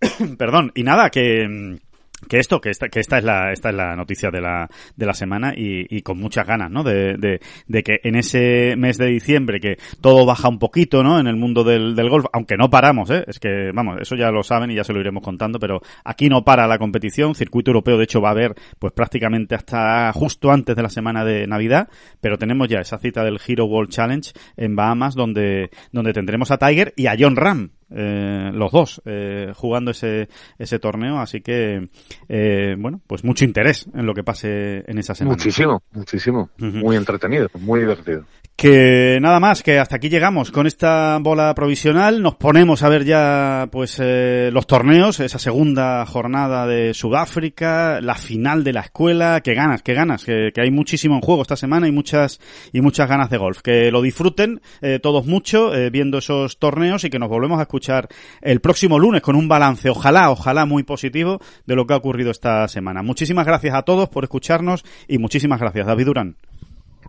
perdón, 0.38 0.70
y 0.74 0.82
nada, 0.82 1.08
que, 1.08 1.48
mm, 1.48 1.89
que 2.28 2.38
esto, 2.38 2.60
que 2.60 2.70
esta, 2.70 2.88
que 2.88 3.00
esta 3.00 3.18
es 3.18 3.24
la, 3.24 3.52
esta 3.52 3.70
es 3.70 3.74
la 3.74 3.96
noticia 3.96 4.30
de 4.30 4.40
la, 4.40 4.68
de 4.96 5.06
la 5.06 5.14
semana 5.14 5.52
y, 5.56 5.86
y 5.88 6.02
con 6.02 6.18
muchas 6.18 6.46
ganas, 6.46 6.70
¿no? 6.70 6.82
De, 6.82 7.16
de, 7.16 7.40
de, 7.66 7.82
que 7.82 8.00
en 8.02 8.16
ese 8.16 8.74
mes 8.76 8.98
de 8.98 9.06
diciembre 9.06 9.60
que 9.60 9.78
todo 10.00 10.26
baja 10.26 10.48
un 10.48 10.58
poquito, 10.58 11.02
¿no? 11.02 11.18
En 11.18 11.26
el 11.26 11.36
mundo 11.36 11.64
del, 11.64 11.94
del 11.94 12.08
golf, 12.08 12.26
aunque 12.32 12.56
no 12.56 12.70
paramos, 12.70 13.10
¿eh? 13.10 13.24
Es 13.26 13.38
que, 13.38 13.70
vamos, 13.72 13.98
eso 14.00 14.16
ya 14.16 14.30
lo 14.30 14.42
saben 14.42 14.70
y 14.70 14.74
ya 14.76 14.84
se 14.84 14.92
lo 14.92 15.00
iremos 15.00 15.22
contando, 15.22 15.58
pero 15.58 15.80
aquí 16.04 16.28
no 16.28 16.44
para 16.44 16.66
la 16.66 16.78
competición, 16.78 17.34
circuito 17.34 17.70
europeo 17.70 17.96
de 17.96 18.04
hecho 18.04 18.20
va 18.20 18.28
a 18.28 18.32
haber, 18.32 18.54
pues 18.78 18.92
prácticamente 18.92 19.54
hasta 19.54 20.12
justo 20.12 20.50
antes 20.50 20.76
de 20.76 20.82
la 20.82 20.90
semana 20.90 21.24
de 21.24 21.46
Navidad, 21.46 21.88
pero 22.20 22.38
tenemos 22.38 22.68
ya 22.68 22.80
esa 22.80 22.98
cita 22.98 23.24
del 23.24 23.40
Hero 23.46 23.64
World 23.64 23.90
Challenge 23.90 24.32
en 24.56 24.76
Bahamas 24.76 25.14
donde, 25.14 25.70
donde 25.92 26.12
tendremos 26.12 26.50
a 26.50 26.58
Tiger 26.58 26.92
y 26.96 27.06
a 27.06 27.16
John 27.18 27.36
Ram, 27.36 27.70
eh, 27.90 28.50
los 28.52 28.70
dos 28.72 29.02
eh, 29.04 29.52
jugando 29.54 29.90
ese, 29.90 30.28
ese 30.58 30.78
torneo, 30.78 31.18
así 31.18 31.40
que 31.40 31.88
eh, 32.28 32.76
bueno, 32.78 33.00
pues 33.06 33.24
mucho 33.24 33.44
interés 33.44 33.86
en 33.94 34.06
lo 34.06 34.14
que 34.14 34.22
pase 34.22 34.84
en 34.86 34.98
esa 34.98 35.14
semana. 35.14 35.36
Muchísimo, 35.36 35.82
muchísimo, 35.92 36.50
muy 36.58 36.96
entretenido, 36.96 37.48
muy 37.58 37.80
divertido. 37.80 38.24
Que 38.60 39.20
nada 39.22 39.40
más, 39.40 39.62
que 39.62 39.78
hasta 39.78 39.96
aquí 39.96 40.10
llegamos 40.10 40.50
con 40.50 40.66
esta 40.66 41.16
bola 41.22 41.54
provisional. 41.54 42.20
Nos 42.20 42.34
ponemos 42.34 42.82
a 42.82 42.90
ver 42.90 43.06
ya, 43.06 43.70
pues, 43.72 43.96
eh, 43.98 44.50
los 44.52 44.66
torneos, 44.66 45.18
esa 45.20 45.38
segunda 45.38 46.04
jornada 46.04 46.66
de 46.66 46.92
Sudáfrica, 46.92 48.02
la 48.02 48.16
final 48.16 48.62
de 48.62 48.74
la 48.74 48.80
escuela. 48.80 49.40
Que 49.40 49.54
ganas, 49.54 49.80
que 49.80 49.94
ganas, 49.94 50.26
que, 50.26 50.52
hay 50.54 50.70
muchísimo 50.70 51.14
en 51.14 51.22
juego 51.22 51.40
esta 51.40 51.56
semana 51.56 51.88
y 51.88 51.90
muchas 51.90 52.38
y 52.70 52.82
muchas 52.82 53.08
ganas 53.08 53.30
de 53.30 53.38
golf. 53.38 53.62
Que 53.62 53.90
lo 53.90 54.02
disfruten 54.02 54.60
eh, 54.82 54.98
todos 55.02 55.24
mucho 55.24 55.74
eh, 55.74 55.88
viendo 55.88 56.18
esos 56.18 56.58
torneos 56.58 57.04
y 57.04 57.08
que 57.08 57.18
nos 57.18 57.30
volvemos 57.30 57.60
a 57.60 57.62
escuchar 57.62 58.08
el 58.42 58.60
próximo 58.60 58.98
lunes 58.98 59.22
con 59.22 59.36
un 59.36 59.48
balance, 59.48 59.88
ojalá, 59.88 60.30
ojalá 60.30 60.66
muy 60.66 60.82
positivo 60.82 61.40
de 61.64 61.76
lo 61.76 61.86
que 61.86 61.94
ha 61.94 61.96
ocurrido 61.96 62.30
esta 62.30 62.68
semana. 62.68 63.02
Muchísimas 63.02 63.46
gracias 63.46 63.74
a 63.74 63.84
todos 63.84 64.10
por 64.10 64.24
escucharnos 64.24 64.84
y 65.08 65.16
muchísimas 65.16 65.60
gracias, 65.60 65.86
David 65.86 66.04
Durán 66.04 66.36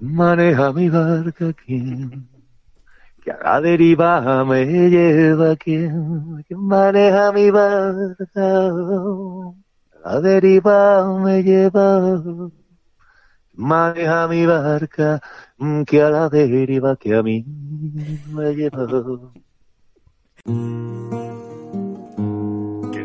maneja 0.02 0.74
mi 0.74 0.90
barca 0.90 1.54
quién, 1.54 2.28
que 3.24 3.32
a 3.32 3.38
la 3.44 3.62
deriva 3.62 4.44
me 4.44 4.66
lleva 4.66 5.56
quién, 5.56 6.44
que 6.48 6.56
maneja 6.56 7.32
mi 7.32 7.52
barca, 7.52 8.68
a 10.04 10.16
la 10.16 10.22
deriva 10.22 11.20
me 11.20 11.44
lleva, 11.44 12.50
maneja 13.54 14.28
mi 14.28 14.46
barca, 14.48 15.22
que 15.86 16.02
a 16.02 16.10
la 16.10 16.30
deriva 16.30 16.96
que 16.96 17.16
a 17.16 17.22
mí 17.22 17.46
me 17.46 18.56
lleva 18.56 18.88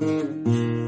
Thank 0.00 0.46
you. 0.46 0.87